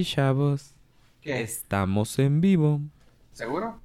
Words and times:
Y 0.00 0.04
chavos, 0.04 0.74
¿Qué? 1.20 1.42
estamos 1.42 2.18
en 2.18 2.40
vivo. 2.40 2.80
¿Seguro? 3.32 3.82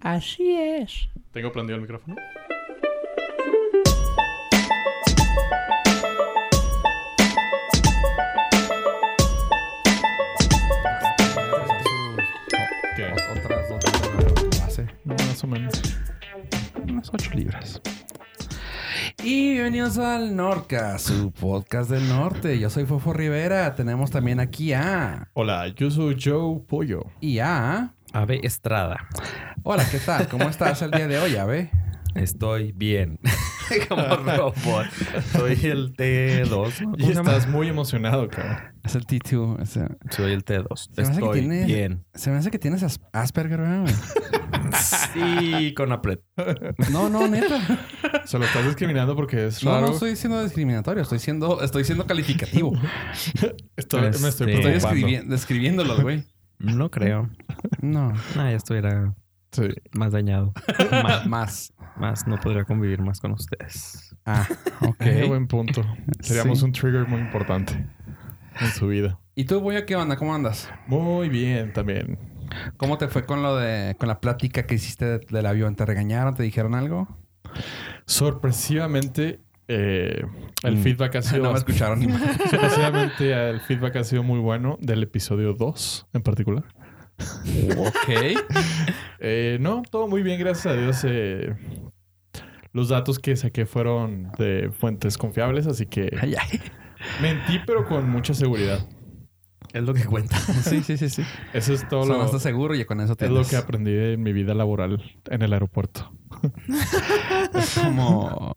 Así 0.00 0.56
es. 0.56 1.08
¿Tengo 1.30 1.52
prendido 1.52 1.76
el 1.76 1.82
micrófono? 1.82 2.16
¿Qué? 12.96 13.12
Otras 13.12 13.68
dos 13.68 14.60
base. 14.60 14.86
Más 15.04 15.44
o 15.44 15.46
menos. 15.46 15.82
Unas 16.88 17.10
ocho 17.14 17.30
libras. 17.34 17.80
Y 19.28 19.54
bienvenidos 19.54 19.98
al 19.98 20.36
Norca, 20.36 21.00
su 21.00 21.32
podcast 21.32 21.90
del 21.90 22.08
norte. 22.08 22.60
Yo 22.60 22.70
soy 22.70 22.84
Fofo 22.86 23.12
Rivera. 23.12 23.74
Tenemos 23.74 24.12
también 24.12 24.38
aquí 24.38 24.72
a... 24.72 25.30
Hola, 25.34 25.66
yo 25.74 25.90
soy 25.90 26.16
Joe 26.22 26.60
Pollo. 26.64 27.06
Y 27.20 27.40
a... 27.40 27.92
Ave 28.12 28.38
Estrada. 28.44 29.08
Hola, 29.64 29.84
¿qué 29.90 29.98
tal? 29.98 30.28
¿Cómo 30.28 30.44
estás 30.48 30.80
el 30.82 30.92
día 30.92 31.08
de 31.08 31.18
hoy, 31.18 31.34
Ave? 31.34 31.72
Estoy 32.14 32.70
bien. 32.70 33.18
Como 33.88 34.02
robot. 34.16 34.86
Soy 35.32 35.58
el 35.64 35.92
T2. 35.96 36.80
¿no? 36.82 36.92
¿Cómo 36.92 36.96
Y 36.96 37.10
estás 37.10 37.48
muy 37.48 37.66
emocionado, 37.68 38.28
cabrón. 38.28 38.58
Es 38.84 38.94
el 38.94 39.06
T2. 39.08 39.60
o 39.60 39.66
sea, 39.66 39.88
Soy 40.10 40.30
el 40.34 40.44
T2. 40.44 40.88
Se 40.94 41.02
me 41.02 41.08
hace 41.08 41.20
que 41.20 41.26
Estoy 41.40 41.64
bien. 41.64 42.04
se 42.14 42.30
me 42.30 42.36
hace 42.36 42.52
que 42.52 42.60
tienes 42.60 42.84
as- 42.84 43.00
Asperger, 43.12 43.58
¿verdad, 43.58 43.80
güey? 43.82 43.94
Sí, 45.12 45.74
con 45.74 45.92
apret. 45.92 46.20
No, 46.90 47.08
no, 47.08 47.26
neta. 47.28 47.58
Se 48.24 48.38
lo 48.38 48.44
estás 48.44 48.64
discriminando 48.66 49.16
porque 49.16 49.46
es 49.46 49.62
No, 49.64 49.72
raro. 49.72 49.86
no 49.88 49.92
estoy 49.92 50.16
siendo 50.16 50.42
discriminatorio. 50.42 51.02
Estoy 51.02 51.18
siendo, 51.18 51.62
estoy 51.62 51.84
siendo 51.84 52.06
calificativo. 52.06 52.72
Estoy- 53.76 54.00
me 54.02 54.08
estoy 54.08 54.28
Este- 54.28 54.28
Estoy 54.28 54.62
preocupando. 54.62 55.06
describi- 55.06 55.24
describiéndolo, 55.26 56.00
güey. 56.02 56.24
No 56.58 56.90
creo. 56.90 57.30
No. 57.80 58.12
Ah, 58.36 58.50
ya 58.50 58.56
estuviera 58.56 59.14
Sí. 59.52 59.68
más 59.92 60.12
dañado. 60.12 60.52
más, 61.02 61.26
Más. 61.26 61.72
más 61.96 62.26
no 62.26 62.38
podría 62.38 62.64
convivir 62.64 63.00
más 63.02 63.20
con 63.20 63.32
ustedes. 63.32 64.14
Ah, 64.24 64.46
ok. 64.82 65.00
Eh, 65.00 65.24
buen 65.26 65.46
punto. 65.46 65.82
Seríamos 66.20 66.58
Sí. 66.60 66.64
un 66.64 66.72
trigger 66.72 67.06
muy 67.08 67.20
importante 67.20 67.86
en 68.60 68.68
su 68.72 68.88
vida. 68.88 69.18
¿Y 69.34 69.44
tú, 69.44 69.60
Boya, 69.60 69.84
qué 69.86 69.96
onda? 69.96 70.16
¿Cómo 70.16 70.34
andas? 70.34 70.68
Muy 70.86 71.28
bien 71.28 71.72
también. 71.72 72.18
¿Cómo 72.76 72.98
te 72.98 73.08
fue 73.08 73.24
con 73.24 73.42
lo 73.42 73.56
de... 73.56 73.96
con 73.98 74.08
la 74.08 74.20
plática 74.20 74.66
que 74.66 74.74
hiciste 74.76 75.04
de- 75.04 75.18
del 75.30 75.46
avión? 75.46 75.74
¿Te 75.76 75.84
regañaron? 75.86 76.34
¿Te 76.34 76.42
dijeron 76.42 76.74
algo? 76.74 77.08
Sorpresivamente, 78.06 79.40
eh, 79.68 80.24
el 80.62 80.76
Mm. 80.76 80.82
feedback 80.82 81.16
ha 81.16 81.22
sido... 81.22 81.42
no 81.44 81.52
me 81.52 81.58
escucharon 81.58 81.98
ni 82.00 82.06
más. 82.08 82.20
Sorpresivamente, 82.50 83.50
el 83.50 83.60
feedback 83.60 83.96
ha 83.96 84.04
sido 84.04 84.22
muy 84.22 84.38
bueno 84.40 84.78
del 84.80 85.02
episodio 85.02 85.52
2 85.54 86.06
en 86.12 86.22
particular. 86.22 86.64
ok. 87.78 88.10
Eh, 89.18 89.56
no, 89.62 89.80
todo 89.90 90.06
muy 90.08 90.22
bien, 90.22 90.38
gracias 90.38 90.66
a 90.66 90.76
Dios. 90.76 91.00
eh, 91.04 91.56
los 92.72 92.90
datos 92.90 93.18
que 93.18 93.34
saqué 93.34 93.64
fueron 93.64 94.30
de 94.38 94.70
fuentes 94.78 95.16
confiables, 95.16 95.66
así 95.66 95.86
que 95.86 96.10
mentí, 97.22 97.58
pero 97.66 97.86
con 97.88 98.10
mucha 98.10 98.34
seguridad. 98.34 98.86
Es 99.76 99.82
lo 99.82 99.92
que 99.92 100.04
cuenta. 100.04 100.38
Sí, 100.62 100.82
sí, 100.82 100.96
sí, 100.96 101.10
sí. 101.10 101.22
Eso 101.52 101.74
es 101.74 101.86
todo 101.88 102.06
lo, 102.06 102.24
estás 102.24 102.42
seguro 102.42 102.74
y 102.74 102.84
con 102.86 103.00
eso 103.00 103.12
es 103.12 103.18
tienes... 103.18 103.36
lo 103.36 103.44
que 103.44 103.56
aprendí 103.56 103.94
en 103.94 104.22
mi 104.22 104.32
vida 104.32 104.54
laboral 104.54 105.02
en 105.26 105.42
el 105.42 105.52
aeropuerto. 105.52 106.10
Es 107.54 107.78
como... 107.78 108.56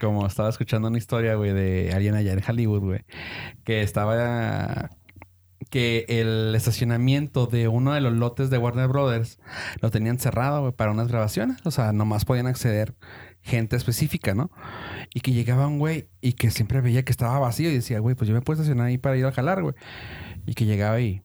Como 0.00 0.26
estaba 0.26 0.50
escuchando 0.50 0.86
una 0.86 0.98
historia, 0.98 1.34
güey, 1.34 1.52
de 1.52 1.92
alguien 1.92 2.14
allá 2.14 2.32
en 2.32 2.42
Hollywood, 2.46 2.80
güey. 2.80 3.00
Que 3.64 3.82
estaba... 3.82 4.90
Que 5.70 6.04
el 6.08 6.54
estacionamiento 6.54 7.46
de 7.46 7.66
uno 7.66 7.94
de 7.94 8.00
los 8.00 8.12
lotes 8.12 8.50
de 8.50 8.58
Warner 8.58 8.86
Brothers 8.86 9.40
lo 9.80 9.90
tenían 9.90 10.18
cerrado, 10.18 10.60
güey, 10.60 10.72
para 10.72 10.92
unas 10.92 11.08
grabaciones. 11.08 11.56
O 11.64 11.70
sea, 11.70 11.92
nomás 11.92 12.24
podían 12.24 12.46
acceder 12.46 12.94
gente 13.44 13.76
específica, 13.76 14.34
¿no? 14.34 14.50
Y 15.12 15.20
que 15.20 15.32
llegaba 15.32 15.66
un 15.66 15.78
güey 15.78 16.08
y 16.20 16.32
que 16.32 16.50
siempre 16.50 16.80
veía 16.80 17.04
que 17.04 17.12
estaba 17.12 17.38
vacío 17.38 17.70
y 17.70 17.74
decía, 17.74 17.98
güey, 17.98 18.14
pues 18.14 18.26
yo 18.28 18.34
me 18.34 18.40
puedo 18.40 18.60
estacionar 18.60 18.86
ahí 18.86 18.98
para 18.98 19.16
ir 19.16 19.26
a 19.26 19.32
jalar, 19.32 19.62
güey. 19.62 19.74
Y 20.46 20.54
que 20.54 20.66
llegaba 20.66 21.00
y... 21.00 21.22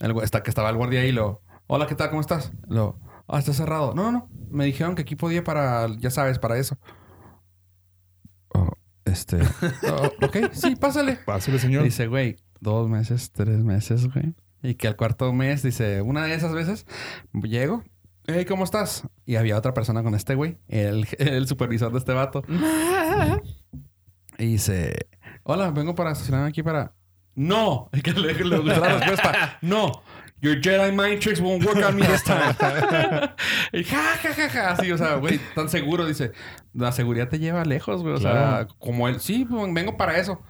El, 0.00 0.18
hasta 0.20 0.42
que 0.42 0.50
estaba 0.50 0.70
el 0.70 0.76
guardia 0.76 1.00
ahí 1.00 1.08
y 1.08 1.12
lo... 1.12 1.42
Hola, 1.66 1.86
¿qué 1.86 1.94
tal? 1.94 2.10
¿Cómo 2.10 2.20
estás? 2.20 2.52
Lo... 2.68 2.98
Ah, 3.26 3.38
está 3.38 3.52
cerrado. 3.52 3.94
No, 3.94 4.04
no, 4.04 4.12
no. 4.12 4.28
Me 4.50 4.64
dijeron 4.64 4.94
que 4.94 5.02
aquí 5.02 5.16
podía 5.16 5.44
para... 5.44 5.88
Ya 5.98 6.10
sabes, 6.10 6.38
para 6.38 6.58
eso. 6.58 6.76
Oh, 8.48 8.72
este... 9.04 9.38
oh, 9.90 10.26
ok, 10.26 10.52
sí, 10.52 10.76
pásale. 10.76 11.16
Pásale, 11.24 11.58
señor. 11.58 11.84
Dice, 11.84 12.06
güey, 12.06 12.36
dos 12.60 12.88
meses, 12.88 13.30
tres 13.32 13.62
meses, 13.62 14.12
güey. 14.12 14.34
Y 14.62 14.74
que 14.74 14.88
al 14.88 14.96
cuarto 14.96 15.32
mes, 15.32 15.62
dice, 15.62 16.02
una 16.02 16.24
de 16.24 16.34
esas 16.34 16.52
veces, 16.52 16.86
llego. 17.32 17.82
Hey, 18.26 18.46
¿cómo 18.46 18.64
estás? 18.64 19.06
Y 19.26 19.36
había 19.36 19.58
otra 19.58 19.74
persona 19.74 20.02
con 20.02 20.14
este 20.14 20.34
güey, 20.34 20.56
el, 20.68 21.06
el 21.18 21.46
supervisor 21.46 21.92
de 21.92 21.98
este 21.98 22.12
vato. 22.12 22.42
Y 24.36 24.46
dice, 24.46 25.06
hola, 25.44 25.70
vengo 25.70 25.94
para 25.94 26.10
estacionarme 26.10 26.48
aquí 26.48 26.62
para... 26.62 26.92
No, 27.36 27.90
Y 27.92 28.00
que 28.00 28.12
le, 28.12 28.32
le 28.34 28.62
la 28.62 28.98
respuesta. 28.98 29.58
No, 29.60 30.02
your 30.40 30.60
Jedi 30.60 30.92
mind 30.92 31.20
tricks 31.20 31.40
won't 31.40 31.64
work 31.64 31.78
on 31.84 31.96
me 31.96 32.06
this 32.06 32.22
time. 32.22 32.54
y 33.72 33.82
ja, 33.82 34.16
ja, 34.22 34.34
ja, 34.34 34.48
ja. 34.48 34.70
Así, 34.70 34.92
o 34.92 34.98
sea, 34.98 35.16
güey, 35.16 35.40
tan 35.54 35.68
seguro. 35.68 36.06
Dice, 36.06 36.32
la 36.74 36.92
seguridad 36.92 37.28
te 37.28 37.38
lleva 37.38 37.64
lejos, 37.64 38.02
güey. 38.02 38.14
O 38.14 38.18
sea, 38.20 38.66
como 38.78 39.08
él, 39.08 39.20
sí, 39.20 39.44
pues, 39.44 39.72
vengo 39.72 39.96
para 39.96 40.18
eso. 40.18 40.42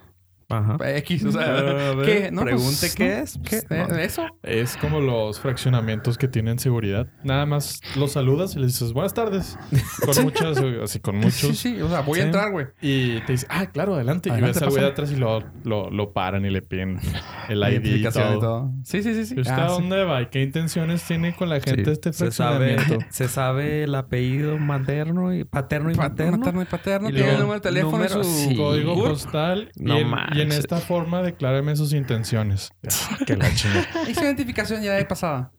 Ajá. 0.48 0.76
X, 0.98 1.24
o 1.24 1.32
sea, 1.32 1.50
ver, 1.94 2.04
¿qué? 2.06 2.30
No, 2.30 2.42
pregunte 2.42 2.76
pues, 2.80 2.94
qué 2.94 3.18
es. 3.20 3.38
¿Qué? 3.48 3.62
Pues, 3.66 3.88
no. 3.88 3.96
¿Eh, 3.96 4.04
¿Eso? 4.04 4.26
Es 4.42 4.76
como 4.76 5.00
los 5.00 5.40
fraccionamientos 5.40 6.18
que 6.18 6.28
tienen 6.28 6.58
seguridad. 6.58 7.06
Nada 7.22 7.46
más 7.46 7.80
los 7.96 8.12
saludas 8.12 8.54
y 8.56 8.58
les 8.60 8.68
dices 8.68 8.92
buenas 8.92 9.14
tardes. 9.14 9.58
Con 10.04 10.24
muchas, 10.24 10.58
así 10.82 11.00
con 11.00 11.14
Sí, 11.14 11.46
muchos. 11.46 11.58
sí, 11.58 11.80
o 11.80 11.88
sea, 11.88 12.00
voy 12.00 12.16
Sí. 12.16 12.20
a 12.22 12.24
entrar, 12.26 12.50
güey. 12.52 12.66
Y 12.80 13.20
te 13.22 13.32
dice, 13.32 13.46
ah, 13.48 13.66
claro, 13.66 13.94
adelante. 13.94 14.28
y 14.28 14.32
Adelante, 14.32 14.58
ves 14.58 14.62
al 14.62 14.70
güey 14.70 14.82
de 14.82 14.88
atrás 14.88 15.10
y 15.12 15.16
lo, 15.16 15.42
lo, 15.64 15.90
lo 15.90 16.12
paran 16.12 16.44
y 16.44 16.50
le 16.50 16.62
piden 16.62 16.98
el 17.48 17.58
ID 17.62 17.84
y 17.96 18.02
todo. 18.04 18.36
y 18.36 18.40
todo. 18.40 18.72
Sí, 18.84 19.02
sí, 19.02 19.14
sí, 19.14 19.26
sí. 19.26 19.34
¿Y 19.36 19.40
¿Usted 19.40 19.52
Ah, 19.54 19.66
a 19.66 19.68
sí. 19.68 19.74
dónde 19.80 20.04
va? 20.04 20.22
¿Y 20.22 20.26
qué 20.26 20.42
intenciones 20.42 21.02
tiene 21.04 21.34
con 21.34 21.48
la 21.48 21.60
gente 21.60 21.84
Sí. 21.84 21.90
este 21.90 22.12
se 22.12 22.30
sabe, 22.30 22.74
fraccionamiento? 22.74 23.06
se 23.10 23.28
sabe 23.28 23.84
el 23.84 23.94
apellido 23.94 24.58
materno 24.58 25.34
y 25.34 25.44
paterno 25.44 25.90
y 25.90 25.94
y 25.94 25.96
paterno. 25.96 27.08
Y 27.08 27.12
Tiene 27.12 27.30
el 27.32 27.38
número 27.40 27.54
de 27.54 27.60
teléfono 27.60 28.04
y 28.04 28.08
número- 28.08 28.24
su... 28.24 28.48
sí. 28.48 28.56
Código 28.56 28.94
postal. 28.94 29.70
Y, 29.76 29.82
No 29.84 29.96
en, 29.98 30.08
y 30.34 30.40
en 30.40 30.52
esta 30.52 30.78
forma 30.78 31.22
decláreme 31.22 31.76
sus 31.76 31.92
intenciones. 31.92 32.70
que 33.26 33.36
la 33.36 33.54
chingada. 33.54 33.86
Y 34.08 34.14
su 34.14 34.22
identificación 34.22 34.82
ya 34.82 34.92
de 34.94 35.04
pasada. 35.04 35.52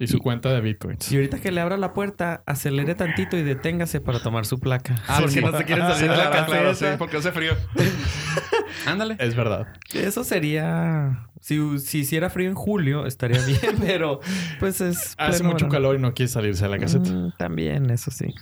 Y 0.00 0.06
su 0.06 0.20
cuenta 0.20 0.52
de 0.52 0.60
bitcoins. 0.60 1.10
Y 1.10 1.16
ahorita 1.16 1.40
que 1.40 1.50
le 1.50 1.60
abra 1.60 1.76
la 1.76 1.92
puerta, 1.92 2.44
acelere 2.46 2.94
tantito 2.94 3.36
y 3.36 3.42
deténgase 3.42 4.00
para 4.00 4.20
tomar 4.20 4.46
su 4.46 4.60
placa. 4.60 4.94
Ah, 5.08 5.18
Porque 5.20 5.40
no 5.40 5.56
se 5.58 5.64
quiere 5.64 5.82
Ah, 5.82 5.92
salir 5.94 6.10
de 6.12 6.16
la 6.16 6.30
claro, 6.30 6.46
claro, 6.46 6.74
sí, 6.74 6.80
caseta. 6.82 6.98
porque 6.98 7.16
hace 7.16 7.32
frío. 7.32 7.54
Ándale. 8.86 9.16
Es 9.18 9.34
verdad. 9.34 9.66
Eso 9.92 10.22
sería... 10.22 11.26
Si, 11.40 11.78
si 11.80 11.98
hiciera 12.00 12.30
frío 12.30 12.48
en 12.48 12.54
julio, 12.54 13.06
estaría 13.06 13.40
bien, 13.44 13.76
pero 13.80 14.20
pues 14.60 14.80
es... 14.80 15.14
Hace 15.18 15.38
pleno 15.38 15.52
mucho 15.52 15.66
verano. 15.66 15.72
calor 15.72 15.96
y 15.96 15.98
no 16.00 16.14
quiere 16.14 16.30
salirse 16.30 16.64
de 16.64 16.70
la 16.70 16.78
caseta. 16.78 17.10
Mm, 17.10 17.32
también, 17.36 17.90
eso 17.90 18.10
sí. 18.12 18.32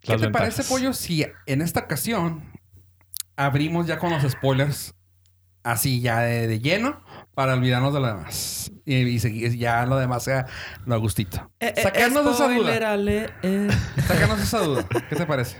¿Qué 0.00 0.12
Las 0.12 0.20
te 0.22 0.30
parece. 0.30 0.64
Pollo, 0.64 0.94
si 0.94 1.26
en 1.46 1.60
esta 1.60 1.80
ocasión 1.80 2.42
abrimos 3.38 3.86
ya 3.86 3.98
con 3.98 4.10
los 4.10 4.22
spoilers 4.30 4.94
así 5.62 6.00
ya 6.00 6.20
de, 6.20 6.46
de 6.46 6.60
lleno 6.60 7.00
para 7.34 7.54
olvidarnos 7.54 7.94
de 7.94 8.00
lo 8.00 8.06
demás? 8.08 8.72
Y, 8.84 8.96
y 8.96 9.18
seguir 9.20 9.56
ya 9.56 9.86
lo 9.86 9.96
demás 9.96 10.24
sea 10.24 10.46
lo 10.84 10.94
a 10.94 10.98
gustito. 10.98 11.50
Eh, 11.60 11.72
Sacarnos 11.80 12.24
de 12.24 12.30
esa 12.32 12.48
duda. 12.48 12.92
Ale, 12.92 13.30
eh. 13.42 13.68
Sácanos 14.06 14.40
esa 14.40 14.58
duda. 14.60 14.86
¿Qué 15.08 15.16
te 15.16 15.24
parece? 15.26 15.56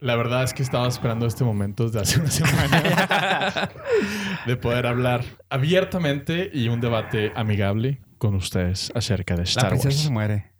La 0.00 0.16
verdad 0.16 0.42
es 0.42 0.52
que 0.52 0.62
estaba 0.64 0.88
esperando 0.88 1.26
este 1.26 1.44
momento 1.44 1.84
desde 1.88 2.00
hace 2.00 2.18
una 2.18 2.30
semana 2.30 3.70
de 4.46 4.56
poder 4.56 4.86
hablar 4.86 5.24
abiertamente 5.48 6.50
y 6.52 6.68
un 6.68 6.80
debate 6.80 7.32
amigable 7.36 8.00
con 8.18 8.34
ustedes 8.34 8.90
acerca 8.96 9.34
de 9.34 9.40
La 9.40 9.44
Star 9.44 9.68
princesa 9.68 9.90
se 9.96 9.98
Wars. 10.04 10.10
muere 10.10 10.52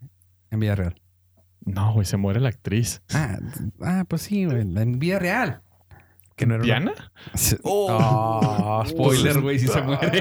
en 0.50 0.60
vida 0.60 0.76
real. 0.76 0.94
No, 1.64 1.92
güey, 1.92 2.06
se 2.06 2.16
muere 2.16 2.40
la 2.40 2.50
actriz. 2.50 3.02
Ah, 3.12 3.38
ah 3.80 4.04
pues 4.06 4.22
sí, 4.22 4.44
güey. 4.44 4.60
En 4.60 4.98
vida 4.98 5.18
real. 5.18 5.62
Que 6.36 6.46
no 6.46 6.54
era 6.54 6.62
una- 6.64 6.92
¿Diana? 6.92 6.92
Oh, 7.64 8.84
spoiler, 8.86 9.40
güey, 9.40 9.58
si 9.58 9.68
se 9.68 9.82
muere. 9.82 10.20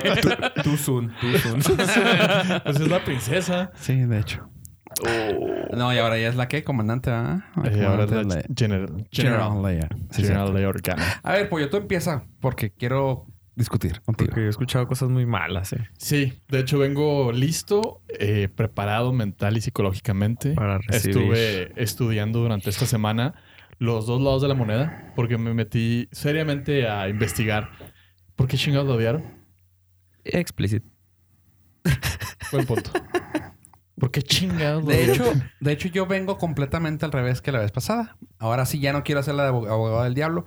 Too 0.64 0.78
soon, 0.78 1.14
too 1.22 1.38
soon. 1.40 1.62
Pues 2.64 2.80
es 2.80 2.88
la 2.88 3.04
princesa. 3.04 3.72
Sí, 3.76 3.96
de 3.96 4.20
hecho. 4.20 4.48
No, 5.74 5.94
y 5.94 5.98
ahora 5.98 6.18
ya 6.20 6.28
es 6.28 6.36
la 6.36 6.48
que 6.48 6.64
comandante, 6.64 7.10
¿verdad? 7.10 7.40
La 7.64 7.72
Eh, 7.72 7.86
ahora 7.86 8.04
es 8.04 8.12
la 8.12 8.24
Leia. 8.24 8.44
General. 8.56 9.08
General 9.12 9.50
General. 9.52 9.64
Leia. 9.64 9.90
Sí, 10.12 10.22
General. 10.24 10.54
Leia 10.54 10.68
Organa. 10.68 11.04
A 11.24 11.32
ver, 11.34 11.50
Pollo, 11.50 11.70
tú 11.70 11.78
empieza 11.78 12.26
porque 12.42 12.72
quiero 12.72 13.26
discutir 13.56 14.02
contigo. 14.02 14.28
Porque 14.30 14.42
yo 14.42 14.48
he 14.48 14.50
escuchado 14.50 14.88
cosas 14.88 15.10
muy 15.10 15.26
malas, 15.26 15.72
eh. 15.74 15.88
Sí, 15.98 16.42
de 16.50 16.60
hecho 16.60 16.78
vengo 16.78 17.32
listo, 17.32 18.02
eh, 18.10 18.50
preparado 18.54 19.14
mental 19.14 19.56
y 19.58 19.62
psicológicamente. 19.62 20.54
Para 20.54 20.78
recibir. 20.80 21.18
Estuve 21.18 21.72
estudiando 21.82 22.40
durante 22.40 22.70
esta 22.70 22.86
semana 22.86 23.34
los 23.82 24.06
dos 24.06 24.22
lados 24.22 24.44
de 24.44 24.48
la 24.48 24.54
moneda 24.54 25.12
porque 25.16 25.40
me 25.40 25.56
metí 25.56 26.08
seriamente 26.12 26.88
a 26.88 27.10
investigar 27.10 27.72
por 28.36 28.48
qué 28.48 28.56
chingados 28.56 28.88
lo 28.88 28.94
odiaron. 28.94 29.24
Explicit. 30.24 30.84
Buen 32.52 32.68
punto. 32.68 32.92
¿Por 34.00 34.12
qué 34.12 34.22
chingados? 34.22 34.84
lo 34.84 34.90
De 34.92 35.06
hecho, 35.12 35.24
de 35.60 35.72
hecho, 35.72 35.88
yo 35.88 36.06
vengo 36.06 36.38
completamente 36.38 37.06
al 37.06 37.12
revés 37.12 37.42
que 37.42 37.52
la 37.52 37.58
vez 37.60 37.72
pasada. 37.72 38.18
Ahora 38.38 38.68
sí 38.68 38.80
ya 38.80 38.94
no 38.94 39.04
quiero 39.04 39.20
hacer 39.22 39.34
la 39.34 39.44
de 39.46 39.50
abo- 39.50 39.68
abogado 39.68 40.04
del 40.04 40.14
diablo. 40.14 40.46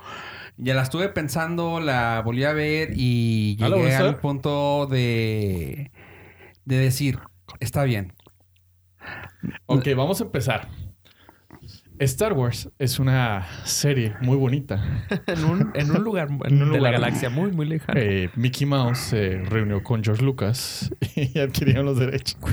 Ya 0.57 0.75
la 0.75 0.83
estuve 0.83 1.09
pensando, 1.09 1.81
la 1.81 2.23
volví 2.25 2.45
a 2.45 2.53
ver 2.53 2.91
y 2.95 3.57
¿Ah, 3.61 3.69
la 3.69 3.77
llegué 3.79 3.97
al 3.97 4.21
punto 4.21 4.87
de, 4.87 5.91
de 6.65 6.77
decir, 6.77 7.19
está 7.59 7.83
bien. 7.83 8.13
Ok, 9.67 9.89
vamos 9.97 10.21
a 10.21 10.25
empezar. 10.25 10.69
Star 12.01 12.33
Wars 12.33 12.69
es 12.79 12.99
una 12.99 13.47
serie 13.65 14.15
muy 14.21 14.37
bonita. 14.37 15.07
en, 15.27 15.45
un, 15.45 15.71
en 15.75 15.91
un 15.91 16.03
lugar, 16.03 16.29
un 16.29 16.73
de 16.73 16.81
la 16.81 16.91
galaxia 16.91 17.31
muy, 17.31 17.53
muy 17.53 17.67
lejano. 17.67 17.99
Eh, 18.01 18.31
Mickey 18.35 18.67
Mouse 18.67 18.99
se 18.99 19.39
reunió 19.45 19.83
con 19.83 20.03
George 20.03 20.23
Lucas 20.25 20.91
y 21.17 21.39
adquirieron 21.39 21.87
los 21.87 21.99
derechos. 21.99 22.39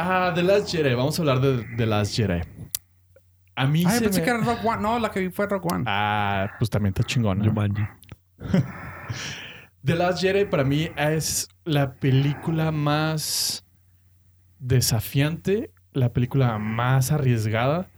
Ah, 0.00 0.30
The 0.32 0.44
Last 0.44 0.70
Jedi. 0.70 0.94
Vamos 0.94 1.18
a 1.18 1.22
hablar 1.22 1.40
de 1.40 1.66
The 1.76 1.84
Last 1.84 2.14
Jedi. 2.14 2.40
A 3.56 3.66
mí 3.66 3.82
Ay, 3.84 3.98
se 3.98 4.04
pensé 4.04 4.20
me- 4.20 4.24
que 4.24 4.30
era 4.30 4.38
Rock 4.44 4.64
One. 4.64 4.80
No, 4.80 4.96
la 5.00 5.10
que 5.10 5.18
vi 5.18 5.28
fue 5.30 5.48
Rock 5.48 5.72
One. 5.72 5.82
Ah, 5.88 6.52
pues 6.56 6.70
también 6.70 6.94
está 6.96 7.02
chingona. 7.02 7.44
Jumanji. 7.44 7.82
The 9.84 9.96
Last 9.96 10.20
Jedi 10.20 10.44
para 10.44 10.62
mí 10.62 10.88
es 10.96 11.48
la 11.64 11.94
película 11.94 12.70
más 12.70 13.64
desafiante, 14.60 15.72
la 15.92 16.12
película 16.12 16.58
más 16.58 17.10
arriesgada 17.10 17.88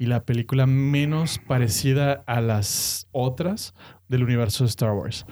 y 0.00 0.06
la 0.06 0.24
película 0.24 0.64
menos 0.64 1.38
parecida 1.46 2.24
a 2.26 2.40
las 2.40 3.06
otras 3.12 3.74
del 4.08 4.24
universo 4.24 4.64
de 4.64 4.70
Star 4.70 4.92
Wars. 4.92 5.26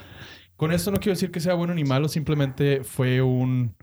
Con 0.57 0.73
esto 0.73 0.91
no 0.91 0.99
quiero 0.99 1.15
decir 1.15 1.31
que 1.31 1.41
sea 1.41 1.55
bueno 1.55 1.73
ni 1.73 1.85
malo, 1.85 2.07
simplemente 2.07 2.85
fue 2.85 3.23
un 3.23 3.75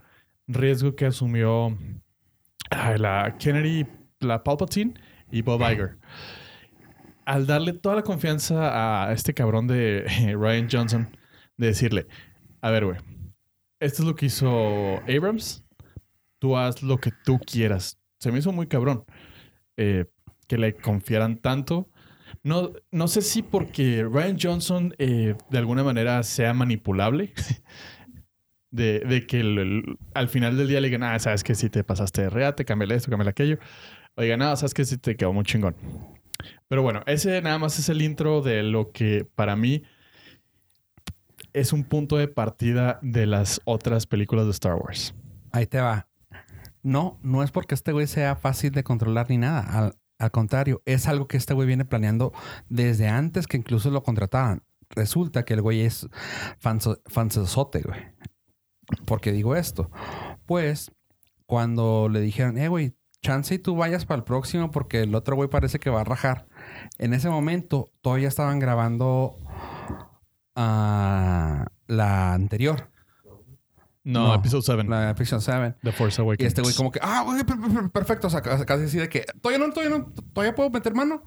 riesgo 0.46 0.94
que 0.94 1.06
asumió 1.06 1.76
la 2.70 3.34
Kennedy, 3.36 3.84
la 4.20 4.44
Palpatine 4.44 4.94
y 5.32 5.42
Bob 5.42 5.60
Iger. 5.68 5.98
Al 7.24 7.48
darle 7.48 7.72
toda 7.72 7.96
la 7.96 8.02
confianza 8.02 9.08
a 9.08 9.12
este 9.12 9.34
cabrón 9.34 9.66
de 9.66 10.04
Ryan 10.38 10.68
Johnson, 10.70 11.18
de 11.56 11.66
decirle, 11.66 12.06
a 12.60 12.70
ver, 12.70 12.84
güey, 12.84 12.98
esto 13.80 14.02
es 14.02 14.08
lo 14.08 14.14
que 14.14 14.26
hizo 14.26 15.00
Abrams, 15.08 15.64
tú 16.38 16.56
haz 16.56 16.80
lo 16.84 16.98
que 16.98 17.10
tú 17.24 17.40
quieras. 17.40 17.98
Se 18.20 18.30
me 18.30 18.38
hizo 18.38 18.52
muy 18.52 18.68
cabrón 18.68 19.04
eh, 19.76 20.04
que 20.46 20.58
le 20.58 20.74
confiaran 20.74 21.38
tanto. 21.38 21.88
No, 22.42 22.72
no 22.90 23.08
sé 23.08 23.22
si 23.22 23.42
porque 23.42 24.04
Ryan 24.04 24.36
Johnson 24.40 24.94
eh, 24.98 25.34
de 25.50 25.58
alguna 25.58 25.84
manera 25.84 26.22
sea 26.22 26.54
manipulable. 26.54 27.32
De, 28.68 28.98
de 29.00 29.26
que 29.26 29.40
al 30.12 30.28
final 30.28 30.58
del 30.58 30.68
día 30.68 30.82
le 30.82 30.88
digan, 30.88 31.02
ah, 31.04 31.18
sabes 31.18 31.42
que 31.42 31.54
si 31.54 31.70
te 31.70 31.82
pasaste 31.82 32.22
de 32.22 32.28
reate, 32.28 32.66
cámbiale 32.66 32.96
esto, 32.96 33.08
cámbiale 33.08 33.30
aquello. 33.30 33.58
Oiga, 34.16 34.36
nada, 34.36 34.54
sabes 34.56 34.74
que 34.74 34.84
sí 34.84 34.98
te 34.98 35.16
quedó 35.16 35.32
muy 35.32 35.44
chingón. 35.44 35.76
Pero 36.68 36.82
bueno, 36.82 37.02
ese 37.06 37.40
nada 37.40 37.58
más 37.58 37.78
es 37.78 37.88
el 37.88 38.02
intro 38.02 38.42
de 38.42 38.62
lo 38.62 38.92
que 38.92 39.26
para 39.34 39.56
mí 39.56 39.84
es 41.52 41.72
un 41.72 41.84
punto 41.84 42.18
de 42.18 42.28
partida 42.28 42.98
de 43.00 43.24
las 43.24 43.62
otras 43.64 44.06
películas 44.06 44.44
de 44.44 44.50
Star 44.50 44.74
Wars. 44.74 45.14
Ahí 45.52 45.66
te 45.66 45.80
va. 45.80 46.06
No, 46.82 47.18
no 47.22 47.42
es 47.42 47.50
porque 47.50 47.74
este 47.74 47.92
güey 47.92 48.06
sea 48.06 48.36
fácil 48.36 48.72
de 48.72 48.84
controlar 48.84 49.30
ni 49.30 49.38
nada. 49.38 49.92
Al 50.18 50.30
contrario, 50.30 50.82
es 50.84 51.08
algo 51.08 51.28
que 51.28 51.36
este 51.36 51.54
güey 51.54 51.66
viene 51.66 51.84
planeando 51.84 52.32
desde 52.68 53.08
antes 53.08 53.46
que 53.46 53.56
incluso 53.56 53.90
lo 53.90 54.02
contrataban. 54.02 54.62
Resulta 54.90 55.44
que 55.44 55.54
el 55.54 55.62
güey 55.62 55.82
es 55.82 56.08
fansosote, 56.58 57.82
güey. 57.82 58.00
¿Por 59.04 59.20
qué 59.20 59.32
digo 59.32 59.56
esto? 59.56 59.90
Pues 60.46 60.92
cuando 61.44 62.08
le 62.08 62.20
dijeron, 62.20 62.56
eh, 62.58 62.68
güey, 62.68 62.96
chance 63.20 63.54
y 63.54 63.58
tú 63.58 63.76
vayas 63.76 64.06
para 64.06 64.18
el 64.18 64.24
próximo 64.24 64.70
porque 64.70 65.02
el 65.02 65.14
otro 65.14 65.36
güey 65.36 65.48
parece 65.48 65.78
que 65.78 65.90
va 65.90 66.02
a 66.02 66.04
rajar. 66.04 66.46
En 66.98 67.12
ese 67.12 67.28
momento 67.28 67.90
todavía 68.00 68.28
estaban 68.28 68.58
grabando 68.58 69.38
ah, 70.54 71.66
la 71.86 72.34
anterior, 72.34 72.90
No, 74.06 74.34
Episode 74.34 74.62
7. 74.62 74.84
la 74.84 75.14
Fiction 75.16 75.40
7. 75.40 75.76
The 75.82 75.90
Force 75.92 76.20
Y 76.20 76.24
Awakens. 76.24 76.46
este 76.48 76.62
güey 76.62 76.74
como 76.74 76.92
que, 76.92 77.00
ah, 77.02 77.22
güey, 77.24 77.42
per- 77.44 77.58
per- 77.58 77.90
perfecto. 77.90 78.28
O 78.28 78.30
sea, 78.30 78.40
casi 78.40 78.84
así 78.84 78.98
de 78.98 79.08
que, 79.08 79.24
todavía 79.42 79.66
no, 79.66 79.72
todavía 79.72 79.98
no, 79.98 80.12
todavía 80.32 80.54
puedo 80.54 80.70
meter 80.70 80.94
mano. 80.94 81.24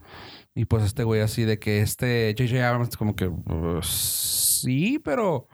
Y 0.55 0.65
pues 0.65 0.83
este 0.85 1.03
güey 1.03 1.21
así 1.21 1.43
de 1.43 1.59
que 1.59 1.81
este 1.81 2.33
J.J. 2.37 2.67
Abrams 2.67 2.95
como 2.95 3.15
que, 3.15 3.27
"Uh, 3.27 3.81
sí, 3.83 4.99
pero... 5.03 5.47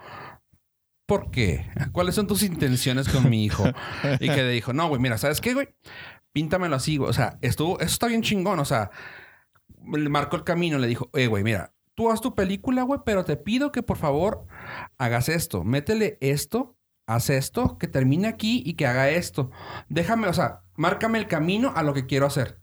¿Por 1.08 1.30
qué? 1.30 1.70
¿Cuáles 1.92 2.16
son 2.16 2.26
tus 2.28 2.42
intenciones 2.42 3.08
con 3.10 3.30
mi 3.30 3.44
hijo? 3.46 3.64
Y 4.20 4.28
que 4.30 4.38
le 4.44 4.50
dijo, 4.50 4.74
no, 4.74 4.88
güey, 4.88 5.00
mira, 5.02 5.18
¿sabes 5.20 5.40
qué, 5.42 5.54
güey? 5.54 5.68
Píntamelo 6.32 6.76
así, 6.76 6.98
güey. 6.98 7.10
O 7.10 7.14
sea, 7.14 7.38
estuvo, 7.42 7.80
eso 7.80 7.86
está 7.92 8.08
bien 8.08 8.22
chingón. 8.24 8.60
O 8.60 8.66
sea, 8.66 8.90
le 9.94 10.10
marcó 10.10 10.36
el 10.36 10.44
camino. 10.44 10.78
Le 10.80 10.88
dijo, 10.88 11.10
eh, 11.14 11.28
güey, 11.28 11.44
mira, 11.44 11.74
tú 11.94 12.10
haz 12.12 12.22
tu 12.22 12.34
película, 12.34 12.82
güey, 12.84 13.00
pero 13.06 13.24
te 13.24 13.38
pido 13.38 13.72
que 13.72 13.84
por 13.84 13.98
favor 13.98 14.46
hagas 14.98 15.30
esto. 15.30 15.64
Métele 15.64 16.18
esto, 16.22 16.75
haz 17.08 17.30
esto, 17.30 17.78
que 17.78 17.88
termine 17.88 18.28
aquí 18.28 18.62
y 18.66 18.74
que 18.74 18.88
haga 18.88 19.10
esto. 19.10 19.52
Déjame, 19.90 20.28
o 20.28 20.34
sea, 20.34 20.62
márcame 20.76 21.18
el 21.20 21.28
camino 21.28 21.72
a 21.76 21.84
lo 21.84 21.94
que 21.94 22.06
quiero 22.06 22.26
hacer. 22.26 22.60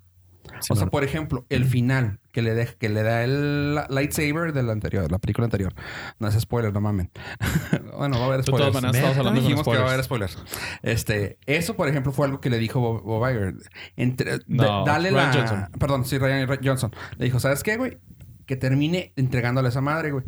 o 0.70 0.74
sea, 0.76 0.86
por 0.88 1.04
ejemplo, 1.04 1.46
el 1.48 1.64
final 1.64 2.18
que 2.32 2.42
le, 2.42 2.54
de- 2.54 2.74
que 2.78 2.88
le 2.88 3.02
da 3.02 3.22
el 3.24 3.74
lightsaber 3.88 4.52
de 4.52 4.62
la 4.62 4.72
anterior, 4.72 5.10
la 5.10 5.18
película 5.18 5.44
anterior. 5.44 5.72
No 6.18 6.26
es 6.28 6.34
spoiler, 6.40 6.72
no 6.72 6.80
mamen. 6.80 7.10
bueno, 7.96 8.18
va 8.18 8.24
a 8.24 8.26
haber 8.28 8.42
spoilers. 8.42 8.72
todas 8.72 8.82
maneras, 8.82 9.16
hablando 9.18 9.40
Dijimos 9.40 9.64
que 9.64 9.76
va 9.78 9.84
a 9.90 9.92
haber 9.92 10.04
spoilers. 10.04 10.38
Este, 10.82 11.38
eso, 11.46 11.76
por 11.76 11.88
ejemplo, 11.88 12.12
fue 12.12 12.26
algo 12.26 12.40
que 12.40 12.50
le 12.50 12.58
dijo 12.58 12.80
Bob, 12.80 13.02
Bob 13.02 13.28
Iger. 13.30 13.54
Entre- 13.96 14.38
No, 14.46 14.84
da- 14.84 14.92
dale 14.94 15.10
Ryan 15.10 15.26
la. 15.28 15.32
Johnson. 15.34 15.68
Perdón, 15.78 16.04
sí, 16.04 16.18
Ryan 16.18 16.48
Johnson. 16.64 16.90
Le 17.18 17.24
dijo, 17.26 17.38
¿sabes 17.38 17.62
qué, 17.62 17.76
güey? 17.76 17.98
Que 18.46 18.56
termine 18.56 19.12
entregándole 19.16 19.68
a 19.68 19.70
esa 19.70 19.80
madre, 19.80 20.10
güey. 20.10 20.24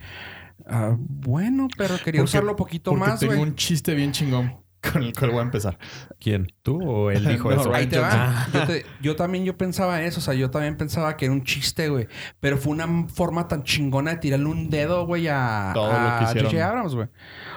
Ah, 0.66 0.96
bueno, 0.98 1.68
pero 1.76 1.96
quería 1.98 2.20
Porque- 2.20 2.22
usarlo 2.22 2.50
un 2.52 2.56
poquito 2.56 2.90
Porque 2.92 3.06
más, 3.10 3.20
tengo 3.20 3.40
un 3.42 3.54
chiste 3.54 3.94
bien 3.94 4.12
chingón 4.12 4.62
con 4.92 5.02
el 5.02 5.12
cual 5.14 5.30
voy 5.30 5.40
a 5.40 5.42
empezar. 5.42 5.78
¿Quién? 6.20 6.46
¿Tú 6.62 6.82
o 6.82 7.10
él 7.10 7.24
dijo 7.28 7.50
No, 7.50 7.60
eso? 7.60 7.74
Ahí 7.74 7.86
te 7.86 7.98
va. 7.98 8.10
Ah. 8.12 8.48
Yo, 8.52 8.66
te- 8.66 8.86
yo 9.00 9.16
también 9.16 9.44
yo 9.44 9.56
pensaba 9.56 10.02
eso. 10.02 10.20
O 10.20 10.22
sea, 10.22 10.34
yo 10.34 10.50
también 10.50 10.76
pensaba 10.76 11.16
que 11.16 11.24
era 11.26 11.32
un 11.32 11.42
chiste, 11.44 11.88
güey. 11.88 12.06
Pero 12.40 12.58
fue 12.58 12.72
una 12.72 13.08
forma 13.08 13.48
tan 13.48 13.62
chingona 13.62 14.12
de 14.12 14.16
tirarle 14.18 14.46
un 14.46 14.68
dedo, 14.70 15.06
güey, 15.06 15.28
a, 15.28 15.70
Todo. 15.74 15.90
J.J. 15.90 16.66
Abrams, 16.68 16.94
güey. 16.94 17.08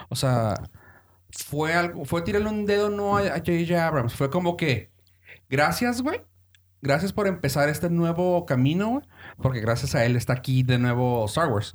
O 0.09 0.15
sea, 0.15 0.53
fue 1.31 1.73
algo... 1.73 2.05
Fue 2.05 2.21
tirarle 2.21 2.49
un 2.49 2.65
dedo 2.65 2.89
no 2.89 3.17
a 3.17 3.21
a 3.21 3.37
J.J. 3.39 3.85
Abrams. 3.87 4.13
Fue 4.13 4.29
como 4.29 4.55
que... 4.57 4.91
Gracias, 5.49 6.01
güey. 6.01 6.21
Gracias 6.81 7.11
por 7.11 7.27
empezar 7.27 7.69
este 7.69 7.89
nuevo 7.89 8.45
camino, 8.45 8.89
güey. 8.89 9.03
Porque 9.41 9.59
gracias 9.59 9.95
a 9.95 10.05
él 10.05 10.15
está 10.15 10.33
aquí 10.33 10.63
de 10.63 10.77
nuevo 10.77 11.25
Star 11.25 11.49
Wars. 11.51 11.73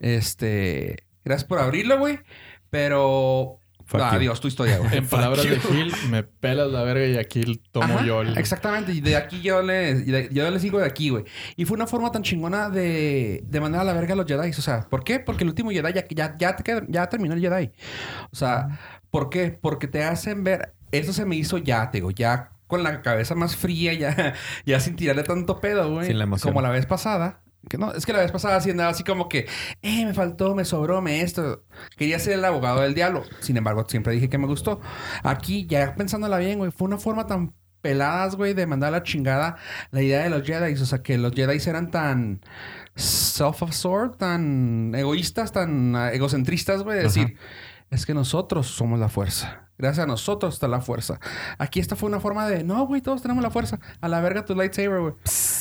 Este... 0.00 1.04
Gracias 1.24 1.46
por 1.46 1.58
abrirlo, 1.58 1.98
güey. 1.98 2.18
Pero... 2.70 3.56
Fuck 3.84 3.98
you. 4.00 4.06
Adiós, 4.06 4.40
tu 4.40 4.46
historia, 4.46 4.78
güey. 4.78 4.96
En 4.98 5.06
palabras 5.08 5.42
de 5.42 5.58
Gil, 5.58 5.92
me 6.10 6.22
pelas 6.22 6.70
la 6.70 6.84
verga 6.84 7.06
y 7.06 7.16
aquí 7.18 7.60
tomo 7.72 7.96
Ajá, 7.96 8.06
yo 8.06 8.22
el... 8.22 8.38
Exactamente. 8.38 8.92
Y 8.92 9.00
de 9.00 9.16
aquí 9.16 9.40
yo 9.40 9.62
le, 9.62 10.28
yo 10.32 10.48
le 10.48 10.60
sigo 10.60 10.78
de 10.78 10.86
aquí, 10.86 11.10
güey. 11.10 11.24
Y 11.56 11.64
fue 11.64 11.74
una 11.74 11.88
forma 11.88 12.12
tan 12.12 12.22
chingona 12.22 12.70
de, 12.70 13.42
de 13.44 13.60
mandar 13.60 13.80
a 13.80 13.84
la 13.84 13.92
verga 13.92 14.12
a 14.12 14.16
los 14.16 14.26
Jedi. 14.26 14.50
O 14.50 14.62
sea, 14.62 14.82
¿por 14.88 15.02
qué? 15.02 15.18
Porque 15.18 15.42
el 15.42 15.50
último 15.50 15.70
Jedi 15.70 15.92
ya, 15.92 16.04
ya, 16.08 16.36
ya, 16.38 16.54
te 16.54 16.62
queda- 16.62 16.84
ya 16.88 17.08
terminó 17.08 17.34
el 17.34 17.40
Jedi. 17.40 17.72
O 18.30 18.36
sea, 18.36 18.78
¿por 19.10 19.28
qué? 19.28 19.58
Porque 19.60 19.88
te 19.88 20.04
hacen 20.04 20.44
ver... 20.44 20.72
Eso 20.92 21.12
se 21.12 21.24
me 21.24 21.34
hizo 21.36 21.58
ya, 21.58 21.90
te 21.90 21.98
digo, 21.98 22.10
ya 22.12 22.50
con 22.68 22.84
la 22.84 23.02
cabeza 23.02 23.34
más 23.34 23.56
fría, 23.56 23.92
ya, 23.94 24.34
ya 24.66 24.78
sin 24.78 24.94
tirarle 24.94 25.24
tanto 25.24 25.60
pedo, 25.60 25.90
güey. 25.92 26.06
Sin 26.06 26.18
la 26.18 26.24
emoción. 26.24 26.52
Como 26.52 26.62
la 26.62 26.70
vez 26.70 26.86
pasada. 26.86 27.40
Que 27.68 27.76
no, 27.76 27.92
es 27.92 28.06
que 28.06 28.12
la 28.12 28.20
vez 28.20 28.32
pasada 28.32 28.58
andaba 28.58 28.90
así 28.90 29.04
como 29.04 29.28
que, 29.28 29.46
eh, 29.82 30.06
me 30.06 30.14
faltó, 30.14 30.54
me 30.54 30.64
sobró, 30.64 31.02
me 31.02 31.20
esto. 31.20 31.64
Quería 31.96 32.18
ser 32.18 32.34
el 32.34 32.44
abogado 32.44 32.80
del 32.80 32.94
diablo. 32.94 33.22
Sin 33.40 33.56
embargo, 33.56 33.84
siempre 33.88 34.14
dije 34.14 34.28
que 34.28 34.38
me 34.38 34.46
gustó. 34.46 34.80
Aquí, 35.22 35.66
ya 35.66 35.94
pensándola 35.94 36.38
bien, 36.38 36.58
güey, 36.58 36.70
fue 36.70 36.88
una 36.88 36.98
forma 36.98 37.26
tan 37.26 37.54
peladas, 37.80 38.36
güey, 38.36 38.54
de 38.54 38.66
mandar 38.66 38.92
la 38.92 39.02
chingada 39.02 39.56
la 39.90 40.02
idea 40.02 40.22
de 40.22 40.30
los 40.30 40.42
Jedi. 40.42 40.72
O 40.74 40.86
sea, 40.86 41.02
que 41.02 41.18
los 41.18 41.32
Jedi 41.32 41.58
eran 41.68 41.90
tan 41.90 42.40
self-absorbed, 42.94 44.16
tan 44.16 44.94
egoístas, 44.94 45.52
tan 45.52 45.94
egocentristas, 45.96 46.82
güey, 46.82 46.98
de 46.98 47.04
decir, 47.04 47.36
es 47.90 48.06
que 48.06 48.14
nosotros 48.14 48.68
somos 48.68 48.98
la 48.98 49.08
fuerza. 49.08 49.69
Gracias 49.80 50.04
a 50.04 50.06
nosotros 50.06 50.54
está 50.54 50.68
la 50.68 50.82
fuerza. 50.82 51.18
Aquí 51.56 51.80
esta 51.80 51.96
fue 51.96 52.08
una 52.08 52.20
forma 52.20 52.46
de, 52.46 52.64
no, 52.64 52.86
güey, 52.86 53.00
todos 53.00 53.22
tenemos 53.22 53.42
la 53.42 53.50
fuerza. 53.50 53.80
A 54.02 54.08
la 54.08 54.20
verga 54.20 54.44
tu 54.44 54.54
lightsaber, 54.54 55.00
güey. 55.00 55.14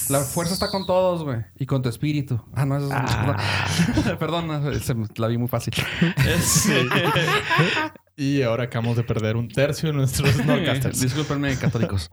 La 0.10 0.20
fuerza 0.20 0.54
está 0.54 0.70
con 0.70 0.86
todos, 0.86 1.24
güey. 1.24 1.46
Y 1.58 1.66
con 1.66 1.82
tu 1.82 1.88
espíritu. 1.88 2.44
Ah, 2.54 2.66
no, 2.66 2.78
eso 2.78 2.88
es... 2.88 2.94
Ah. 2.94 4.16
Perdón, 4.20 4.48
no, 4.48 4.74
se 4.74 4.96
la 5.16 5.28
vi 5.28 5.38
muy 5.38 5.48
fácil. 5.48 5.74
Y 8.20 8.42
ahora 8.42 8.66
acabamos 8.66 8.98
de 8.98 9.04
perder 9.04 9.38
un 9.38 9.48
tercio 9.48 9.88
de 9.88 9.96
nuestros 9.96 10.32
Snorcasters. 10.32 11.00
Discúlpenme, 11.00 11.56
católicos. 11.56 12.12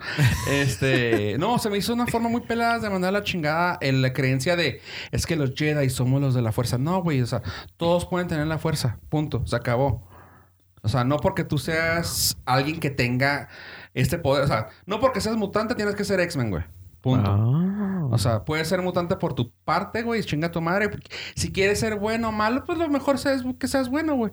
Este, 0.49 1.37
no, 1.37 1.59
se 1.59 1.69
me 1.69 1.79
hizo 1.79 1.93
una 1.93 2.07
forma 2.07 2.29
muy 2.29 2.43
pelada 2.43 2.79
de 2.79 2.89
mandar 2.89 3.13
la 3.13 3.25
chingada 3.25 3.77
en 3.81 4.03
la 4.03 4.13
creencia 4.13 4.55
de 4.55 4.81
es 5.11 5.27
que 5.27 5.35
los 5.35 5.53
Jedi 5.57 5.91
somos 5.91 6.21
los 6.21 6.33
de 6.33 6.43
la 6.43 6.53
fuerza. 6.53 6.79
No, 6.79 7.03
güey, 7.03 7.23
o 7.23 7.27
sea, 7.27 7.43
todos 7.77 8.07
pueden 8.07 8.29
tener 8.29 8.47
la 8.47 8.59
fuerza. 8.59 9.01
Punto. 9.09 9.45
Se 9.49 9.57
acabó. 9.57 10.09
O 10.87 10.88
sea, 10.88 11.02
no 11.02 11.16
porque 11.16 11.43
tú 11.43 11.59
seas 11.59 12.37
alguien 12.45 12.78
que 12.78 12.90
tenga 12.90 13.49
este 13.93 14.19
poder. 14.19 14.45
O 14.45 14.47
sea, 14.47 14.69
no 14.87 15.00
porque 15.00 15.21
seas 15.21 15.37
mutante 15.37 15.75
tienes 15.75 15.97
que 15.97 16.05
ser 16.05 16.21
X-Men, 16.21 16.50
güey. 16.50 16.62
Punto. 17.00 17.28
Ah. 17.28 18.07
O 18.09 18.19
sea, 18.19 18.45
puedes 18.45 18.69
ser 18.69 18.83
mutante 18.83 19.16
por 19.16 19.35
tu 19.35 19.50
parte, 19.64 20.02
güey. 20.02 20.23
Chinga 20.23 20.52
tu 20.52 20.61
madre. 20.61 20.88
Si 21.35 21.50
quieres 21.50 21.81
ser 21.81 21.99
bueno 21.99 22.28
o 22.28 22.33
malo, 22.33 22.62
pues 22.64 22.78
lo 22.78 22.88
mejor 22.88 23.16
es 23.16 23.26
que 23.59 23.66
seas 23.66 23.88
bueno, 23.88 24.14
güey. 24.14 24.31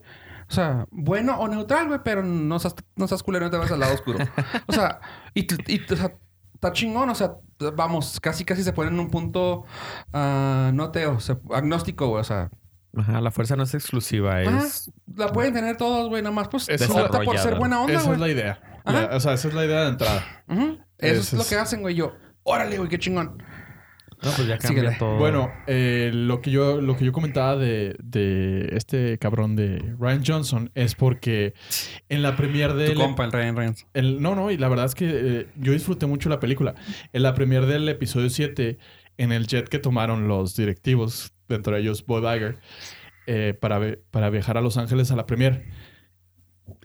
O 0.48 0.54
sea, 0.54 0.86
bueno 0.92 1.40
o 1.40 1.48
neutral, 1.48 1.88
güey, 1.88 2.02
pero 2.04 2.22
no 2.22 2.60
seas, 2.60 2.76
no 2.96 3.08
seas 3.08 3.24
culero, 3.24 3.46
no 3.46 3.52
te 3.52 3.58
vas 3.58 3.72
al 3.72 3.80
lado 3.80 3.96
oscuro. 3.96 4.20
O 4.68 4.74
sea, 4.74 5.00
y, 5.34 5.48
y 5.74 5.82
o 5.92 5.96
sea, 5.96 6.14
está 6.54 6.72
chingón. 6.72 7.10
O 7.10 7.16
sea, 7.16 7.38
vamos, 7.76 8.20
casi 8.20 8.46
casi 8.46 8.64
se 8.64 8.74
pone 8.74 8.92
en 8.92 9.00
un 9.00 9.10
punto 9.10 9.66
ah, 10.14 10.70
no 10.72 10.92
teo, 10.92 11.18
agnóstico, 11.52 12.10
güey. 12.10 12.22
O 12.22 12.24
sea, 12.24 12.52
Ajá, 12.96 13.22
la 13.22 13.32
fuerza 13.32 13.56
no 13.56 13.64
es 13.64 13.74
exclusiva, 13.74 14.36
ah, 14.36 14.44
es... 14.44 14.92
la 15.16 15.32
pueden 15.32 15.54
tener 15.54 15.78
todos, 15.78 16.10
güey. 16.10 16.22
Nada 16.22 16.36
más, 16.36 16.48
pues, 16.48 16.70
Es 16.70 16.82
opta 16.90 17.08
por 17.08 17.12
ser 17.12 17.20
desarrollada. 17.32 17.60
buena 17.60 17.82
onda, 17.82 17.94
Esa 18.00 18.14
es 18.14 18.20
la 18.20 18.30
idea. 18.30 18.62
Ajá. 18.86 19.02
La- 19.10 19.16
o 19.16 19.20
sea, 19.20 19.34
esa 19.34 19.48
es 19.48 19.54
la 19.54 19.66
idea 19.66 19.82
de 19.84 19.90
entrada. 19.90 20.24
Eso 21.00 21.20
es 21.22 21.34
lo 21.34 21.46
que 21.46 21.56
hacen, 21.56 21.82
güey. 21.82 21.96
Yo, 21.96 22.16
órale, 22.44 22.78
güey, 22.78 22.90
qué 22.90 23.00
chingón. 23.00 23.42
No, 24.22 24.32
pues 24.32 24.48
ya 24.48 24.58
cambia 24.58 24.84
Síguele. 24.84 24.96
todo. 25.00 25.18
Bueno, 25.18 25.52
eh, 25.68 26.12
lo, 26.14 26.40
que 26.42 26.50
yo, 26.50 26.80
lo 26.80 26.96
que 26.96 27.04
yo 27.04 27.12
comentaba 27.12 27.58
de, 27.58 27.96
de 28.02 28.70
este 28.72 29.18
cabrón 29.18 29.58
de 29.58 29.96
Ryan 30.00 30.24
Johnson 30.26 30.72
es 30.76 30.96
porque 30.96 31.54
en 32.08 32.22
la 32.22 32.38
premier 32.38 32.72
Tu 32.72 32.78
del... 32.78 32.94
compa, 32.96 33.26
el 33.26 33.34
Ryan 33.34 33.56
Reynolds. 33.58 33.86
el- 33.94 34.22
no, 34.22 34.34
no, 34.36 34.50
y 34.50 34.56
la 34.58 34.70
verdad 34.70 34.86
es 34.86 34.96
que 34.96 35.10
eh, 35.12 35.48
yo 35.58 35.74
disfruté 35.74 36.06
mucho 36.06 36.30
la 36.30 36.40
película. 36.40 36.74
En 37.12 37.22
la 37.24 37.34
premier 37.34 37.66
del 37.66 37.90
episodio 37.90 38.30
7, 38.30 38.78
en 39.18 39.32
el 39.34 39.46
jet 39.46 39.68
que 39.68 39.80
tomaron 39.80 40.30
los 40.30 40.56
directivos, 40.56 41.33
dentro 41.48 41.76
de 41.76 41.82
ellos 41.82 42.06
Bob 42.06 42.24
Iger, 42.24 42.58
eh, 43.28 43.58
para, 43.60 43.80
para 44.12 44.30
viajar 44.30 44.58
a 44.58 44.62
Los 44.62 44.78
Ángeles 44.78 45.12
a 45.12 45.16
la 45.16 45.26
premier. 45.26 45.66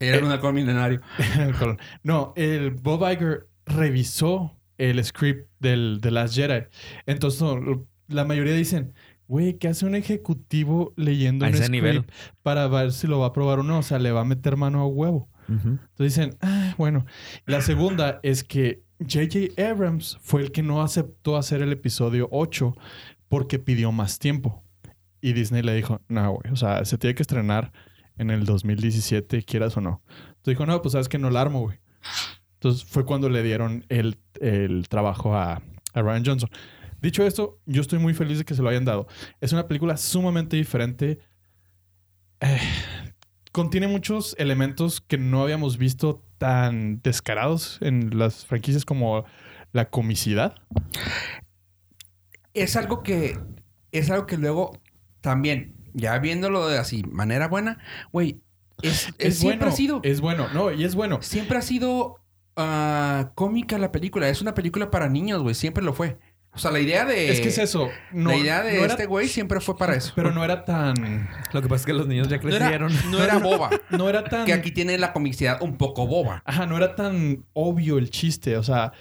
Era 0.01 0.19
Eh, 0.19 0.23
un 0.23 0.31
halcón 0.31 0.55
milenario. 0.55 1.01
No, 2.03 2.33
el 2.37 2.71
Bob 2.73 3.09
Iger 3.11 3.49
revisó 3.67 4.57
el 4.77 5.03
script 5.05 5.49
del 5.61 5.99
The 6.03 6.11
Last 6.11 6.35
Jedi. 6.35 6.67
Entonces, 7.07 7.43
no, 7.43 7.87
la 8.09 8.25
mayoría 8.25 8.55
dicen, 8.55 8.93
güey, 9.27 9.55
¿qué 9.59 9.69
hace 9.69 9.87
un 9.87 9.95
ejecutivo 9.95 10.93
leyendo 10.97 11.45
A 11.45 11.49
un 11.49 11.55
ese 11.55 11.65
script 11.65 11.73
nivel. 11.85 12.05
para 12.43 12.67
ver 12.69 12.93
si 12.93 13.07
lo 13.07 13.19
va 13.19 13.27
a 13.27 13.29
aprobar 13.29 13.59
o 13.61 13.63
no? 13.63 13.79
O 13.79 13.83
sea, 13.83 13.99
le 13.99 14.13
va 14.13 14.21
a 14.21 14.25
meter 14.25 14.57
mano 14.57 14.81
a 14.81 14.87
huevo. 14.87 15.29
Entonces 15.49 15.89
dicen, 15.99 16.37
ah, 16.43 16.75
bueno. 16.77 17.07
La 17.47 17.63
segunda 17.63 18.21
es 18.23 18.45
que 18.45 18.83
J.J. 19.01 19.61
Abrams 19.71 20.19
fue 20.21 20.43
el 20.43 20.53
que 20.53 20.63
no 20.63 20.83
aceptó 20.83 21.37
hacer 21.39 21.63
el 21.63 21.73
episodio 21.73 22.29
8 22.33 22.75
porque 23.29 23.59
pidió 23.59 23.93
más 23.93 24.19
tiempo. 24.19 24.63
Y 25.21 25.33
Disney 25.33 25.63
le 25.63 25.75
dijo, 25.75 26.01
no, 26.09 26.33
güey, 26.33 26.53
o 26.53 26.57
sea, 26.57 26.85
se 26.85 26.99
tiene 26.99 27.15
que 27.15 27.23
estrenar 27.23 27.73
en 28.17 28.31
el 28.31 28.45
2017, 28.45 29.43
quieras 29.45 29.77
o 29.77 29.81
no. 29.81 30.03
Entonces 30.09 30.45
dijo, 30.45 30.67
no, 30.67 30.81
pues 30.83 30.93
sabes 30.93 31.09
que 31.09 31.19
no 31.19 31.31
la 31.31 31.41
armo, 31.41 31.61
güey. 31.61 31.79
Entonces 32.55 32.85
fue 32.85 33.05
cuando 33.05 33.29
le 33.29 33.43
dieron 33.43 33.85
el, 33.89 34.19
el 34.41 34.89
trabajo 34.89 35.35
a, 35.37 35.63
a 35.95 36.03
Ryan 36.03 36.25
Johnson. 36.25 36.51
Dicho 37.01 37.25
esto, 37.25 37.61
yo 37.67 37.81
estoy 37.81 38.01
muy 38.01 38.15
feliz 38.15 38.39
de 38.39 38.45
que 38.45 38.55
se 38.55 38.63
lo 38.63 38.69
hayan 38.69 38.85
dado. 38.85 39.07
Es 39.41 39.53
una 39.53 39.69
película 39.69 39.97
sumamente 39.97 40.57
diferente. 40.57 41.21
Eh, 42.41 42.59
contiene 43.53 43.87
muchos 43.87 44.35
elementos 44.39 45.01
que 45.01 45.19
no 45.19 45.43
habíamos 45.43 45.79
visto 45.79 46.25
tan 46.39 47.01
descarados 47.03 47.79
en 47.81 48.19
las 48.19 48.47
franquicias 48.47 48.85
como 48.85 49.25
la 49.73 49.91
comicidad. 49.91 50.57
Es 52.63 52.77
algo 52.77 53.03
que 53.03 53.39
es 53.93 54.11
algo 54.11 54.27
que 54.27 54.37
luego 54.37 54.81
también 55.21 55.75
ya 55.95 56.19
viéndolo 56.19 56.69
de 56.69 56.79
así 56.79 57.03
manera 57.11 57.49
buena 57.49 57.79
güey 58.13 58.41
es, 58.83 59.09
es- 59.19 59.39
siempre 59.39 59.59
bueno, 59.59 59.73
ha 59.73 59.77
sido 59.77 60.01
Es 60.05 60.21
bueno, 60.21 60.49
no, 60.55 60.71
y 60.71 60.85
es 60.85 60.95
bueno. 60.95 61.21
siempre 61.23 61.59
ha 61.59 61.63
sido 61.63 62.17
ah, 62.57 63.33
cómica 63.35 63.79
la 63.79 63.93
película 63.93 64.29
es 64.29 64.41
una 64.43 64.55
película 64.55 64.91
para 64.91 65.09
niños 65.09 65.43
güey 65.43 65.55
siempre 65.55 65.83
lo 65.83 65.93
fue 65.93 66.19
o 66.53 66.59
sea 66.61 66.71
la 66.71 66.81
idea 66.81 67.05
de 67.05 67.31
es 67.31 67.41
que 67.41 67.49
es 67.49 67.59
eso. 67.59 67.89
No, 68.11 68.31
la 68.31 68.37
idea 68.37 68.63
de 68.63 68.73
no 68.79 68.85
era- 68.85 68.95
este 68.95 69.07
güey 69.07 69.29
siempre 69.29 69.61
fue 69.61 69.77
para 69.77 69.95
eso 69.95 70.13
Pero 70.17 70.33
no 70.33 70.43
era 70.43 70.65
tan. 70.65 71.29
Lo 71.53 71.63
que 71.63 71.69
pasa 71.69 71.83
es 71.83 71.87
que 71.87 71.93
los 71.93 72.09
niños 72.09 72.27
ya 72.29 72.39
no 72.39 72.49
era, 72.49 72.59
crecieron. 72.59 72.93
no 73.13 73.23
era 73.23 73.39
boba 73.39 73.71
No 73.91 74.09
era 74.09 74.25
tan. 74.25 74.45
que 74.45 74.53
aquí 74.55 74.73
tiene 74.73 74.99
la 74.99 75.13
comicidad 75.13 75.63
un 75.63 75.77
poco 75.77 76.07
boba 76.09 76.43
Ajá, 76.47 76.67
no 76.67 76.77
era 76.77 76.97
tan 76.97 77.45
obvio 77.53 77.99
el 77.99 78.11
chiste. 78.11 78.57
O 78.57 78.63
sea, 78.65 78.93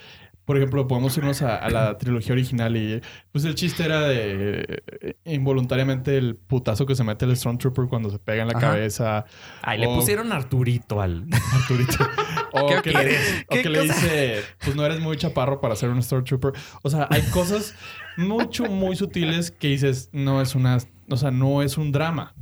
por 0.48 0.56
ejemplo, 0.56 0.88
podemos 0.88 1.16
irnos 1.18 1.42
a, 1.42 1.58
a 1.58 1.70
la 1.70 1.98
trilogía 1.98 2.32
original 2.32 2.78
y 2.78 3.02
pues 3.34 3.44
el 3.44 3.54
chiste 3.54 3.84
era 3.84 4.08
de 4.08 4.82
eh, 5.02 5.16
involuntariamente 5.26 6.18
el 6.18 6.38
putazo 6.38 6.86
que 6.86 6.96
se 6.96 7.04
mete 7.04 7.26
el 7.26 7.36
Stormtrooper 7.36 7.88
cuando 7.88 8.10
se 8.10 8.18
pega 8.18 8.44
en 8.44 8.48
la 8.48 8.58
Ajá. 8.58 8.68
cabeza. 8.68 9.26
Ay, 9.62 9.80
le 9.80 9.88
pusieron 9.88 10.32
Arturito 10.32 11.02
al... 11.02 11.26
Arturito. 11.54 12.08
O 12.54 12.66
¿Qué 12.66 12.82
que, 12.82 12.92
le, 12.92 13.18
o 13.18 13.56
¿Qué 13.56 13.62
que 13.62 13.70
le 13.70 13.82
dice, 13.82 14.42
pues 14.64 14.74
no 14.74 14.86
eres 14.86 15.02
muy 15.02 15.18
chaparro 15.18 15.60
para 15.60 15.76
ser 15.76 15.90
un 15.90 16.02
Stormtrooper. 16.02 16.54
O 16.82 16.90
sea, 16.90 17.10
hay 17.12 17.24
cosas 17.24 17.76
mucho, 18.16 18.68
muy 18.68 18.96
sutiles 18.96 19.52
que 19.52 19.68
dices, 19.68 20.10
no 20.14 20.42
es 20.42 20.56
una, 20.56 20.78
o 21.10 21.18
sea, 21.18 21.30
no 21.30 21.62
es 21.62 21.78
un 21.78 21.92
drama. 21.92 22.34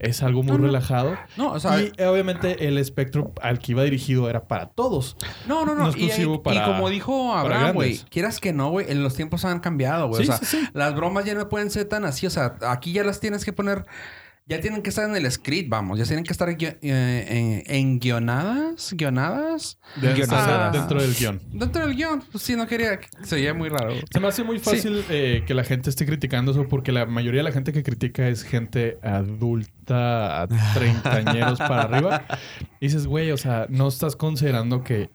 Es 0.00 0.22
algo 0.22 0.42
muy 0.42 0.52
No, 0.52 0.58
no. 0.58 0.64
relajado. 0.66 1.16
no 1.36 1.52
o 1.52 1.60
sea 1.60 1.80
y 1.80 1.92
eh, 1.96 2.06
obviamente 2.06 2.66
el 2.66 2.78
espectro 2.78 3.32
al 3.40 3.60
que 3.60 3.72
iba 3.72 3.84
dirigido 3.84 4.28
era 4.28 4.48
para 4.48 4.66
todos. 4.66 5.16
No, 5.46 5.64
no, 5.64 5.74
no. 5.76 5.90
Y, 5.96 6.10
y 6.10 6.38
para- 6.38 6.64
como 6.66 6.90
dijo 6.90 7.32
Abraham, 7.34 7.74
güey, 7.74 7.98
quieras 8.10 8.40
que 8.40 8.52
no, 8.52 8.70
güey, 8.70 8.90
en 8.90 9.02
los 9.04 9.14
tiempos 9.14 9.44
han 9.44 9.60
cambiado, 9.60 10.08
güey. 10.08 10.24
Sí, 10.24 10.30
o 10.30 10.36
sea, 10.36 10.44
sí, 10.46 10.58
sí. 10.58 10.68
las 10.72 10.94
bromas 10.94 11.24
ya 11.24 11.34
no 11.34 11.48
pueden 11.48 11.70
ser 11.70 11.84
tan 11.86 12.04
así. 12.04 12.26
O 12.26 12.30
sea, 12.30 12.56
aquí 12.68 12.92
ya 12.92 13.04
las 13.04 13.20
tienes 13.20 13.44
que 13.44 13.52
poner. 13.52 13.86
Ya 14.46 14.60
tienen 14.60 14.82
que 14.82 14.90
estar 14.90 15.08
en 15.08 15.16
el 15.16 15.30
script, 15.32 15.70
vamos. 15.70 15.98
Ya 15.98 16.04
tienen 16.04 16.22
que 16.22 16.32
estar 16.32 16.46
gui- 16.50 16.76
eh, 16.82 17.62
en, 17.66 17.74
en 17.74 17.98
guionadas. 17.98 18.92
¿Guionadas? 18.94 19.78
Deben 19.96 20.28
dentro 20.72 21.00
del 21.00 21.14
guion. 21.14 21.40
Dentro 21.50 21.86
del 21.86 21.96
guion. 21.96 22.22
Pues 22.30 22.44
sí, 22.44 22.54
no 22.54 22.66
quería. 22.66 23.00
Se 23.22 23.36
oía 23.36 23.54
muy 23.54 23.70
raro. 23.70 23.94
Se 24.12 24.20
me 24.20 24.28
hace 24.28 24.44
muy 24.44 24.58
fácil 24.58 25.02
eh, 25.08 25.44
que 25.46 25.54
la 25.54 25.64
gente 25.64 25.88
esté 25.88 26.04
criticando 26.04 26.52
eso 26.52 26.68
porque 26.68 26.92
la 26.92 27.06
mayoría 27.06 27.38
de 27.40 27.44
la 27.44 27.52
gente 27.52 27.72
que 27.72 27.82
critica 27.82 28.28
es 28.28 28.42
gente 28.42 28.98
adulta, 29.02 30.42
a 30.42 30.48
treintañeros 30.74 31.58
para 31.58 31.82
arriba. 31.84 32.26
Y 32.80 32.86
dices, 32.86 33.06
güey, 33.06 33.30
o 33.30 33.38
sea, 33.38 33.66
no 33.70 33.88
estás 33.88 34.14
considerando 34.14 34.84
que 34.84 35.08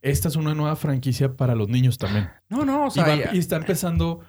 esta 0.00 0.26
es 0.26 0.34
una 0.34 0.54
nueva 0.54 0.74
franquicia 0.74 1.34
para 1.36 1.54
los 1.54 1.68
niños 1.68 1.98
también. 1.98 2.28
No, 2.48 2.64
no, 2.64 2.86
o 2.86 2.88
y, 2.88 2.90
sea. 2.90 3.04
va- 3.04 3.16
y 3.32 3.38
está 3.38 3.54
empezando 3.56 4.20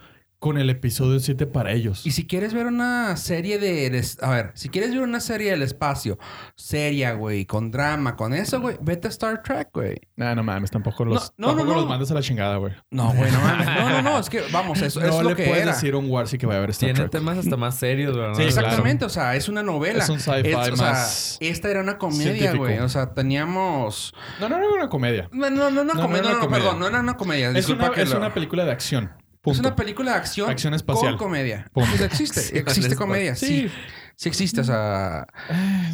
con 0.43 0.57
el 0.57 0.69
episodio 0.69 1.21
7 1.21 1.47
para 1.47 1.71
ellos. 1.71 2.05
Y 2.05 2.12
si 2.12 2.27
quieres 2.27 2.53
ver 2.53 2.65
una 2.65 3.15
serie 3.15 3.59
de, 3.59 3.89
de- 3.89 4.05
A 4.21 4.29
ver, 4.29 4.51
si 4.55 4.67
quieres 4.67 4.91
ver 4.91 5.00
una 5.01 5.21
serie 5.21 5.51
del 5.51 5.62
espacio, 5.62 6.19
seria, 6.55 7.13
güey, 7.13 7.45
con 7.45 7.71
drama, 7.71 8.17
con 8.17 8.33
eso, 8.33 8.59
güey, 8.59 8.75
vete 8.81 9.07
a 9.07 9.09
Star 9.09 9.41
Trek, 9.41 9.69
güey. 9.73 9.95
Nah, 10.17 10.35
no 10.35 10.43
mames, 10.43 10.69
tampoco 10.69 11.05
los, 11.05 11.31
No, 11.38 11.47
no, 11.47 11.55
tampoco 11.55 11.65
no, 11.69 11.73
no. 11.75 11.79
los 11.79 11.89
mandes 11.89 12.12
a 12.12 12.13
la 12.15 12.21
chingada, 12.21 12.57
güey. 12.57 12.73
No, 12.91 13.13
güey, 13.13 13.31
no 13.31 13.39
mames. 13.39 13.65
No, 13.67 13.89
no, 13.89 14.01
no, 14.01 14.19
es 14.19 14.29
que, 14.29 14.43
vamos, 14.51 14.81
eso 14.81 15.00
no 15.00 15.05
es 15.05 15.13
lo 15.23 15.29
le 15.29 15.35
que 15.38 15.43
puedes 15.45 15.63
era. 15.63 15.71
decir 15.71 15.93
a 15.93 15.97
un 15.97 16.09
Warsi 16.12 16.38
que 16.38 16.45
vaya 16.45 16.57
a 16.57 16.62
ver 16.62 16.71
Star 16.71 16.88
Tiene 16.88 17.00
Trek. 17.00 17.12
temas 17.12 17.38
hasta 17.38 17.55
más 17.55 17.75
serios, 17.75 18.13
¿verdad? 18.17 18.35
Sí, 18.35 18.43
Exactamente, 18.43 19.05
o 19.05 19.09
sea, 19.09 19.38
es 19.38 19.47
una 19.47 19.63
novela. 19.63 20.03
Es 20.03 20.09
un 20.09 20.19
sci-fi 20.19 20.50
Es- 20.50 20.55
o 20.57 20.75
sea, 20.75 20.91
más 20.91 21.38
esta 21.39 21.69
era 21.71 21.79
una 21.79 21.97
comedia, 21.97 22.51
güey. 22.53 22.79
O 22.79 22.89
sea, 22.89 23.13
teníamos. 23.13 24.13
No, 24.41 24.50
no, 24.50 24.57
no, 24.57 24.65
era 24.65 24.73
una 24.75 24.89
comedia. 24.89 25.29
No, 25.31 25.50
no, 25.50 25.71
no, 25.71 25.81
una 25.83 25.93
No, 25.93 25.93
no 25.93 26.01
comedia. 26.01 26.31
No, 26.33 26.39
no, 26.41 26.50
perdón, 26.50 26.79
no 26.79 26.88
era 26.88 27.00
una 27.00 27.15
comedia. 27.15 27.47
Es 27.47 27.53
Disculpa 27.55 27.85
una, 27.85 27.93
que 27.93 28.01
es 28.01 28.09
lo- 28.09 28.17
una 28.17 28.33
película 28.33 28.65
de 28.65 28.71
acción. 28.73 29.09
Es 29.45 29.59
una 29.59 29.75
película 29.75 30.12
de 30.12 30.17
acción. 30.17 30.50
Acción 30.50 30.73
espacial. 30.73 31.17
Con 31.17 31.27
comedia. 31.27 31.69
Pues 31.73 32.00
existe, 32.00 32.41
Sí, 32.41 32.57
existe 32.57 32.95
comedia. 32.95 33.35
Sí. 33.35 33.45
Sí. 33.45 33.71
sí, 34.15 34.29
existe. 34.29 34.62
O 34.62 34.63
sea, 34.63 35.27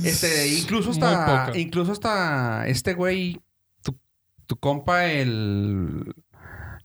este, 0.04 0.48
incluso 0.50 0.92
hasta, 0.92 1.52
incluso 1.56 1.92
hasta 1.92 2.68
este 2.68 2.94
güey, 2.94 3.42
tu, 3.82 4.00
tu 4.46 4.56
compa, 4.58 5.06
el 5.06 6.14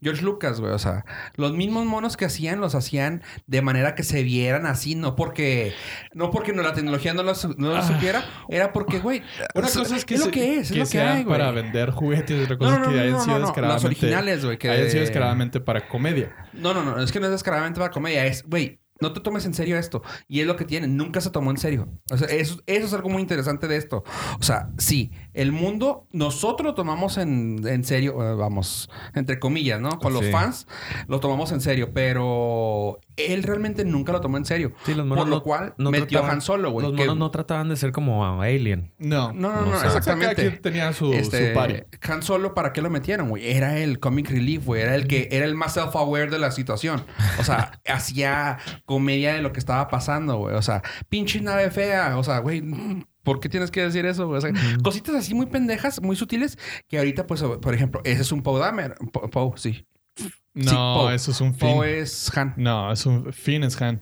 George 0.05 0.23
Lucas, 0.23 0.61
güey. 0.61 0.73
O 0.73 0.79
sea, 0.79 1.05
los 1.35 1.53
mismos 1.55 1.85
monos 1.87 2.17
que 2.17 2.27
hacían, 2.27 2.61
los 2.61 2.77
hacían 2.77 3.23
de 3.49 3.63
manera 3.63 3.97
que 3.97 4.05
se 4.05 4.23
vieran 4.23 4.67
así, 4.67 4.95
no 4.95 5.17
porque, 5.17 5.75
no 6.13 6.31
porque 6.31 6.53
no, 6.53 6.63
la 6.63 6.75
tecnología 6.75 7.15
no 7.15 7.23
lo, 7.25 7.33
no 7.57 7.69
lo 7.71 7.77
Ah. 7.77 7.83
supiera, 7.89 8.25
era 8.49 8.73
porque, 8.73 8.99
güey, 9.01 9.23
Una 9.55 9.67
cosa 9.69 9.97
es 9.97 10.05
que, 10.05 10.19
lo 10.19 10.27
se- 10.27 10.31
que 10.31 10.59
es, 10.59 10.71
es 10.71 10.77
lo 10.77 10.87
que 10.87 11.01
hay, 11.01 11.25
güey. 11.25 11.39
para 11.39 11.51
vender 11.51 11.91
juguetes 11.91 12.39
y 12.39 12.45
otra 12.45 12.57
cosa 12.59 12.71
No, 12.71 12.77
es 12.83 12.87
no, 12.89 12.93
que 12.95 13.01
hayan 13.01 13.13
no, 13.13 13.21
sido 13.25 13.33
no, 13.35 13.41
no, 13.41 13.47
descaradamente. 13.47 13.89
los 13.89 14.03
originales, 14.03 14.45
güey, 14.45 14.59
que 14.59 14.69
hayan 14.71 14.91
sido 14.91 15.01
descaradamente 15.01 15.61
para 15.61 15.89
comedia. 15.89 16.35
No, 16.53 16.75
no, 16.75 16.85
no, 16.85 17.03
es 17.03 17.11
que 17.11 17.19
no 17.19 17.27
es 17.27 17.33
descaradamente 17.33 17.81
para 17.81 17.91
comedia, 17.91 18.27
es, 18.27 18.45
güey, 18.47 18.81
no 19.01 19.13
te 19.13 19.21
tomes 19.21 19.45
en 19.45 19.55
serio 19.55 19.77
esto. 19.77 20.03
Y 20.29 20.41
es 20.41 20.47
lo 20.47 20.55
que 20.57 20.65
tiene, 20.65 20.87
nunca 20.87 21.21
se 21.21 21.31
tomó 21.31 21.51
en 21.51 21.57
serio. 21.57 21.89
O 22.13 22.17
sea, 22.17 22.29
eso, 22.29 22.63
eso 22.67 22.87
es 22.87 22.93
algo 22.95 23.09
muy 23.09 23.21
interesante 23.23 23.67
de 23.67 23.77
esto. 23.77 24.05
O 24.39 24.43
sea, 24.43 24.69
sí, 24.79 25.11
el 25.35 25.53
mundo, 25.53 26.07
nosotros 26.13 26.65
lo 26.67 26.75
tomamos 26.75 27.19
en, 27.19 27.61
en 27.67 27.85
serio, 27.85 28.15
eh, 28.23 28.35
vamos, 28.35 28.89
entre 29.15 29.39
comillas, 29.39 29.81
¿no? 29.81 29.99
Con 29.99 30.13
los 30.15 30.27
fans 30.31 30.67
lo 31.09 31.21
tomamos 31.21 31.53
en 31.53 31.61
serio, 31.61 31.91
pero 31.93 32.99
él 33.17 33.43
realmente 33.43 33.85
nunca 33.85 34.13
lo 34.13 34.21
tomó 34.21 34.37
en 34.39 34.45
serio. 34.45 34.73
Sí, 34.87 34.95
los 34.95 35.07
monos 35.07 35.25
Por 35.25 35.29
lo 35.31 35.37
no- 35.37 35.43
cual 35.43 35.75
no 35.79 35.91
metió 35.91 36.07
trataban- 36.21 36.31
a 36.31 36.33
Han 36.35 36.41
Solo, 36.41 36.71
güey. 36.71 36.87
Los 36.87 36.95
que- 36.97 37.03
monos 37.03 37.19
no 37.19 37.31
trataban 37.31 37.69
de 37.69 37.77
ser 37.77 37.93
como 37.93 38.25
Alien. 38.41 38.93
No. 38.99 39.33
No, 39.33 39.53
no, 39.53 39.67
no, 39.67 39.83
exactamente. 39.83 40.35
Cada 40.37 40.49
quien 40.51 40.63
tenía 40.63 40.93
su, 40.93 41.13
Este, 41.13 41.49
su 41.49 41.55
party. 41.55 41.83
Han 42.09 42.23
Solo, 42.23 42.55
¿para 42.55 42.73
qué 42.73 42.81
lo 42.83 42.91
metieron, 42.91 43.29
güey? 43.29 43.51
Era 43.51 43.79
el 43.79 43.99
comic 44.01 44.31
relief, 44.31 44.65
güey. 44.65 44.83
Era 44.83 44.95
el 44.95 45.07
que 45.07 45.29
era 45.31 45.45
el 45.47 45.55
más 45.55 45.77
self-aware 45.77 46.31
de 46.31 46.39
la 46.39 46.51
situación. 46.51 47.05
O 47.39 47.45
sea, 47.45 47.81
hacía 47.87 48.59
comedia 48.85 49.35
de 49.35 49.43
lo 49.43 49.53
que 49.53 49.59
estaba 49.61 49.89
pasando, 49.89 50.37
güey. 50.37 50.55
O 50.55 50.63
sea, 50.63 50.83
pinche 51.09 51.41
nave 51.41 51.71
fea. 51.71 52.17
O 52.19 52.25
sea, 52.25 52.39
güey, 52.39 52.63
¿por 53.25 53.41
qué 53.41 53.49
tienes 53.49 53.71
que 53.73 53.83
decir 53.83 54.07
eso? 54.07 54.29
güey? 54.29 54.39
O 54.39 54.41
sea, 54.41 54.53
cositas 54.85 55.15
así 55.17 55.35
muy 55.35 55.47
pendejas, 55.47 56.01
muy 56.01 56.15
sutiles, 56.15 56.57
que 56.89 56.99
ahorita, 56.99 57.27
pues, 57.27 57.43
por 57.43 57.75
ejemplo, 57.75 58.01
ese 58.05 58.23
es 58.23 58.31
un 58.31 58.43
Poe 58.43 58.61
Dameron. 58.61 58.97
Po- 59.13 59.29
Poe, 59.29 59.53
sí. 59.59 59.87
No, 60.55 61.09
Sí, 61.09 61.15
eso 61.17 61.33
es 61.33 61.41
un 61.41 61.53
Finn. 61.55 61.75
Poe 61.75 61.99
es 61.99 62.37
Han. 62.39 62.55
No, 62.57 62.93
es 62.93 63.05
un 63.07 63.33
Finn 63.33 63.65
es 63.65 63.81
Han. 63.83 64.01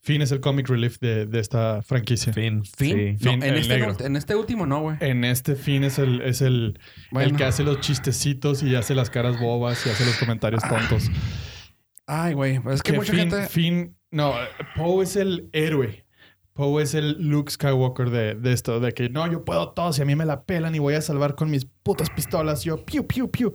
Finn 0.00 0.22
es 0.22 0.30
el 0.30 0.40
comic 0.40 0.68
relief 0.68 0.98
de, 1.00 1.26
de 1.26 1.40
esta 1.40 1.82
franquicia. 1.82 2.32
Fin. 2.32 2.64
Finn. 2.64 3.18
Sí. 3.18 3.24
No, 3.24 3.32
Finn, 3.32 3.42
en, 3.42 3.54
el 3.54 3.58
este 3.60 3.74
negro. 3.78 3.96
no- 3.98 4.06
en 4.06 4.16
este 4.16 4.36
último 4.36 4.64
no, 4.64 4.80
güey. 4.82 4.96
En 5.00 5.24
este 5.24 5.56
Finn 5.56 5.82
es 5.82 5.98
el, 5.98 6.20
es 6.22 6.40
el, 6.40 6.78
el 7.18 7.36
que 7.36 7.44
hace 7.44 7.64
los 7.64 7.80
chistecitos 7.80 8.62
y 8.62 8.76
hace 8.76 8.94
las 8.94 9.10
caras 9.10 9.40
bobas 9.40 9.84
y 9.86 9.90
hace 9.90 10.06
los 10.06 10.14
comentarios 10.16 10.62
tontos. 10.68 11.10
Ay, 12.06 12.32
güey. 12.34 12.60
es 12.72 12.82
que, 12.82 12.92
mucha 12.92 13.12
Finn, 13.12 13.30
gente... 13.30 13.48
Finn- 13.48 13.94
no, 14.10 14.34
Poe 14.76 15.02
es 15.04 15.16
el 15.16 15.50
héroe. 15.52 16.06
Poe 16.58 16.82
es 16.82 16.94
el 16.94 17.16
Luke 17.20 17.52
Skywalker 17.52 18.10
de, 18.10 18.34
de 18.34 18.52
esto, 18.52 18.80
de 18.80 18.92
que 18.92 19.08
no, 19.08 19.30
yo 19.30 19.44
puedo 19.44 19.68
todo, 19.70 19.92
si 19.92 20.02
a 20.02 20.04
mí 20.04 20.16
me 20.16 20.24
la 20.26 20.42
pelan 20.42 20.74
y 20.74 20.80
voy 20.80 20.94
a 20.94 21.00
salvar 21.00 21.36
con 21.36 21.48
mis 21.52 21.64
putas 21.64 22.10
pistolas, 22.10 22.64
yo 22.64 22.84
piu, 22.84 23.06
piu, 23.06 23.30
piu. 23.30 23.52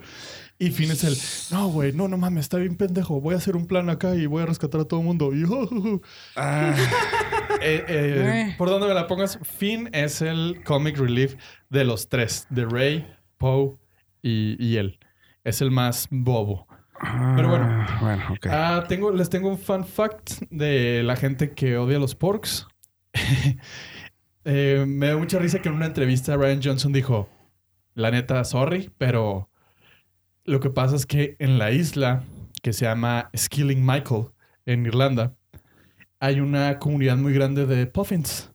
Y 0.57 0.71
Finn 0.71 0.89
es 0.89 1.03
el, 1.03 1.17
no, 1.51 1.67
güey, 1.67 1.91
no, 1.91 2.07
no 2.07 2.17
mames, 2.17 2.45
está 2.45 2.59
bien 2.59 2.77
pendejo, 2.77 3.19
voy 3.19 3.33
a 3.35 3.39
hacer 3.39 3.57
un 3.57 3.67
plan 3.67 3.89
acá 3.89 4.15
y 4.15 4.25
voy 4.25 4.43
a 4.43 4.45
rescatar 4.45 4.79
a 4.79 4.85
todo 4.85 5.01
el 5.01 5.05
mundo. 5.05 5.31
Y, 5.35 5.43
Ah, 6.37 6.73
Eh, 7.61 7.83
eh, 7.87 8.21
Güey. 8.45 8.57
por 8.57 8.69
donde 8.69 8.87
me 8.87 8.93
la 8.93 9.05
pongas, 9.07 9.37
Finn 9.43 9.89
es 9.91 10.21
el 10.21 10.63
comic 10.63 10.97
relief 10.97 11.35
de 11.69 11.83
los 11.83 12.07
tres, 12.07 12.47
de 12.49 12.65
Rey, 12.65 13.05
Poe 13.37 13.75
y, 14.21 14.55
y 14.65 14.77
él. 14.77 14.97
Es 15.43 15.59
el 15.61 15.71
más 15.71 16.07
bobo. 16.09 16.67
Pero 17.35 17.49
bueno. 17.49 17.65
Ah, 17.69 17.97
Bueno, 18.01 18.23
ok. 18.31 18.47
Ah, 18.49 18.85
tengo, 18.87 19.11
les 19.11 19.29
tengo 19.29 19.49
un 19.49 19.57
fun 19.57 19.83
fact 19.85 20.41
de 20.49 21.03
la 21.03 21.17
gente 21.17 21.51
que 21.53 21.77
odia 21.77 21.99
los 21.99 22.15
porks. 22.15 22.65
Eh, 24.45 24.83
me 24.85 25.07
da 25.07 25.15
mucha 25.15 25.39
risa 25.39 25.61
que 25.61 25.69
en 25.69 25.75
una 25.75 25.85
entrevista 25.85 26.35
Ryan 26.35 26.59
Johnson 26.61 26.91
dijo, 26.91 27.29
la 27.95 28.11
neta, 28.11 28.43
sorry, 28.43 28.91
pero 28.97 29.49
lo 30.43 30.59
que 30.59 30.69
pasa 30.69 30.97
es 30.97 31.05
que 31.05 31.37
en 31.39 31.57
la 31.57 31.71
isla 31.71 32.23
que 32.61 32.73
se 32.73 32.83
llama 32.83 33.29
Skilling 33.33 33.85
Michael, 33.85 34.25
en 34.65 34.85
Irlanda, 34.85 35.33
hay 36.19 36.39
una 36.39 36.79
comunidad 36.79 37.17
muy 37.17 37.33
grande 37.33 37.65
de 37.65 37.85
puffins, 37.85 38.51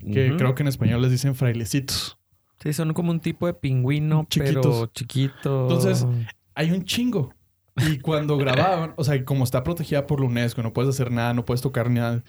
que 0.00 0.36
creo 0.36 0.54
que 0.54 0.62
en 0.62 0.68
español 0.68 1.02
les 1.02 1.10
dicen 1.10 1.34
frailecitos. 1.34 2.18
Sí, 2.62 2.72
son 2.72 2.92
como 2.94 3.10
un 3.10 3.20
tipo 3.20 3.46
de 3.46 3.54
pingüino, 3.54 4.26
pero 4.32 4.46
Chiquitos. 4.60 4.92
chiquito. 4.92 5.62
Entonces, 5.62 6.06
hay 6.54 6.70
un 6.70 6.84
chingo. 6.84 7.34
Y 7.76 7.98
cuando 7.98 8.36
grababan, 8.38 8.94
o 8.96 9.04
sea, 9.04 9.24
como 9.24 9.44
está 9.44 9.62
protegida 9.62 10.06
por 10.06 10.20
la 10.20 10.26
UNESCO, 10.26 10.62
no 10.62 10.72
puedes 10.72 10.88
hacer 10.88 11.10
nada, 11.10 11.34
no 11.34 11.44
puedes 11.44 11.60
tocar 11.60 11.90
nada. 11.90 12.24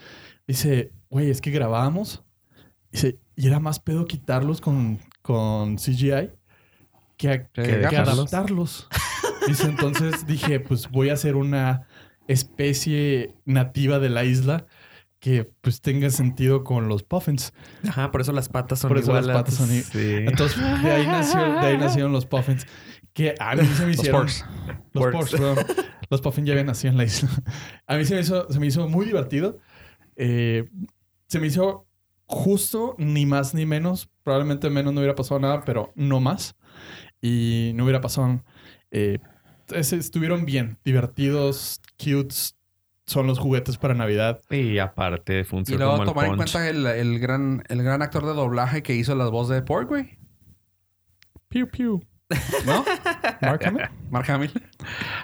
Dice, 0.46 0.92
güey, 1.10 1.30
es 1.30 1.42
que 1.42 1.52
grabábamos. 1.52 2.24
Y 3.36 3.48
era 3.48 3.60
más 3.60 3.80
pedo 3.80 4.06
quitarlos 4.06 4.62
con, 4.62 5.00
con 5.22 5.76
CGI 5.78 6.32
que, 7.18 7.30
a- 7.30 7.48
Que 7.48 7.62
que 7.64 7.78
dejarlos. 7.78 8.14
adaptarlos. 8.34 8.88
Dice, 9.48 9.66
entonces 9.68 10.26
dije, 10.26 10.60
pues 10.60 10.90
voy 10.90 11.10
a 11.10 11.14
hacer 11.14 11.36
una 11.36 11.88
especie 12.28 13.36
nativa 13.46 14.00
de 14.00 14.10
la 14.10 14.24
isla 14.26 14.66
que 15.20 15.50
pues 15.62 15.82
tenga 15.82 16.10
sentido 16.10 16.64
con 16.64 16.88
los 16.88 17.04
puffins. 17.04 17.54
Ajá, 17.88 18.12
por 18.12 18.22
eso 18.22 18.32
las 18.34 18.50
patas 18.50 18.80
son 18.80 18.90
Por 18.90 18.98
eso 19.00 19.14
las 19.14 19.24
iguales. 19.26 19.42
patas 19.42 19.56
son 19.56 19.68
Sí. 19.70 20.16
Entonces, 20.28 20.58
de 20.84 20.92
ahí, 20.92 21.08
nació, 21.08 21.40
de 21.40 21.60
ahí 21.60 21.78
nacieron 21.78 22.12
los 22.14 22.26
puffins. 22.26 22.66
Que 23.14 23.34
a 23.40 23.56
mí 23.56 23.66
se 23.66 23.82
me 23.86 23.88
Los 23.92 23.98
hicieron... 24.00 24.26
Los 24.26 24.44
Porks. 24.94 25.12
porks, 25.14 25.32
perdón. 25.32 25.58
Los 26.10 26.22
puffins 26.22 26.48
ya 26.48 26.54
habían 26.54 26.68
nacido 26.68 26.92
en 26.92 26.98
la 26.98 27.04
isla. 27.06 27.30
A 27.88 27.96
mí 27.98 28.06
se 28.06 28.14
me 28.16 28.22
hizo, 28.22 28.48
se 28.52 28.60
me 28.60 28.68
hizo 28.68 28.88
muy 28.88 29.06
divertido. 29.08 29.58
Eh, 30.16 30.70
se 31.28 31.40
me 31.40 31.48
hizo 31.48 31.86
justo, 32.26 32.96
ni 32.98 33.26
más 33.26 33.54
ni 33.54 33.66
menos. 33.66 34.10
Probablemente 34.24 34.70
menos 34.70 34.94
no 34.94 35.00
hubiera 35.00 35.16
pasado 35.16 35.40
nada, 35.40 35.62
pero 35.66 35.92
no 35.96 36.20
más. 36.20 36.56
Y 37.22 37.72
no 37.76 37.84
hubiera 37.84 38.02
pasado... 38.02 38.44
eh, 38.92 39.20
es- 39.70 39.94
estuvieron 39.94 40.46
bien, 40.46 40.78
divertidos, 40.84 41.82
cutes. 41.98 42.56
Son 43.06 43.26
los 43.26 43.40
juguetes 43.40 43.78
para 43.78 43.94
Navidad. 43.94 44.42
Y 44.50 44.80
aparte 44.80 45.40
Y 45.40 45.44
funciona 45.46 45.86
luego 45.86 45.92
como 46.00 46.04
el 46.04 46.08
tomar 46.10 46.26
en 46.28 46.36
cuenta 46.36 46.68
el, 46.70 46.86
el 46.86 47.20
gran, 47.20 47.64
el 47.70 47.82
gran 47.82 48.02
actor 48.02 48.26
de 48.26 48.34
doblaje 48.34 48.84
que 48.84 48.96
hizo 48.96 49.16
las 49.16 49.32
voces 49.32 49.56
de 49.56 49.62
Pork, 49.62 49.88
güey. 49.88 50.18
Pew, 51.48 51.68
pew. 51.70 52.02
¿No? 52.66 52.84
Mark 53.42 53.62
Hamill. 53.66 53.84
Mark 54.12 54.30
Hamill. 54.30 54.52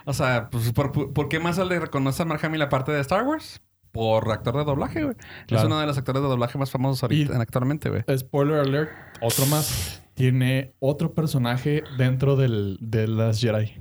O 0.06 0.14
sea, 0.14 0.50
pues, 0.50 0.72
¿por, 0.72 0.94
por 1.14 1.28
qué 1.28 1.40
más 1.42 1.58
se 1.58 1.66
le 1.66 1.78
reconoce 1.78 2.22
a 2.24 2.26
Mark 2.26 2.40
Hamill 2.46 2.60
la 2.60 2.70
parte 2.70 2.94
de 2.94 3.02
Star 3.02 3.24
Wars? 3.24 3.62
Por 3.94 4.30
actor 4.32 4.58
de 4.58 4.64
doblaje, 4.66 5.04
güey. 5.04 5.16
Es 5.48 5.64
uno 5.64 5.80
de 5.80 5.86
los 5.86 5.98
actores 5.98 6.22
de 6.24 6.28
doblaje 6.28 6.58
más 6.58 6.72
famosos 6.72 7.04
ahorita, 7.04 7.34
Y- 7.38 7.42
actualmente, 7.42 7.90
güey. 7.90 8.04
Spoiler 8.18 8.60
alert, 8.60 8.90
otro 9.22 9.46
más. 9.46 10.04
Tiene 10.16 10.74
otro 10.80 11.14
personaje 11.14 11.84
dentro 11.98 12.36
del, 12.36 12.78
de 12.82 13.08
las 13.08 13.40
Jedi. 13.40 13.76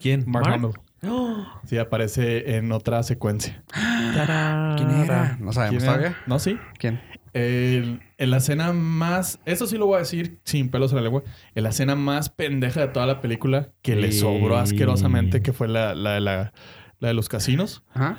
¿Quién? 0.00 0.24
Mark, 0.26 0.48
Hamill. 0.52 0.72
¡Oh! 1.06 1.46
Sí, 1.64 1.78
aparece 1.78 2.56
en 2.56 2.72
otra 2.72 3.02
secuencia. 3.04 3.62
¿Quién 3.72 4.90
era? 4.90 5.36
No 5.40 5.52
sabemos 5.52 5.78
¿Quién 5.82 5.82
era? 5.90 5.98
todavía. 5.98 6.16
No, 6.26 6.38
sí. 6.40 6.58
¿Quién? 6.78 7.00
El- 7.32 8.00
en 8.18 8.30
la 8.30 8.36
escena 8.38 8.72
más... 8.72 9.38
Eso 9.46 9.66
sí 9.68 9.78
lo 9.78 9.86
voy 9.86 9.96
a 9.96 10.00
decir 10.00 10.40
sin 10.44 10.70
pelos 10.70 10.90
en 10.92 10.96
la 10.96 11.02
lengua. 11.02 11.22
En 11.54 11.62
la 11.62 11.70
escena 11.70 11.94
más 11.94 12.28
pendeja 12.30 12.80
de 12.80 12.88
toda 12.88 13.06
la 13.06 13.20
película 13.20 13.70
que 13.82 13.94
le 13.96 14.10
sobró 14.12 14.56
asquerosamente, 14.58 15.40
que 15.40 15.52
fue 15.52 15.68
la, 15.68 15.94
la, 15.94 16.18
la- 16.20 16.52
la 16.98 17.08
de 17.08 17.14
los 17.14 17.28
casinos, 17.28 17.82
Ajá. 17.94 18.18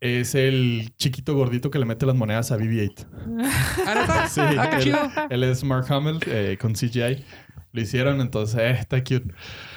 Es 0.00 0.34
el 0.34 0.92
chiquito 0.96 1.34
gordito 1.34 1.70
que 1.70 1.78
le 1.78 1.84
mete 1.86 2.06
las 2.06 2.14
monedas 2.16 2.52
a 2.52 2.58
BB-8. 2.58 3.06
¿Ah? 3.86 4.26
Sí, 4.30 4.40
Ah, 4.40 4.68
qué 4.70 4.76
él, 4.76 4.82
chido. 4.82 4.98
él 5.30 5.42
es 5.44 5.64
Mark 5.64 5.86
Hamill 5.90 6.18
eh, 6.26 6.58
con 6.60 6.74
CGI. 6.74 7.24
Lo 7.72 7.80
hicieron, 7.82 8.20
entonces, 8.22 8.58
eh, 8.58 8.70
está 8.70 9.00
cute. 9.02 9.34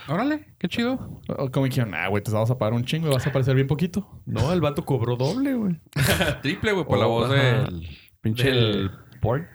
Órale, 0.07 0.53
qué 0.57 0.67
chido. 0.69 1.21
Como 1.51 1.65
dijeron, 1.65 1.93
ah, 1.93 2.07
güey, 2.07 2.23
te 2.23 2.31
vamos 2.31 2.49
a 2.49 2.57
pagar 2.57 2.73
un 2.73 2.85
chingo 2.85 3.07
y 3.09 3.13
vas 3.13 3.25
a 3.25 3.29
aparecer 3.29 3.55
bien 3.55 3.67
poquito. 3.67 4.21
No, 4.25 4.53
el 4.53 4.61
vato 4.61 4.85
cobró 4.85 5.17
doble, 5.17 5.53
güey. 5.55 5.79
Triple, 6.41 6.71
güey, 6.71 6.85
por 6.85 6.97
la 6.97 7.07
Oh, 7.07 7.09
voz 7.09 7.29
del 7.29 7.87
pinche... 8.21 8.49
Del 8.49 8.91
pork. 9.21 9.47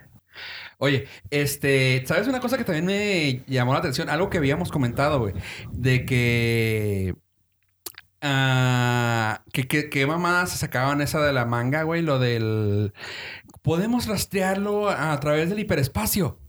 Oye, 0.77 1.07
este, 1.31 2.03
¿sabes 2.05 2.27
una 2.27 2.39
cosa 2.39 2.57
que 2.57 2.65
también 2.65 2.85
me 2.85 3.43
llamó 3.47 3.73
la 3.73 3.79
atención? 3.79 4.09
Algo 4.09 4.29
que 4.29 4.37
habíamos 4.37 4.71
comentado, 4.71 5.19
güey. 5.19 5.33
De 5.71 6.05
que. 6.05 7.15
Ah, 8.25 9.43
que, 9.53 9.67
que, 9.67 9.89
que 9.89 10.05
mamadas 10.07 10.51
se 10.51 10.57
sacaban 10.57 11.01
esa 11.01 11.21
de 11.21 11.33
la 11.33 11.45
manga, 11.45 11.83
güey. 11.83 12.01
Lo 12.01 12.19
del. 12.19 12.93
Podemos 13.61 14.07
rastrearlo 14.07 14.89
a 14.89 15.19
través 15.19 15.49
del 15.49 15.59
hiperespacio. 15.59 16.39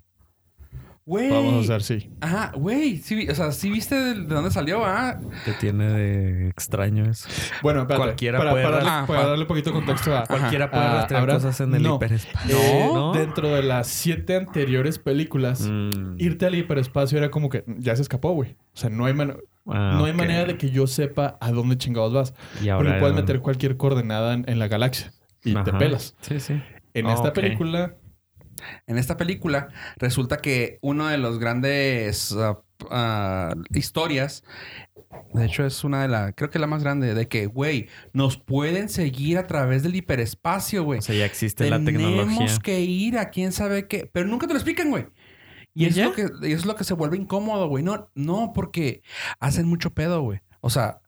Güey. 1.05 1.31
Vamos 1.31 1.71
a 1.71 1.77
hacer, 1.77 1.83
sí. 1.85 2.11
Ajá, 2.21 2.51
güey. 2.57 2.97
Sí, 2.97 3.15
vi- 3.15 3.29
o 3.29 3.35
sea, 3.37 3.53
sí 3.53 3.71
viste 3.71 3.95
de, 3.95 4.15
de 4.15 4.27
dónde 4.35 4.51
salió, 4.51 4.85
ah. 4.85 5.21
Que 5.45 5.53
tiene 5.53 5.89
de 5.93 6.49
extraño 6.49 7.09
eso. 7.09 7.29
Bueno, 7.63 7.83
espérate. 7.83 8.03
Cualquiera 8.07 8.39
para, 8.39 8.51
puede 8.51 8.65
para 8.65 8.77
darle, 8.79 8.91
ras- 8.91 9.07
para 9.07 9.21
Ah, 9.21 9.27
darle 9.29 9.43
un 9.43 9.47
poquito 9.47 9.71
de 9.71 9.77
contexto 9.77 10.17
a... 10.17 10.27
Cualquiera 10.27 10.69
puede 10.69 10.83
Ah, 10.83 10.95
rastrear 10.95 11.29
cosas 11.29 11.61
en 11.61 11.75
el 11.77 11.83
No. 11.85 11.95
hiperespacio. 11.95 12.57
Eh, 12.59 12.91
¿No? 12.93 13.13
Dentro 13.13 13.51
de 13.51 13.63
las 13.63 13.87
siete 13.87 14.35
anteriores 14.35 14.99
películas, 14.99 15.61
Mm. 15.61 16.17
irte 16.19 16.45
al 16.47 16.57
hiperespacio 16.57 17.19
era 17.19 17.31
como 17.31 17.51
que 17.51 17.63
ya 17.79 17.95
se 17.95 18.03
escapó, 18.03 18.33
güey. 18.33 18.57
O 18.75 18.77
sea, 18.77 18.91
no 18.91 19.05
hay, 19.07 19.15
man- 19.15 19.37
Ah, 19.69 19.95
no 19.99 20.05
hay 20.05 20.13
ok. 20.13 20.17
manera 20.19 20.45
de 20.45 20.57
que 20.57 20.71
yo 20.71 20.87
sepa 20.87 21.37
a 21.41 21.51
dónde 21.51 21.77
chingados 21.79 22.13
vas. 22.13 22.35
Y 22.55 22.67
Porque 22.67 22.71
ahora 22.71 22.99
puedes 23.01 23.17
meter 23.17 23.41
cualquier 23.41 23.77
coordenada 23.77 24.35
en, 24.35 24.45
en 24.49 24.59
la 24.59 24.69
galaxia 24.69 25.13
y 25.45 25.55
te 25.55 25.73
pelas. 25.73 26.15
Sí, 26.21 26.41
sí. 26.41 26.61
En 26.95 27.07
Ah, 27.07 27.15
esta 27.15 27.33
película, 27.33 27.95
En 28.87 28.97
esta 28.99 29.17
película 29.17 29.69
resulta 29.97 30.39
que 30.39 30.79
uno 30.81 31.09
de 31.09 31.19
los 31.19 31.39
grandes 31.39 32.33
ah, 32.39 32.59
ah, 32.91 33.55
historias, 33.75 34.45
de 35.35 35.45
hecho 35.45 35.65
es 35.67 35.85
una 35.85 36.03
de 36.03 36.09
las, 36.09 36.33
creo 36.35 36.51
que 36.51 36.59
la 36.59 36.67
más 36.67 36.83
grande, 36.83 37.15
de 37.15 37.29
que, 37.29 37.47
güey, 37.47 37.89
nos 38.13 38.39
pueden 38.39 38.89
seguir 38.89 39.37
a 39.39 39.47
través 39.47 39.83
del 39.83 39.95
hiperespacio, 39.95 40.85
güey. 40.85 40.99
O 41.01 41.03
sea, 41.03 41.15
ya 41.15 41.27
existe 41.27 41.69
la 41.69 41.79
Tenemos 41.79 42.27
tecnología. 42.27 42.59
que 42.63 42.81
ir 42.81 43.19
a 43.19 43.31
quién 43.31 43.53
sabe 43.53 43.87
qué, 43.87 44.09
pero 44.13 44.27
nunca 44.27 44.47
te 44.47 44.53
lo 44.55 44.59
explican, 44.59 44.91
güey. 44.91 45.07
Y 45.77 45.85
¿Y 45.85 45.89
eso 45.89 45.91
es, 45.91 45.97
ya? 45.97 46.05
lo 46.07 46.15
que, 46.41 46.53
es 46.53 46.65
lo 46.65 46.75
que 46.75 46.85
se 46.85 46.95
vuelve 46.95 47.19
incómodo, 47.19 47.69
güey. 47.69 47.85
No, 47.85 48.11
no, 48.15 48.53
porque 48.55 49.03
hacen 49.41 49.69
mucho 49.69 49.91
pedo, 49.91 50.23
güey. 50.23 50.41
O 50.63 50.71
sea, 50.71 51.01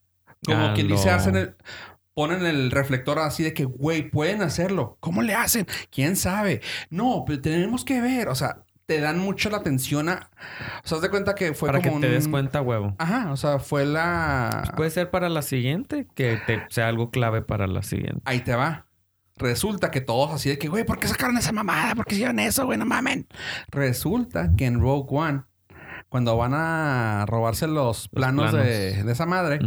como 0.45 0.67
Ah, 0.67 0.73
quien 0.75 0.89
dice, 0.89 1.09
hacen 1.11 1.37
el, 1.37 1.57
ponen 2.15 2.45
el 2.45 2.71
reflector 2.71 3.19
así 3.19 3.43
de 3.43 3.55
que, 3.55 3.65
güey, 3.65 4.11
pueden 4.11 4.43
hacerlo. 4.43 4.99
¿Cómo 5.01 5.23
le 5.23 5.35
hacen? 5.35 5.67
¿Quién 5.91 6.17
sabe? 6.17 6.61
No, 6.91 7.25
pero 7.27 7.41
tenemos 7.41 7.85
que 7.85 8.01
ver. 8.03 8.29
O 8.29 8.35
sea, 8.35 8.65
te 8.85 9.01
dan 9.01 9.19
mucho 9.19 9.49
la 9.51 9.57
atención 9.59 10.09
a... 10.11 10.31
O 10.85 10.87
sea, 10.87 10.97
haz 10.97 11.03
de 11.03 11.11
cuenta 11.11 11.35
que 11.35 11.55
fue 11.55 11.69
Para 11.69 11.81
que 11.81 11.91
te 11.91 12.09
des 12.11 12.29
cuenta, 12.29 12.61
huevo. 12.61 12.95
Ajá, 12.99 13.33
o 13.33 13.37
sea, 13.39 13.59
fue 13.61 13.87
la... 13.87 14.73
Puede 14.77 14.91
ser 14.91 15.11
para 15.11 15.29
la 15.29 15.43
siguiente, 15.43 16.07
que 16.15 16.39
te 16.47 16.67
sea 16.69 16.89
algo 16.89 17.11
clave 17.11 17.41
para 17.43 17.67
la 17.67 17.83
siguiente. 17.83 18.21
Ahí 18.27 18.41
te 18.41 18.55
va. 18.55 18.88
Resulta 19.39 19.91
que 19.91 20.01
todos 20.01 20.33
así 20.33 20.49
de 20.49 20.59
que, 20.59 20.69
güey, 20.69 20.85
¿por 20.85 20.99
qué 20.99 21.09
sacaron 21.09 21.37
esa 21.39 21.53
mamada? 21.53 21.95
¿Por 21.95 22.05
qué 22.07 22.15
hicieron 22.17 22.39
eso, 22.39 22.67
güey? 22.67 22.79
No 22.79 22.85
mamen. 22.87 23.27
Resulta 23.71 24.55
que 24.57 24.67
en 24.67 24.81
Rogue 24.81 25.07
One, 25.11 25.43
cuando 26.09 26.37
van 26.37 26.53
a 26.55 27.25
robarse 27.27 27.67
los 27.67 28.09
planos, 28.09 28.51
planos. 28.51 28.67
De, 28.67 29.03
de 29.05 29.13
esa 29.13 29.27
madre, 29.27 29.59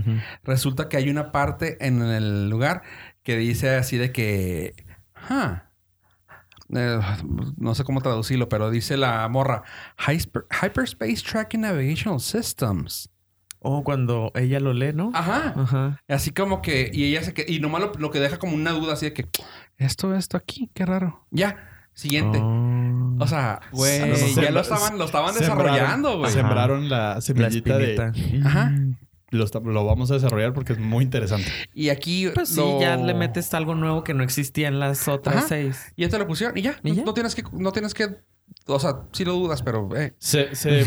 resulta 0.44 0.90
que 0.90 0.98
hay 0.98 1.10
una 1.10 1.32
parte 1.32 1.78
en 1.86 2.02
el 2.02 2.50
lugar 2.50 2.82
que 3.24 3.38
dice 3.38 3.76
así 3.76 3.98
de 3.98 4.12
que, 4.12 4.74
"Ah, 5.30 5.70
eh, 6.74 7.00
no 7.58 7.76
sé 7.76 7.84
cómo 7.84 8.02
traducirlo, 8.02 8.50
pero 8.50 8.72
dice 8.72 8.98
la 8.98 9.28
morra, 9.30 9.64
"Hyper- 9.98 10.46
Hyperspace 10.62 11.22
Tracking 11.30 11.62
Navigational 11.62 12.20
Systems. 12.20 13.10
O 13.64 13.84
cuando 13.84 14.32
ella 14.36 14.60
lo 14.60 14.74
lee, 14.74 14.92
¿no? 14.94 15.12
Ajá. 15.14 15.54
Ajá. 15.56 16.02
Así 16.08 16.32
como 16.32 16.62
que, 16.64 16.90
y 16.92 17.04
ella 17.06 17.22
se 17.24 17.34
que, 17.34 17.46
y 17.48 17.60
nomás 17.60 17.82
lo, 17.82 17.92
lo 18.00 18.10
que 18.10 18.20
deja 18.20 18.40
como 18.40 18.56
una 18.56 18.72
duda 18.72 18.94
así 18.94 19.06
de 19.06 19.14
que, 19.14 19.26
esto, 19.78 20.16
esto 20.16 20.36
aquí, 20.38 20.70
qué 20.74 20.84
raro. 20.86 21.26
Ya, 21.30 21.58
siguiente. 21.94 22.40
Oh. 22.42 23.16
O 23.20 23.28
sea, 23.28 23.60
güey, 23.72 24.00
Sembra- 24.16 24.44
ya 24.46 24.52
lo 24.52 24.62
estaban, 24.62 24.98
lo 24.98 25.06
estaban 25.06 25.36
sembraron- 25.36 25.74
desarrollando, 25.74 26.18
güey. 26.18 26.32
Sembraron 26.32 26.90
la 26.90 27.16
la 27.16 27.22
semillita 27.22 27.78
de... 27.78 28.42
Ajá. 28.44 28.72
Lo, 29.30 29.44
esta- 29.46 29.60
lo 29.60 29.86
vamos 29.86 30.10
a 30.10 30.16
desarrollar 30.16 30.54
porque 30.54 30.74
es 30.74 30.80
muy 30.80 31.04
interesante. 31.04 31.48
Y 31.74 31.90
aquí 31.90 32.30
Pues 32.34 32.50
sí, 32.50 32.56
lo- 32.58 32.82
ya 32.82 32.98
le 32.98 33.14
metes 33.14 33.54
algo 33.54 33.76
nuevo 33.76 34.04
que 34.04 34.14
no 34.16 34.24
existía 34.24 34.68
en 34.70 34.80
las 34.80 35.08
otras 35.08 35.36
Ajá. 35.38 35.46
seis. 35.48 35.94
Y 35.96 36.02
ya 36.02 36.10
te 36.10 36.18
lo 36.18 36.26
pusieron 36.28 36.58
y 36.58 36.64
ya. 36.64 36.78
¿Y 36.84 36.90
no, 36.90 36.96
ya? 36.96 37.04
no 37.04 37.14
tienes 37.14 37.36
que, 37.36 37.44
no 37.54 37.72
tienes 37.72 37.94
que, 37.94 38.08
o 38.66 38.80
sea, 38.80 39.04
sí 39.12 39.24
lo 39.24 39.34
dudas, 39.34 39.62
pero 39.62 39.88
eh, 39.96 40.16
Se, 40.18 40.56
se, 40.56 40.84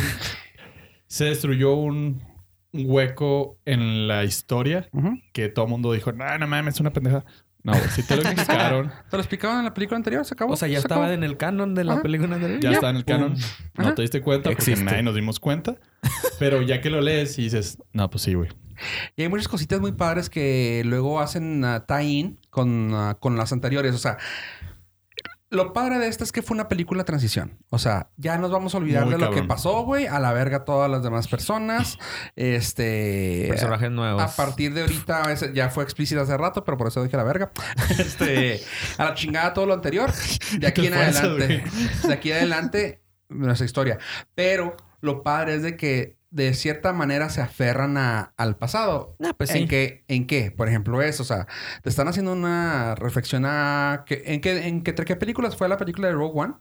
se 1.06 1.24
destruyó 1.26 1.74
un 1.74 2.22
hueco 2.74 3.58
en 3.64 4.08
la 4.08 4.24
historia 4.24 4.88
que 5.32 5.48
todo 5.48 5.64
el 5.66 5.70
mundo 5.70 5.92
dijo, 5.92 6.12
no, 6.12 6.38
no 6.38 6.46
mames, 6.46 6.74
es 6.74 6.80
una 6.80 6.92
pendeja. 6.92 7.24
No, 7.62 7.72
si 7.94 8.02
te 8.02 8.16
lo 8.16 8.22
explicaron, 8.22 8.88
te 9.10 9.16
lo 9.16 9.22
explicaban 9.22 9.60
en 9.60 9.64
la 9.64 9.72
película 9.72 9.96
anterior, 9.96 10.22
se 10.26 10.34
acabó. 10.34 10.52
O 10.52 10.56
sea, 10.56 10.68
ya 10.68 10.74
se 10.74 10.80
estaba 10.80 11.04
acabó. 11.06 11.14
en 11.14 11.24
el 11.24 11.38
canon 11.38 11.74
de 11.74 11.84
la 11.84 11.94
Ajá. 11.94 12.02
película 12.02 12.34
anterior. 12.34 12.60
ya 12.60 12.72
está 12.72 12.90
en 12.90 12.96
el 12.96 13.04
canon. 13.06 13.36
No 13.74 13.84
Ajá. 13.84 13.94
te 13.94 14.02
diste 14.02 14.20
cuenta 14.20 14.50
porque 14.50 14.62
Existe. 14.62 14.84
nadie 14.84 15.02
nos 15.02 15.14
dimos 15.14 15.40
cuenta. 15.40 15.76
Pero 16.38 16.60
ya 16.60 16.82
que 16.82 16.90
lo 16.90 17.00
lees 17.00 17.38
y 17.38 17.44
dices, 17.44 17.78
no, 17.94 18.10
pues 18.10 18.22
sí, 18.22 18.34
güey. 18.34 18.50
Y 19.16 19.22
hay 19.22 19.28
muchas 19.30 19.48
cositas 19.48 19.80
muy 19.80 19.92
padres 19.92 20.28
que 20.28 20.82
luego 20.84 21.20
hacen 21.20 21.64
ah, 21.64 21.86
tie-in 21.86 22.38
con, 22.50 22.90
ah, 22.92 23.16
con 23.18 23.36
las 23.38 23.50
anteriores. 23.52 23.94
O 23.94 23.98
sea, 23.98 24.18
lo 25.54 25.72
padre 25.72 25.98
de 25.98 26.08
esta 26.08 26.24
es 26.24 26.32
que 26.32 26.42
fue 26.42 26.54
una 26.54 26.68
película 26.68 27.04
transición. 27.04 27.58
O 27.70 27.78
sea, 27.78 28.10
ya 28.16 28.36
nos 28.38 28.50
vamos 28.50 28.74
a 28.74 28.78
olvidar 28.78 29.04
Muy 29.04 29.14
de 29.14 29.18
lo 29.18 29.30
que 29.30 29.42
pasó, 29.42 29.84
güey. 29.84 30.06
A 30.06 30.18
la 30.20 30.32
verga 30.32 30.64
todas 30.64 30.90
las 30.90 31.02
demás 31.02 31.28
personas. 31.28 31.98
Este... 32.36 33.46
Personajes 33.48 33.90
nuevos. 33.90 34.22
A 34.22 34.34
partir 34.34 34.74
de 34.74 34.82
ahorita, 34.82 35.34
ya 35.52 35.70
fue 35.70 35.84
explícito 35.84 36.20
hace 36.20 36.36
rato, 36.36 36.64
pero 36.64 36.76
por 36.76 36.88
eso 36.88 37.02
dije 37.02 37.16
la 37.16 37.24
verga. 37.24 37.50
Este, 37.98 38.60
a 38.98 39.04
la 39.04 39.14
chingada 39.14 39.52
todo 39.52 39.66
lo 39.66 39.74
anterior. 39.74 40.10
De 40.58 40.66
aquí 40.66 40.82
¿Qué 40.82 40.88
en 40.88 40.94
eso, 40.94 41.26
adelante. 41.26 41.64
De 42.06 42.12
aquí 42.12 42.30
en 42.30 42.36
adelante, 42.38 43.02
nuestra 43.28 43.64
historia. 43.64 43.98
Pero 44.34 44.76
lo 45.00 45.22
padre 45.22 45.54
es 45.54 45.62
de 45.62 45.76
que 45.76 46.13
de 46.34 46.52
cierta 46.54 46.92
manera 46.92 47.30
se 47.30 47.40
aferran 47.40 47.96
a- 47.96 48.34
al 48.36 48.56
pasado. 48.56 49.16
Ah, 49.24 49.32
pues 49.36 49.50
¿En 49.50 49.62
sí. 49.62 49.66
qué? 49.68 50.04
¿En 50.08 50.26
qué? 50.26 50.50
Por 50.50 50.68
ejemplo, 50.68 51.00
eso. 51.00 51.22
O 51.22 51.26
sea, 51.26 51.46
te 51.82 51.88
están 51.88 52.08
haciendo 52.08 52.32
una 52.32 52.94
reflexión 52.96 53.44
a... 53.46 54.02
que- 54.06 54.22
¿En 54.26 54.40
qué, 54.40 54.66
en 54.66 54.82
qué, 54.82 54.90
entre 54.90 55.04
qué 55.06 55.16
películas 55.16 55.56
fue 55.56 55.68
la 55.68 55.76
película 55.78 56.08
de 56.08 56.14
Rogue 56.14 56.32
One? 56.40 56.54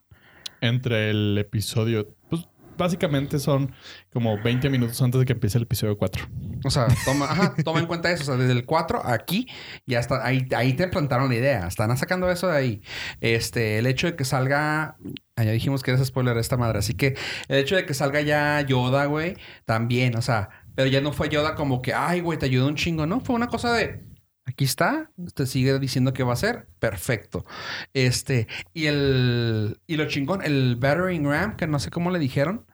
Entre 0.61 1.09
el 1.09 1.37
episodio, 1.39 2.15
pues 2.29 2.47
básicamente 2.77 3.39
son 3.39 3.73
como 4.11 4.41
20 4.41 4.69
minutos 4.69 5.01
antes 5.01 5.19
de 5.19 5.25
que 5.25 5.33
empiece 5.33 5.57
el 5.57 5.63
episodio 5.63 5.97
4. 5.97 6.25
O 6.65 6.69
sea, 6.69 6.87
toma, 7.05 7.25
ajá, 7.25 7.55
toma 7.63 7.79
en 7.79 7.85
cuenta 7.85 8.11
eso. 8.11 8.23
O 8.23 8.25
sea, 8.25 8.35
desde 8.35 8.53
el 8.53 8.65
4 8.65 9.05
aquí, 9.05 9.47
ya 9.85 9.99
está, 9.99 10.25
ahí, 10.25 10.47
ahí 10.55 10.73
te 10.73 10.87
plantaron 10.87 11.29
la 11.29 11.35
idea. 11.35 11.67
Están 11.67 11.95
sacando 11.97 12.29
eso 12.29 12.47
de 12.47 12.57
ahí. 12.57 12.81
Este, 13.21 13.77
el 13.77 13.85
hecho 13.85 14.07
de 14.07 14.15
que 14.15 14.25
salga, 14.25 14.97
ah, 15.35 15.43
ya 15.43 15.51
dijimos 15.51 15.83
que 15.83 15.91
es 15.91 16.05
spoiler 16.05 16.37
esta 16.37 16.57
madre. 16.57 16.79
Así 16.79 16.93
que 16.93 17.15
el 17.47 17.57
hecho 17.57 17.75
de 17.75 17.85
que 17.85 17.93
salga 17.93 18.21
ya 18.21 18.61
Yoda, 18.61 19.05
güey, 19.05 19.35
también, 19.65 20.15
o 20.15 20.21
sea, 20.21 20.49
pero 20.75 20.87
ya 20.87 21.01
no 21.01 21.13
fue 21.13 21.29
Yoda 21.29 21.55
como 21.55 21.81
que, 21.81 21.93
ay, 21.93 22.21
güey, 22.21 22.39
te 22.39 22.45
ayudó 22.45 22.67
un 22.67 22.75
chingo, 22.75 23.05
¿no? 23.05 23.19
Fue 23.21 23.35
una 23.35 23.47
cosa 23.47 23.73
de, 23.73 24.12
aquí 24.45 24.65
está, 24.65 25.11
te 25.33 25.45
sigue 25.45 25.79
diciendo 25.79 26.13
que 26.13 26.23
va 26.23 26.33
a 26.33 26.37
ser, 26.37 26.67
perfecto. 26.79 27.45
Este, 27.93 28.47
y 28.73 28.87
el, 28.87 29.79
y 29.87 29.97
lo 29.97 30.07
chingón, 30.07 30.41
el 30.43 30.75
battering 30.75 31.25
ram, 31.25 31.55
que 31.55 31.67
no 31.67 31.79
sé 31.79 31.89
cómo 31.89 32.11
le 32.11 32.19
dijeron. 32.19 32.65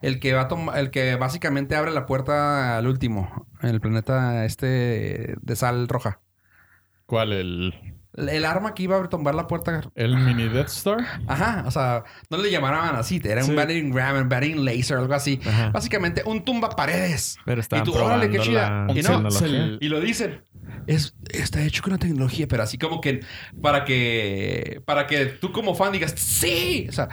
El 0.00 0.20
que 0.20 0.32
va 0.32 0.42
a 0.42 0.48
tomar, 0.48 0.78
el 0.78 0.92
que 0.92 1.16
básicamente 1.16 1.74
abre 1.74 1.90
la 1.90 2.06
puerta 2.06 2.78
al 2.78 2.86
último, 2.86 3.48
el 3.62 3.80
planeta 3.80 4.44
este 4.44 5.34
de 5.40 5.56
sal 5.56 5.88
roja. 5.88 6.20
¿Cuál? 7.04 7.32
El, 7.32 7.97
El, 8.18 8.44
arma 8.44 8.74
que 8.74 8.82
iba 8.82 8.96
a 8.96 9.08
tomar 9.08 9.34
la 9.34 9.46
puerta. 9.46 9.80
el 9.94 10.16
mini 10.16 10.48
Death 10.48 10.68
Star. 10.68 10.98
Ajá, 11.26 11.64
o 11.66 11.70
sea, 11.70 12.04
no 12.30 12.38
le 12.38 12.50
llamaban 12.50 12.96
así, 12.96 13.20
era 13.24 13.42
Sí. 13.42 13.50
un 13.50 13.56
battering 13.56 13.94
ram, 13.94 14.16
un 14.16 14.28
battering 14.28 14.64
laser, 14.64 14.98
algo 14.98 15.14
así. 15.14 15.40
Ajá. 15.46 15.70
Básicamente 15.70 16.22
un 16.24 16.44
tumba 16.44 16.70
paredes. 16.70 17.38
Pero 17.44 17.60
estaban 17.60 17.84
tú, 17.84 17.94
órale, 17.94 18.30
qué 18.30 18.38
chida. 18.38 18.86
Y 18.94 19.02
no. 19.02 19.28
Y 19.80 19.88
lo 19.88 20.00
dicen. 20.00 20.42
Es, 20.86 21.14
está 21.30 21.62
hecho 21.62 21.82
con 21.82 21.92
la 21.92 21.98
tecnología, 21.98 22.46
pero 22.48 22.62
así 22.62 22.78
como 22.78 23.00
que 23.00 23.20
para 23.62 23.84
que 23.84 24.82
para 24.84 25.06
que 25.06 25.26
tú 25.26 25.52
como 25.52 25.74
fan 25.74 25.92
digas, 25.92 26.14
sí, 26.16 26.86
o 26.88 26.92
sea, 26.92 27.08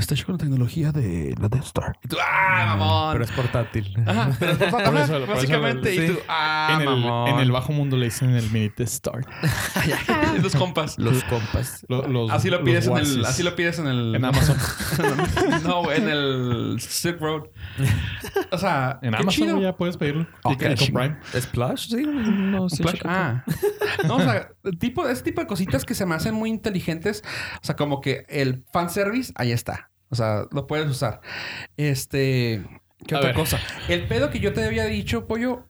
está 0.00 0.14
hecho 0.14 0.26
con 0.26 0.34
la 0.34 0.38
tecnología 0.38 0.92
de 0.92 1.34
la 1.40 1.48
Death 1.48 1.64
Star. 1.64 1.96
Y 2.04 2.08
tú, 2.08 2.16
ah, 2.20 2.76
mamón. 2.76 3.12
Pero 3.12 3.24
es 3.24 3.30
portátil. 3.32 3.94
Ajá, 4.06 4.30
pero 4.38 4.52
es 4.52 4.58
Por 4.58 4.66
eso- 4.80 4.86
por 4.86 4.96
eso 5.20 5.26
básicamente. 5.26 5.94
y 5.94 6.08
tú, 6.08 6.18
ah, 6.28 6.68
en, 6.74 6.80
el, 6.80 6.86
mamón. 6.86 7.28
en 7.28 7.38
el 7.40 7.52
bajo 7.52 7.72
mundo 7.72 7.96
le 7.96 8.06
dicen 8.06 8.30
el 8.30 8.50
mini 8.50 8.68
Death 8.68 8.88
Star. 8.88 9.20
Los 10.42 10.54
compas. 10.54 10.98
Los 10.98 11.22
compas. 11.24 11.84
Lo- 11.88 12.06
los- 12.06 12.30
Así 12.30 12.50
lo 12.50 12.58
los 12.58 12.64
pides 12.64 12.86
en 12.86 12.96
el, 12.96 13.24
así 13.24 13.42
lo 13.42 13.54
pides 13.56 13.78
en 13.78 13.86
el, 13.86 14.14
En 14.14 14.24
Amazon. 14.24 14.56
no, 15.64 15.90
en 15.92 16.08
el 16.08 16.76
Silk 16.80 17.20
Road. 17.20 17.44
O 18.50 18.58
sea, 18.58 18.98
En 19.02 19.14
Amazon 19.14 19.30
chido. 19.30 19.60
ya 19.60 19.76
puedes 19.76 19.96
pedirlo. 19.96 20.26
Y 20.50 20.56
qué 20.56 20.66
con 20.66 20.74
chingón. 20.76 21.18
Prime. 21.30 21.42
¿Splash? 21.42 21.88
Sí. 21.88 22.02
No, 22.06 22.68
sí. 22.68 22.82
Ah. 23.04 23.44
No, 24.06 24.16
o 24.16 24.20
sea, 24.20 24.50
tipo, 24.78 25.06
ese 25.08 25.22
tipo 25.22 25.40
de 25.40 25.46
cositas 25.46 25.84
que 25.84 25.94
se 25.94 26.06
me 26.06 26.14
hacen 26.14 26.34
muy 26.34 26.50
inteligentes. 26.50 27.22
O 27.62 27.64
sea, 27.66 27.76
como 27.76 28.00
que 28.00 28.24
el 28.28 28.64
fanservice, 28.72 29.32
ahí 29.36 29.52
está. 29.52 29.87
O 30.10 30.14
sea, 30.14 30.44
lo 30.52 30.66
puedes 30.66 30.86
usar. 30.88 31.20
Este. 31.76 32.64
¿Qué 33.06 33.14
A 33.14 33.18
otra 33.18 33.28
ver. 33.30 33.36
cosa? 33.36 33.58
El 33.88 34.06
pedo 34.08 34.30
que 34.30 34.40
yo 34.40 34.52
te 34.52 34.64
había 34.64 34.84
dicho, 34.86 35.26
pollo. 35.26 35.64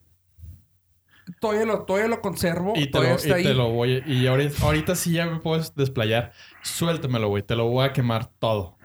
Todavía 1.40 1.66
lo, 1.66 1.82
todavía 1.84 2.08
lo 2.08 2.22
conservo. 2.22 2.72
Y 2.74 2.86
te, 2.86 2.90
todavía 2.92 3.12
lo, 3.12 3.18
está 3.18 3.38
y 3.38 3.42
te 3.42 3.48
ahí. 3.50 3.54
lo 3.54 3.68
voy 3.70 4.02
Y 4.06 4.26
ahorita, 4.26 4.64
ahorita 4.64 4.94
sí 4.94 5.12
ya 5.12 5.26
me 5.26 5.40
puedes 5.40 5.74
desplayar. 5.74 6.32
Suéltamelo, 6.62 7.28
güey. 7.28 7.42
Te 7.42 7.54
lo 7.54 7.66
voy 7.68 7.84
a 7.84 7.92
quemar 7.92 8.30
todo. 8.38 8.78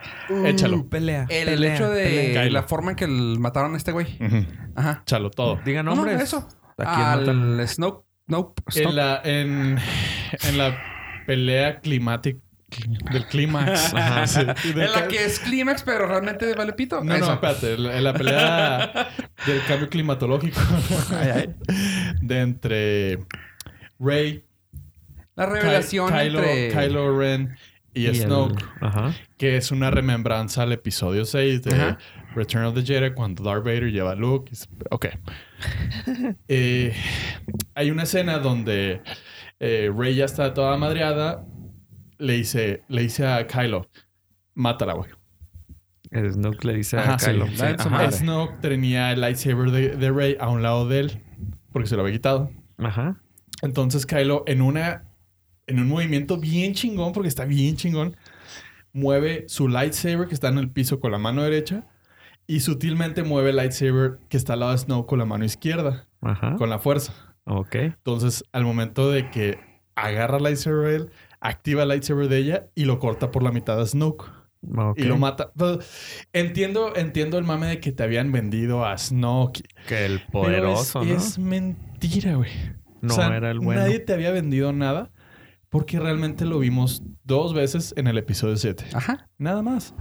Échalo. 0.46 0.78
Uh, 0.78 0.90
pelea. 0.90 1.26
El 1.30 1.46
pelea, 1.48 1.74
hecho 1.76 1.90
de 1.90 2.04
pelea. 2.04 2.50
La 2.50 2.64
forma 2.64 2.92
en 2.92 2.98
que 2.98 3.06
el- 3.06 3.40
mataron 3.40 3.74
a 3.76 3.78
este 3.78 3.94
güey. 3.94 4.18
Ujú. 4.20 4.46
Ajá. 4.76 5.00
Échalo 5.04 5.30
todo. 5.32 5.60
Diga 5.64 5.84
No, 5.84 5.96
nombres. 5.96 6.18
no, 6.18 6.22
eso. 6.22 6.48
¿A 6.80 6.96
quién 6.96 7.08
matan? 7.30 7.60
Al 7.62 7.68
Snoke. 7.68 8.04
Nope. 8.28 8.62
En 8.76 8.96
la, 8.96 9.22
en, 9.24 9.78
en 10.44 10.58
la 10.58 10.82
pelea 11.26 11.80
climática 11.80 12.40
del 13.12 13.26
clímax. 13.28 13.94
Ajá. 13.94 14.28
Sí, 14.28 14.44
del 14.74 14.82
En 14.84 14.92
la 14.92 15.08
que 15.08 15.24
es 15.26 15.40
clímax, 15.40 15.84
pero 15.84 16.08
realmente 16.08 16.54
vale 16.56 16.74
pito. 16.74 17.04
No, 17.04 17.18
no, 17.18 17.34
espérate. 17.34 17.74
En 17.74 18.04
la, 18.04 18.14
pelea 18.14 19.10
del 19.48 19.64
cambio 19.68 19.90
climatológico 19.90 20.60
Ay, 21.12 21.30
ay. 21.34 21.56
de 22.22 22.40
entre 22.42 23.20
Rey, 24.00 24.44
La 25.36 25.46
revelación 25.46 26.10
Kylo, 26.12 26.44
entre... 26.44 26.70
Kylo 26.72 27.18
Ren 27.18 27.56
y, 27.94 28.04
Y 28.04 28.06
el- 28.08 28.16
Snoke, 28.16 28.64
Ajá. 28.82 29.14
que 29.38 29.58
es 29.58 29.72
una 29.72 29.92
remembranza 29.92 30.64
al 30.64 30.72
episodio 30.72 31.26
6 31.26 31.64
de 31.64 31.76
Ajá. 31.76 31.98
Return 32.36 32.66
of 32.66 32.74
the 32.74 32.82
Jedi 32.84 33.14
cuando 33.14 33.44
Darth 33.44 33.64
Vader 33.64 33.92
lleva 33.92 34.12
a 34.14 34.16
Luke. 34.16 34.52
y 34.52 34.58
Ok. 34.90 35.08
Eh, 36.48 36.94
hay 37.76 37.92
una 37.92 38.04
escena 38.04 38.40
donde 38.40 39.02
eh, 39.60 39.92
Rey 39.96 40.16
ya 40.16 40.26
está 40.26 40.54
toda 40.54 40.76
madreada. 40.78 41.46
Le 42.24 42.34
dice, 42.34 42.84
le 42.88 43.02
dice 43.04 43.28
a 43.28 43.46
Kylo, 43.48 43.88
mátala, 44.54 44.94
güey. 44.94 45.10
Snoke 46.32 46.64
le 46.66 46.74
dice 46.76 46.98
Ajá, 46.98 47.16
a 47.16 47.18
Kylo. 47.18 47.48
sí. 47.48 47.56
Sí. 47.58 48.18
Snoke 48.20 48.60
tenía 48.62 49.12
el 49.12 49.22
lightsaber 49.22 49.72
de, 49.72 49.90
de 49.98 50.12
Rey 50.12 50.38
a 50.40 50.50
un 50.50 50.62
lado 50.62 50.88
de 50.88 51.00
él 51.00 51.22
porque 51.72 51.88
se 51.90 51.96
lo 51.96 52.04
había 52.04 52.14
quitado. 52.14 52.52
Ajá. 52.78 53.18
Entonces 53.62 54.06
Kylo 54.06 54.44
en 54.46 54.62
una 54.62 55.06
en 55.66 55.80
un 55.80 55.88
movimiento 55.88 56.38
bien 56.38 56.74
chingón 56.74 57.14
porque 57.14 57.30
está 57.30 57.46
bien 57.46 57.78
chingón 57.78 58.16
mueve 58.92 59.46
su 59.48 59.68
lightsaber 59.70 60.28
que 60.28 60.34
está 60.36 60.50
en 60.50 60.58
el 60.60 60.70
piso 60.70 61.00
con 61.00 61.12
la 61.12 61.18
mano 61.18 61.42
derecha 61.42 61.88
y 62.46 62.60
sutilmente 62.60 63.24
mueve 63.24 63.50
el 63.52 63.56
lightsaber 63.56 64.20
que 64.30 64.38
está 64.38 64.54
al 64.54 64.60
lado 64.60 64.72
de 64.74 64.78
Snoke 64.78 65.08
con 65.08 65.20
la 65.20 65.26
mano 65.26 65.46
izquierda 65.46 66.06
Ajá. 66.22 66.56
con 66.58 66.70
la 66.70 66.78
fuerza. 66.80 67.14
Ok. 67.46 67.76
Entonces 67.76 68.44
al 68.52 68.66
momento 68.66 69.10
de 69.10 69.32
que 69.32 69.58
agarra 69.96 70.38
el 70.38 70.44
lightsaber 70.44 70.90
él, 70.94 71.10
activa 71.44 71.84
el 71.84 71.90
lightsaber 71.90 72.28
de 72.30 72.38
ella 72.38 72.68
y 72.76 72.86
lo 72.86 73.00
corta 73.00 73.30
por 73.32 73.44
la 73.44 73.52
mitad 73.52 73.80
a 73.80 73.86
Snoke 73.86 74.26
Ok. 74.76 74.98
y 74.98 75.04
lo 75.04 75.18
mata. 75.18 75.52
Pero 75.58 75.80
entiendo 76.32 76.96
entiendo 76.96 77.38
el 77.38 77.44
mame 77.44 77.68
de 77.68 77.80
que 77.80 77.92
te 77.92 78.02
habían 78.04 78.32
vendido 78.32 78.86
a 78.86 78.98
Snoke 78.98 79.62
Que 79.88 80.06
el 80.06 80.20
pero 80.20 80.32
poderoso, 80.32 81.02
es, 81.02 81.08
¿no? 81.08 81.16
es 81.16 81.40
mentira, 81.40 82.36
güey. 82.36 82.52
No 83.02 83.14
O 83.14 83.18
sea, 83.18 83.36
era 83.36 83.52
el 83.52 83.60
bueno. 83.60 83.82
Nadie 83.82 84.00
te 84.00 84.14
había 84.14 84.32
vendido 84.32 84.72
nada 84.72 85.12
porque 85.70 86.00
realmente 86.00 86.46
lo 86.46 86.60
vimos 86.60 87.04
dos 87.24 87.54
veces 87.54 87.94
en 87.98 88.08
el 88.08 88.18
episodio 88.18 88.56
7. 88.56 88.86
Ajá. 88.94 89.28
Nada 89.38 89.62
más. 89.62 89.94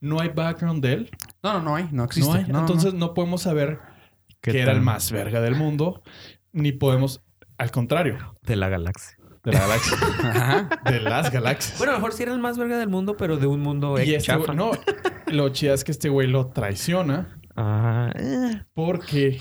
No 0.00 0.20
hay 0.20 0.28
background 0.28 0.82
de 0.84 0.92
él. 0.92 1.10
No, 1.42 1.54
no, 1.54 1.62
no 1.62 1.76
hay. 1.76 1.88
No 1.90 2.04
existe. 2.04 2.30
No 2.30 2.36
hay. 2.38 2.44
No, 2.44 2.52
no, 2.52 2.60
Entonces 2.60 2.94
no. 2.94 3.14
podemos 3.14 3.42
saber 3.42 3.78
¿Qué 4.42 4.52
que 4.52 4.60
era 4.60 4.72
el 4.72 4.82
más 4.82 5.10
verga 5.10 5.40
del 5.40 5.56
mundo. 5.56 6.02
Ni 6.52 6.72
podemos... 6.72 7.22
Al 7.56 7.70
contrario. 7.70 8.34
De 8.42 8.54
la 8.56 8.68
galaxia. 8.68 9.16
De 9.44 9.52
la 9.52 9.60
galaxia. 9.60 9.98
Ajá. 10.22 10.80
de 10.90 11.00
las 11.00 11.30
galaxias. 11.30 11.78
Bueno, 11.78 11.92
a 11.92 11.94
lo 11.96 12.00
mejor 12.00 12.12
sí 12.12 12.22
era 12.22 12.32
el 12.32 12.40
más 12.40 12.58
verga 12.58 12.78
del 12.78 12.88
mundo, 12.88 13.16
pero 13.16 13.36
de 13.36 13.46
un 13.46 13.60
mundo 13.60 13.98
y 13.98 14.14
este 14.14 14.34
güey, 14.34 14.46
chafa. 14.46 14.54
no, 14.54 14.72
lo 15.26 15.48
chido 15.50 15.74
es 15.74 15.84
que 15.84 15.92
este 15.92 16.08
güey 16.08 16.26
lo 16.28 16.48
traiciona 16.48 17.38
Ah, 17.56 18.12
porque 18.74 19.38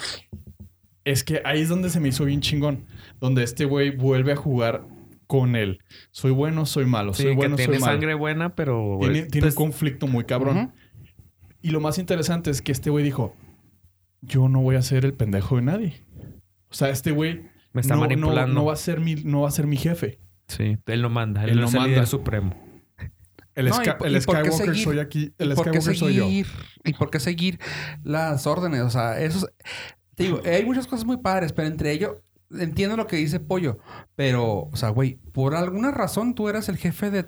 es 1.03 1.23
que 1.23 1.41
ahí 1.45 1.61
es 1.61 1.69
donde 1.69 1.89
se 1.89 1.99
me 1.99 2.09
hizo 2.09 2.25
bien 2.25 2.41
chingón. 2.41 2.85
Donde 3.19 3.43
este 3.43 3.65
güey 3.65 3.95
vuelve 3.95 4.33
a 4.33 4.35
jugar 4.35 4.85
con 5.27 5.55
él. 5.55 5.79
Soy 6.11 6.31
bueno, 6.31 6.65
soy 6.65 6.85
malo. 6.85 7.13
Sí, 7.13 7.23
soy 7.23 7.31
que 7.31 7.37
bueno, 7.37 7.55
tiene 7.55 7.73
soy 7.73 7.81
malo. 7.81 7.93
sangre 7.93 8.13
buena, 8.13 8.55
pero... 8.55 8.97
Tiene, 8.99 9.23
tiene 9.23 9.45
pues, 9.47 9.55
un 9.55 9.63
conflicto 9.63 10.07
muy 10.07 10.25
cabrón. 10.25 10.73
Y 11.61 11.71
lo 11.71 11.79
más 11.79 11.97
interesante 11.97 12.51
es 12.51 12.61
que 12.61 12.71
este 12.71 12.89
güey 12.89 13.03
dijo: 13.03 13.35
Yo 14.21 14.49
no 14.49 14.61
voy 14.61 14.75
a 14.75 14.81
ser 14.81 15.05
el 15.05 15.13
pendejo 15.13 15.55
de 15.55 15.61
nadie. 15.61 16.05
O 16.69 16.73
sea, 16.73 16.89
este 16.89 17.11
güey 17.11 17.52
me 17.73 17.81
está 17.81 17.95
no, 17.95 18.01
manipulando. 18.01 18.53
no 18.53 18.65
va 18.65 18.73
a 18.73 18.77
ser 18.77 18.99
mi, 18.99 19.15
no 19.15 19.41
va 19.41 19.49
a 19.49 19.51
ser 19.51 19.67
mi 19.67 19.77
jefe. 19.77 20.19
Sí, 20.47 20.77
él 20.85 21.01
no 21.01 21.09
manda. 21.09 21.43
Él, 21.43 21.51
Él 21.51 21.59
no 21.61 21.65
es 21.67 21.73
el 21.73 21.79
manda. 21.79 21.89
líder 21.93 22.07
supremo. 22.07 22.55
El, 23.55 23.67
No, 23.67 23.75
Sky- 23.75 23.89
y- 24.01 24.07
el 24.07 24.15
y 24.17 24.21
Skywalker 24.21 24.51
seguir- 24.53 24.83
soy 24.83 24.99
aquí. 24.99 25.33
El 25.37 25.51
¿Y 25.51 25.55
por 25.55 25.65
qué 25.71 25.79
Skywalker 25.81 25.95
soy 25.95 26.13
yo. 26.15 26.23
seguir? 26.25 26.47
¿Y 26.85 26.93
por 26.93 27.09
qué 27.11 27.19
seguir 27.19 27.59
las 28.03 28.47
órdenes? 28.47 28.81
O 28.81 28.89
sea, 28.89 29.19
eso 29.19 29.39
es- 29.47 29.53
Te 30.15 30.23
digo, 30.23 30.41
hay 30.45 30.63
muchas 30.65 30.87
cosas 30.87 31.05
muy 31.05 31.17
padres, 31.17 31.53
pero 31.53 31.67
entre 31.67 31.91
ellos... 31.91 32.17
Entiendo 32.51 32.95
lo 32.97 33.07
que 33.07 33.15
dice 33.15 33.39
Pollo, 33.39 33.79
pero, 34.15 34.69
o 34.71 34.75
sea, 34.75 34.89
güey, 34.89 35.15
por 35.31 35.55
alguna 35.55 35.89
razón 35.89 36.35
tú 36.35 36.49
eras 36.49 36.69
el 36.69 36.77
jefe 36.77 37.09
de 37.09 37.25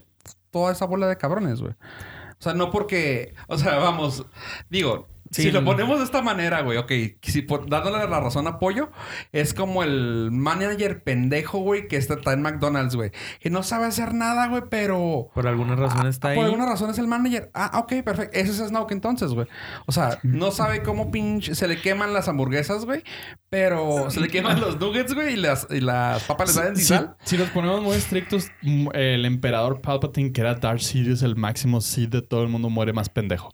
toda 0.52 0.72
esa 0.72 0.86
bola 0.86 1.08
de 1.08 1.18
cabrones, 1.18 1.62
güey. 1.62 1.74
O 1.74 2.44
sea, 2.44 2.54
no 2.54 2.70
porque, 2.70 3.34
o 3.48 3.58
sea, 3.58 3.78
vamos, 3.78 4.24
digo, 4.70 5.08
Sí, 5.36 5.44
si 5.44 5.52
lo 5.52 5.66
ponemos 5.66 5.98
de 5.98 6.06
esta 6.06 6.22
manera, 6.22 6.62
güey, 6.62 6.78
ok, 6.78 6.92
si 7.22 7.42
por, 7.42 7.70
dándole 7.70 7.98
la 8.08 8.20
razón 8.20 8.48
a 8.48 8.58
Pollo, 8.58 8.90
es 9.34 9.54
como 9.54 9.84
el 9.84 10.30
manager 10.32 11.04
pendejo, 11.04 11.60
güey, 11.60 11.88
que 11.88 11.98
está, 11.98 12.14
está 12.14 12.32
en 12.34 12.42
McDonald's, 12.42 12.96
güey, 12.96 13.12
que 13.42 13.50
no 13.50 13.62
sabe 13.64 13.86
hacer 13.86 14.14
nada, 14.14 14.48
güey, 14.48 14.64
pero 14.70 15.30
Por 15.34 15.48
alguna 15.48 15.76
razón 15.76 16.06
Ah, 16.06 16.10
está 16.10 16.30
ahí. 16.30 16.36
Por 16.36 16.46
alguna 16.46 16.66
razón 16.66 16.90
es 16.90 16.98
el 17.00 17.08
manager. 17.08 17.52
Ah, 17.54 17.80
ok, 17.80 18.04
perfecto. 18.04 18.38
Ese 18.38 18.52
es 18.52 18.58
Snoke 18.70 18.92
entonces, 18.94 19.32
güey. 19.32 19.48
O 19.86 19.92
sea, 19.92 20.20
no 20.24 20.52
sabe 20.52 20.84
cómo 20.84 21.12
pinche... 21.12 21.56
Se 21.56 21.68
le 21.68 21.80
queman 21.82 22.14
las 22.14 22.28
hamburguesas, 22.28 22.86
güey. 22.86 23.04
Pero 23.50 24.10
se 24.10 24.20
le 24.20 24.28
queman 24.28 24.60
los 24.60 24.80
nuggets, 24.80 25.14
güey. 25.14 25.34
Y 25.34 25.38
las, 25.38 25.68
y 25.70 25.80
las 25.82 26.24
papas 26.24 26.50
le 26.50 26.54
salen 26.54 26.76
Si, 26.76 26.84
sal. 26.86 27.16
si 27.24 27.38
los 27.38 27.50
ponemos 27.50 27.82
muy 27.82 27.96
estrictos, 27.96 28.52
mm, 28.62 28.88
el 28.94 29.26
emperador 29.26 29.82
Palpatine, 29.82 30.32
que 30.32 30.42
era 30.42 30.56
Darth 30.56 30.82
Sidious, 30.82 31.22
el 31.24 31.36
máximo 31.36 31.82
Sith 31.82 32.10
de 32.10 32.22
todo 32.22 32.44
el 32.44 32.50
mundo, 32.50 32.70
muere 32.70 32.94
más 32.94 33.10
pendejo. 33.10 33.54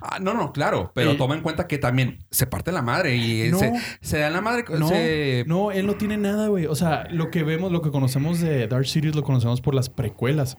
Ah, 0.00 0.18
no, 0.20 0.34
no, 0.34 0.52
claro. 0.52 0.92
Pero 0.94 1.12
Y- 1.12 1.16
toma 1.16 1.34
en 1.34 1.40
cuenta 1.42 1.66
que 1.66 1.78
también 1.78 2.18
se 2.30 2.46
parte 2.46 2.72
la 2.72 2.82
madre. 2.82 3.16
Y 3.16 3.50
No. 3.50 3.58
se, 3.58 3.72
se 4.00 4.18
da 4.18 4.30
la 4.30 4.40
madre... 4.40 4.64
No, 4.78 4.88
se- 4.88 5.44
no, 5.46 5.72
él 5.72 5.86
no 5.86 5.94
tiene 5.94 6.16
nada, 6.16 6.48
güey. 6.48 6.66
O 6.66 6.74
sea, 6.74 7.06
lo 7.10 7.30
que 7.30 7.42
vemos, 7.42 7.72
lo 7.72 7.82
que 7.82 7.90
conocemos 7.90 8.40
de 8.40 8.66
Darth 8.68 8.86
Sidious 8.86 9.16
lo 9.16 9.22
conocemos 9.22 9.60
por 9.60 9.74
las 9.74 9.88
precuelas. 9.88 10.56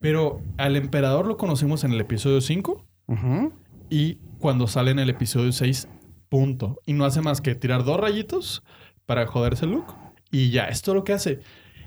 Pero 0.00 0.40
al 0.58 0.76
emperador 0.76 1.26
lo 1.26 1.36
conocemos 1.36 1.84
en 1.84 1.92
el 1.92 2.00
episodio 2.00 2.40
5 2.40 2.84
Ujú. 3.06 3.52
y 3.88 4.18
cuando 4.38 4.66
sale 4.66 4.90
en 4.90 4.98
el 4.98 5.08
episodio 5.10 5.52
6, 5.52 5.88
punto. 6.28 6.80
Y 6.86 6.92
no 6.92 7.04
hace 7.04 7.20
más 7.22 7.40
que 7.40 7.54
tirar 7.54 7.84
dos 7.84 7.98
rayitos 7.98 8.62
para 9.06 9.26
joderse 9.26 9.66
Luke. 9.66 9.92
Y 10.30 10.50
ya, 10.50 10.64
es 10.66 10.82
todo 10.82 10.94
lo 10.96 11.04
que 11.04 11.12
hace. 11.12 11.40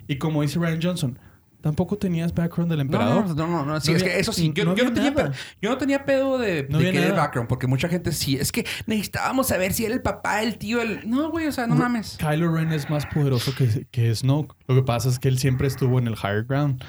Y 0.08 0.18
como 0.18 0.42
dice 0.42 0.58
Ryan 0.60 0.80
Johnson, 0.82 1.20
tampoco 1.62 1.98
tenías 1.98 2.34
background 2.34 2.69
del 2.72 2.78
No, 2.80 2.82
emperador. 2.84 3.28
no, 3.28 3.34
no, 3.36 3.48
no, 3.48 3.65
no, 3.65 3.82
sí, 3.82 3.91
No 3.91 3.98
es 3.98 4.04
había- 4.04 4.13
que 4.15 4.19
eso 4.22 4.32
sí, 4.34 4.52
yo 4.56 4.65
no 4.65 4.76
yo 4.76 4.86
no, 4.86 4.93
tenía, 4.93 5.13
yo 5.62 5.69
no 5.69 6.06
pedo 6.06 6.38
de, 6.38 6.63
No 6.69 6.78
de 6.78 6.88
había 6.88 6.91
querer 6.93 7.10
nada. 7.10 7.22
background, 7.24 7.50
porque 7.50 7.67
mucha 7.67 7.89
gente 7.89 8.12
sí, 8.12 8.38
es 8.38 8.52
que 8.52 8.65
necesitábamos 8.86 9.48
saber 9.48 9.74
si 9.74 9.86
era 9.86 9.93
el 9.93 10.02
papá, 10.02 10.41
el 10.43 10.58
tío, 10.58 10.82
el... 10.82 11.10
No, 11.10 11.30
güey, 11.32 11.48
o 11.48 11.52
sea, 11.52 11.67
no 11.67 11.76
Re- 11.76 11.82
mames. 11.82 12.17
Kylo 12.19 12.54
Ren 12.54 12.72
es 12.72 12.89
más 12.89 13.06
poderoso 13.06 13.54
que, 13.56 13.86
que 13.91 14.13
Snoke. 14.15 14.56
Lo 14.67 14.76
que 14.76 14.84
pasa 14.84 15.10
es 15.10 15.19
que 15.19 15.28
él 15.28 15.38
siempre 15.39 15.67
estuvo 15.67 16.00
en 16.00 16.08
el 16.08 16.13
higher 16.15 16.45
ground. 16.45 16.84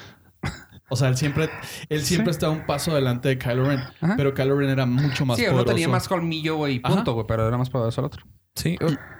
O 0.89 0.95
sea, 0.97 1.07
él 1.07 1.15
siempre, 1.15 1.49
él 1.87 2.01
siempre 2.01 2.33
Sí. 2.33 2.37
estaba 2.37 2.51
un 2.51 2.65
paso 2.65 2.91
adelante 2.91 3.29
de 3.29 3.37
Kylo 3.37 3.63
Ren. 3.65 3.79
Ajá. 4.01 4.15
Pero 4.17 4.33
Kylo 4.33 4.57
Ren 4.57 4.69
era 4.69 4.85
mucho 4.85 5.25
más 5.25 5.37
sí, 5.37 5.43
poderoso. 5.45 5.65
tenía 5.65 5.87
más 5.87 6.07
colmillo, 6.07 6.57
güey, 6.57 6.79
punto, 6.79 7.13
güey, 7.13 7.25
pero 7.27 7.47
era 7.47 7.57
más 7.57 7.69
poderoso 7.69 8.01
el 8.01 8.05
otro. 8.07 8.25
Sí. 8.55 8.77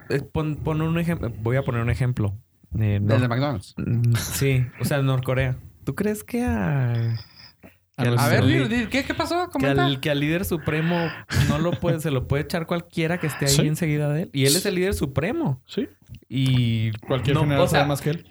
eh, 0.10 0.20
pon, 0.22 0.58
pon 0.58 0.82
un 0.82 1.00
ejemplo. 1.00 1.32
Voy 1.42 1.56
a 1.56 1.64
poner 1.64 1.82
un 1.82 1.90
ejemplo. 1.90 2.36
Eh, 2.80 3.00
no- 3.02 3.16
El 3.16 3.22
de 3.22 3.28
McDonald's. 3.28 3.74
Mm, 3.78 4.14
Sí. 4.16 4.66
O 4.80 4.86
sea, 4.86 5.02
Norcorea. 5.02 5.58
¿Tú 5.84 5.96
crees 5.96 6.24
que 6.24 6.44
a... 6.44 7.16
A 7.98 8.04
que 8.04 8.10
los- 8.12 8.20
A 8.22 8.30
ver, 8.30 8.88
¿qué, 8.90 9.04
qué 9.04 9.14
pasó? 9.14 9.50
que 9.50 9.66
al, 9.68 10.00
que 10.00 10.10
al 10.10 10.20
líder 10.20 10.46
supremo 10.46 10.98
no 11.50 11.60
lo 11.60 11.72
puede, 11.72 12.00
se 12.00 12.10
lo 12.12 12.28
puede 12.28 12.44
echar 12.44 12.66
cualquiera 12.66 13.20
que 13.20 13.28
esté 13.28 13.46
ahí 13.46 13.52
Sí. 13.52 13.68
enseguida 13.68 14.10
de 14.10 14.24
él. 14.24 14.30
Y 14.34 14.46
él 14.46 14.56
es 14.56 14.66
el 14.66 14.76
líder 14.76 14.94
supremo. 14.94 15.62
Sí. 15.66 15.88
Y 16.30 16.92
Cualquier 17.08 17.36
no, 17.36 17.42
general 17.42 17.64
o 17.64 17.68
sea, 17.68 17.80
sabe 17.80 17.90
más 17.90 18.02
que 18.02 18.12
él. 18.12 18.26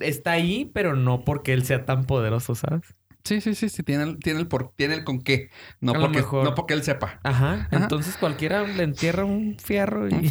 está 0.00 0.32
ahí, 0.32 0.70
pero 0.74 0.96
no 0.96 1.24
porque 1.24 1.52
él 1.52 1.64
sea 1.64 1.84
tan 1.84 2.04
poderoso, 2.04 2.54
¿sabes? 2.54 2.94
Sí, 3.24 3.40
sí, 3.40 3.54
sí, 3.54 3.70
sí, 3.70 3.82
tiene 3.82 4.02
el, 4.04 4.18
tiene 4.18 4.38
el, 4.40 4.46
por, 4.48 4.72
tiene 4.76 4.92
el 4.94 5.02
con 5.04 5.18
qué. 5.22 5.48
No 5.80 5.92
A 5.92 5.98
porque, 5.98 6.20
no 6.20 6.54
porque 6.54 6.74
él 6.74 6.82
sepa. 6.82 7.20
Ajá. 7.22 7.68
Entonces 7.70 8.18
cualquiera 8.18 8.62
le 8.64 8.82
entierra 8.82 9.24
un 9.24 9.56
fierro 9.58 10.08
y 10.08 10.30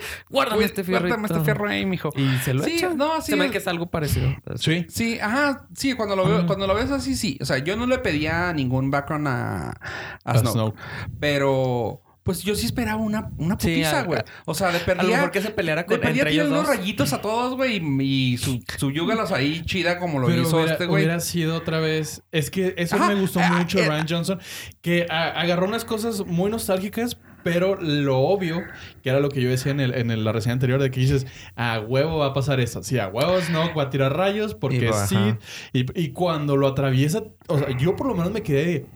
guárdame 0.30 0.58
Uy, 0.58 0.64
este 0.64 0.82
fierro. 0.82 1.06
guárdame 1.06 1.28
este 1.28 1.40
fierro 1.44 1.68
ahí, 1.68 1.86
mijo. 1.86 2.10
Y 2.16 2.28
se 2.38 2.52
lo 2.52 2.64
Sí, 2.64 2.72
echa. 2.72 2.90
no, 2.92 3.20
sí, 3.22 3.32
Se 3.32 3.40
hace 3.40 3.50
que 3.52 3.58
es 3.58 3.68
algo 3.68 3.86
parecido. 3.88 4.34
Sí. 4.56 4.84
Sí, 4.88 5.18
ajá, 5.20 5.68
sí, 5.74 5.94
cuando 5.94 6.16
lo 6.16 6.24
veo, 6.26 6.38
Ajá. 6.38 6.46
cuando 6.46 6.66
lo 6.66 6.74
ves 6.74 6.90
así, 6.90 7.14
sí. 7.14 7.38
O 7.40 7.44
sea, 7.44 7.58
yo 7.58 7.76
no 7.76 7.86
le 7.86 7.98
pedía 7.98 8.52
ningún 8.52 8.90
background 8.90 9.28
a, 9.28 9.68
a 9.70 9.76
A 10.24 10.38
Snoke, 10.38 10.52
Snoke. 10.54 10.78
Pero, 11.20 12.02
pues 12.24 12.42
yo 12.42 12.54
sí 12.56 12.66
esperaba 12.66 13.00
una, 13.00 13.30
una 13.38 13.56
Sí, 13.60 13.68
putiza, 13.68 14.00
a- 14.00 14.02
güey. 14.04 14.20
O 14.46 14.54
sea, 14.54 14.70
le 14.72 14.78
A 14.78 14.80
lo 14.80 14.86
perdía. 14.86 15.16
mejor 15.16 15.30
que 15.30 15.40
se 15.42 15.50
peleara 15.50 15.82
Le 15.82 15.86
con 15.86 16.00
perdía 16.00 16.22
entre 16.22 16.32
ellos 16.34 16.46
unos 16.48 16.66
dos. 16.66 16.76
rayitos 16.76 17.12
a 17.12 17.20
todos, 17.20 17.54
güey. 17.54 17.76
Y, 17.76 18.32
y 18.32 18.36
su, 18.38 18.60
su 18.78 18.90
yúgalos 18.90 19.30
ahí 19.30 19.62
chida 19.64 19.98
como 20.00 20.18
lo 20.18 20.26
Pero 20.26 20.42
hizo 20.42 20.56
hubiera, 20.56 20.72
este 20.72 20.86
güey. 20.86 21.04
hubiera 21.04 21.20
sido 21.20 21.56
otra 21.56 21.78
vez. 21.80 22.22
Es 22.32 22.50
que 22.50 22.74
eso 22.78 22.96
Ajá. 22.96 23.08
me 23.08 23.14
gustó 23.20 23.38
Ah, 23.40 23.56
mucho 23.58 23.78
de 23.78 23.84
eh, 23.84 23.88
Ryan 23.88 24.06
Johnson. 24.08 24.40
Que 24.80 25.06
a- 25.10 25.38
agarró 25.40 25.66
unas 25.68 25.84
cosas 25.84 26.24
muy 26.26 26.50
nostálgicas, 26.50 27.18
pero 27.42 27.76
lo 27.78 28.20
obvio, 28.20 28.62
que 29.02 29.10
era 29.10 29.20
lo 29.20 29.28
que 29.28 29.42
yo 29.42 29.50
decía 29.50 29.70
en, 29.72 29.80
el, 29.80 29.94
en 29.94 30.10
el- 30.10 30.24
la 30.24 30.32
reseña 30.32 30.54
anterior, 30.54 30.80
de 30.80 30.90
que 30.90 31.00
dices, 31.00 31.26
a 31.56 31.78
huevo 31.78 32.16
va 32.20 32.26
a 32.28 32.32
pasar 32.32 32.58
eso. 32.58 32.82
Sí, 32.82 32.98
a 32.98 33.08
huevo 33.08 33.38
Snoke 33.38 33.76
va 33.76 33.82
a 33.82 33.90
tirar 33.90 34.16
rayos 34.16 34.54
porque 34.54 34.86
Y 34.86 34.86
ajá. 34.86 35.38
Y, 35.74 35.84
y 36.00 36.08
cuando 36.12 36.56
lo 36.56 36.66
atraviesa, 36.68 37.22
o 37.48 37.58
sea, 37.58 37.68
yo 37.76 37.96
por 37.96 38.06
lo 38.06 38.14
menos 38.14 38.32
me 38.32 38.42
quedé 38.42 38.64
de, 38.64 38.86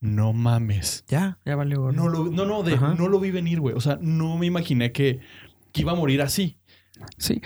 no 0.00 0.32
mames. 0.32 1.04
Ya, 1.08 1.38
ya 1.44 1.56
valió. 1.56 1.90
No, 1.92 2.08
lo, 2.08 2.24
no, 2.26 2.44
no, 2.44 2.62
de, 2.62 2.76
no 2.76 3.08
lo 3.08 3.18
vi 3.20 3.30
venir, 3.30 3.60
güey. 3.60 3.74
O 3.74 3.80
sea, 3.80 3.98
no 4.00 4.36
me 4.36 4.46
imaginé 4.46 4.92
que, 4.92 5.20
que 5.72 5.80
iba 5.82 5.92
a 5.92 5.96
morir 5.96 6.22
así. 6.22 6.58
Sí. 7.18 7.42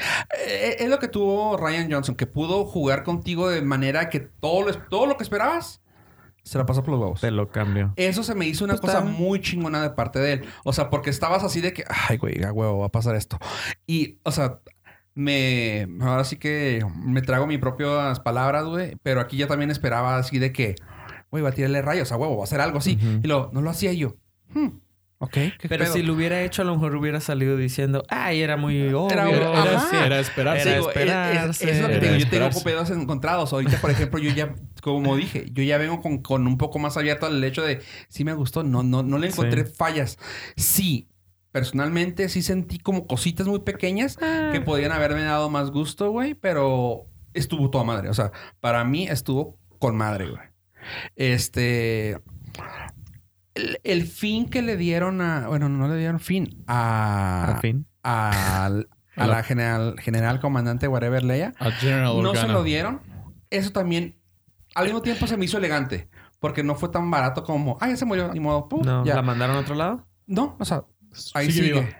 Eh, 0.46 0.76
es 0.78 0.88
lo 0.88 0.98
que 0.98 1.08
tuvo 1.08 1.56
Ryan 1.56 1.90
Johnson, 1.90 2.14
que 2.14 2.26
pudo 2.26 2.64
jugar 2.64 3.02
contigo 3.02 3.48
de 3.48 3.62
manera 3.62 4.08
que 4.08 4.20
todo 4.20 4.62
lo, 4.68 4.74
todo 4.88 5.06
lo 5.06 5.16
que 5.16 5.24
esperabas 5.24 5.82
se 6.44 6.56
la 6.56 6.64
pasó 6.66 6.82
por 6.82 6.92
los 6.92 7.00
huevos. 7.00 7.20
Te 7.20 7.30
lo 7.30 7.48
cambio. 7.50 7.92
Eso 7.96 8.22
se 8.22 8.34
me 8.34 8.46
hizo 8.46 8.64
una 8.64 8.74
Pues 8.74 8.80
cosa 8.82 8.98
está- 9.00 9.10
muy 9.10 9.40
chingona 9.40 9.82
de 9.82 9.90
parte 9.90 10.18
de 10.20 10.32
él. 10.34 10.44
O 10.64 10.72
sea, 10.72 10.88
porque 10.88 11.10
estabas 11.10 11.42
así 11.44 11.60
de 11.60 11.72
que, 11.72 11.84
ay, 12.08 12.16
güey, 12.16 12.42
a 12.44 12.52
huevo, 12.52 12.78
va 12.78 12.86
a 12.86 12.90
pasar 12.90 13.14
esto. 13.16 13.38
Y, 13.86 14.18
o 14.22 14.30
sea, 14.32 14.60
me. 15.14 15.86
Ahora 16.00 16.24
sí 16.24 16.36
que 16.36 16.84
me 17.04 17.20
trago 17.22 17.46
mis 17.46 17.58
propias 17.58 18.20
palabras, 18.20 18.64
güey. 18.64 18.96
Pero 19.02 19.20
aquí 19.20 19.36
ya 19.36 19.48
también 19.48 19.70
esperaba 19.70 20.16
así 20.16 20.38
de 20.38 20.52
que, 20.52 20.76
güey, 21.30 21.42
va 21.42 21.50
a 21.50 21.52
tirarle 21.52 21.82
rayos 21.82 22.12
a 22.12 22.16
huevo, 22.16 22.36
va 22.36 22.42
a 22.42 22.44
hacer 22.44 22.60
algo 22.60 22.78
así. 22.78 22.98
Y 23.22 23.26
luego, 23.26 23.50
no 23.52 23.60
lo 23.62 23.70
hacía 23.70 23.92
yo. 23.92 24.16
Hmm, 24.52 24.80
ok, 25.18 25.30
qué 25.32 25.68
Pero 25.68 25.84
pedo? 25.84 25.92
si 25.94 26.02
lo 26.02 26.14
hubiera 26.14 26.42
hecho, 26.42 26.62
a 26.62 26.64
lo 26.64 26.74
mejor 26.74 26.94
hubiera 26.96 27.20
salido 27.20 27.56
diciendo, 27.56 28.02
ay, 28.08 28.40
era 28.40 28.56
muy 28.56 28.80
obvio. 28.92 29.10
Era- 29.10 29.30
Era, 29.30 29.50
era, 29.52 30.06
era 30.06 30.18
esperarse. 30.20 30.62
Era 30.62 30.74
Digo, 30.78 30.90
es- 30.90 30.96
es- 30.96 31.02
esperarse. 31.02 31.70
es 31.70 31.80
lo 31.80 31.86
que 31.88 31.92
Era 31.94 32.00
te 32.00 32.06
digo, 32.14 32.18
yo 32.18 32.30
tengo 32.50 32.62
pedos 32.64 32.90
encontrados. 32.90 33.52
Ahorita, 33.52 33.80
por 33.80 33.90
ejemplo, 33.90 34.18
yo 34.18 34.30
ya, 34.32 34.54
como 34.82 35.14
dije, 35.16 35.46
yo 35.52 35.62
ya 35.62 35.78
vengo 35.78 36.00
con, 36.00 36.18
con 36.18 36.46
un 36.46 36.58
poco 36.58 36.78
más 36.78 36.96
abierto 36.96 37.26
al 37.26 37.42
hecho 37.44 37.62
de 37.62 37.80
sí 38.08 38.24
me 38.24 38.32
gustó, 38.32 38.62
no, 38.64 38.82
no, 38.82 39.02
no 39.02 39.18
le 39.18 39.28
encontré 39.28 39.66
Sí. 39.66 39.72
fallas. 39.76 40.18
Sí, 40.56 41.06
personalmente 41.52 42.28
sí 42.28 42.42
sentí 42.42 42.78
como 42.78 43.06
cositas 43.06 43.46
muy 43.46 43.60
pequeñas 43.60 44.18
Ah. 44.22 44.50
que 44.52 44.60
podían 44.60 44.92
haberme 44.92 45.22
dado 45.22 45.50
más 45.50 45.70
gusto, 45.70 46.10
güey, 46.10 46.34
pero 46.34 47.06
estuvo 47.34 47.70
toda 47.70 47.84
madre. 47.84 48.08
O 48.08 48.14
sea, 48.14 48.32
para 48.60 48.84
mí 48.84 49.06
estuvo 49.08 49.58
con 49.78 49.96
madre, 49.96 50.28
güey. 50.30 50.42
Este. 51.16 52.18
El, 53.54 53.80
el 53.84 54.06
fin 54.06 54.48
que 54.48 54.62
le 54.62 54.76
dieron 54.76 55.20
a. 55.20 55.48
Bueno, 55.48 55.68
no 55.68 55.88
le 55.88 55.96
dieron 55.96 56.20
fin. 56.20 56.62
A. 56.66 57.58
Fin. 57.60 57.86
a 58.02 58.70
la 59.16 59.42
general, 59.42 59.96
general 60.00 60.40
comandante 60.40 60.88
whatever 60.88 61.22
Leia. 61.22 61.52
A 61.58 61.70
General 61.70 62.22
No 62.22 62.34
se 62.34 62.48
lo 62.48 62.62
dieron. 62.62 63.00
Eso 63.50 63.72
también, 63.72 64.16
al 64.74 64.84
mismo 64.84 65.02
tiempo, 65.02 65.26
se 65.26 65.36
me 65.36 65.44
hizo 65.44 65.58
elegante. 65.58 66.08
Porque 66.38 66.62
no 66.62 66.74
fue 66.74 66.88
tan 66.88 67.10
barato 67.10 67.44
como, 67.44 67.76
ah, 67.80 67.88
ya 67.88 67.96
se 67.96 68.06
murió, 68.06 68.32
ni 68.32 68.40
modo. 68.40 68.66
pum, 68.68 68.82
No, 68.82 69.04
ya. 69.04 69.14
¿la 69.16 69.22
mandaron 69.22 69.56
a 69.56 69.60
otro 69.60 69.74
lado? 69.74 70.06
No, 70.26 70.56
o 70.58 70.64
sea, 70.64 70.84
ahí 71.34 71.50
Sigue. 71.50 71.94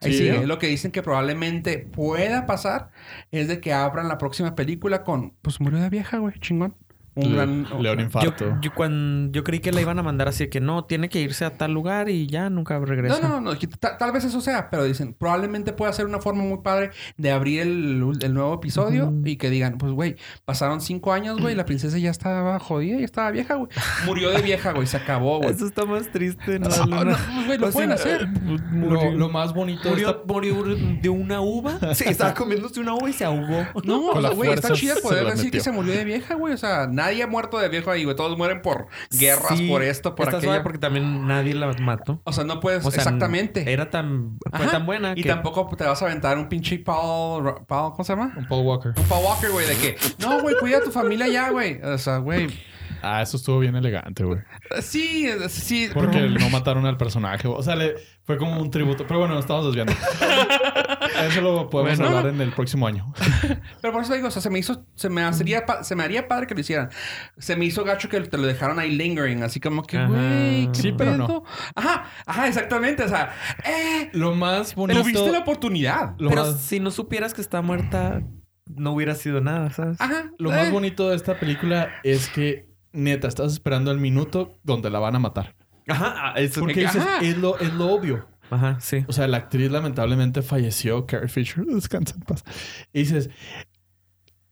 Ahí 0.00 0.12
Sigue. 0.12 0.46
Lo 0.46 0.58
que 0.58 0.68
dicen 0.68 0.92
que 0.92 1.02
probablemente 1.02 1.78
pueda 1.78 2.46
pasar 2.46 2.90
es 3.32 3.48
de 3.48 3.60
que 3.60 3.72
abran 3.72 4.06
la 4.06 4.18
próxima 4.18 4.54
película 4.54 5.02
con, 5.02 5.32
pues 5.42 5.60
murió 5.60 5.80
de 5.80 5.88
vieja, 5.88 6.18
güey, 6.18 6.38
chingón. 6.38 6.76
Un 7.16 7.28
Le- 7.30 7.34
gran... 7.36 7.62
le 7.62 7.88
da 7.88 7.92
un 7.92 7.98
Yo, 7.98 8.04
infarto. 8.04 8.58
yo, 8.60 8.74
cuando, 8.74 9.32
yo 9.32 9.44
creí 9.44 9.60
que 9.60 9.72
la 9.72 9.80
iban 9.80 9.98
a 9.98 10.02
mandar 10.02 10.28
así 10.28 10.44
de 10.44 10.50
que 10.50 10.60
no, 10.60 10.84
tiene 10.84 11.08
que 11.08 11.20
irse 11.20 11.44
a 11.44 11.50
tal 11.56 11.72
lugar 11.72 12.08
y 12.08 12.26
ya 12.26 12.50
nunca 12.50 12.78
regresa. 12.78 13.20
No, 13.20 13.28
no, 13.28 13.40
no, 13.40 13.58
que 13.58 13.66
ta- 13.66 13.96
tal 13.98 14.12
vez 14.12 14.24
eso 14.24 14.40
sea, 14.40 14.70
pero 14.70 14.84
dicen, 14.84 15.14
probablemente 15.14 15.72
pueda 15.72 15.92
ser 15.92 16.06
una 16.06 16.20
forma 16.20 16.42
muy 16.42 16.58
padre 16.62 16.90
de 17.16 17.30
abrir 17.30 17.60
el, 17.60 18.02
el 18.20 18.34
nuevo 18.34 18.54
episodio 18.54 19.12
y 19.24 19.36
que 19.36 19.50
digan, 19.50 19.78
pues, 19.78 19.92
güey, 19.92 20.16
pasaron 20.44 20.80
cinco 20.80 21.12
años, 21.12 21.40
güey, 21.40 21.54
la 21.54 21.64
princesa 21.64 21.98
ya 21.98 22.10
estaba 22.10 22.58
jodida, 22.58 22.98
ya 22.98 23.04
estaba 23.04 23.30
vieja, 23.30 23.54
güey. 23.54 23.68
Murió 24.06 24.30
de 24.30 24.42
vieja, 24.42 24.72
güey, 24.72 24.86
se 24.86 24.96
acabó, 24.96 25.38
güey. 25.38 25.50
Eso 25.50 25.66
está 25.66 25.84
más 25.84 26.10
triste, 26.10 26.58
¿no? 26.58 26.68
No, 27.04 27.04
pues, 27.04 27.46
güey, 27.46 27.58
lo 27.58 27.66
O 27.66 27.70
sea, 27.70 27.72
pueden 27.72 27.92
hacer. 27.92 28.28
Lo, 28.28 28.58
Murió, 28.70 29.10
lo 29.12 29.28
más 29.28 29.52
bonito 29.54 29.88
murió, 29.88 30.10
esta... 30.10 30.22
murió 30.26 30.64
de 30.64 31.08
una 31.08 31.40
uva. 31.40 31.78
Sí, 31.94 32.04
estaba 32.08 32.34
comiéndose 32.34 32.80
una 32.80 32.94
uva 32.94 33.08
y 33.08 33.12
se 33.12 33.24
ahogó. 33.24 33.64
No, 33.84 34.12
güey, 34.34 34.52
está 34.52 34.72
chido 34.72 34.96
poder 35.02 35.26
decir 35.26 35.50
que 35.50 35.60
se 35.60 35.70
murió 35.70 35.92
de 35.92 36.04
vieja, 36.04 36.34
güey. 36.34 36.54
O 36.54 36.56
sea, 36.56 36.86
nadie 37.04 37.22
ha 37.22 37.26
muerto 37.26 37.58
de 37.58 37.68
viejo 37.68 37.90
ahí, 37.90 38.04
güey. 38.04 38.16
Todos 38.16 38.36
mueren 38.36 38.62
por 38.62 38.86
guerras, 39.10 39.58
Sí, 39.58 39.68
por 39.68 39.82
esto, 39.82 40.14
por 40.14 40.28
aquello. 40.28 40.42
suave 40.42 40.60
porque 40.60 40.78
también 40.78 41.26
nadie 41.26 41.54
la 41.54 41.72
mató. 41.80 42.20
O 42.24 42.32
sea, 42.32 42.44
no 42.44 42.60
puedes... 42.60 42.84
O 42.84 42.90
sea, 42.90 43.02
exactamente. 43.02 43.72
Era 43.72 43.90
tan, 43.90 44.38
fue 44.52 44.66
tan 44.66 44.86
buena 44.86 45.12
Y 45.16 45.22
que... 45.22 45.28
tampoco 45.28 45.68
te 45.76 45.84
vas 45.84 46.00
a 46.02 46.06
aventar 46.06 46.38
un 46.38 46.48
pinche 46.48 46.78
Paul... 46.78 47.64
Paul 47.66 47.92
¿Cómo 47.92 48.04
se 48.04 48.12
llama? 48.12 48.32
Un 48.36 48.46
Paul 48.46 48.66
Walker. 48.66 48.92
Un 48.96 49.04
Paul 49.04 49.24
Walker, 49.24 49.50
güey, 49.50 49.66
de 49.66 49.76
que... 49.76 49.96
No, 50.18 50.40
güey, 50.40 50.54
cuida 50.58 50.78
a 50.78 50.82
tu 50.82 50.90
familia 50.90 51.28
ya, 51.28 51.50
güey. 51.50 51.80
O 51.82 51.98
sea, 51.98 52.18
güey... 52.18 52.48
Ah, 53.02 53.20
eso 53.20 53.36
estuvo 53.36 53.58
bien 53.58 53.76
elegante, 53.76 54.24
güey. 54.24 54.40
Sí, 54.80 55.28
sí. 55.50 55.90
Porque 55.92 56.20
no 56.22 56.48
mataron 56.48 56.86
al 56.86 56.96
personaje. 56.96 57.46
O 57.46 57.62
sea, 57.62 57.76
le, 57.76 57.96
fue 58.22 58.38
como 58.38 58.58
un 58.58 58.70
tributo. 58.70 59.06
Pero 59.06 59.20
bueno, 59.20 59.34
nos 59.34 59.44
estamos 59.44 59.66
desviando. 59.66 59.92
Eso 61.22 61.40
lo 61.40 61.70
podemos 61.70 61.98
Bueno, 61.98 62.16
hablar 62.18 62.32
no. 62.32 62.42
en 62.42 62.48
el 62.48 62.52
próximo 62.52 62.86
año. 62.86 63.12
Pero 63.80 63.92
por 63.92 64.02
eso 64.02 64.14
digo, 64.14 64.28
o 64.28 64.30
sea, 64.30 64.42
se 64.42 64.50
me 64.50 64.58
hizo, 64.58 64.86
se 64.94 65.08
me 65.08 65.22
haría, 65.22 65.64
se 65.82 65.94
me 65.96 66.02
haría 66.02 66.28
padre 66.28 66.46
que 66.46 66.54
lo 66.54 66.60
hicieran. 66.60 66.90
Se 67.38 67.56
me 67.56 67.64
hizo 67.64 67.84
gacho 67.84 68.08
que 68.08 68.20
te 68.20 68.36
lo 68.38 68.46
dejaron 68.46 68.78
ahí 68.78 68.94
lingering, 68.94 69.42
así 69.42 69.60
como 69.60 69.82
que, 69.82 70.04
güey, 70.04 70.66
¿qué 70.72 70.80
Sí, 70.82 70.92
pero 70.96 71.16
no. 71.16 71.26
pedo? 71.26 71.44
Ajá, 71.74 72.04
ajá, 72.26 72.48
exactamente. 72.48 73.02
O 73.04 73.08
sea, 73.08 73.32
eh, 73.64 74.10
Lo 74.12 74.34
más 74.34 74.74
bonito... 74.74 75.00
tuviste 75.02 75.30
la 75.30 75.40
oportunidad. 75.40 76.14
Lo, 76.18 76.30
Pero 76.30 76.44
más, 76.46 76.60
si 76.60 76.80
no 76.80 76.90
supieras 76.90 77.34
que 77.34 77.40
está 77.40 77.62
muerta, 77.62 78.22
no 78.66 78.92
hubiera 78.92 79.14
sido 79.14 79.40
nada, 79.40 79.70
¿sabes? 79.70 80.00
Ajá. 80.00 80.30
lo 80.38 80.50
eh. 80.52 80.56
más 80.56 80.70
bonito 80.70 81.10
de 81.10 81.16
esta 81.16 81.38
película 81.38 81.90
es 82.02 82.28
que, 82.28 82.68
neta, 82.92 83.28
estás 83.28 83.52
esperando 83.52 83.90
el 83.90 83.98
minuto 83.98 84.58
donde 84.62 84.90
la 84.90 84.98
van 84.98 85.16
a 85.16 85.18
matar. 85.18 85.54
Ajá, 85.86 86.14
ah, 86.16 86.32
eso 86.40 86.60
Porque 86.60 86.74
que- 86.74 86.80
dices, 86.82 87.02
ajá. 87.02 87.18
es 87.20 87.36
lo, 87.36 87.58
es 87.58 87.72
lo 87.74 87.88
obvio. 87.92 88.26
Ajá, 88.54 88.78
sí. 88.80 89.04
O 89.08 89.12
sea, 89.12 89.26
la 89.28 89.36
actriz 89.38 89.70
lamentablemente 89.70 90.42
falleció, 90.42 91.06
Carrie 91.06 91.28
Fisher, 91.28 91.64
descansa 91.66 92.14
en 92.14 92.20
paz. 92.22 92.44
Y 92.92 93.00
dices, 93.00 93.30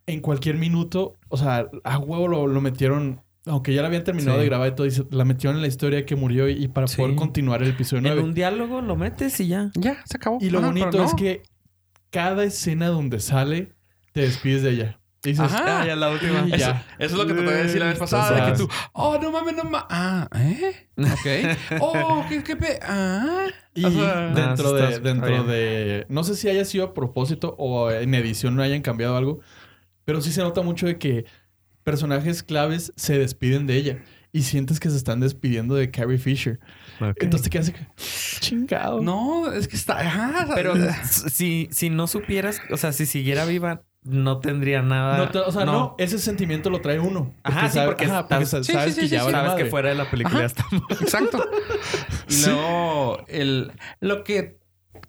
en 0.07 0.21
cualquier 0.21 0.57
minuto, 0.57 1.15
o 1.29 1.37
sea, 1.37 1.69
a 1.85 1.99
huevo 1.99 2.29
lo, 2.29 2.47
lo 2.47 2.61
metieron, 2.61 3.21
aunque 3.47 3.73
ya 3.75 3.83
la 3.83 3.89
habían 3.89 4.05
terminado 4.05 4.37
Sí. 4.39 4.41
de 4.43 4.47
grabar 4.49 4.69
y 4.69 4.75
todo, 4.75 4.85
dice, 4.85 5.05
la 5.11 5.25
metieron 5.25 5.57
en 5.57 5.63
la 5.63 5.69
historia 5.69 6.05
que 6.05 6.17
murió 6.17 6.49
y, 6.49 6.53
y 6.65 6.69
para 6.69 6.87
Sí. 6.89 6.97
poder 6.97 7.15
continuar 7.17 7.63
el 7.63 7.71
episodio 7.71 7.99
En 7.99 8.05
9. 8.15 8.23
un 8.23 8.35
diálogo 8.35 8.81
lo 8.83 8.97
metes 8.97 9.39
y 9.41 9.49
ya. 9.49 9.71
Ya, 9.75 10.03
se 10.05 10.17
acabó. 10.17 10.39
Y 10.41 10.51
lo 10.51 10.59
Ajá, 10.59 10.69
bonito 10.69 10.99
no. 10.99 11.05
es 11.05 11.15
que 11.15 11.43
cada 12.11 12.45
escena 12.45 12.89
donde 12.89 13.21
sale, 13.21 13.73
te 14.13 14.23
despides 14.23 14.63
de 14.63 14.71
ella. 14.71 14.99
Y 15.25 15.29
dices, 15.31 15.45
Ajá. 15.53 15.83
Ah, 15.83 15.87
ya 15.87 15.95
la 15.97 16.11
última. 16.11 16.41
Eso, 16.47 16.57
ya. 16.57 16.85
eso 16.99 17.13
es 17.15 17.21
lo 17.21 17.27
que 17.27 17.35
te 17.35 17.43
voy 17.43 17.55
a 17.55 17.57
decir 17.59 17.79
la 17.81 17.87
vez 17.87 17.99
pasada, 17.99 18.45
de 18.47 18.53
que 18.53 18.59
tú, 18.59 18.69
oh, 18.93 19.19
no 19.23 19.31
mames, 19.31 19.55
no 19.55 19.65
mames. 19.65 19.87
Ah, 19.89 20.29
¿eh? 20.35 20.89
Ok. 20.99 21.79
Oh, 21.81 22.25
qué, 22.29 22.43
qué 22.43 22.57
pe... 22.57 22.79
Ah. 22.83 23.47
Y 23.75 23.85
O 23.85 23.91
sea, 23.91 24.29
dentro 24.35 24.75
Ah, 24.77 24.91
de, 24.91 24.99
dentro 24.99 25.29
bien. 25.29 25.47
de, 25.47 26.07
no 26.09 26.25
sé 26.25 26.35
si 26.35 26.49
haya 26.49 26.65
sido 26.65 26.85
a 26.87 26.93
propósito 26.95 27.55
o 27.59 27.91
en 27.91 28.15
edición 28.15 28.55
no 28.57 28.63
hayan 28.63 28.83
cambiado 28.83 29.17
algo, 29.17 29.41
pero 30.05 30.21
sí 30.21 30.33
se 30.33 30.43
nota 30.43 30.61
mucho 30.63 30.87
de 30.87 30.99
que 30.99 31.25
personajes 31.85 32.43
claves 32.43 32.93
se 32.97 33.19
despiden 33.19 33.67
de 33.67 33.77
ella 33.77 33.99
y 34.33 34.43
sientes 34.43 34.81
que 34.81 34.91
se 34.91 34.97
están 34.97 35.21
despidiendo 35.21 35.75
de 35.75 35.91
Carrie 35.91 36.19
Fisher. 36.19 36.59
Entonces 37.01 37.43
te 37.43 37.51
quedas 37.51 37.69
así 37.69 37.73
que, 37.79 37.87
chingado. 38.41 39.01
No, 39.01 39.53
es 39.53 39.69
que 39.69 39.77
está... 39.77 40.01
Ajá. 40.01 40.49
Pero 40.55 40.75
si, 41.05 41.69
si 41.71 41.91
no 41.91 42.07
supieras, 42.07 42.61
o 42.71 42.77
sea, 42.77 42.93
si 42.93 43.07
siguiera 43.07 43.45
viva, 43.45 43.83
no 44.05 44.41
tendría 44.41 44.83
nada. 44.83 45.19
No 45.19 45.31
te- 45.31 45.39
o 45.39 45.53
sea, 45.53 45.65
no. 45.65 45.95
ese 45.99 46.19
sentimiento 46.19 46.71
lo 46.71 46.81
trae 46.81 46.99
uno. 46.99 47.33
Ajá, 47.43 47.69
sí, 47.71 47.79
porque 47.85 48.07
ajá, 48.07 48.27
sí, 48.45 48.73
sabes 48.73 48.95
sí, 48.95 49.03
que 49.03 49.09
ya 49.09 49.23
Sabes 49.23 49.71
fuera 49.71 49.91
de 49.91 49.95
la 49.95 50.11
película 50.11 50.41
ya 50.41 50.47
está. 50.47 50.65
Exacto. 51.01 51.45
Luego, 52.47 53.25
el, 53.29 53.73
lo 54.01 54.25
que 54.25 54.59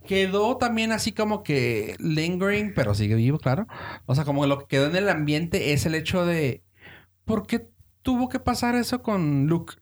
quedó 0.05 0.57
también 0.57 0.91
así 0.91 1.11
como 1.11 1.43
que 1.43 1.95
lingering, 1.99 2.73
pero 2.75 2.93
sigue 2.93 3.15
vivo, 3.15 3.39
claro. 3.39 3.67
O 4.05 4.15
sea, 4.15 4.25
como 4.25 4.45
lo 4.45 4.59
que 4.59 4.65
quedó 4.67 4.87
en 4.87 4.95
el 4.95 5.09
ambiente 5.09 5.73
es 5.73 5.85
el 5.85 5.95
hecho 5.95 6.25
de 6.25 6.63
¿por 7.25 7.47
qué 7.47 7.69
tuvo 8.01 8.29
que 8.29 8.39
pasar 8.39 8.75
eso 8.75 9.01
con 9.01 9.47
Luke? 9.47 9.75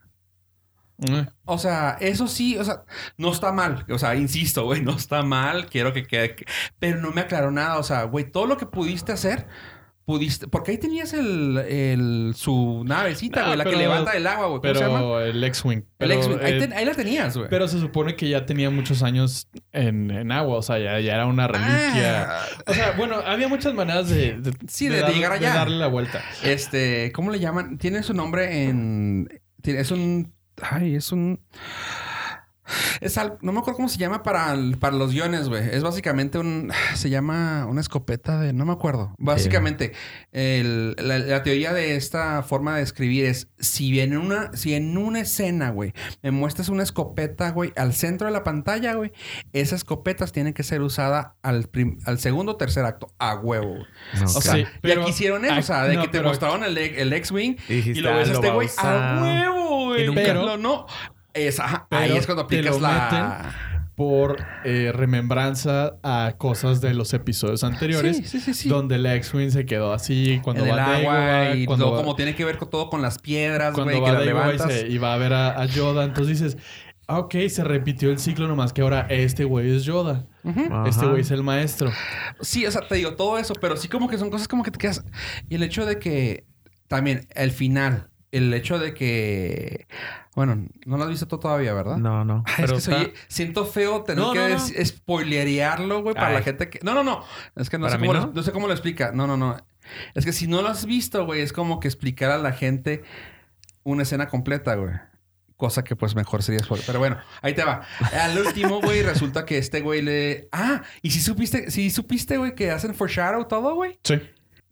Eh, 1.09 1.25
O 1.45 1.57
sea, 1.57 1.97
eso 1.99 2.27
sí, 2.27 2.57
o 2.57 2.63
sea, 2.63 2.83
no 3.17 3.31
está 3.31 3.51
mal. 3.51 3.85
O 3.89 3.97
sea, 3.97 4.15
insisto, 4.15 4.63
güey, 4.65 4.81
no 4.81 4.95
está 4.95 5.23
mal. 5.23 5.65
Quiero 5.67 5.93
que 5.93 6.03
quede. 6.05 6.35
Pero 6.79 7.01
no 7.01 7.11
me 7.11 7.21
aclaró 7.21 7.51
nada. 7.51 7.77
O 7.77 7.83
sea, 7.83 8.03
güey, 8.03 8.31
todo 8.31 8.45
lo 8.45 8.57
que 8.57 8.65
pudiste 8.67 9.11
hacer, 9.11 9.47
pudiste. 10.05 10.47
Porque 10.47 10.71
ahí 10.71 10.77
tenías 10.77 11.13
el, 11.13 11.57
el 11.57 12.33
su 12.35 12.83
navecita, 12.85 13.45
güey, 13.45 13.57
la 13.57 13.63
que 13.63 13.69
pero- 13.71 13.81
levanta 13.81 14.11
el 14.13 14.27
agua, 14.27 14.47
güey. 14.47 14.61
¿Cómo 14.61 14.73
se 14.75 14.79
llama? 14.79 14.99
Pero 14.99 15.21
el 15.21 15.43
X-Wing. 15.43 15.77
El 15.77 15.85
Pero, 15.97 16.13
X-Wing. 16.15 16.39
ahí, 16.43 16.53
eh, 16.53 16.69
ahí 16.75 16.85
la 16.85 16.93
tenías, 16.93 17.35
güey. 17.37 17.49
pero 17.49 17.67
se 17.67 17.79
supone 17.79 18.15
que 18.15 18.29
ya 18.29 18.45
tenía 18.45 18.69
muchos 18.69 19.01
años 19.03 19.47
en, 19.71 20.11
en 20.11 20.31
agua. 20.31 20.57
O 20.57 20.61
sea, 20.61 20.77
ya, 20.79 20.99
ya 20.99 21.15
era 21.15 21.25
una 21.25 21.47
reliquia. 21.47 22.29
Ah, 22.29 22.45
O 22.67 22.73
sea, 22.73 22.91
bueno, 22.97 23.15
había 23.25 23.47
muchas 23.47 23.73
maneras 23.73 24.09
de, 24.09 24.39
de, 24.39 24.53
Sí, 24.67 24.87
de- 24.87 25.01
llegar 25.13 25.31
allá. 25.33 25.49
de 25.51 25.57
darle 25.57 25.77
la 25.77 25.87
vuelta. 25.87 26.21
este, 26.43 27.11
¿cómo 27.13 27.31
le 27.31 27.39
llaman? 27.39 27.77
Tiene 27.77 28.03
su 28.03 28.13
nombre 28.13 28.65
en. 28.65 29.29
Es 29.63 29.91
un. 29.91 30.33
her 30.69 30.85
gir 30.85 31.03
sånn 31.05 31.37
Es 33.01 33.17
al- 33.17 33.37
no 33.41 33.51
me 33.51 33.59
acuerdo 33.59 33.77
cómo 33.77 33.89
se 33.89 33.97
llama 33.97 34.23
para, 34.23 34.55
para 34.79 34.95
los 34.95 35.11
guiones, 35.11 35.49
güey. 35.49 35.63
Es 35.71 35.83
básicamente 35.83 36.37
un. 36.37 36.71
Se 36.95 37.09
llama 37.09 37.65
una 37.67 37.81
escopeta 37.81 38.39
de. 38.39 38.53
No 38.53 38.65
me 38.65 38.73
acuerdo. 38.73 39.13
Básicamente, 39.17 39.93
el- 40.31 40.95
la, 40.99 41.19
la 41.19 41.43
teoría 41.43 41.73
de 41.73 41.95
esta 41.95 42.43
forma 42.43 42.77
de 42.77 42.83
escribir 42.83 43.25
es: 43.25 43.47
si 43.59 43.99
en 43.99 44.17
una, 44.17 44.51
si 44.53 44.73
en 44.73 44.97
una 44.97 45.19
escena, 45.21 45.69
güey, 45.71 45.93
me 46.21 46.31
muestras 46.31 46.69
una 46.69 46.83
escopeta, 46.83 47.51
güey, 47.51 47.73
al 47.75 47.93
centro 47.93 48.27
de 48.27 48.33
la 48.33 48.43
pantalla, 48.43 48.93
güey, 48.93 49.11
esas 49.53 49.79
escopetas 49.79 50.31
tienen 50.31 50.53
que 50.53 50.63
ser 50.63 50.81
usadas 50.81 51.29
al, 51.41 51.67
prim- 51.67 51.99
al 52.05 52.19
segundo 52.19 52.53
o 52.53 52.55
tercer 52.57 52.85
acto, 52.85 53.07
a 53.19 53.35
huevo, 53.35 53.69
güey. 53.75 53.85
O 54.23 54.41
sea, 54.41 54.53
Sí, 54.53 54.59
y 54.61 54.65
pero- 54.81 55.01
aquí 55.01 55.11
hicieron 55.11 55.45
eso, 55.45 55.55
o 55.59 55.61
sea, 55.61 55.83
de 55.85 55.95
no, 55.95 56.03
que 56.03 56.07
te 56.09 56.21
mostraron 56.21 56.63
el, 56.63 56.77
el 56.77 57.13
X-Wing 57.13 57.55
Y 57.69 57.73
y 57.91 57.93
lo 58.01 58.15
ves 58.15 58.29
"Ah, 58.29 58.31
a 58.31 58.33
este 58.35 58.47
a 58.49 58.53
güey 58.53 58.67
a 58.67 58.71
usar". 58.71 59.21
huevo, 59.23 59.85
güey. 59.85 60.03
Y 60.03 60.07
nunca- 60.07 60.21
Pero 60.23 60.57
no. 60.57 60.85
Es, 61.33 61.59
ajá, 61.59 61.87
ahí 61.89 62.07
Pero 62.09 62.19
es 62.19 62.25
cuando 62.25 62.45
te 62.47 62.57
aplicas 62.59 62.81
la. 62.81 63.55
Por 63.95 64.37
eh, 64.63 64.91
remembranza 64.93 65.97
a 66.01 66.33
cosas 66.37 66.81
de 66.81 66.93
los 66.93 67.13
episodios 67.13 67.63
anteriores. 67.63 68.17
Sí, 68.17 68.23
sí, 68.25 68.39
sí, 68.39 68.53
sí. 68.53 68.69
Donde 68.69 68.95
el 68.95 69.05
X-Wing 69.05 69.51
se 69.51 69.65
quedó 69.65 69.93
así 69.93 70.39
cuando 70.43 70.63
en 70.63 70.71
el 70.71 70.77
va 70.77 70.95
agua 70.95 71.13
Dagobah, 71.17 71.55
y 71.55 71.65
cuando 71.65 71.85
luego 71.85 71.97
va- 71.97 72.03
como 72.03 72.15
tiene 72.15 72.33
que 72.33 72.43
ver 72.45 72.57
con 72.57 72.69
todo 72.69 72.89
con 72.89 73.01
las 73.03 73.19
piedras, 73.19 73.73
cuando 73.75 73.91
güey, 73.91 73.99
va 74.01 74.05
que 74.07 74.11
las 74.13 74.25
Dagobah 74.25 74.47
y, 74.49 74.51
levantas. 74.53 74.79
se- 74.79 74.87
y 74.87 74.97
va 74.97 75.13
a 75.13 75.17
ver 75.17 75.33
a, 75.33 75.61
a 75.61 75.65
Yoda. 75.65 76.03
Entonces 76.05 76.39
dices, 76.39 76.57
ah, 77.07 77.19
ok, 77.19 77.35
se 77.49 77.63
repitió 77.63 78.09
el 78.09 78.17
ciclo 78.17 78.47
nomás 78.47 78.73
que 78.73 78.81
ahora 78.81 79.05
este 79.09 79.43
güey 79.43 79.75
es 79.75 79.83
Yoda. 79.83 80.25
Este 80.87 81.05
güey 81.05 81.21
es 81.21 81.29
el 81.31 81.43
maestro. 81.43 81.91
Sí, 82.39 82.65
o 82.65 82.71
sea, 82.71 82.81
te 82.87 82.95
digo 82.95 83.13
todo 83.15 83.37
eso, 83.37 83.53
pero 83.61 83.77
sí 83.77 83.87
como 83.87 84.09
que 84.09 84.17
son 84.17 84.31
cosas 84.31 84.47
como 84.47 84.63
que 84.63 84.71
te 84.71 84.79
quedas. 84.79 85.03
Y 85.49 85.55
el 85.55 85.63
hecho 85.63 85.85
de 85.85 85.99
que 85.99 86.45
también 86.87 87.27
el 87.35 87.51
final, 87.51 88.09
el 88.31 88.53
hecho 88.53 88.79
de 88.79 88.93
que. 88.93 89.87
Bueno, 90.35 90.65
no 90.85 90.97
lo 90.97 91.03
has 91.03 91.09
visto 91.09 91.27
tú 91.27 91.37
todavía, 91.39 91.73
¿verdad? 91.73 91.97
No, 91.97 92.23
no. 92.23 92.43
Ay, 92.47 92.53
Pero 92.65 92.77
es 92.77 92.87
que 92.87 92.91
está- 92.93 93.03
soy- 93.03 93.13
siento 93.27 93.65
feo 93.65 94.03
tener 94.03 94.23
No, 94.23 94.31
que 94.33 94.39
no, 94.39 94.49
no. 94.49 94.67
des- 94.67 94.87
spoilerearlo, 94.87 96.01
güey, 96.01 96.15
para 96.15 96.27
Ay. 96.27 96.33
la 96.35 96.41
gente 96.41 96.69
que. 96.69 96.79
No, 96.83 96.93
no, 96.93 97.03
no. 97.03 97.23
Es 97.55 97.69
que 97.69 97.77
no 97.77 97.87
sé, 97.87 97.91
¿Para 97.91 98.01
mí 98.01 98.07
cómo 98.07 98.19
no? 98.19 98.25
Lo, 98.27 98.33
no 98.33 98.43
sé 98.43 98.51
cómo 98.51 98.67
lo 98.67 98.73
explica. 98.73 99.11
No, 99.13 99.27
no, 99.27 99.37
no. 99.37 99.57
Es 100.15 100.25
que 100.25 100.31
si 100.31 100.47
no 100.47 100.61
lo 100.61 100.69
has 100.69 100.85
visto, 100.85 101.25
güey, 101.25 101.41
es 101.41 101.51
como 101.53 101.79
que 101.79 101.87
explicar 101.87 102.31
a 102.31 102.37
la 102.37 102.53
gente 102.53 103.03
una 103.83 104.03
escena 104.03 104.27
completa, 104.27 104.75
güey. 104.75 104.93
Cosa 105.57 105.83
que 105.83 105.95
pues 105.95 106.15
mejor 106.15 106.41
sería 106.41 106.59
spoiler. 106.63 106.85
Pero 106.87 106.97
bueno, 106.99 107.17
ahí 107.41 107.53
te 107.53 107.63
va. 107.63 107.81
Al 108.19 108.37
último, 108.37 108.81
güey, 108.81 109.03
resulta 109.03 109.45
que 109.45 109.57
este 109.57 109.81
güey 109.81 110.01
le. 110.01 110.47
Ah, 110.51 110.81
y 111.01 111.11
si 111.11 111.19
supiste, 111.19 111.69
si 111.69 111.89
supiste, 111.91 112.37
güey, 112.37 112.55
que 112.55 112.71
hacen 112.71 112.95
foreshadow 112.95 113.45
todo, 113.47 113.75
güey. 113.75 113.99
Sí. 114.03 114.19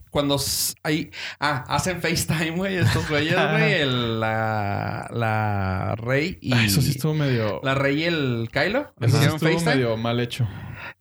Cuando 0.10 0.38
ahí. 0.84 1.12
Ah, 1.40 1.64
hacen 1.68 2.02
FaceTime, 2.02 2.52
güey, 2.52 2.78
estos 2.78 3.08
güeyes, 3.10 3.36
güey. 3.52 3.74
el- 3.74 4.20
La, 4.20 5.08
la 5.14 5.96
Rey 5.98 6.38
y. 6.42 6.54
Ah, 6.54 6.66
eso 6.66 6.82
sí 6.82 6.92
estuvo 6.92 7.14
medio... 7.14 7.60
La 7.64 7.76
Rey 7.76 8.02
y 8.02 8.04
el 8.06 8.50
Kylo. 8.52 8.80
Eso 8.80 8.94
sí 9.00 9.06
¿Hicieron 9.08 9.36
estuvo 9.36 9.50
FaceTime? 9.52 9.76
medio 9.76 9.98
mal 9.98 10.20
hecho. 10.20 10.48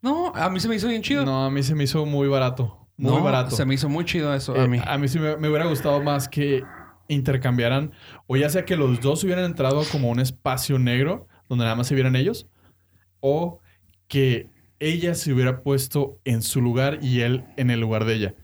No, 0.01 0.31
a 0.35 0.49
mí 0.49 0.59
se 0.59 0.67
me 0.67 0.75
hizo 0.75 0.87
bien 0.87 1.01
chido. 1.01 1.25
No, 1.25 1.45
a 1.45 1.49
mí 1.51 1.63
se 1.63 1.73
me 1.75 1.83
hizo 1.85 2.05
muy 2.05 2.27
barato. 2.27 2.87
Muy 2.97 3.11
No, 3.13 3.23
barato. 3.23 3.55
Se 3.55 3.65
me 3.65 3.73
hizo 3.75 3.87
muy 3.89 4.05
chido 4.05 4.33
eso 4.33 4.55
Eh, 4.55 4.61
a 4.85 4.97
mí. 4.97 5.07
sí 5.07 5.19
me, 5.19 5.37
me 5.37 5.47
hubiera 5.49 5.65
gustado 5.65 6.01
más 6.03 6.27
que 6.27 6.63
intercambiaran, 7.07 7.91
o 8.27 8.37
ya 8.37 8.49
sea 8.49 8.65
que 8.65 8.75
los 8.75 9.01
dos 9.01 9.23
hubieran 9.23 9.45
entrado 9.45 9.83
como 9.91 10.09
un 10.09 10.19
espacio 10.19 10.77
negro 10.77 11.27
donde 11.47 11.63
nada 11.65 11.75
más 11.75 11.87
se 11.87 11.95
vieran 11.95 12.15
ellos, 12.15 12.45
o 13.19 13.59
que 14.07 14.49
ella 14.79 15.15
se 15.15 15.33
hubiera 15.33 15.63
puesto 15.63 16.19
en 16.23 16.41
su 16.43 16.61
lugar 16.61 16.99
y 17.01 17.21
él 17.21 17.45
en 17.57 17.71
el 17.71 17.79
lugar 17.79 18.05
de 18.05 18.13
ella. 18.15 18.35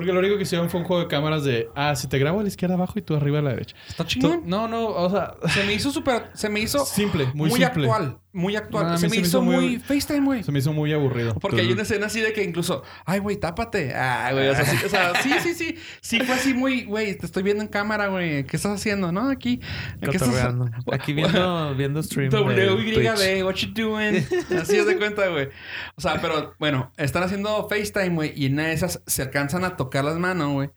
Porque 0.00 0.14
lo 0.14 0.20
único 0.20 0.38
que 0.38 0.44
hicieron 0.44 0.70
fue 0.70 0.80
un 0.80 0.86
juego 0.86 1.02
de 1.02 1.08
cámaras 1.08 1.44
de, 1.44 1.68
ah, 1.74 1.94
si 1.94 2.08
te 2.08 2.18
grabo 2.18 2.40
a 2.40 2.42
la 2.42 2.48
izquierda 2.48 2.74
abajo 2.74 2.94
y 2.98 3.02
tú 3.02 3.14
arriba 3.14 3.40
a 3.40 3.42
la 3.42 3.50
derecha. 3.50 3.76
Está 3.86 4.06
chingón. 4.06 4.44
No, 4.46 4.66
no, 4.66 4.86
o 4.86 5.10
sea, 5.10 5.34
Se 5.52 5.62
me 5.64 5.74
hizo 5.74 5.90
súper... 5.90 6.30
Se 6.32 6.48
me 6.48 6.60
hizo... 6.60 6.86
simple, 6.86 7.26
muy, 7.34 7.50
Muy, 7.50 7.60
simple. 7.60 7.66
actual. 7.84 8.18
Muy 8.32 8.54
actual. 8.54 8.96
Se 8.98 9.08
me 9.08 9.10
se 9.10 9.16
me 9.16 9.16
hizo 9.16 9.28
hizo 9.28 9.42
muy- 9.42 9.56
muy... 9.56 9.78
FaceTime, 9.80 10.24
güey. 10.24 10.42
Se 10.44 10.52
me 10.52 10.60
hizo 10.60 10.72
muy 10.72 10.92
aburrido. 10.92 11.34
Porque 11.34 11.62
hay 11.62 11.72
una 11.72 11.82
escena 11.82 12.06
así 12.06 12.20
de 12.20 12.32
que 12.32 12.44
incluso, 12.44 12.84
ay, 13.04 13.18
güey, 13.18 13.36
tápate. 13.36 13.92
Ah, 13.94 14.30
güey, 14.32 14.48
o 14.48 14.54
sea, 14.54 14.64
sí, 14.64 14.76
o 14.84 14.88
sea, 14.88 15.12
sí, 15.22 15.32
sí, 15.42 15.54
sí. 15.54 15.76
Sí 16.00 16.20
fue 16.20 16.36
así 16.36 16.54
muy, 16.54 16.84
güey, 16.84 17.16
te 17.18 17.26
estoy 17.26 17.42
viendo 17.42 17.62
en 17.62 17.68
cámara, 17.68 18.06
güey. 18.06 18.44
¿Qué 18.44 18.56
estás 18.56 18.72
haciendo? 18.78 19.10
¿No? 19.10 19.28
Aquí. 19.28 19.60
¿Qué 20.00 20.16
estás. 20.16 20.30
Aquí 20.92 21.12
viendo, 21.12 21.74
viendo 21.74 22.02
stream. 22.02 22.30
WYD, 22.32 23.44
what 23.44 23.54
you 23.56 23.72
doing? 23.74 24.24
Así 24.60 24.76
es 24.76 24.86
de 24.86 24.96
cuenta, 24.96 25.26
güey. 25.28 25.48
O 25.96 26.00
sea, 26.00 26.20
pero 26.20 26.54
bueno, 26.60 26.92
están 26.96 27.24
haciendo 27.24 27.68
FaceTime, 27.68 28.10
güey, 28.14 28.32
y 28.36 28.46
en 28.46 28.52
una 28.54 28.66
de 28.68 28.74
esas 28.74 29.02
se 29.06 29.22
alcanzan 29.22 29.64
a 29.64 29.76
tocar 29.76 30.04
las 30.04 30.18
manos, 30.18 30.52
güey. 30.52 30.70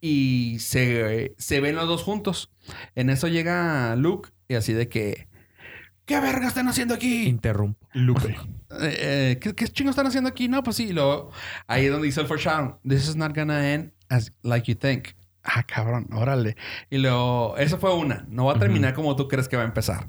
Y 0.00 0.58
se, 0.60 1.34
se 1.38 1.60
ven 1.60 1.74
los 1.74 1.88
dos 1.88 2.02
juntos. 2.02 2.52
En 2.94 3.10
eso 3.10 3.28
llega 3.28 3.96
Luke 3.96 4.30
y 4.48 4.54
así 4.54 4.72
de 4.72 4.88
que, 4.88 5.26
¿qué 6.06 6.18
verga 6.20 6.48
están 6.48 6.68
haciendo 6.68 6.94
aquí? 6.94 7.26
Interrumpo. 7.26 7.86
Lupe. 7.92 8.30
Eh, 8.30 8.36
eh, 8.80 9.38
¿qué, 9.40 9.54
¿Qué 9.54 9.68
chingo 9.68 9.90
están 9.90 10.06
haciendo 10.06 10.28
aquí? 10.28 10.48
No, 10.48 10.62
pues 10.62 10.76
sí. 10.76 10.84
y 10.84 10.92
Luego, 10.92 11.30
ahí 11.66 11.84
es 11.86 11.92
donde 11.92 12.06
dice 12.06 12.20
el 12.22 12.26
foreshadow. 12.26 12.78
This 12.88 13.08
is 13.08 13.16
not 13.16 13.34
gonna 13.36 13.72
end 13.72 13.92
as 14.08 14.32
like 14.42 14.70
you 14.70 14.78
think. 14.78 15.08
Ah, 15.44 15.62
cabrón, 15.62 16.08
órale. 16.12 16.56
Y 16.90 16.98
luego, 16.98 17.56
eso 17.58 17.78
fue 17.78 17.94
una. 17.94 18.24
No 18.28 18.46
va 18.46 18.54
a 18.54 18.58
terminar 18.58 18.94
como 18.94 19.14
tú 19.14 19.28
crees 19.28 19.48
que 19.48 19.56
va 19.56 19.62
a 19.62 19.66
empezar. 19.66 20.08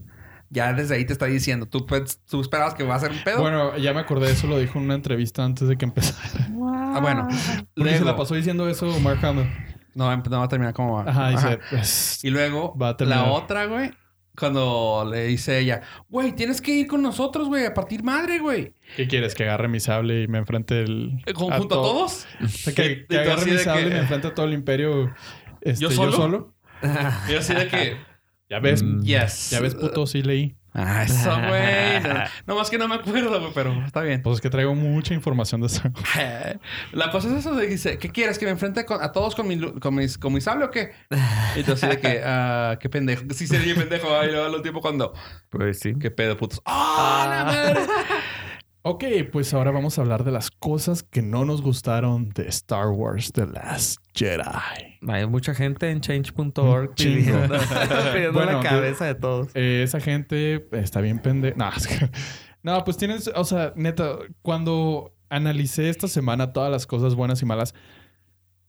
Ya 0.50 0.72
desde 0.74 0.96
ahí 0.96 1.06
te 1.06 1.12
está 1.14 1.26
diciendo. 1.26 1.66
¿Tú, 1.68 1.86
tú 2.30 2.42
esperabas 2.42 2.74
que 2.74 2.84
va 2.84 2.96
a 2.96 3.00
ser 3.00 3.12
un 3.12 3.24
pedo? 3.24 3.42
Bueno, 3.42 3.78
ya 3.78 3.94
me 3.94 4.00
acordé 4.00 4.28
de 4.28 4.34
eso, 4.34 4.48
lo 4.48 4.58
dijo 4.58 4.80
en 4.80 4.86
una 4.86 4.96
entrevista 4.96 5.44
antes 5.44 5.68
de 5.68 5.78
que 5.78 5.86
empezara. 5.86 6.48
ah, 6.64 7.00
bueno. 7.02 7.28
Porque 7.28 7.92
se 7.92 8.00
Luego- 8.00 8.06
la 8.06 8.16
pasó 8.16 8.34
diciendo 8.34 8.68
eso 8.70 9.00
Mark 9.02 9.24
Hamill. 9.26 9.46
No, 9.94 10.12
em- 10.12 10.24
no 10.30 10.40
va 10.40 10.46
a 10.46 10.48
terminar 10.48 10.74
como 10.74 10.94
va. 10.94 11.10
Ajá, 11.10 11.30
dice, 11.30 11.48
Ajá. 11.48 11.60
pues, 11.70 12.24
Y 12.24 12.30
luego, 12.30 12.76
Va 12.78 12.90
a 12.90 12.98
terminar. 12.98 13.26
la 13.28 13.32
otra, 13.34 13.66
güey. 13.66 13.92
Cuando 14.38 15.08
le 15.10 15.26
dice 15.26 15.60
ella, 15.60 15.82
güey, 16.10 16.34
tienes 16.34 16.62
que 16.62 16.72
ir 16.72 16.88
con 16.88 17.02
nosotros, 17.02 17.48
güey, 17.48 17.66
a 17.66 17.74
partir 17.74 18.04
madre, 18.04 18.38
güey. 18.40 18.74
¿qué 18.96 19.08
quieres? 19.08 19.34
¿Que 19.34 19.44
agarre 19.46 19.68
mi 19.68 19.80
sable 19.80 20.24
y 20.24 20.28
me 20.28 20.38
enfrente 20.38 20.82
el... 20.84 21.22
Eh, 21.26 21.34
¿Junto 21.34 21.56
a, 21.56 21.60
to- 21.60 21.68
todos? 21.68 22.28
O 22.44 22.48
sea, 22.48 22.74
que, 22.76 23.06
agarre 23.10 23.52
mi 23.52 23.58
sable 23.58 23.82
que- 23.84 23.88
y 23.88 23.92
me 23.94 24.00
enfrente 24.02 24.28
a 24.28 24.34
todo 24.36 24.46
el 24.46 24.54
imperio 24.54 25.12
este, 25.62 25.82
¿Yo 25.84 25.90
yo, 25.90 25.96
solo? 25.96 26.12
solo. 26.12 26.54
Y 27.30 27.34
así 27.34 27.54
de 27.56 27.68
que, 27.68 27.98
Ya 28.50 28.60
ves, 28.60 28.84
Mm. 28.84 29.02
yes. 29.04 29.50
ya 29.50 29.60
ves, 29.60 29.74
puto, 29.74 30.06
sí 30.06 30.22
leí. 30.22 30.56
Ah, 30.80 31.04
eso, 31.04 31.32
güey. 31.36 32.02
No, 32.04 32.24
no 32.46 32.56
más 32.56 32.70
que 32.70 32.78
no 32.78 32.88
me 32.88 32.96
acuerdo, 32.96 33.40
güey, 33.40 33.52
pero 33.56 33.74
está 33.84 34.02
bien. 34.02 34.22
Pues 34.22 34.36
es 34.36 34.42
que 34.42 34.50
traigo 34.52 34.76
mucha 34.76 35.14
información 35.16 35.62
de 35.62 35.68
eso. 35.68 35.82
La 36.92 37.10
cosa 37.12 37.28
es 37.30 37.34
eso 37.34 37.56
de 37.56 37.66
que 37.66 37.72
dice, 37.72 37.98
¿qué 37.98 38.10
quieres? 38.12 38.38
¿Que 38.38 38.46
me 38.46 38.52
enfrente 38.52 38.86
con- 38.86 39.02
a 39.02 39.12
todos 39.12 39.34
con 39.36 39.48
mi, 39.48 39.60
con, 39.80 39.96
mis, 39.96 40.18
con 40.20 40.34
mi 40.34 40.40
sable 40.42 40.66
o 40.66 40.72
qué? 40.72 40.92
Entonces 41.56 41.90
de 41.90 42.00
que, 42.00 42.22
ah, 42.26 42.78
qué 42.80 42.90
pendejo. 42.90 43.24
Sí 43.34 43.48
sería 43.48 43.74
pendejo. 43.76 44.08
Ay, 44.16 44.30
luego 44.32 44.56
al 44.56 44.62
tiempo 44.62 44.80
cuando, 44.82 45.14
Pues 45.50 45.80
sí. 45.80 45.94
qué 46.00 46.12
pedo, 46.12 46.38
putos. 46.38 46.62
¡Ah, 46.66 47.26
la 47.28 47.46
madre! 47.46 47.80
Ok, 48.90 49.04
pues 49.34 49.54
ahora 49.54 49.72
vamos 49.72 49.98
a 49.98 50.02
hablar 50.02 50.24
de 50.24 50.32
las 50.32 50.50
cosas 50.50 51.04
que 51.04 51.22
no 51.22 51.44
nos 51.44 51.62
gustaron 51.62 52.30
de 52.30 52.48
Star 52.48 52.88
Wars 52.88 53.34
The 53.34 53.46
Last 53.46 53.98
Jedi. 54.14 54.98
Hay 55.10 55.28
mucha 55.28 55.54
gente 55.54 55.90
en 55.92 56.00
change.org 56.00 56.96
pidiendo, 56.96 57.50
pidiendo 58.14 58.32
Bueno, 58.32 58.54
la 58.54 58.60
cabeza 58.62 59.04
de 59.04 59.16
todos. 59.16 59.50
Eh, 59.56 59.82
esa 59.84 60.00
gente 60.00 60.70
está 60.72 61.02
bien 61.02 61.20
pendeja. 61.20 61.58
No, 61.58 61.70
es 61.76 61.86
que- 61.86 62.10
no, 62.64 62.82
pues 62.86 62.96
tienes, 62.96 63.30
o 63.36 63.44
sea, 63.44 63.74
neta, 63.76 64.20
cuando 64.42 65.14
analicé 65.30 65.90
esta 65.90 66.08
semana 66.08 66.54
todas 66.54 66.72
las 66.72 66.88
cosas 66.88 67.14
buenas 67.14 67.42
y 67.42 67.46
malas, 67.46 67.76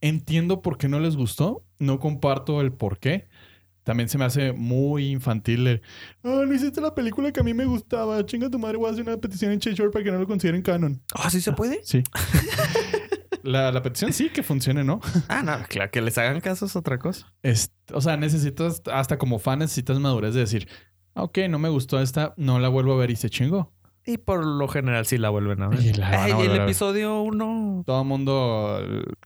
entiendo 0.00 0.62
por 0.62 0.78
qué 0.78 0.88
no 0.88 0.98
les 0.98 1.14
gustó. 1.16 1.64
No 1.78 2.00
comparto 2.00 2.60
el 2.60 2.72
por 2.72 2.98
qué. 2.98 3.28
También 3.88 4.10
se 4.10 4.18
me 4.18 4.26
hace 4.26 4.52
muy 4.52 5.08
infantil 5.08 5.80
ah, 6.22 6.42
no 6.46 6.52
hiciste 6.54 6.78
la 6.78 6.94
película 6.94 7.32
que 7.32 7.40
a 7.40 7.42
mí 7.42 7.54
me 7.54 7.64
gustaba. 7.64 8.22
Chinga 8.26 8.50
tu 8.50 8.58
madre, 8.58 8.76
voy 8.76 8.90
a 8.90 8.92
hacer 8.92 9.02
una 9.02 9.16
petición 9.16 9.50
en 9.50 9.60
Change.org 9.60 9.90
para 9.90 10.04
que 10.04 10.10
no 10.10 10.18
lo 10.18 10.26
consideren 10.26 10.60
canon. 10.60 11.00
Ah, 11.14 11.30
¿sí 11.30 11.40
se 11.40 11.52
puede? 11.52 11.80
Sí. 11.84 12.02
la, 13.42 13.72
la 13.72 13.82
petición 13.82 14.12
sí 14.12 14.28
que 14.28 14.42
funcione, 14.42 14.84
¿no? 14.84 15.00
Ah, 15.28 15.42
no, 15.42 15.56
claro, 15.70 15.90
que 15.90 16.02
les 16.02 16.18
hagan 16.18 16.40
caso 16.42 16.66
es 16.66 16.76
otra 16.76 16.98
cosa. 16.98 17.32
Es- 17.42 17.72
o 17.94 18.02
sea, 18.02 18.18
necesitas, 18.18 18.82
hasta 18.92 19.16
como 19.16 19.38
fan, 19.38 19.60
necesitas 19.60 19.98
madurez 19.98 20.34
de 20.34 20.40
decir, 20.40 20.68
"Ah, 21.14 21.22
ok, 21.22 21.38
no 21.48 21.58
me 21.58 21.70
gustó 21.70 21.98
esta, 21.98 22.34
no 22.36 22.58
la 22.58 22.68
vuelvo 22.68 22.92
a 22.92 22.96
ver 22.98 23.10
y 23.10 23.16
se 23.16 23.30
chingó. 23.30 23.72
Y 24.08 24.16
por 24.16 24.42
lo 24.42 24.66
general 24.68 25.04
sí 25.04 25.18
la 25.18 25.28
vuelven 25.28 25.60
a 25.62 25.68
ver. 25.68 25.80
Y 25.84 25.92
la 25.92 26.10
van 26.10 26.20
a 26.20 26.28
y 26.28 26.30
el 26.30 26.50
a 26.50 26.52
ver. 26.52 26.60
episodio 26.62 27.20
1. 27.20 27.82
Todo 27.84 28.00
el 28.00 28.08
mundo 28.08 28.80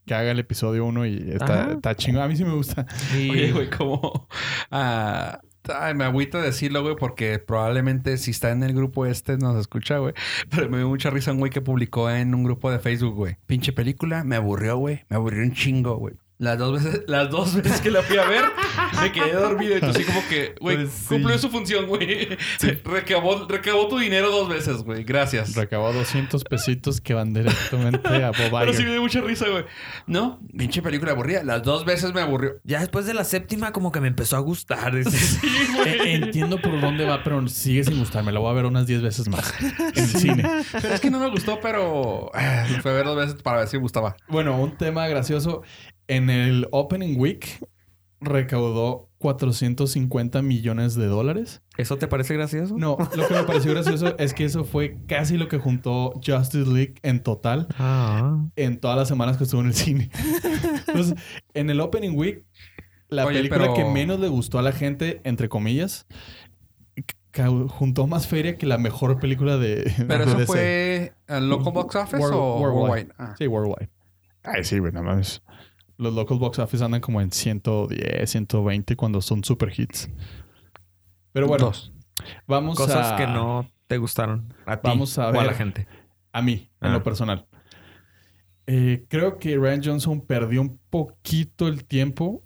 que 0.04 0.14
haga 0.14 0.32
el 0.32 0.40
episodio 0.40 0.84
1 0.86 1.06
y 1.06 1.30
está, 1.34 1.70
está 1.70 1.94
chingón. 1.94 2.22
A 2.22 2.26
mí 2.26 2.36
sí 2.36 2.44
me 2.44 2.52
gusta. 2.54 2.84
Oye, 3.14 3.52
güey, 3.52 3.70
como... 3.70 4.26
ah, 4.72 5.40
ay, 5.72 5.94
me 5.94 6.02
agüita 6.02 6.42
decirlo, 6.42 6.82
güey, 6.82 6.96
porque 6.96 7.38
probablemente 7.38 8.16
si 8.18 8.32
está 8.32 8.50
en 8.50 8.64
el 8.64 8.74
grupo 8.74 9.06
este 9.06 9.38
nos 9.38 9.56
escucha, 9.56 9.98
güey. 9.98 10.14
Pero 10.50 10.68
me 10.68 10.78
dio 10.78 10.88
mucha 10.88 11.10
risa 11.10 11.30
un 11.30 11.38
güey 11.38 11.52
que 11.52 11.60
publicó 11.60 12.10
en 12.10 12.34
un 12.34 12.42
grupo 12.42 12.68
de 12.72 12.80
Facebook, 12.80 13.14
güey. 13.14 13.36
Pinche 13.46 13.72
película, 13.72 14.24
me 14.24 14.34
aburrió, 14.34 14.78
güey. 14.78 15.04
Me 15.08 15.14
aburrió 15.14 15.44
un 15.44 15.52
chingo, 15.52 15.96
güey. 15.96 16.14
Las 16.42 16.58
dos 16.58 16.72
veces, 16.82 17.02
las 17.06 17.30
dos 17.30 17.54
veces 17.54 17.80
que 17.80 17.88
la 17.92 18.02
fui 18.02 18.18
a 18.18 18.24
ver, 18.24 18.44
me 19.00 19.12
quedé 19.12 19.32
dormido. 19.32 19.76
Y 19.76 19.80
tú 19.80 19.86
así 19.86 20.02
como 20.02 20.26
que, 20.28 20.56
güey, 20.60 20.76
Pues 20.76 20.90
sí. 20.92 21.04
cumplió 21.06 21.38
su 21.38 21.48
función, 21.50 21.86
güey. 21.86 22.36
Recabó, 22.84 23.46
recabó 23.48 23.86
tu 23.86 23.98
dinero 23.98 24.28
dos 24.32 24.48
veces, 24.48 24.78
güey. 24.82 25.04
Gracias. 25.04 25.54
Recabó 25.54 25.92
200 25.92 26.42
pesitos 26.42 27.00
que 27.00 27.14
van 27.14 27.32
directamente 27.32 28.08
a 28.24 28.30
Bob 28.32 28.50
Pero 28.60 28.72
sí 28.72 28.78
me 28.78 28.88
Iger. 28.88 28.90
dio 28.90 29.02
mucha 29.02 29.20
risa, 29.20 29.48
güey. 29.48 29.64
No, 30.08 30.40
pinche 30.56 30.82
película 30.82 31.12
aburrida. 31.12 31.44
Las 31.44 31.62
dos 31.62 31.84
veces 31.84 32.12
me 32.12 32.20
aburrió. 32.20 32.54
Ya 32.64 32.80
después 32.80 33.06
de 33.06 33.14
la 33.14 33.22
séptima 33.22 33.70
como 33.72 33.92
que 33.92 34.00
me 34.00 34.08
empezó 34.08 34.36
a 34.36 34.40
gustar. 34.40 34.94
dices. 34.96 35.38
Eh, 35.86 36.14
Entiendo 36.14 36.60
por 36.60 36.80
dónde 36.80 37.04
va, 37.04 37.22
pero 37.22 37.46
sigue 37.46 37.84
sin 37.84 38.00
gustarme. 38.00 38.32
La 38.32 38.40
voy 38.40 38.50
a 38.50 38.54
ver 38.54 38.66
unas 38.66 38.88
10 38.88 39.02
veces 39.02 39.28
más 39.28 39.54
en 39.60 39.72
el 39.94 40.06
cine. 40.08 40.44
Es 40.92 41.00
que 41.00 41.08
no 41.08 41.20
me 41.20 41.30
gustó, 41.30 41.60
pero 41.60 42.32
lo 42.34 42.82
fui 42.82 42.90
a 42.90 42.94
ver 42.94 43.04
dos 43.04 43.16
veces 43.16 43.40
para 43.42 43.58
ver 43.58 43.68
si 43.68 43.76
me 43.76 43.82
gustaba. 43.82 44.16
Bueno, 44.28 44.60
un 44.60 44.76
tema 44.76 45.06
gracioso. 45.06 45.62
En 46.08 46.30
el 46.30 46.66
Opening 46.72 47.18
Week 47.18 47.64
recaudó 48.20 49.08
450 49.18 50.42
millones 50.42 50.94
de 50.94 51.06
dólares. 51.06 51.62
¿Eso 51.76 51.96
te 51.96 52.06
parece 52.08 52.34
gracioso? 52.34 52.76
No, 52.76 52.96
lo 53.16 53.26
que 53.28 53.34
me 53.34 53.42
pareció 53.44 53.72
gracioso 53.72 54.16
es 54.18 54.34
que 54.34 54.44
eso 54.44 54.64
fue 54.64 54.98
casi 55.08 55.36
lo 55.36 55.48
que 55.48 55.58
juntó 55.58 56.12
Justice 56.24 56.68
League 56.70 56.94
en 57.02 57.22
total 57.22 57.66
Ah. 57.78 58.44
en 58.56 58.78
todas 58.78 58.96
las 58.96 59.08
semanas 59.08 59.36
que 59.38 59.44
estuvo 59.44 59.60
en 59.60 59.68
el 59.68 59.74
cine. 59.74 60.10
Entonces, 60.86 61.14
en 61.54 61.70
el 61.70 61.80
Opening 61.80 62.16
Week, 62.16 62.44
la 63.08 63.26
Oye, 63.26 63.38
película 63.38 63.60
pero- 63.62 63.74
que 63.74 63.84
menos 63.84 64.20
le 64.20 64.28
gustó 64.28 64.58
a 64.58 64.62
la 64.62 64.72
gente, 64.72 65.20
entre 65.24 65.48
comillas, 65.48 66.06
juntó 67.68 68.06
más 68.06 68.26
feria 68.26 68.56
que 68.58 68.66
la 68.66 68.78
mejor 68.78 69.18
película 69.18 69.56
de. 69.56 69.90
Pero 70.06 70.24
de 70.26 70.30
eso 70.30 70.36
DC. 70.38 70.46
fue 70.46 71.12
local 71.40 71.72
box 71.72 71.96
office 71.96 72.16
World- 72.18 72.34
o 72.36 72.58
worldwide. 72.60 72.80
worldwide. 72.90 73.14
Ah. 73.18 73.34
Sí, 73.38 73.46
worldwide. 73.46 73.88
Ay, 74.44 74.64
sí, 74.64 74.78
güey, 74.78 74.92
nada 74.92 75.06
más. 75.14 75.42
Los 76.02 76.14
local 76.14 76.38
box 76.38 76.58
office 76.58 76.84
andan 76.84 77.00
como 77.00 77.20
en 77.20 77.30
110, 77.30 78.28
120 78.30 78.96
cuando 78.96 79.20
son 79.20 79.44
super 79.44 79.72
hits. 79.74 80.10
Pero 81.32 81.46
bueno, 81.46 81.66
Dos. 81.66 81.92
vamos 82.46 82.76
Cosas 82.76 83.12
a... 83.12 83.16
que 83.16 83.26
no 83.26 83.70
te 83.86 83.96
gustaron 83.98 84.52
a 84.66 84.76
ti 84.80 84.88
Vamos 84.88 85.18
a 85.18 85.26
o 85.26 85.30
a 85.30 85.32
la 85.32 85.42
ver. 85.44 85.54
gente. 85.54 85.86
A 86.32 86.42
mí, 86.42 86.70
en 86.80 86.88
Ah. 86.90 86.92
lo 86.92 87.02
personal. 87.02 87.46
Eh, 88.66 89.04
creo 89.08 89.38
que 89.38 89.56
Ryan 89.56 89.82
Johnson 89.84 90.20
perdió 90.20 90.60
un 90.60 90.78
poquito 90.90 91.66
el 91.68 91.84
tiempo 91.84 92.44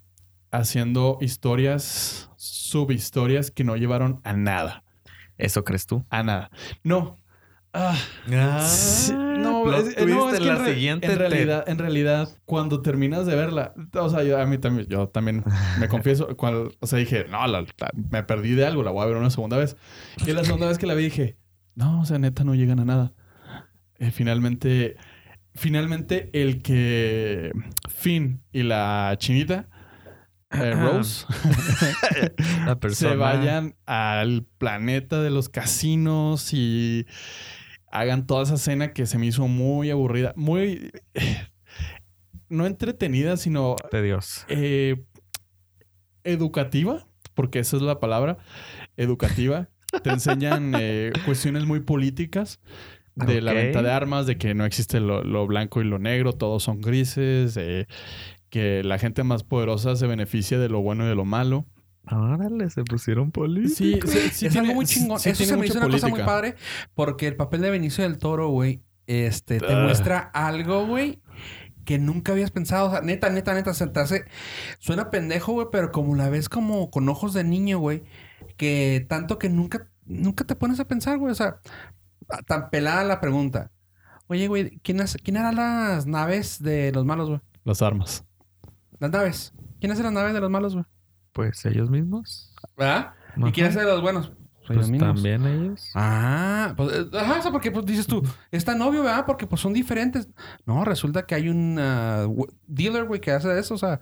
haciendo 0.51 1.17
historias, 1.21 2.29
subhistorias 2.37 3.51
que 3.51 3.63
no 3.63 3.75
llevaron 3.75 4.19
a 4.23 4.33
nada. 4.33 4.83
¿Eso 5.37 5.63
crees 5.63 5.85
tú? 5.85 6.05
A 6.09 6.23
nada. 6.23 6.49
No. 6.83 7.17
Ah, 7.79 7.95
no, 8.25 8.59
es, 8.59 9.09
eh, 9.09 9.13
no, 9.13 9.63
twist 9.63 9.87
es 9.89 9.97
en 9.97 10.39
que 10.39 10.45
la 10.45 10.57
en, 10.67 10.73
siguiente 10.73 11.05
en 11.05 11.11
te- 11.13 11.17
realidad, 11.19 11.63
en 11.67 11.77
realidad, 11.77 12.29
cuando 12.45 12.81
terminas 12.81 13.25
de 13.27 13.35
verla, 13.35 13.73
o 13.93 14.09
sea, 14.09 14.23
yo, 14.23 14.39
a 14.41 14.45
mí 14.47 14.57
también, 14.57 14.87
yo 14.89 15.09
también 15.09 15.43
me 15.79 15.87
confieso, 15.89 16.35
cuando, 16.37 16.71
o 16.79 16.87
sea, 16.87 16.97
dije, 16.97 17.25
no, 17.29 17.45
la- 17.45 17.61
la- 17.61 17.91
me 18.11 18.23
perdí 18.23 18.51
de 18.55 18.65
algo, 18.65 18.81
la 18.83 18.91
voy 18.91 19.03
a 19.03 19.05
ver 19.05 19.17
una 19.17 19.29
segunda 19.29 19.57
vez. 19.57 19.77
Y 20.25 20.31
la 20.33 20.43
segunda 20.43 20.67
vez 20.67 20.77
que 20.77 20.87
la 20.87 20.95
vi 20.95 21.03
dije, 21.05 21.37
no, 21.75 22.01
o 22.01 22.05
sea, 22.05 22.17
neta, 22.17 22.43
no 22.43 22.55
llegan 22.55 22.79
a 22.79 22.85
nada. 22.85 23.13
Eh, 23.99 24.11
finalmente, 24.11 24.95
finalmente, 25.53 26.29
el 26.33 26.61
que 26.63 27.51
Finn 27.89 28.41
y 28.51 28.63
la 28.63 29.15
chinita, 29.19 29.67
eh, 30.51 30.71
Rose, 30.73 31.25
La 32.65 32.75
persona. 32.79 33.11
se 33.11 33.17
vayan 33.17 33.75
al 33.85 34.45
planeta 34.57 35.21
de 35.21 35.29
los 35.29 35.49
casinos 35.49 36.53
y 36.53 37.05
hagan 37.99 38.27
toda 38.27 38.43
esa 38.43 38.55
escena 38.55 38.93
que 38.93 39.05
se 39.05 39.17
me 39.17 39.27
hizo 39.27 39.47
muy 39.47 39.89
aburrida, 39.89 40.33
muy 40.35 40.91
no 42.49 42.65
entretenida, 42.65 43.37
sino 43.37 43.75
de 43.91 44.01
Dios. 44.01 44.45
eh, 44.49 45.03
educativa, 46.23 47.07
porque 47.33 47.59
esa 47.59 47.77
es 47.77 47.83
la 47.83 47.99
palabra, 47.99 48.37
educativa. 48.97 49.69
Te 50.03 50.09
enseñan 50.09 50.73
eh, 50.79 51.11
cuestiones 51.25 51.65
muy 51.65 51.79
políticas, 51.79 52.59
de 53.15 53.41
la 53.41 53.53
venta 53.53 53.81
de 53.81 53.91
armas, 53.91 54.27
de 54.27 54.37
que 54.37 54.53
no 54.53 54.65
existe 54.65 54.99
lo, 54.99 55.23
lo 55.23 55.47
blanco 55.47 55.81
y 55.81 55.85
lo 55.85 55.97
negro, 55.97 56.33
todos 56.33 56.61
son 56.63 56.81
grises, 56.81 57.55
de 57.55 57.87
que 58.49 58.83
la 58.83 58.99
gente 58.99 59.23
más 59.23 59.43
poderosa 59.43 59.95
se 59.95 60.05
beneficia 60.05 60.59
de 60.59 60.69
lo 60.69 60.81
bueno 60.81 61.05
y 61.05 61.09
de 61.09 61.15
lo 61.15 61.25
malo. 61.25 61.65
Órale, 62.11 62.69
se 62.69 62.83
pusieron 62.83 63.31
políticos. 63.31 64.09
Sí, 64.11 64.19
sí, 64.19 64.29
sí 64.31 64.45
es 64.47 64.51
tiene- 64.53 64.67
algo 64.69 64.75
muy 64.75 64.85
chingón. 64.85 65.19
sí 65.19 65.29
Eso 65.29 65.43
se 65.43 65.57
me 65.57 65.65
hizo 65.65 65.77
una 65.79 65.89
cosa 65.89 66.07
muy 66.07 66.21
padre 66.23 66.55
porque 66.93 67.27
el 67.27 67.35
papel 67.35 67.61
de 67.61 67.69
Benicio 67.71 68.03
del 68.03 68.17
Toro, 68.17 68.49
güey, 68.49 68.81
este, 69.07 69.59
te 69.59 69.73
Ah. 69.73 69.83
muestra 69.83 70.19
algo, 70.33 70.85
güey, 70.85 71.21
que 71.85 71.99
nunca 71.99 72.31
habías 72.33 72.51
pensado. 72.51 72.87
O 72.87 72.91
sea, 72.91 73.01
neta, 73.01 73.29
neta, 73.29 73.53
neta, 73.53 73.73
se 73.73 73.87
te 73.87 73.99
hace... 73.99 74.25
Suena 74.79 75.09
pendejo, 75.09 75.53
güey, 75.53 75.67
pero 75.71 75.91
como 75.91 76.15
la 76.15 76.29
ves 76.29 76.49
como 76.49 76.89
con 76.91 77.07
ojos 77.09 77.33
de 77.33 77.43
niño, 77.43 77.79
güey, 77.79 78.03
que 78.57 79.05
tanto 79.09 79.37
que 79.39 79.49
nunca, 79.49 79.87
nunca 80.05 80.43
te 80.45 80.55
pones 80.55 80.79
a 80.79 80.87
pensar, 80.87 81.17
güey. 81.17 81.31
O 81.31 81.35
sea, 81.35 81.59
tan 82.45 82.69
pelada 82.69 83.03
la 83.05 83.21
pregunta. 83.21 83.71
Oye, 84.27 84.47
güey, 84.49 84.79
¿quién, 84.83 84.99
hace- 84.99 85.19
¿quién 85.19 85.37
hará 85.37 85.51
las 85.53 86.05
naves 86.05 86.61
de 86.61 86.91
los 86.91 87.05
malos, 87.05 87.29
güey? 87.29 87.39
Las 87.63 87.81
armas. 87.81 88.25
Las 88.99 89.11
naves. 89.11 89.53
¿Quién 89.79 89.91
hace 89.93 90.03
las 90.03 90.11
naves 90.11 90.33
de 90.33 90.41
los 90.41 90.49
malos, 90.49 90.73
güey? 90.73 90.85
Pues 91.37 91.65
ellos 91.65 91.89
mismos. 91.89 92.51
¿Verdad? 92.75 93.13
¿Y 93.37 93.51
quién 93.51 93.67
hace 93.67 93.79
de 93.79 93.85
los 93.85 94.01
buenos? 94.01 94.31
Pues 94.65 94.79
ellos 94.79 94.89
mismos. 94.89 95.13
también 95.13 95.45
ellos. 95.45 95.91
Ah, 95.95 96.73
pues, 96.75 96.91
eh, 96.93 97.05
ajá, 97.13 97.39
o 97.39 97.41
sea, 97.41 97.51
porque 97.51 97.71
pues 97.71 97.85
dices 97.85 98.05
tú, 98.07 98.21
es 98.51 98.65
tan 98.65 98.81
obvio, 98.81 99.03
¿verdad? 99.03 99.23
Porque 99.25 99.47
pues 99.47 99.61
son 99.61 99.71
diferentes. 99.71 100.27
No, 100.65 100.83
resulta 100.83 101.25
que 101.25 101.35
hay 101.35 101.47
un 101.47 101.75
w- 101.77 102.51
dealer, 102.65 103.05
güey, 103.05 103.21
que 103.21 103.31
hace 103.31 103.57
eso, 103.57 103.75
o 103.75 103.77
sea, 103.77 104.01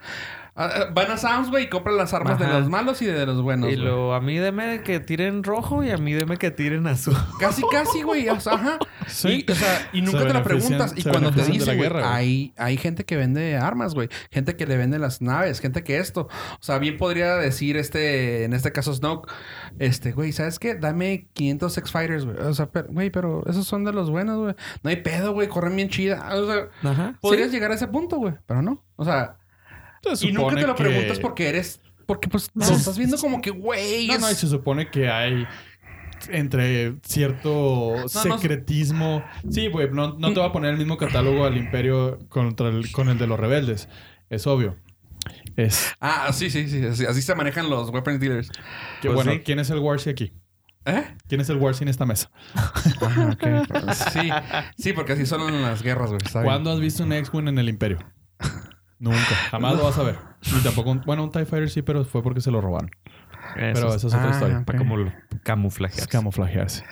van 0.55 1.11
a 1.11 1.17
Sam's, 1.17 1.49
güey, 1.49 1.65
y 1.65 1.69
compran 1.69 1.97
las 1.97 2.13
armas 2.13 2.39
de 2.39 2.47
los 2.47 2.69
malos 2.69 3.01
y 3.01 3.05
de 3.05 3.25
los 3.25 3.41
buenos. 3.41 3.69
y 3.71 3.75
lo, 3.75 4.13
a 4.13 4.21
mí 4.21 4.37
deme 4.37 4.81
que 4.83 5.01
tiren 5.01 5.43
rojo 5.43 5.83
y 5.83 5.89
a 5.91 5.97
mí 5.97 6.13
deme 6.13 6.37
que 6.37 6.49
tiren 6.49 6.87
azul. 6.87 7.13
Casi, 7.39 7.61
casi, 7.69 8.01
güey, 8.03 8.29
o 8.29 8.39
sea, 8.39 8.53
ajá. 8.53 8.79
Sí. 9.07 9.43
Y, 9.47 9.51
o 9.51 9.55
sea, 9.55 9.89
y 9.91 10.01
nunca 10.01 10.19
Se 10.19 10.25
te 10.27 10.33
lo 10.33 10.39
benefician- 10.39 10.43
preguntas. 10.77 10.93
Y 10.95 11.03
cuando 11.03 11.31
te 11.31 11.37
la 11.41 11.45
dicen, 11.47 11.77
güey, 11.77 11.89
hay, 12.03 12.53
hay 12.57 12.77
gente 12.77 13.03
que 13.03 13.17
vende 13.17 13.57
armas, 13.57 13.93
güey. 13.93 14.07
Gente 14.31 14.55
que 14.55 14.65
le 14.65 14.77
vende 14.77 14.97
las 14.97 15.21
naves, 15.21 15.59
gente 15.59 15.83
que 15.83 15.97
esto. 15.97 16.29
O 16.53 16.63
sea, 16.63 16.77
bien 16.79 16.97
podría 16.97 17.35
decir 17.35 17.75
este, 17.75 18.45
en 18.45 18.53
este 18.53 18.71
caso 18.71 18.93
Snoke, 18.93 19.29
este, 19.79 20.13
güey, 20.13 20.31
¿sabes 20.31 20.57
qué? 20.59 20.75
Dame 20.75 21.27
500 21.33 21.77
X-Fighters, 21.79 22.25
güey. 22.25 22.37
O 22.37 22.53
sea, 22.53 22.67
pero- 22.67 22.87
güey, 22.89 23.09
pero 23.09 23.43
esos 23.47 23.67
son 23.67 23.83
de 23.83 23.91
los 23.91 24.09
buenos, 24.09 24.37
güey. 24.39 24.55
No 24.83 24.89
hay 24.89 24.95
pedo, 24.97 25.33
güey, 25.33 25.49
corren 25.49 25.75
bien 25.75 25.89
chida. 25.89 26.29
O 26.33 26.45
sea, 26.47 26.69
Ajá. 26.89 27.15
podrías 27.19 27.51
llegar 27.51 27.71
a 27.71 27.75
ese 27.75 27.87
punto, 27.89 28.17
güey, 28.17 28.33
pero 28.45 28.61
no. 28.61 28.81
O 28.95 29.03
sea, 29.03 29.35
Se 29.44 29.44
y 30.21 30.31
nunca 30.31 30.55
te 30.55 30.67
lo 30.67 30.75
que- 30.75 30.83
preguntas 30.83 31.19
porque 31.19 31.49
eres, 31.49 31.81
porque 32.05 32.27
pues 32.29 32.49
lo 32.53 32.63
estás 32.65 32.97
viendo 32.97 33.17
como 33.17 33.41
que, 33.41 33.49
güey, 33.51 34.07
No, 34.07 34.19
no, 34.19 34.31
y 34.31 34.35
se 34.35 34.47
supone 34.47 34.89
que 34.89 35.09
hay 35.09 35.45
entre 36.29 36.95
cierto 37.03 37.95
no. 38.01 38.07
secretismo. 38.09 39.23
Sí, 39.49 39.67
güey, 39.67 39.89
no, 39.91 40.13
no 40.17 40.33
te 40.33 40.39
va 40.39 40.47
a 40.47 40.51
poner 40.51 40.71
el 40.71 40.77
mismo 40.77 40.97
catálogo 40.97 41.45
al 41.45 41.57
imperio 41.57 42.19
contra 42.29 42.69
el, 42.69 42.91
con 42.91 43.09
el 43.09 43.17
de 43.17 43.27
los 43.27 43.39
rebeldes. 43.39 43.89
Es 44.29 44.47
obvio. 44.47 44.77
Es 45.55 45.93
Ah, 45.99 46.31
sí, 46.33 46.49
sí, 46.49 46.67
sí. 46.69 46.83
Así, 46.85 47.05
así 47.05 47.21
se 47.21 47.35
manejan 47.35 47.69
los 47.69 47.89
weapons 47.89 48.19
dealers. 48.19 48.49
que, 49.01 49.09
Pues 49.09 49.15
bueno, 49.15 49.31
sí. 49.33 49.39
¿quién 49.39 49.59
es 49.59 49.69
el 49.69 49.79
Warsi 49.79 50.09
aquí? 50.09 50.33
¿Eh? 50.85 51.03
¿Quién 51.27 51.41
es 51.41 51.49
el 51.49 51.57
Warsi 51.57 51.83
en 51.83 51.87
esta 51.89 52.05
mesa? 52.05 52.29
Ajá, 52.53 53.29
ok. 53.33 53.93
Sí, 54.13 54.29
sí, 54.77 54.93
porque 54.93 55.13
así 55.13 55.25
son 55.25 55.61
las 55.63 55.81
guerras, 55.81 56.09
güey. 56.11 56.21
¿Cuándo 56.43 56.71
has 56.71 56.79
visto 56.79 57.03
un 57.03 57.11
X-Wing 57.13 57.47
en 57.47 57.57
el 57.57 57.69
imperio? 57.69 57.97
Nunca. 58.99 59.19
Jamás 59.51 59.75
lo 59.77 59.83
vas 59.83 59.97
a 59.97 60.03
ver. 60.03 60.15
Ni 60.53 60.59
tampoco 60.61 60.91
un, 60.91 61.01
bueno, 61.05 61.23
un 61.23 61.31
TIE 61.31 61.45
Fighter 61.45 61.69
sí, 61.69 61.81
pero 61.81 62.05
fue 62.05 62.21
porque 62.23 62.41
se 62.41 62.51
lo 62.51 62.61
robaron. 62.61 62.89
Pero 63.55 63.69
Eso 63.71 63.87
esa 63.95 64.07
es 64.07 64.13
otra 64.13 64.27
Ah, 64.27 64.31
historia. 64.31 64.63
para 64.65 64.79
como 64.79 64.97
lo 64.97 65.11
camuflaje. 65.43 65.99
Es 65.99 66.07
camuflajearse. 66.07 66.83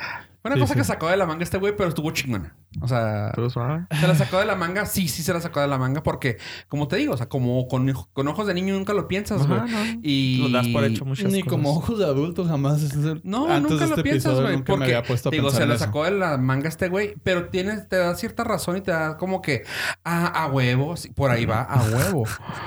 Fue 0.44 0.50
una 0.52 0.56
Sí, 0.58 0.62
cosa 0.62 0.74
sí. 0.74 0.80
que 0.82 0.84
sacó 0.84 1.08
de 1.10 1.16
la 1.16 1.26
manga 1.26 1.42
este 1.44 1.58
güey, 1.58 1.74
pero 1.76 1.88
estuvo 1.88 2.12
chingona. 2.12 2.54
O 2.82 2.88
sea, 2.90 3.32
Pero 3.34 3.50
suave. 3.50 3.86
se 3.98 4.08
la 4.08 4.14
sacó 4.14 4.40
de 4.40 4.46
la 4.46 4.56
manga. 4.56 4.86
Sí, 4.86 5.08
sí 5.08 5.24
se 5.24 5.32
la 5.34 5.40
sacó 5.40 5.62
de 5.62 5.68
la 5.70 5.78
manga 5.78 6.04
porque, 6.04 6.38
como 6.68 6.90
te 6.90 6.98
digo, 6.98 7.14
o 7.14 7.18
sea, 7.18 7.30
como 7.30 7.66
con, 7.70 7.90
con 8.12 8.28
ojos 8.28 8.46
de 8.46 8.54
niño 8.54 8.74
nunca 8.74 8.92
lo 8.94 9.08
piensas, 9.08 9.48
güey. 9.48 9.62
No. 9.62 9.68
Y... 10.04 10.40
Lo 10.40 10.50
das 10.50 10.68
por 10.68 10.84
hecho 10.84 11.06
muchas 11.06 11.32
Ni 11.32 11.44
cosas. 11.44 11.50
como 11.50 11.78
ojos 11.78 11.98
de 11.98 12.04
adulto 12.06 12.44
jamás. 12.46 12.82
Es 12.84 12.94
el- 12.94 13.22
No, 13.24 13.48
Antes 13.48 13.72
nunca 13.72 13.86
lo 13.86 13.90
este 13.92 14.04
piensas, 14.04 14.34
güey. 14.34 14.58
nunca 14.58 14.74
me 14.74 14.78
Porque, 14.80 14.84
había 14.96 15.04
puesto 15.04 15.30
a 15.30 15.32
digo, 15.32 15.50
se 15.50 15.66
la 15.66 15.78
sacó 15.78 16.04
de 16.04 16.12
la 16.12 16.38
manga 16.38 16.68
este 16.68 16.90
güey, 16.90 17.16
pero 17.24 17.48
tiene, 17.48 17.78
te 17.78 17.96
da 17.96 18.14
cierta 18.16 18.44
razón 18.44 18.76
y 18.76 18.82
te 18.82 18.92
da 18.92 19.16
como 19.16 19.42
que, 19.42 19.64
ah, 20.04 20.28
a 20.44 20.48
huevo, 20.48 20.98
sí, 20.98 21.10
por 21.12 21.32
ahí 21.32 21.46
va, 21.46 21.62
a 21.62 21.84
huevo. 21.84 22.26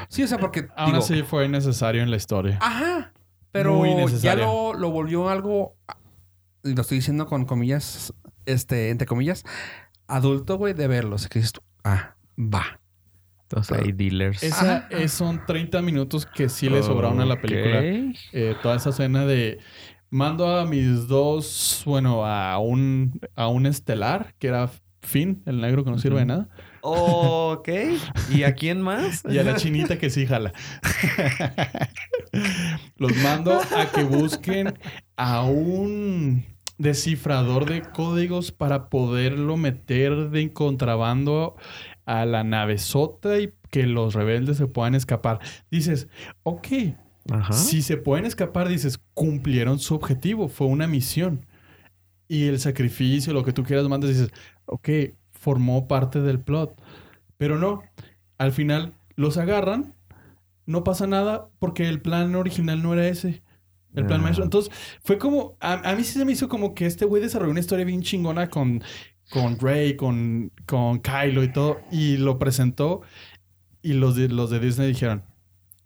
Sí, 0.09 0.23
o 0.23 0.27
sea, 0.27 0.39
porque, 0.39 0.67
Aún 0.79 0.93
digo, 0.93 1.05
así 1.05 1.23
fue 1.25 1.47
necesario 1.47 2.03
en 2.03 2.11
la 2.11 2.17
historia. 2.17 2.59
Ajá. 2.63 3.13
Pero 3.53 4.07
ya 4.09 4.35
lo, 4.35 4.75
lo 4.75 4.91
volvió 4.91 5.31
algo, 5.31 5.77
y 6.67 6.75
lo 6.75 6.83
estoy 6.83 6.99
diciendo 6.99 7.27
con 7.27 7.45
comillas, 7.45 8.13
este, 8.45 8.91
entre 8.91 9.07
comillas, 9.07 9.45
adulto, 10.09 10.57
güey, 10.59 10.75
de 10.75 10.89
verlo. 10.89 11.17
O 11.17 11.19
sea, 11.19 11.29
que 11.29 11.39
dices 11.39 11.53
tú, 11.53 11.61
ah, 11.85 12.17
va. 12.39 12.81
Entonces 13.43 13.79
hay 13.79 13.93
dealers. 13.93 14.43
Esa 14.43 14.89
es- 14.91 15.13
son 15.13 15.45
30 15.47 15.81
minutos 15.81 16.27
que 16.27 16.49
sí 16.49 16.69
le 16.69 16.83
sobraron 16.83 17.21
a 17.21 17.25
la 17.27 17.41
película. 17.41 17.81
Eh, 18.33 18.57
toda 18.63 18.77
esa 18.77 18.91
escena 18.91 19.25
de 19.25 19.59
mando 20.11 20.49
a 20.59 20.67
mis 20.67 21.07
dos, 21.07 21.83
bueno, 21.87 22.27
a 22.27 22.59
un, 22.59 23.21
a 23.37 23.47
un 23.49 23.67
estelar, 23.67 24.35
que 24.39 24.49
era 24.49 24.69
Finn, 25.03 25.43
el 25.47 25.61
negro 25.61 25.85
que 25.85 25.91
no 25.93 25.99
sirve 25.99 26.19
de 26.21 26.27
nada, 26.27 26.49
Ok. 26.89 27.69
¿Y 28.31 28.43
a 28.45 28.55
quién 28.55 28.81
más? 28.81 29.23
y 29.29 29.39
a 29.39 29.43
la 29.45 29.57
chinita 29.57 29.99
que 29.99 30.09
sí 30.11 30.25
jala. 30.27 30.53
Los 32.97 33.17
mando 33.19 33.61
a 33.61 33.87
que 33.93 34.03
busquen 34.05 34.75
a 35.17 35.43
un 35.43 36.45
descifrador 36.79 37.67
de 37.67 37.83
códigos 37.83 38.53
para 38.53 38.89
poderlo 38.89 39.57
meter 39.57 40.31
de 40.31 40.53
contrabando 40.53 41.57
a 42.05 42.25
la 42.25 42.45
navezota 42.45 43.39
y 43.39 43.53
que 43.71 43.87
los 43.87 44.15
rebeldes 44.15 44.59
se 44.59 44.67
puedan 44.67 44.95
escapar. 44.95 45.41
Dices, 45.71 46.09
ok, 46.43 46.69
Ajá. 47.31 47.53
si 47.53 47.83
se 47.83 47.97
pueden 47.97 48.27
escapar, 48.27 48.69
dices, 48.69 49.01
cumplieron 49.15 49.79
su 49.79 49.95
objetivo, 49.95 50.49
fue 50.49 50.67
una 50.67 50.87
misión. 50.87 51.47
Y 52.29 52.47
el 52.47 52.59
sacrificio, 52.59 53.33
lo 53.33 53.45
que 53.45 53.53
tú 53.53 53.63
quieras, 53.65 53.89
mandas, 53.89 54.11
dices, 54.11 54.31
ok, 54.67 54.89
formó 55.33 55.89
parte 55.89 56.21
del 56.21 56.41
plot. 56.41 56.81
Pero 57.37 57.59
no, 57.59 57.83
al 58.39 58.53
final 58.53 58.95
los 59.15 59.37
agarran, 59.39 59.95
no 60.67 60.85
pasa 60.85 61.07
nada 61.07 61.49
porque 61.59 61.89
el 61.89 62.01
plan 62.01 62.35
original 62.35 62.83
no 62.83 62.93
era 62.93 63.07
ese. 63.09 63.43
El 63.97 64.07
plan 64.07 64.21
Ah. 64.21 64.23
maestro. 64.23 64.45
Entonces, 64.45 64.73
fue 65.03 65.19
como, 65.19 65.57
a, 65.61 65.91
a 65.91 65.97
mí 65.97 66.05
sí 66.05 66.13
se 66.19 66.25
me 66.25 66.31
hizo 66.33 66.49
como 66.49 66.75
que 66.75 66.87
este 66.87 67.05
güey 67.05 67.21
desarrolló 67.21 67.51
una 67.51 67.61
historia 67.61 67.85
bien 67.85 68.03
chingona 68.03 68.49
con, 68.49 68.83
con 69.31 69.59
Rey, 69.59 69.97
con, 69.97 70.53
con 70.67 71.01
Kylo 71.01 71.43
y 71.43 71.53
todo, 71.53 71.81
y 71.91 72.17
lo 72.19 72.39
presentó. 72.39 73.01
Y 73.83 73.95
los 73.95 74.15
de, 74.17 74.29
los 74.29 74.51
de 74.51 74.61
Disney 74.61 74.89
dijeron, 74.89 75.25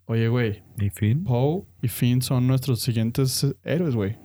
oye, 0.06 0.28
güey, 0.28 0.62
¿Y 0.78 0.90
fin? 0.90 1.24
Poe 1.24 1.62
y 1.82 1.88
Finn 1.88 2.20
son 2.22 2.46
nuestros 2.46 2.80
siguientes 2.80 3.46
héroes, 3.62 3.94
güey. 3.94 4.18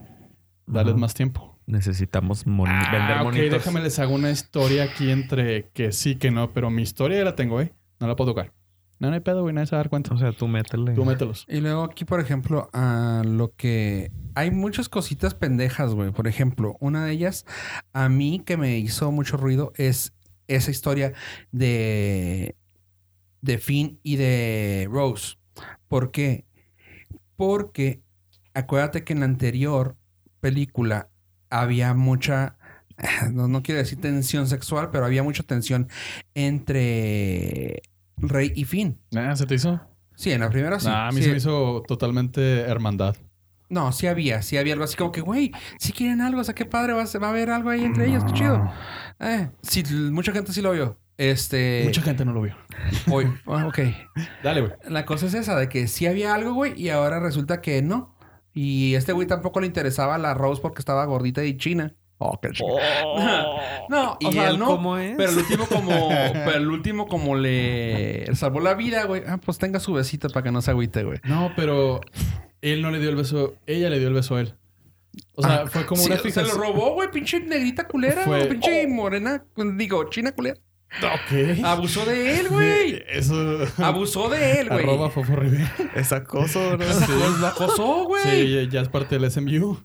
Dales 0.67 0.95
más 0.95 1.13
tiempo. 1.13 1.59
Necesitamos 1.67 2.45
moni- 2.47 2.71
vender 2.91 3.01
Ah, 3.11 3.17
ok, 3.21 3.25
monitos. 3.25 3.51
déjame 3.51 3.81
les 3.81 3.99
hago 3.99 4.15
una 4.15 4.31
historia 4.31 4.83
aquí 4.83 5.09
entre 5.11 5.69
que 5.73 5.91
sí, 5.91 6.15
que 6.15 6.31
no, 6.31 6.53
pero 6.53 6.69
mi 6.69 6.81
historia 6.83 7.17
ya 7.19 7.23
la 7.23 7.35
tengo, 7.35 7.59
¿eh? 7.61 7.73
No 7.99 8.07
la 8.07 8.15
puedo 8.15 8.31
tocar. 8.31 8.51
No, 8.99 9.09
no 9.09 9.13
hay 9.13 9.19
pedo, 9.19 9.41
güey, 9.41 9.53
nadie 9.53 9.67
se 9.67 9.75
va 9.75 9.79
a 9.79 9.83
dar 9.83 9.89
cuenta. 9.89 10.13
O 10.13 10.17
sea, 10.17 10.31
tú 10.31 10.47
métele. 10.47 10.93
Tú 10.93 11.03
mételos. 11.03 11.45
Y 11.49 11.59
luego 11.59 11.83
aquí, 11.83 12.05
por 12.05 12.19
ejemplo, 12.19 12.69
a 12.71 13.23
lo 13.25 13.53
que... 13.55 14.11
Hay 14.35 14.51
muchas 14.51 14.87
cositas 14.87 15.33
pendejas, 15.33 15.93
güey. 15.93 16.11
Por 16.11 16.27
ejemplo, 16.27 16.77
una 16.79 17.05
de 17.05 17.11
ellas, 17.11 17.45
a 17.93 18.07
mí 18.07 18.41
que 18.45 18.57
me 18.57 18.77
hizo 18.77 19.11
mucho 19.11 19.37
ruido, 19.37 19.73
es 19.75 20.13
esa 20.47 20.71
historia 20.71 21.13
de... 21.51 22.55
De 23.41 23.57
Finn 23.57 23.99
y 24.01 24.15
de 24.15 24.87
Rose. 24.89 25.35
¿Por 25.87 26.11
qué? 26.11 26.45
Porque 27.35 28.01
acuérdate 28.53 29.03
que 29.03 29.13
en 29.13 29.19
la 29.19 29.25
anterior 29.25 29.97
película 30.39 31.09
había 31.49 31.93
mucha... 31.93 32.57
No, 33.33 33.49
no 33.49 33.61
quiero 33.61 33.79
decir 33.79 33.99
tensión 33.99 34.47
sexual, 34.47 34.89
pero 34.89 35.05
había 35.05 35.21
mucha 35.21 35.43
tensión 35.43 35.89
entre 36.33 37.81
Rey 38.17 38.51
y 38.55 38.65
Finn. 38.65 38.99
Ah, 39.15 39.35
¿Se 39.35 39.45
te 39.45 39.55
hizo? 39.55 39.81
Sí, 40.15 40.31
en 40.31 40.41
la 40.41 40.49
primera 40.49 40.79
sí. 40.79 40.87
Nah, 40.87 41.07
a 41.07 41.11
mí 41.11 41.17
Sí. 41.17 41.23
se 41.25 41.31
me 41.31 41.37
hizo 41.37 41.83
totalmente 41.87 42.61
hermandad. 42.61 43.15
No, 43.67 43.91
sí 43.91 44.07
había, 44.07 44.41
sí 44.43 44.57
había 44.57 44.73
algo 44.73 44.85
así 44.85 44.95
como 44.95 45.11
que, 45.11 45.21
güey, 45.21 45.51
si 45.79 45.91
quieren 45.91 46.21
algo, 46.21 46.39
o 46.39 46.43
sea, 46.43 46.53
qué 46.53 46.65
padre, 46.65 46.93
va 46.93 47.01
a, 47.01 47.07
ser- 47.07 47.21
va 47.21 47.27
a 47.27 47.29
haber 47.31 47.49
algo 47.49 47.69
ahí 47.71 47.83
entre 47.83 48.07
ellos, 48.07 48.23
qué 48.23 48.31
chido. 48.33 48.71
Eh, 49.19 49.49
sí, 49.63 49.83
mucha 50.11 50.31
gente 50.31 50.53
sí 50.53 50.61
lo 50.61 50.71
vio. 50.71 50.97
Este. 51.17 51.81
Mucha 51.85 52.01
gente 52.01 52.25
no 52.25 52.33
lo 52.33 52.41
vio. 52.41 52.55
Hoy. 53.11 53.27
Ah, 53.47 53.65
ok. 53.67 53.79
Dale, 54.43 54.61
güey. 54.61 54.73
La 54.87 55.05
cosa 55.05 55.25
es 55.25 55.33
esa, 55.33 55.57
de 55.57 55.67
que 55.69 55.87
sí 55.87 56.05
había 56.05 56.35
algo, 56.35 56.53
güey, 56.53 56.79
y 56.79 56.89
ahora 56.89 57.19
resulta 57.19 57.61
que 57.61 57.81
no. 57.81 58.15
Y 58.53 58.93
este 58.95 59.11
güey 59.13 59.27
tampoco 59.27 59.59
le 59.59 59.67
interesaba 59.67 60.17
la 60.17 60.33
Rose 60.33 60.61
porque 60.61 60.79
estaba 60.79 61.03
gordita 61.05 61.43
y 61.43 61.57
china. 61.57 61.93
Oh, 62.17 62.39
qué 62.41 62.49
chido. 62.51 62.77
No, 63.89 64.17
¿Y 64.19 64.25
o 64.27 64.31
sea, 64.31 64.49
él 64.49 64.57
no. 64.59 64.65
cómo 64.67 64.97
es? 64.97 65.15
Pero 65.17 65.29
el 65.31 65.37
último 65.37 65.65
como, 65.67 66.09
pero 66.33 66.55
el 66.57 66.67
último 66.69 67.07
como 67.07 67.35
le 67.35 68.25
salvó 68.35 68.59
la 68.59 68.73
vida, 68.73 69.03
güey. 69.05 69.21
Ah, 69.27 69.37
pues 69.37 69.57
tenga 69.57 69.79
su 69.79 69.93
besito 69.93 70.27
para 70.29 70.43
que 70.43 70.51
no 70.51 70.61
se 70.61 70.71
agüite, 70.71 71.03
güey. 71.03 71.19
No, 71.23 71.51
pero 71.55 72.01
él 72.61 72.81
no 72.81 72.89
le 72.91 72.99
dio 72.99 73.09
el 73.09 73.15
beso. 73.15 73.55
Ella 73.67 73.89
le 73.89 73.99
dio 73.99 74.07
el 74.07 74.13
beso 74.15 74.35
a 74.37 74.41
él. 74.41 74.55
O 75.35 75.41
sea, 75.43 75.63
Ah, 75.63 75.67
fue 75.67 75.85
como 75.85 76.01
sí, 76.01 76.07
una 76.07 76.15
Se 76.17 76.23
fijación. 76.23 76.57
lo 76.57 76.63
robó, 76.63 76.93
güey. 76.95 77.11
Pinche 77.11 77.39
negrita 77.39 77.87
culera. 77.87 78.23
Fue- 78.23 78.45
Pinche 78.45 78.87
morena. 78.87 79.45
Digo, 79.75 80.09
china 80.09 80.31
culera. 80.33 80.59
Ok. 81.03 81.63
Abusó 81.63 82.05
de 82.05 82.39
él, 82.39 82.47
güey. 82.49 83.03
Eso. 83.09 83.35
Abusó 83.77 84.29
de 84.29 84.61
él, 84.61 84.69
güey. 84.69 84.79
Arroba 84.83 85.09
Fofo 85.09 85.35
Rivera. 85.35 85.71
Es 85.95 86.11
acoso, 86.11 86.71
¿no? 86.71 86.77
Pues 86.77 87.39
lo 87.39 87.47
acosó, 87.47 88.05
güey. 88.05 88.23
Sí, 88.23 88.29
Sí, 88.47 88.53
ya- 88.53 88.69
ya 88.69 88.81
es 88.81 88.89
parte 88.89 89.17
del 89.19 89.29
SMU. 89.29 89.77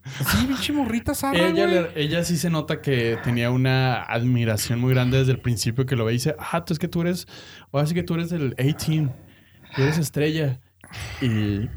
pinche 0.46 0.72
morrita 0.72 1.14
zarra, 1.14 1.48
Ella, 1.48 1.66
le- 1.66 1.90
ella 1.96 2.24
sí 2.24 2.36
se 2.36 2.48
nota 2.50 2.80
que 2.80 3.18
tenía 3.24 3.50
una 3.50 4.02
admiración 4.02 4.78
muy 4.80 4.92
grande 4.94 5.18
desde 5.18 5.32
el 5.32 5.40
principio 5.40 5.84
que 5.86 5.96
lo 5.96 6.04
ve 6.04 6.12
y 6.12 6.16
dice, 6.16 6.36
ah, 6.38 6.64
tú 6.64 6.72
es 6.72 6.78
que 6.78 6.88
tú 6.88 7.00
eres, 7.02 7.26
ahora 7.72 7.86
sí 7.86 7.94
que 7.94 8.02
tú 8.02 8.14
eres 8.14 8.30
del 8.30 8.54
A-Team, 8.58 9.10
tú 9.74 9.82
eres 9.82 9.98
estrella. 9.98 10.60
Y 11.20 11.68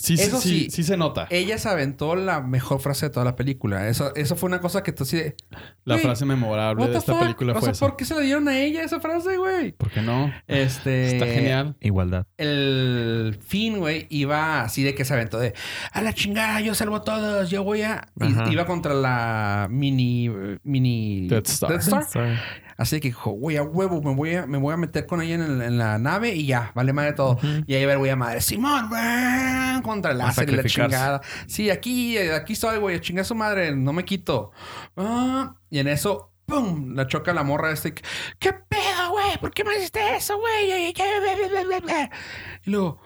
sí, 0.00 0.16
sí, 0.16 0.22
Eso 0.22 0.40
sí, 0.40 0.48
sí. 0.48 0.70
sí 0.70 0.82
se 0.84 0.96
nota. 0.96 1.26
Ella 1.30 1.58
se 1.58 1.68
aventó 1.68 2.16
la 2.16 2.40
mejor 2.40 2.80
frase 2.80 3.06
de 3.06 3.10
toda 3.10 3.24
la 3.24 3.36
película. 3.36 3.88
Eso, 3.88 4.14
eso 4.14 4.36
fue 4.36 4.48
una 4.48 4.60
cosa 4.60 4.82
que 4.82 4.92
tú 4.92 5.04
así 5.04 5.16
de... 5.16 5.36
La 5.84 5.98
frase 5.98 6.24
memorable 6.24 6.86
de 6.88 6.98
esta 6.98 7.12
fuck? 7.12 7.22
película 7.22 7.52
o 7.52 7.54
fue 7.56 7.62
sea, 7.62 7.72
esa. 7.72 7.86
¿por 7.86 7.96
qué 7.96 8.04
se 8.04 8.14
le 8.14 8.22
dieron 8.22 8.48
a 8.48 8.58
ella 8.58 8.82
esa 8.82 9.00
frase, 9.00 9.36
güey? 9.36 9.72
¿Por 9.72 9.90
qué 9.90 10.02
no? 10.02 10.32
Este... 10.46 11.12
Está 11.12 11.26
genial. 11.26 11.76
Igualdad. 11.80 12.26
El 12.36 13.38
fin, 13.44 13.78
güey, 13.78 14.06
iba 14.10 14.62
así 14.62 14.82
de 14.82 14.94
que 14.94 15.04
se 15.04 15.14
aventó 15.14 15.38
de... 15.38 15.54
A 15.92 16.02
la 16.02 16.12
chingada, 16.12 16.60
yo 16.60 16.74
salvo 16.74 16.96
a 16.96 17.02
todos, 17.02 17.50
yo 17.50 17.64
voy 17.64 17.82
a... 17.82 18.08
y 18.20 18.52
iba 18.52 18.66
contra 18.66 18.94
la 18.94 19.68
mini... 19.70 20.30
Mini... 20.62 21.28
Death 21.28 21.48
Star. 21.48 21.82
Sorry. 21.82 22.38
Así 22.82 23.00
que 23.00 23.08
dijo, 23.08 23.30
güey, 23.30 23.56
a 23.56 23.62
huevo, 23.62 24.02
me 24.02 24.14
voy 24.14 24.34
a, 24.34 24.46
me 24.46 24.58
voy 24.58 24.74
a 24.74 24.76
meter 24.76 25.06
con 25.06 25.22
ella 25.22 25.36
en, 25.36 25.42
el- 25.42 25.62
en 25.62 25.78
la 25.78 25.98
nave 25.98 26.34
y 26.34 26.46
ya, 26.46 26.72
vale 26.74 26.92
madre 26.92 27.12
todo. 27.12 27.38
Y 27.66 27.74
ahí 27.74 27.84
va 27.84 27.92
el 27.92 27.98
güey 27.98 28.10
a 28.10 28.16
madre, 28.16 28.40
Simón, 28.40 28.90
contra 29.82 30.12
el 30.12 30.18
láser 30.18 30.48
y 30.50 30.56
la 30.56 30.62
chingada. 30.64 31.20
Sí, 31.46 31.70
aquí, 31.70 32.18
aquí 32.18 32.54
estoy, 32.54 32.78
güey, 32.78 33.00
chinga 33.00 33.24
su 33.24 33.34
madre, 33.34 33.74
no 33.74 33.92
me 33.92 34.04
quito. 34.04 34.50
Ah, 34.96 35.54
y 35.70 35.78
en 35.78 35.88
eso, 35.88 36.32
¡pum! 36.46 36.94
La 36.94 37.06
choca 37.06 37.32
la 37.32 37.42
morra 37.44 37.70
este. 37.72 37.94
¿Qué 38.38 38.52
pedo, 38.52 39.10
güey? 39.12 39.38
¿Por 39.40 39.52
qué 39.52 39.64
me 39.64 39.76
hiciste 39.76 40.16
eso, 40.16 40.38
güey? 40.38 40.92
Y 42.64 42.70
luego, 42.70 43.00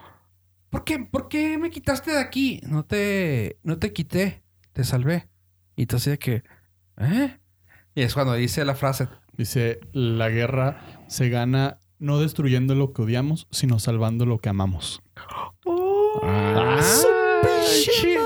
¿por 0.70 0.84
qué, 0.84 0.98
¿por 1.00 1.28
qué 1.28 1.58
me 1.58 1.70
quitaste 1.70 2.12
de 2.12 2.20
aquí? 2.20 2.60
No 2.64 2.84
te, 2.84 3.58
no 3.62 3.78
te 3.78 3.92
quité, 3.92 4.42
te 4.72 4.84
salvé. 4.84 5.28
Y 5.76 5.82
entonces 5.82 6.12
de 6.12 6.18
que, 6.18 6.42
¿eh? 6.98 7.38
Y 7.94 8.02
es 8.02 8.14
cuando 8.14 8.34
dice 8.34 8.64
la 8.64 8.74
frase, 8.74 9.08
Dice, 9.36 9.80
la 9.92 10.28
guerra 10.28 10.80
se 11.08 11.28
gana 11.28 11.78
no 11.98 12.18
destruyendo 12.20 12.74
lo 12.74 12.92
que 12.92 13.02
odiamos, 13.02 13.46
sino 13.50 13.78
salvando 13.78 14.26
lo 14.26 14.38
que 14.38 14.48
amamos. 14.48 15.02
Ah, 16.22 16.80
su 16.82 17.06
sí. 17.66 18.16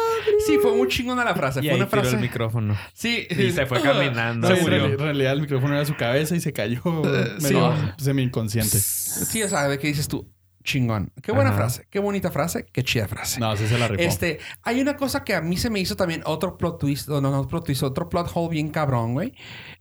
Sí, 0.46 0.58
fue 0.60 0.74
muy 0.74 0.88
chingona 0.88 1.24
la 1.24 1.34
frase. 1.34 1.60
Y 1.60 1.62
fue 1.64 1.70
ahí 1.70 1.76
una 1.76 1.88
tiró 1.88 2.02
frase. 2.02 2.16
el 2.16 2.22
micrófono. 2.22 2.76
Sí. 2.94 3.26
Y 3.30 3.50
se 3.52 3.66
fue 3.66 3.82
caminando. 3.82 4.48
Se 4.48 4.54
en, 4.54 4.62
murió. 4.62 4.86
en 4.86 4.98
realidad 4.98 5.32
el 5.34 5.42
micrófono 5.42 5.74
era 5.74 5.84
su 5.84 5.96
cabeza 5.96 6.34
y 6.34 6.40
se 6.40 6.52
cayó 6.52 6.80
sí. 7.38 7.42
medio 7.44 7.74
semi-inconsciente. 7.98 8.78
Sí, 8.78 9.42
o 9.42 9.48
sea, 9.48 9.68
de 9.68 9.78
que 9.78 9.88
dices 9.88 10.08
tú, 10.08 10.32
chingón. 10.64 11.12
Qué 11.22 11.32
buena 11.32 11.50
Ajá. 11.50 11.58
frase, 11.58 11.86
qué 11.90 11.98
bonita 11.98 12.30
frase, 12.30 12.66
qué 12.72 12.82
chida 12.82 13.06
frase. 13.08 13.40
No, 13.40 13.56
sí 13.56 13.66
se 13.66 13.78
la 13.78 13.88
rifó. 13.88 14.02
Este, 14.02 14.38
hay 14.62 14.80
una 14.80 14.96
cosa 14.96 15.24
que 15.24 15.34
a 15.34 15.40
mí 15.40 15.56
se 15.56 15.70
me 15.70 15.80
hizo 15.80 15.96
también 15.96 16.22
otro 16.24 16.56
plot 16.56 16.80
twist, 16.80 17.08
o 17.08 17.20
no, 17.20 17.30
no 17.30 17.46
plot 17.46 17.66
twist, 17.66 17.82
otro 17.82 18.08
plot 18.08 18.30
hole 18.34 18.50
bien 18.50 18.70
cabrón, 18.70 19.12
güey. 19.14 19.34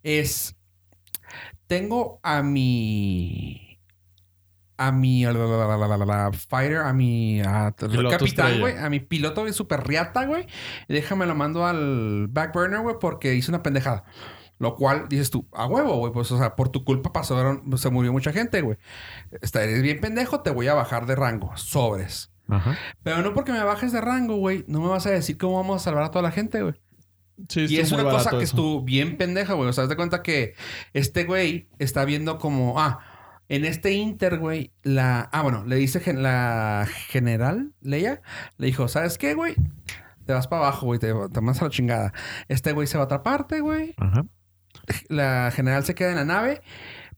Es, 0.03 0.55
tengo 1.69 2.19
a 2.23 2.41
mi, 2.41 3.79
a 4.77 4.91
mi, 4.91 5.23
a 5.23 5.31
la, 5.31 5.77
la, 5.77 5.97
la, 6.05 6.31
fighter, 6.33 6.77
a 6.79 6.93
mi 6.93 7.41
a- 7.41 7.73
capitán, 8.09 8.59
güey, 8.59 8.75
a 8.77 8.89
mi 8.89 8.99
piloto 8.99 9.45
de 9.45 9.53
super 9.53 9.85
riata, 9.87 10.25
güey. 10.25 10.47
Déjame 10.87 11.27
lo 11.27 11.35
mando 11.35 11.65
al 11.67 12.27
back 12.27 12.53
burner, 12.53 12.81
güey, 12.81 12.95
porque 12.99 13.35
hice 13.35 13.51
una 13.51 13.61
pendejada. 13.61 14.03
Lo 14.57 14.75
cual 14.75 15.07
dices 15.07 15.29
tú, 15.29 15.47
a 15.53 15.67
huevo, 15.67 15.95
güey, 15.97 16.11
pues, 16.11 16.31
o 16.31 16.37
sea, 16.39 16.55
por 16.55 16.69
tu 16.69 16.83
culpa 16.83 17.13
pasaron, 17.13 17.63
se 17.77 17.89
murió 17.91 18.11
mucha 18.11 18.33
gente, 18.33 18.61
güey. 18.61 18.77
Está, 19.41 19.63
eres 19.63 19.83
bien 19.83 20.01
pendejo, 20.01 20.41
te 20.41 20.49
voy 20.49 20.67
a 20.67 20.73
bajar 20.73 21.05
de 21.05 21.15
rango. 21.15 21.55
Sobres. 21.55 22.31
Ajá. 22.49 22.75
Pero 23.03 23.21
no 23.21 23.33
porque 23.35 23.51
me 23.51 23.63
bajes 23.63 23.91
de 23.93 24.01
rango, 24.01 24.37
güey. 24.37 24.65
No 24.67 24.81
me 24.81 24.87
vas 24.87 25.05
a 25.05 25.11
decir 25.11 25.37
cómo 25.37 25.57
vamos 25.57 25.77
a 25.81 25.83
salvar 25.85 26.03
a 26.03 26.09
toda 26.11 26.23
la 26.23 26.31
gente, 26.31 26.61
güey. 26.63 26.73
Sí, 27.47 27.65
Y 27.69 27.77
es 27.77 27.91
una 27.91 28.03
cosa 28.03 28.31
que 28.31 28.37
eso. 28.37 28.43
estuvo 28.55 28.81
bien 28.83 29.17
pendeja, 29.17 29.53
güey. 29.53 29.69
O 29.69 29.73
sea, 29.73 29.85
haz 29.85 29.89
de 29.89 29.95
cuenta 29.95 30.21
que 30.23 30.55
este 30.93 31.23
güey 31.23 31.67
está 31.79 32.05
viendo 32.05 32.37
como... 32.37 32.79
Ah, 32.79 32.99
en 33.47 33.65
este 33.65 33.93
Inter, 33.93 34.37
güey, 34.37 34.73
la... 34.83 35.29
Ah, 35.31 35.41
bueno, 35.41 35.63
le 35.65 35.77
dice 35.77 35.99
gen- 35.99 36.21
la 36.21 36.87
general, 37.07 37.71
Leia, 37.81 38.21
le 38.57 38.67
dijo, 38.67 38.87
¿sabes 38.87 39.17
qué, 39.17 39.33
güey? 39.33 39.55
Te 40.25 40.33
vas 40.33 40.47
para 40.47 40.63
abajo, 40.63 40.85
güey. 40.85 40.99
Te, 40.99 41.07
te 41.07 41.41
mandas 41.41 41.61
a 41.61 41.65
la 41.65 41.71
chingada. 41.71 42.13
Este 42.47 42.73
güey 42.73 42.85
se 42.85 42.97
va 42.97 43.03
a 43.03 43.05
otra 43.05 43.23
parte, 43.23 43.61
güey. 43.61 43.95
Ajá. 43.97 44.25
La 45.07 45.51
general 45.51 45.83
se 45.83 45.95
queda 45.95 46.09
en 46.09 46.17
la 46.17 46.25
nave. 46.25 46.61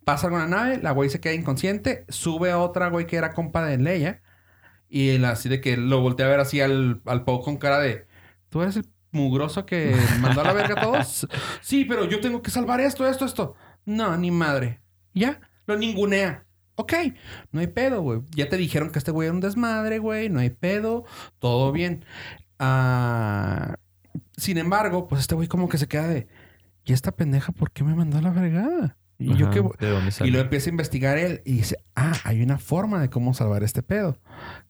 Pasa 0.06 0.30
con 0.30 0.40
la 0.40 0.48
nave. 0.48 0.78
La 0.82 0.92
güey 0.92 1.10
se 1.10 1.20
queda 1.20 1.34
inconsciente. 1.34 2.06
Sube 2.08 2.52
a 2.52 2.60
otra 2.60 2.88
güey 2.90 3.08
que 3.08 3.18
era 3.18 3.34
compa 3.34 3.66
de 3.66 3.78
Leia. 3.78 4.22
Y 4.88 5.10
él 5.10 5.26
así 5.26 5.50
de 5.50 5.60
que 5.60 5.76
lo 5.76 6.00
voltea 6.00 6.28
a 6.28 6.30
ver 6.30 6.40
así 6.40 6.62
al, 6.62 7.02
al 7.06 7.26
con 7.26 7.58
cara 7.58 7.80
de... 7.80 8.08
¿Tú 8.50 8.62
eres 8.62 8.78
el 8.78 8.86
mugroso 9.12 9.66
que 9.66 9.96
mandó 10.20 10.42
a 10.42 10.46
la 10.46 10.54
verga 10.54 10.76
a 10.80 10.84
todos? 10.84 11.28
sí, 11.62 11.86
pero 11.86 12.06
yo 12.06 12.20
tengo 12.20 12.42
que 12.42 12.52
salvar 12.52 12.80
esto, 12.82 13.08
esto, 13.08 13.26
esto. 13.26 13.56
No, 13.86 14.16
ni 14.18 14.32
madre. 14.32 14.82
Ya, 15.14 15.42
lo 15.66 15.78
ningunea. 15.78 16.46
Ok, 16.76 16.94
no 17.52 17.60
hay 17.60 17.68
pedo, 17.68 18.02
güey. 18.02 18.22
Ya 18.32 18.50
te 18.50 18.58
dijeron 18.58 18.92
que 18.92 19.00
este 19.00 19.12
güey 19.12 19.28
era 19.28 19.36
un 19.36 19.42
desmadre, 19.42 20.00
güey. 20.00 20.30
No 20.30 20.40
hay 20.40 20.50
pedo. 20.50 21.06
Todo 21.40 21.72
bien. 21.72 22.06
Ah, 22.58 23.76
sin 24.38 24.58
embargo, 24.58 25.08
pues 25.08 25.22
este 25.22 25.36
güey 25.36 25.48
como 25.48 25.70
que 25.70 25.78
se 25.78 25.88
queda 25.88 26.08
de... 26.08 26.28
¿Y 26.84 26.94
esta 26.94 27.12
pendeja 27.12 27.52
por 27.52 27.72
qué 27.72 27.84
me 27.84 27.94
mandó 27.94 28.18
a 28.18 28.22
la 28.22 28.34
fregada? 28.34 28.98
Y 30.26 30.32
lo 30.32 30.40
empieza 30.40 30.70
a 30.70 30.72
investigar 30.72 31.18
él 31.18 31.42
y 31.46 31.54
dice, 31.54 31.78
ah, 31.96 32.14
hay 32.24 32.42
una 32.42 32.58
forma 32.58 33.00
de 33.02 33.10
cómo 33.10 33.34
salvar 33.34 33.64
este 33.64 33.84
pedo. 33.84 34.18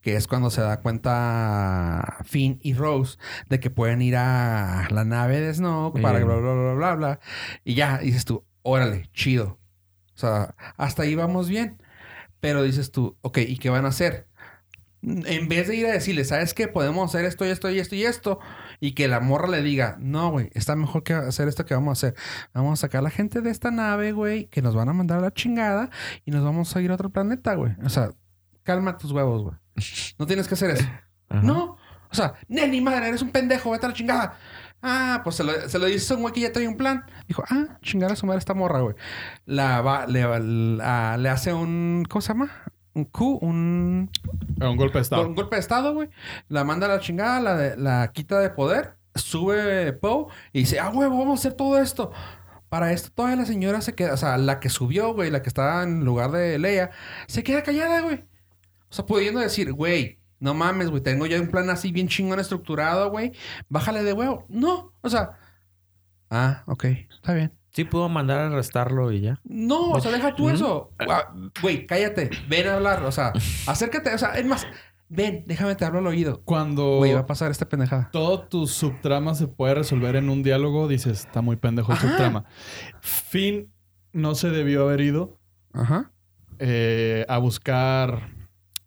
Que 0.00 0.16
es 0.16 0.26
cuando 0.26 0.50
se 0.50 0.60
da 0.60 0.80
cuenta 0.80 2.18
Finn 2.24 2.58
y 2.62 2.74
Rose 2.74 3.18
de 3.48 3.60
que 3.60 3.70
pueden 3.70 4.02
ir 4.02 4.16
a 4.16 4.88
la 4.90 5.04
nave 5.04 5.40
de 5.40 5.54
Snoke 5.54 6.00
para 6.00 6.18
Bien. 6.18 6.28
bla, 6.28 6.36
bla, 6.36 6.52
bla, 6.52 6.74
bla, 6.74 6.94
bla. 6.94 7.20
Y 7.64 7.74
ya 7.74 7.98
dices 7.98 8.24
tú, 8.24 8.44
órale, 8.62 9.08
chido. 9.12 9.58
O 10.14 10.18
sea, 10.18 10.54
hasta 10.76 11.02
ahí 11.02 11.14
vamos 11.14 11.48
bien. 11.48 11.78
Pero 12.40 12.62
dices 12.62 12.90
tú, 12.90 13.16
ok, 13.20 13.38
¿y 13.38 13.56
qué 13.56 13.70
van 13.70 13.84
a 13.84 13.88
hacer? 13.88 14.26
En 15.02 15.48
vez 15.48 15.68
de 15.68 15.76
ir 15.76 15.86
a 15.86 15.92
decirle, 15.92 16.24
¿sabes 16.24 16.54
qué? 16.54 16.68
Podemos 16.68 17.12
hacer 17.12 17.24
esto 17.24 17.46
y 17.46 17.50
esto 17.50 17.70
y 17.70 17.78
esto 17.78 17.94
y 17.94 18.04
esto. 18.04 18.38
Y 18.84 18.94
que 18.94 19.06
la 19.06 19.20
morra 19.20 19.46
le 19.46 19.62
diga, 19.62 19.96
no, 20.00 20.30
güey, 20.32 20.50
está 20.54 20.74
mejor 20.74 21.04
que 21.04 21.14
hacer 21.14 21.46
esto 21.46 21.64
que 21.64 21.72
vamos 21.74 21.90
a 21.90 21.92
hacer. 22.08 22.18
Vamos 22.52 22.80
a 22.80 22.82
sacar 22.82 22.98
a 22.98 23.02
la 23.02 23.10
gente 23.10 23.40
de 23.40 23.50
esta 23.50 23.70
nave, 23.70 24.10
güey, 24.10 24.46
que 24.46 24.60
nos 24.60 24.74
van 24.74 24.88
a 24.88 24.92
mandar 24.92 25.18
a 25.18 25.22
la 25.22 25.30
chingada 25.32 25.88
y 26.24 26.32
nos 26.32 26.42
vamos 26.42 26.74
a 26.74 26.80
ir 26.80 26.90
a 26.90 26.94
otro 26.94 27.08
planeta, 27.10 27.54
güey. 27.54 27.74
O 27.84 27.88
sea, 27.88 28.10
calma 28.64 28.98
tus 28.98 29.12
huevos, 29.12 29.42
güey. 29.44 29.54
No 30.18 30.26
tienes 30.26 30.48
que 30.48 30.54
hacer 30.54 30.70
eso. 30.70 30.84
Ajá. 31.28 31.42
No. 31.42 31.76
O 32.10 32.14
sea, 32.14 32.34
Nelly, 32.48 32.80
madre, 32.80 33.06
eres 33.08 33.22
un 33.22 33.30
pendejo, 33.30 33.70
vete 33.70 33.86
a 33.86 33.90
la 33.90 33.94
chingada. 33.94 34.36
Ah, 34.82 35.20
pues 35.22 35.36
se 35.36 35.44
lo, 35.44 35.52
se 35.68 35.78
lo 35.78 35.86
dice 35.86 36.12
a 36.12 36.16
un 36.16 36.22
güey 36.22 36.34
que 36.34 36.40
ya 36.40 36.52
trae 36.52 36.66
un 36.66 36.76
plan. 36.76 37.04
Dijo, 37.28 37.44
ah, 37.48 37.78
chingar 37.82 38.10
a 38.10 38.16
su 38.16 38.26
madre 38.26 38.40
esta 38.40 38.52
morra, 38.52 38.80
güey. 38.80 38.96
La 39.46 39.80
va, 39.80 40.08
le, 40.08 40.22
la- 40.76 41.16
le 41.18 41.28
hace 41.28 41.52
un, 41.52 42.04
¿cómo 42.10 42.20
se 42.20 42.28
llama? 42.32 42.50
Un 42.94 43.04
Q, 43.06 43.38
un, 43.40 44.10
Era 44.56 44.70
un 44.70 44.76
golpe 44.76 44.98
de 44.98 45.02
estado. 45.02 45.26
un 45.26 45.34
golpe 45.34 45.56
de 45.56 45.60
estado, 45.60 45.94
güey. 45.94 46.10
La 46.48 46.64
manda 46.64 46.86
a 46.86 46.90
la 46.90 47.00
chingada, 47.00 47.40
la, 47.40 47.76
la 47.76 48.12
quita 48.12 48.38
de 48.40 48.50
poder. 48.50 48.96
Sube 49.14 49.92
Poe 49.94 50.26
y 50.52 50.60
dice, 50.60 50.80
ah, 50.80 50.90
huevo, 50.90 51.18
vamos 51.18 51.38
a 51.38 51.40
hacer 51.40 51.54
todo 51.54 51.78
esto. 51.78 52.12
Para 52.68 52.92
esto, 52.92 53.10
toda 53.14 53.36
la 53.36 53.44
señora 53.44 53.82
se 53.82 53.94
queda, 53.94 54.14
o 54.14 54.16
sea, 54.16 54.38
la 54.38 54.58
que 54.58 54.70
subió, 54.70 55.12
güey, 55.14 55.30
la 55.30 55.42
que 55.42 55.48
estaba 55.48 55.82
en 55.82 56.04
lugar 56.04 56.30
de 56.30 56.58
Leia, 56.58 56.90
se 57.26 57.42
queda 57.42 57.62
callada, 57.62 58.00
güey. 58.00 58.24
O 58.88 58.94
sea, 58.94 59.04
pudiendo 59.06 59.40
decir, 59.40 59.72
güey, 59.72 60.18
no 60.38 60.54
mames, 60.54 60.88
güey, 60.90 61.02
tengo 61.02 61.26
ya 61.26 61.40
un 61.40 61.48
plan 61.48 61.68
así 61.70 61.92
bien 61.92 62.08
chingón 62.08 62.40
estructurado, 62.40 63.10
güey. 63.10 63.32
Bájale 63.68 64.02
de 64.02 64.12
huevo. 64.14 64.46
No, 64.48 64.94
o 65.02 65.08
sea, 65.10 65.38
ah, 66.30 66.64
ok, 66.66 66.84
está 67.10 67.34
bien. 67.34 67.52
Sí 67.72 67.84
pudo 67.84 68.08
mandar 68.08 68.38
a 68.40 68.46
arrestarlo 68.48 69.12
y 69.12 69.20
ya. 69.22 69.40
No, 69.44 69.90
o 69.92 70.00
sea, 70.00 70.10
deja 70.12 70.34
tú 70.34 70.50
eso. 70.50 70.90
Ah, 70.98 71.32
Güey, 71.62 71.86
cállate, 71.86 72.30
ven 72.48 72.68
a 72.68 72.74
hablar, 72.74 73.02
o 73.04 73.12
sea, 73.12 73.32
acércate, 73.66 74.12
o 74.14 74.18
sea, 74.18 74.34
es 74.34 74.44
más, 74.44 74.66
ven, 75.08 75.44
déjame 75.46 75.74
te 75.74 75.84
hablo 75.86 76.00
al 76.00 76.06
oído. 76.06 76.42
Cuando 76.44 76.96
Güey, 76.98 77.14
va 77.14 77.20
a 77.20 77.26
pasar 77.26 77.50
esta 77.50 77.68
pendejada. 77.68 78.10
todo 78.12 78.42
tu 78.42 78.66
subtrama 78.66 79.34
se 79.34 79.48
puede 79.48 79.74
resolver 79.74 80.16
en 80.16 80.28
un 80.28 80.42
diálogo, 80.42 80.86
dices, 80.86 81.20
está 81.20 81.40
muy 81.40 81.56
pendejo 81.56 81.92
el 81.92 81.98
Ajá. 81.98 82.08
subtrama. 82.08 82.44
Finn 83.00 83.72
no 84.12 84.34
se 84.34 84.50
debió 84.50 84.82
haber 84.82 85.00
ido 85.00 85.38
Ajá. 85.72 86.12
eh, 86.58 87.24
a 87.28 87.38
buscar 87.38 88.28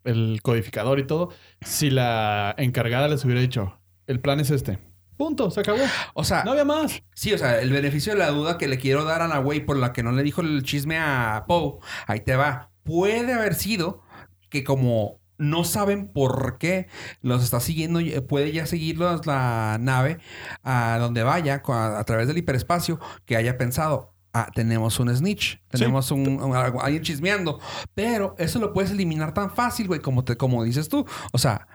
el 0.03 0.39
codificador 0.43 0.99
y 0.99 1.07
todo 1.07 1.29
si 1.61 1.89
la 1.89 2.53
encargada 2.59 3.07
les 3.07 3.25
hubiera 3.25 3.41
dicho, 3.41 3.79
el 4.05 4.19
plan 4.19 4.39
es 4.39 4.51
este. 4.51 4.77
Punto, 5.17 5.49
se 5.51 5.61
acabó. 5.61 5.79
O 6.13 6.23
sea, 6.23 6.43
No 6.43 6.51
había 6.51 6.65
más. 6.65 7.01
sí, 7.13 7.33
o 7.33 7.37
sea, 7.37 7.59
el 7.61 7.71
beneficio 7.71 8.13
de 8.13 8.19
la 8.19 8.29
duda 8.29 8.57
que 8.57 8.67
le 8.67 8.77
quiero 8.77 9.03
dar 9.05 9.21
a 9.21 9.27
la 9.27 9.37
güey 9.39 9.65
por 9.65 9.77
la 9.77 9.93
que 9.93 10.03
no 10.03 10.11
le 10.11 10.23
dijo 10.23 10.41
el 10.41 10.63
chisme 10.63 10.97
a 10.97 11.45
Poe, 11.47 11.79
ahí 12.07 12.19
te 12.21 12.35
va. 12.35 12.71
Puede 12.83 13.33
haber 13.33 13.55
sido 13.55 14.01
que 14.49 14.63
como 14.63 15.19
no 15.37 15.63
saben 15.65 16.11
por 16.13 16.57
qué 16.59 16.87
los 17.21 17.43
está 17.43 17.59
siguiendo. 17.59 17.99
eh, 17.99 18.21
Puede 18.21 18.51
ya 18.51 18.65
seguirlos 18.65 19.25
la 19.25 19.77
nave 19.79 20.19
a 20.63 20.97
donde 20.99 21.23
vaya 21.23 21.61
a, 21.65 21.99
a 21.99 22.03
través 22.03 22.27
del 22.27 22.37
hiperespacio 22.37 22.99
que 23.25 23.35
haya 23.35 23.57
pensado. 23.57 24.13
Ah, 24.33 24.49
tenemos 24.53 24.99
un 24.99 25.15
snitch, 25.15 25.61
tenemos 25.69 26.11
un, 26.11 26.41
alguien 26.81 27.03
chismeando. 27.03 27.59
Pero 27.93 28.35
eso 28.37 28.59
lo 28.59 28.73
puedes 28.73 28.91
eliminar 28.91 29.33
tan 29.33 29.49
fácil, 29.49 29.87
güey, 29.87 30.01
como, 30.01 30.25
te, 30.25 30.35
como 30.35 30.61
dices 30.65 30.89
tú. 30.89 31.05
O 31.31 31.37
sea, 31.37 31.67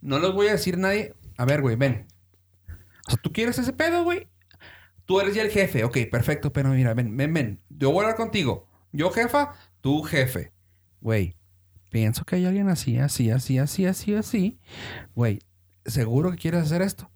no 0.00 0.18
les 0.18 0.32
voy 0.32 0.48
a 0.48 0.52
decir 0.52 0.74
a 0.74 0.78
nadie. 0.78 1.14
A 1.38 1.44
ver, 1.44 1.62
güey, 1.62 1.76
ven. 1.76 2.06
Tú 3.22 3.32
quieres 3.32 3.58
ese 3.58 3.72
pedo, 3.72 4.04
güey. 4.04 4.28
Tú 5.04 5.20
eres 5.20 5.34
ya 5.34 5.42
el 5.42 5.50
jefe. 5.50 5.84
Ok, 5.84 5.98
perfecto, 6.10 6.52
pero 6.52 6.70
mira, 6.70 6.94
ven, 6.94 7.16
ven, 7.16 7.34
ven. 7.34 7.60
Yo 7.68 7.90
voy 7.90 8.00
a 8.00 8.02
hablar 8.02 8.16
contigo. 8.16 8.68
Yo 8.92 9.10
jefa, 9.10 9.54
tú 9.80 10.02
jefe. 10.02 10.52
Güey, 11.00 11.36
pienso 11.90 12.24
que 12.24 12.36
hay 12.36 12.46
alguien 12.46 12.68
así, 12.68 12.98
así, 12.98 13.30
así, 13.30 13.58
así, 13.58 13.86
así, 13.86 14.14
así. 14.14 14.60
Güey, 15.14 15.40
¿seguro 15.84 16.30
que 16.30 16.36
quieres 16.36 16.62
hacer 16.62 16.82
esto? 16.82 17.10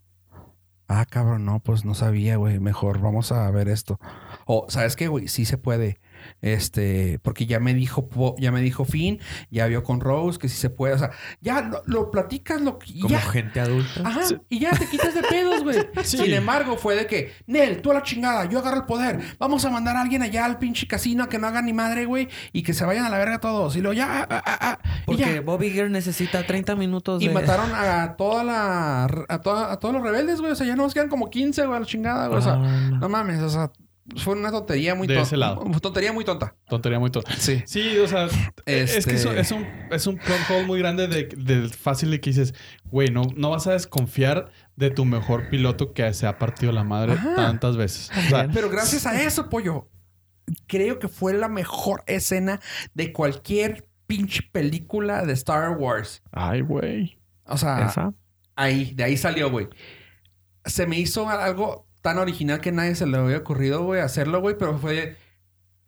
Ah, 0.88 1.06
cabrón, 1.06 1.44
no, 1.44 1.60
pues 1.60 1.84
no 1.84 1.94
sabía, 1.94 2.36
güey. 2.36 2.60
Mejor 2.60 3.00
vamos 3.00 3.32
a 3.32 3.50
ver 3.50 3.68
esto. 3.68 3.98
O, 4.44 4.66
¿sabes 4.68 4.96
qué, 4.96 5.08
güey? 5.08 5.28
Sí 5.28 5.44
se 5.44 5.58
puede. 5.58 5.98
Este, 6.44 7.18
porque 7.22 7.46
ya 7.46 7.58
me 7.58 7.72
dijo, 7.72 8.06
ya 8.38 8.52
me 8.52 8.60
dijo 8.60 8.84
Finn, 8.84 9.18
ya 9.50 9.66
vio 9.66 9.82
con 9.82 10.00
Rose 10.00 10.38
que 10.38 10.50
sí 10.50 10.56
se 10.58 10.68
puede. 10.68 10.92
O 10.94 10.98
sea, 10.98 11.10
ya 11.40 11.62
lo, 11.62 11.82
lo 11.86 12.10
platicas, 12.10 12.60
lo 12.60 12.78
y 12.84 13.00
Como 13.00 13.14
ya. 13.14 13.20
gente 13.22 13.60
adulta. 13.60 14.02
Ajá, 14.04 14.20
y 14.50 14.58
ya 14.58 14.70
te 14.72 14.86
quitas 14.86 15.14
de 15.14 15.22
pedos, 15.22 15.62
güey. 15.62 15.78
Sí. 16.04 16.18
Sin 16.18 16.34
embargo, 16.34 16.76
fue 16.76 16.96
de 16.96 17.06
que, 17.06 17.32
Nel, 17.46 17.80
tú 17.80 17.90
a 17.90 17.94
la 17.94 18.02
chingada, 18.02 18.44
yo 18.44 18.58
agarro 18.58 18.76
el 18.76 18.84
poder. 18.84 19.20
Vamos 19.38 19.64
a 19.64 19.70
mandar 19.70 19.96
a 19.96 20.02
alguien 20.02 20.20
allá 20.22 20.44
al 20.44 20.58
pinche 20.58 20.86
casino 20.86 21.24
a 21.24 21.28
que 21.30 21.38
no 21.38 21.46
haga 21.46 21.62
ni 21.62 21.72
madre, 21.72 22.04
güey, 22.04 22.28
y 22.52 22.62
que 22.62 22.74
se 22.74 22.84
vayan 22.84 23.06
a 23.06 23.08
la 23.08 23.16
verga 23.16 23.38
todos. 23.40 23.74
Y 23.76 23.80
luego 23.80 23.94
ya, 23.94 24.26
ah, 24.28 24.42
ah, 24.44 24.58
ah, 24.60 24.78
y 24.82 25.04
Porque 25.06 25.22
ya. 25.36 25.40
Bobby 25.40 25.70
Girl 25.70 25.90
necesita 25.90 26.44
30 26.46 26.76
minutos 26.76 27.22
Y 27.22 27.28
de... 27.28 27.34
mataron 27.34 27.70
a 27.74 28.16
toda 28.16 28.44
la 28.44 29.04
a, 29.28 29.40
toda- 29.40 29.72
a 29.72 29.78
todos 29.78 29.94
los 29.94 30.02
rebeldes, 30.02 30.40
güey. 30.40 30.52
O 30.52 30.54
sea, 30.54 30.66
ya 30.66 30.76
nos 30.76 30.92
quedan 30.92 31.08
como 31.08 31.30
15, 31.30 31.64
güey, 31.64 31.76
a 31.76 31.80
la 31.80 31.86
chingada, 31.86 32.26
güey. 32.26 32.38
O 32.38 32.42
sea, 32.42 32.54
Ah, 32.54 32.90
no 33.00 33.08
mames, 33.08 33.40
o 33.40 33.48
sea, 33.48 33.70
fue 34.16 34.34
una 34.34 34.50
tontería 34.50 34.94
muy 34.94 35.06
De 35.06 35.14
tonta. 35.14 35.26
ese 35.26 35.36
lado. 35.36 35.64
Tontería 35.80 36.12
muy 36.12 36.24
tonta. 36.24 36.54
Tontería 36.68 36.98
muy 36.98 37.10
tonta. 37.10 37.32
Sí. 37.36 37.62
Sí, 37.66 37.96
o 37.98 38.06
sea, 38.06 38.26
es 38.66 39.06
que 39.06 39.14
eso- 39.14 39.30
Este- 39.30 39.40
es 39.40 39.50
un, 39.50 39.66
es 39.90 40.06
un 40.06 40.16
plot 40.18 40.38
hole 40.50 40.64
muy 40.66 40.78
grande 40.78 41.08
de, 41.08 41.24
de 41.24 41.68
fácil 41.70 42.10
de 42.10 42.20
que 42.20 42.30
dices, 42.30 42.54
güey, 42.84 43.08
no, 43.10 43.22
no 43.36 43.50
vas 43.50 43.66
a 43.66 43.72
desconfiar 43.72 44.50
de 44.76 44.90
tu 44.90 45.04
mejor 45.04 45.48
piloto 45.48 45.92
que 45.94 46.12
se 46.12 46.26
ha 46.26 46.38
partido 46.38 46.70
la 46.72 46.84
madre 46.84 47.12
Ajá. 47.12 47.34
tantas 47.34 47.76
veces. 47.76 48.10
O 48.26 48.28
sea, 48.28 48.48
Pero 48.52 48.68
gracias 48.70 49.06
a 49.06 49.20
eso, 49.22 49.48
pollo, 49.48 49.88
creo 50.66 50.98
que 50.98 51.08
fue 51.08 51.32
la 51.32 51.48
mejor 51.48 52.02
escena 52.06 52.60
de 52.92 53.12
cualquier 53.12 53.86
pinche 54.06 54.42
película 54.52 55.24
de 55.24 55.32
Star 55.32 55.70
Wars. 55.78 56.22
ay, 56.30 56.60
güey. 56.60 57.18
O 57.46 57.56
sea, 57.56 57.86
¿Esa? 57.86 58.12
ahí, 58.54 58.92
de 58.94 59.04
ahí 59.04 59.16
salió, 59.16 59.50
güey. 59.50 59.68
Se 60.66 60.86
me 60.86 60.98
hizo 60.98 61.28
algo 61.28 61.86
tan 62.04 62.18
original 62.18 62.60
que 62.60 62.70
nadie 62.70 62.94
se 62.94 63.06
le 63.06 63.16
había 63.16 63.38
ocurrido, 63.38 63.82
güey, 63.82 64.02
hacerlo, 64.02 64.42
güey, 64.42 64.58
pero 64.58 64.78
fue. 64.78 65.16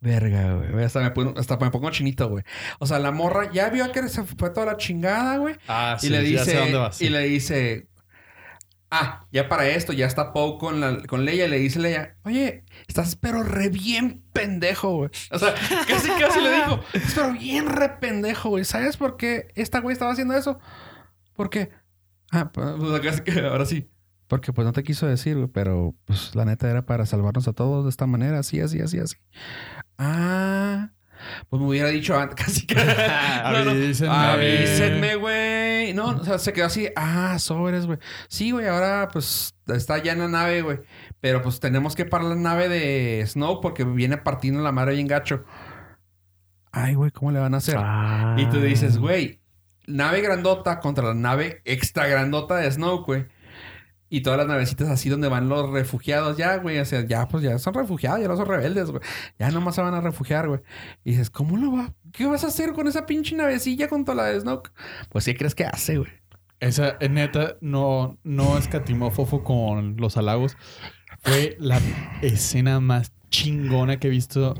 Verga, 0.00 0.54
güey. 0.54 0.82
Hasta 0.82 1.00
me, 1.00 1.10
pongo, 1.10 1.38
hasta 1.38 1.58
me 1.58 1.70
pongo 1.70 1.90
chinito, 1.90 2.30
güey. 2.30 2.42
O 2.78 2.86
sea, 2.86 2.98
la 2.98 3.12
morra 3.12 3.52
ya 3.52 3.68
vio 3.68 3.92
que 3.92 4.08
se 4.08 4.24
fue 4.24 4.48
toda 4.48 4.64
la 4.64 4.76
chingada, 4.78 5.36
güey. 5.36 5.56
Ah, 5.68 5.98
y 6.00 6.08
le 6.08 6.22
dice... 6.22 6.72
Y 7.00 7.10
le 7.10 7.20
dice... 7.24 7.88
Ah, 8.90 9.26
ya 9.30 9.50
para 9.50 9.68
esto, 9.68 9.92
ya 9.92 10.06
está 10.06 10.32
Poe 10.32 10.56
con, 10.58 10.80
la, 10.80 11.02
con 11.02 11.26
Leia. 11.26 11.46
Y 11.46 11.50
le 11.50 11.58
dice 11.58 11.80
Leia... 11.80 12.16
Oye, 12.22 12.64
estás 12.88 13.16
pero 13.16 13.42
re 13.42 13.68
bien 13.68 14.24
pendejo, 14.32 14.96
güey. 14.96 15.10
O 15.32 15.38
sea, 15.38 15.54
casi 15.86 16.08
casi 16.12 16.40
le 16.40 16.54
dijo... 16.56 16.80
Estás 16.94 17.12
pero 17.14 17.32
bien 17.32 17.66
re 17.66 17.90
pendejo, 17.90 18.48
güey. 18.48 18.64
¿Sabes 18.64 18.96
por 18.96 19.18
qué 19.18 19.48
esta 19.54 19.80
güey 19.80 19.92
estaba 19.92 20.12
haciendo 20.12 20.32
eso? 20.32 20.58
Porque... 21.34 21.68
Ah, 22.30 22.50
pues 22.50 22.68
pues, 22.78 23.00
casi 23.02 23.20
que 23.20 23.40
ahora 23.40 23.66
sí. 23.66 23.90
Porque 24.28 24.52
pues 24.52 24.66
no 24.66 24.72
te 24.72 24.82
quiso 24.82 25.06
decir, 25.06 25.36
güey, 25.36 25.48
pero 25.48 25.94
pues 26.04 26.34
la 26.34 26.44
neta 26.44 26.68
era 26.70 26.84
para 26.84 27.06
salvarnos 27.06 27.46
a 27.46 27.52
todos 27.52 27.84
de 27.84 27.90
esta 27.90 28.06
manera, 28.06 28.40
así, 28.40 28.60
así, 28.60 28.80
así, 28.80 28.98
así. 28.98 29.16
Ah, 29.98 30.90
pues 31.48 31.60
me 31.60 31.68
hubiera 31.68 31.88
dicho 31.88 32.18
antes, 32.18 32.36
casi 32.44 32.66
que. 32.66 32.74
No, 32.74 33.64
no. 33.64 33.70
Avísenme. 33.70 34.14
Avísenme, 34.14 35.16
güey. 35.16 35.94
No, 35.94 36.08
o 36.08 36.24
sea, 36.24 36.38
se 36.38 36.52
quedó 36.52 36.66
así, 36.66 36.88
ah, 36.96 37.38
sobres, 37.38 37.86
güey. 37.86 37.98
Sí, 38.28 38.50
güey, 38.50 38.66
ahora 38.66 39.08
pues 39.12 39.54
está 39.68 39.98
ya 39.98 40.12
en 40.12 40.18
la 40.18 40.28
nave, 40.28 40.62
güey. 40.62 40.80
Pero 41.20 41.42
pues 41.42 41.60
tenemos 41.60 41.94
que 41.94 42.04
parar 42.04 42.26
la 42.26 42.34
nave 42.34 42.68
de 42.68 43.24
Snow 43.26 43.60
porque 43.60 43.84
viene 43.84 44.18
partiendo 44.18 44.60
la 44.62 44.72
madre 44.72 44.94
bien 44.94 45.06
gacho. 45.06 45.44
Ay, 46.72 46.94
güey, 46.94 47.10
¿cómo 47.10 47.30
le 47.30 47.38
van 47.38 47.54
a 47.54 47.58
hacer? 47.58 47.76
Ah. 47.78 48.36
Y 48.38 48.46
tú 48.46 48.60
dices, 48.60 48.98
güey, 48.98 49.40
nave 49.86 50.20
grandota 50.20 50.80
contra 50.80 51.04
la 51.04 51.14
nave 51.14 51.62
extra 51.64 52.06
grandota 52.06 52.56
de 52.56 52.70
Snow, 52.70 53.04
güey. 53.04 53.26
Y 54.16 54.22
todas 54.22 54.38
las 54.38 54.48
navecitas 54.48 54.88
así 54.88 55.10
donde 55.10 55.28
van 55.28 55.50
los 55.50 55.68
refugiados 55.68 56.38
ya, 56.38 56.56
güey. 56.56 56.78
O 56.78 56.86
sea, 56.86 57.04
ya 57.06 57.28
pues 57.28 57.42
ya 57.42 57.58
son 57.58 57.74
refugiados, 57.74 58.18
ya 58.22 58.28
no 58.28 58.36
son 58.38 58.46
rebeldes, 58.46 58.90
güey. 58.90 59.02
Ya 59.38 59.50
nomás 59.50 59.74
se 59.74 59.82
van 59.82 59.92
a 59.92 60.00
refugiar, 60.00 60.48
güey. 60.48 60.60
Y 61.04 61.10
dices, 61.10 61.28
¿cómo 61.28 61.58
lo 61.58 61.70
va? 61.72 61.92
¿Qué 62.12 62.24
vas 62.24 62.42
a 62.42 62.46
hacer 62.46 62.72
con 62.72 62.86
esa 62.86 63.04
pinche 63.04 63.36
navecilla 63.36 63.88
contra 63.88 64.14
la 64.14 64.24
de 64.24 64.40
Snow? 64.40 64.62
Pues, 65.10 65.26
¿qué 65.26 65.36
crees 65.36 65.54
que 65.54 65.66
hace, 65.66 65.98
güey? 65.98 66.10
Esa, 66.60 66.96
eh, 66.98 67.10
neta, 67.10 67.56
no, 67.60 68.16
no 68.24 68.56
escatimó 68.56 69.10
Fofo 69.10 69.44
con 69.44 69.98
los 69.98 70.16
halagos. 70.16 70.56
Fue 71.20 71.58
la 71.60 71.78
escena 72.22 72.80
más 72.80 73.12
chingona 73.28 73.98
que 73.98 74.06
he 74.06 74.10
visto 74.10 74.54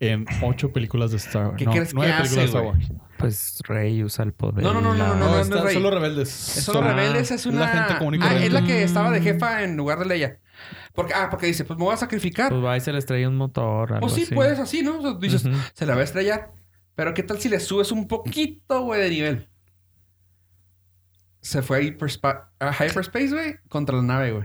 en 0.00 0.24
ocho 0.40 0.72
películas 0.72 1.10
de 1.10 1.18
Star 1.18 1.48
Wars. 1.48 1.56
¿Qué 1.58 1.66
No, 1.66 1.72
crees 1.72 1.88
que 1.88 1.96
nueve 1.96 2.12
hace, 2.14 2.34
películas 2.34 2.52
de 2.52 2.58
Star? 2.58 2.64
Wars. 2.64 2.92
Pues 3.22 3.58
Rey 3.64 4.04
usa 4.04 4.24
el 4.24 4.32
poder. 4.32 4.62
No, 4.62 4.74
no, 4.74 4.80
no, 4.80 4.94
no, 4.94 5.14
no, 5.14 5.44
No, 5.44 5.44
no, 5.44 5.70
solo 5.70 5.90
rebeldes. 5.90 6.28
Son 6.30 6.74
los 6.74 6.84
Son- 6.84 6.96
rebeldes, 6.96 7.30
es 7.30 7.40
es 7.40 7.46
una. 7.46 7.60
la 7.60 7.68
gente 7.68 7.98
común 7.98 8.14
y 8.16 8.18
ah, 8.22 8.36
es 8.44 8.52
la 8.52 8.62
que 8.64 8.82
estaba 8.82 9.10
de 9.10 9.20
jefa 9.20 9.62
en 9.62 9.76
lugar 9.76 9.98
de 9.98 10.06
Leia. 10.06 10.38
Porque, 10.94 11.14
ah, 11.14 11.28
porque 11.30 11.46
dice, 11.46 11.64
pues 11.64 11.78
me 11.78 11.84
voy 11.86 11.94
a 11.94 11.96
sacrificar. 11.96 12.50
Pues 12.50 12.62
va 12.62 12.76
y 12.76 12.80
se 12.80 12.92
le 12.92 12.98
estrella 12.98 13.28
un 13.28 13.36
motor. 13.36 13.94
algo 13.94 14.06
O 14.06 14.08
sí, 14.10 14.22
así. 14.24 14.34
puedes 14.34 14.58
así, 14.58 14.82
¿no? 14.82 14.98
O 14.98 15.02
sea, 15.02 15.14
dices, 15.18 15.44
se 15.74 15.86
la 15.86 15.94
va 15.94 16.02
a 16.02 16.04
estrellar. 16.04 16.52
Pero 16.94 17.14
¿qué 17.14 17.22
tal 17.22 17.40
si 17.40 17.48
le 17.48 17.58
subes 17.60 17.90
un 17.90 18.06
poquito, 18.06 18.82
güey, 18.82 19.00
de 19.00 19.08
nivel? 19.10 19.48
Se 21.40 21.62
fue 21.62 21.78
a, 21.78 21.80
hiperspa- 21.80 22.48
a 22.60 22.72
hyperspace, 22.72 23.30
güey, 23.30 23.56
contra 23.68 23.96
la 23.96 24.02
nave, 24.02 24.32
güey. 24.32 24.44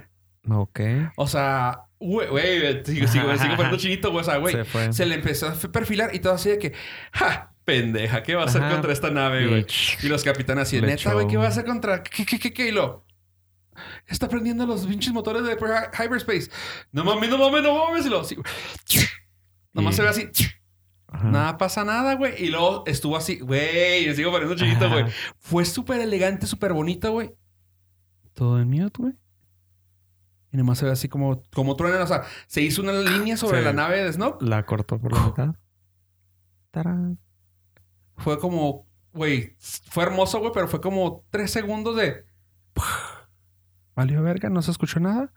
Ok. 0.50 0.80
O 1.18 1.28
sea, 1.28 1.82
güey, 2.00 2.28
güey, 2.30 2.84
sigo, 2.86 3.08
sigo, 3.08 3.38
sigo 3.38 3.56
poniendo 3.56 3.78
chinito, 3.78 4.12
güey. 4.12 4.22
O 4.22 4.24
sea, 4.24 4.38
güey, 4.38 4.56
Se 4.66 4.94
se 4.94 5.06
le 5.06 5.16
empezó 5.16 5.48
a 5.50 5.54
perfilar 5.72 6.16
y 6.16 6.20
todo 6.20 6.34
así 6.34 6.50
de 6.50 6.58
que, 6.58 6.74
¡ja! 7.12 7.54
Pendeja, 7.68 8.24
¿qué 8.24 8.34
va 8.34 8.44
a 8.44 8.46
hacer 8.46 8.64
Ajá. 8.64 8.72
contra 8.72 8.94
esta 8.94 9.12
nave, 9.12 9.46
güey? 9.46 9.66
Y 10.02 10.08
los 10.08 10.24
capitanes 10.24 10.64
así, 10.70 10.80
Le 10.80 10.88
neta, 10.88 11.12
güey, 11.14 11.28
¿qué 11.28 11.36
va 11.36 11.44
a 11.44 11.50
hacer 11.50 11.66
contra 11.66 12.02
qué, 12.02 12.26
qué, 12.26 12.40
qué, 12.40 12.54
qué? 12.54 12.70
Y 12.70 12.72
lo, 12.72 13.06
está 14.06 14.30
prendiendo 14.30 14.66
los 14.66 14.88
pinches 14.88 15.12
motores 15.12 15.44
de 15.44 15.58
hyper- 15.58 15.90
hyperspace. 15.94 16.50
No 16.94 17.04
mames, 17.04 17.30
no 17.30 17.38
mames, 17.38 17.64
no 17.64 17.76
mames. 17.78 18.06
Y 18.06 18.10
lo, 18.10 18.24
sí. 18.24 18.38
Nomás 19.74 19.98
se 19.98 20.02
ve 20.02 20.08
así. 20.08 20.30
Ajá. 21.08 21.28
Nada 21.30 21.58
pasa 21.58 21.84
nada, 21.84 22.16
güey. 22.16 22.42
Y 22.42 22.48
luego 22.52 22.84
estuvo 22.88 23.18
así, 23.18 23.40
güey, 23.40 24.08
me 24.08 24.16
sigo 24.16 24.32
poniendo 24.32 24.56
chiquito, 24.56 24.90
güey. 24.90 25.04
Fue 25.38 25.66
súper 25.66 26.00
elegante, 26.00 26.48
súper 26.48 26.72
bonito, 26.72 27.12
güey. 27.12 27.36
Todo 28.34 28.62
en 28.62 28.70
mute, 28.70 28.94
güey. 28.98 29.14
Y 30.54 30.56
nomás 30.58 30.78
se 30.78 30.86
ve 30.86 30.92
así 30.92 31.10
como, 31.10 31.44
como 31.54 31.76
truena. 31.76 32.02
O 32.02 32.08
sea, 32.08 32.24
se 32.48 32.62
hizo 32.62 32.82
una 32.82 32.94
línea 32.94 33.36
sobre 33.36 33.60
Sí. 33.60 33.66
la 33.66 33.74
nave 33.74 34.02
de 34.04 34.14
Snoke. 34.14 34.42
La 34.42 34.66
cortó 34.66 34.98
por 35.00 35.12
la 35.12 35.20
mitad. 35.26 35.56
Tarán. 36.72 37.20
Fue 38.18 38.40
como, 38.40 38.86
güey, 39.14 39.56
fue 39.60 40.04
hermoso, 40.04 40.40
güey, 40.40 40.52
pero 40.54 40.68
fue 40.68 40.82
como 40.82 41.24
tres 41.30 41.52
segundos 41.52 41.96
de. 41.96 42.26
Valió 43.96 44.22
verga, 44.22 44.50
no 44.50 44.62
se 44.62 44.72
escuchó 44.72 45.00
nada. 45.00 45.32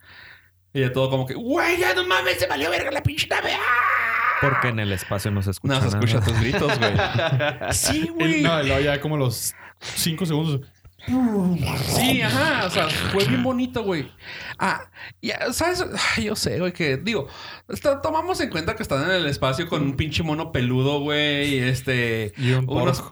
Y 0.73 0.81
ya 0.81 0.93
todo 0.93 1.11
como 1.11 1.27
que, 1.27 1.35
güey, 1.35 1.79
ya 1.79 1.95
no 1.95 2.07
mames, 2.07 2.39
se 2.39 2.47
valió 2.47 2.71
verga 2.71 2.91
la 2.91 3.03
pinche 3.03 3.27
nave. 3.27 3.53
¡Ah! 3.55 4.39
Porque 4.41 4.69
en 4.69 4.79
el 4.79 4.93
espacio 4.93 5.31
no 5.31 5.43
se 5.43 5.51
escucha 5.51 5.75
No 5.75 5.81
se 5.81 5.87
nada. 5.89 5.99
escucha 5.99 6.25
tus 6.25 6.41
gritos, 6.41 6.79
güey. 6.79 6.93
sí, 7.73 8.09
güey. 8.09 8.43
No, 8.43 8.63
ya 8.81 9.01
como 9.01 9.17
los 9.17 9.55
cinco 9.81 10.25
segundos. 10.25 10.67
Sí, 11.07 12.23
ajá. 12.23 12.67
O 12.67 12.71
sea, 12.71 12.89
fue 12.89 13.25
bien 13.25 13.43
bonito, 13.43 13.83
güey. 13.83 14.11
Ah, 14.59 14.91
ya, 15.23 15.53
¿sabes? 15.53 15.85
Yo 16.23 16.37
sé, 16.37 16.59
güey, 16.61 16.73
que 16.73 16.97
digo, 16.99 17.27
esto- 17.69 18.01
tomamos 18.01 18.41
en 18.41 18.51
cuenta 18.51 18.77
que 18.77 18.83
están 18.83 19.05
en 19.05 19.11
el 19.13 19.27
espacio 19.27 19.69
con 19.69 19.83
un 19.83 19.97
pinche 19.97 20.23
mono 20.23 20.53
peludo, 20.53 21.01
güey. 21.01 21.55
y 21.55 21.59
Este. 21.59 22.33
Y 22.37 22.53
un 22.53 22.69
Unos, 22.69 23.03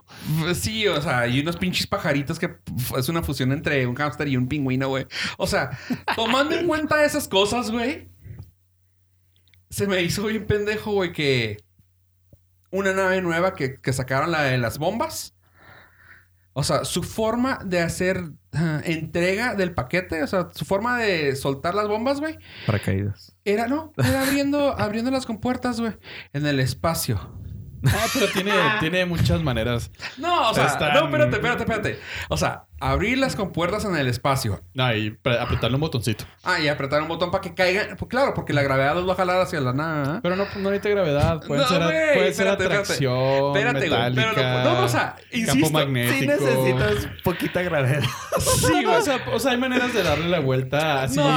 sí, 0.57 0.87
o 0.87 1.01
sea, 1.01 1.27
y 1.27 1.39
unos 1.39 1.57
pinches 1.57 1.87
pajaritos 1.87 2.37
que 2.39 2.57
es 2.97 3.09
una 3.09 3.23
fusión 3.23 3.51
entre 3.51 3.85
un 3.87 3.95
hámster 3.95 4.27
y 4.27 4.37
un 4.37 4.47
pingüino, 4.47 4.87
güey. 4.89 5.05
O 5.37 5.47
sea, 5.47 5.71
tomando 6.15 6.55
en 6.55 6.67
cuenta 6.67 7.03
esas 7.03 7.27
cosas, 7.27 7.71
güey, 7.71 8.09
se 9.69 9.87
me 9.87 10.01
hizo 10.01 10.25
bien 10.25 10.45
pendejo, 10.47 10.91
güey, 10.93 11.11
que 11.11 11.57
una 12.71 12.93
nave 12.93 13.21
nueva 13.21 13.53
que, 13.55 13.75
que 13.81 13.93
sacaron 13.93 14.31
la 14.31 14.43
de 14.43 14.57
las 14.57 14.77
bombas. 14.77 15.35
O 16.59 16.63
sea, 16.63 16.83
su 16.85 17.03
forma 17.03 17.59
de 17.65 17.79
hacer 17.81 18.21
ah, 18.53 18.81
entrega 18.83 19.55
del 19.55 19.73
paquete, 19.73 20.21
o 20.23 20.27
sea, 20.27 20.49
su 20.53 20.65
forma 20.65 20.97
de 20.97 21.35
soltar 21.35 21.73
las 21.73 21.87
bombas, 21.87 22.19
güey, 22.19 22.37
Paracaídas. 22.65 23.35
era, 23.45 23.67
no, 23.67 23.93
era 23.97 24.23
abriendo, 24.23 24.73
abriendo 24.79 25.09
las 25.11 25.25
compuertas, 25.25 25.79
güey, 25.79 25.93
en 26.33 26.45
el 26.45 26.59
espacio. 26.59 27.35
Ah, 27.87 28.05
pero 28.13 28.27
tiene, 28.33 28.51
tiene 28.81 29.05
muchas 29.05 29.41
maneras. 29.41 29.89
No, 30.17 30.49
o 30.49 30.53
sea, 30.53 30.65
Están- 30.67 30.93
no, 30.93 31.05
espérate, 31.05 31.35
espérate, 31.37 31.63
espérate. 31.63 31.99
O 32.29 32.35
sea, 32.35 32.65
abrir 32.79 33.17
las 33.17 33.35
compuertas 33.35 33.85
en 33.85 33.95
el 33.95 34.07
espacio. 34.07 34.61
No, 34.73 34.93
y 34.95 35.11
pre- 35.11 35.39
apretarle 35.39 35.75
un 35.75 35.81
botoncito. 35.81 36.25
Ah, 36.43 36.59
y 36.59 36.67
apretar 36.67 37.01
un 37.01 37.07
botón 37.07 37.31
para 37.31 37.41
que 37.41 37.53
caigan. 37.53 37.95
Pues 37.97 38.09
claro, 38.09 38.33
porque 38.33 38.53
la 38.53 38.61
gravedad 38.63 38.95
los 38.95 39.07
va 39.07 39.13
a 39.13 39.15
jalar 39.17 39.41
hacia 39.41 39.59
la 39.61 39.73
nada. 39.73 40.17
¿eh? 40.17 40.19
Pero 40.23 40.35
no, 40.35 40.45
no 40.55 40.69
necesita 40.71 40.89
gravedad. 40.89 41.41
Puede 41.47 41.61
No, 41.61 41.67
ser, 41.67 41.83
güey, 41.83 41.89
puede 42.13 42.13
ser 42.15 42.47
espérate, 42.47 42.63
espérate. 42.63 42.75
atracción, 42.83 43.57
Espérate, 43.57 43.89
güey, 43.89 44.15
pero 44.15 44.33
no, 44.63 44.73
no, 44.75 44.83
o 44.85 44.89
sea, 44.89 45.15
insisto, 45.31 45.51
campo 45.53 45.69
magnético. 45.71 46.19
Sí 46.19 46.27
necesitas 46.27 47.07
poquita 47.23 47.61
gravedad. 47.61 48.03
Sí, 48.39 48.71
güey. 48.83 48.85
O 48.85 49.01
sea, 49.01 49.19
o 49.33 49.39
sea, 49.39 49.51
hay 49.51 49.57
maneras 49.57 49.93
de 49.93 50.03
darle 50.03 50.29
la 50.29 50.39
vuelta 50.39 51.03
así. 51.03 51.17
No, 51.17 51.27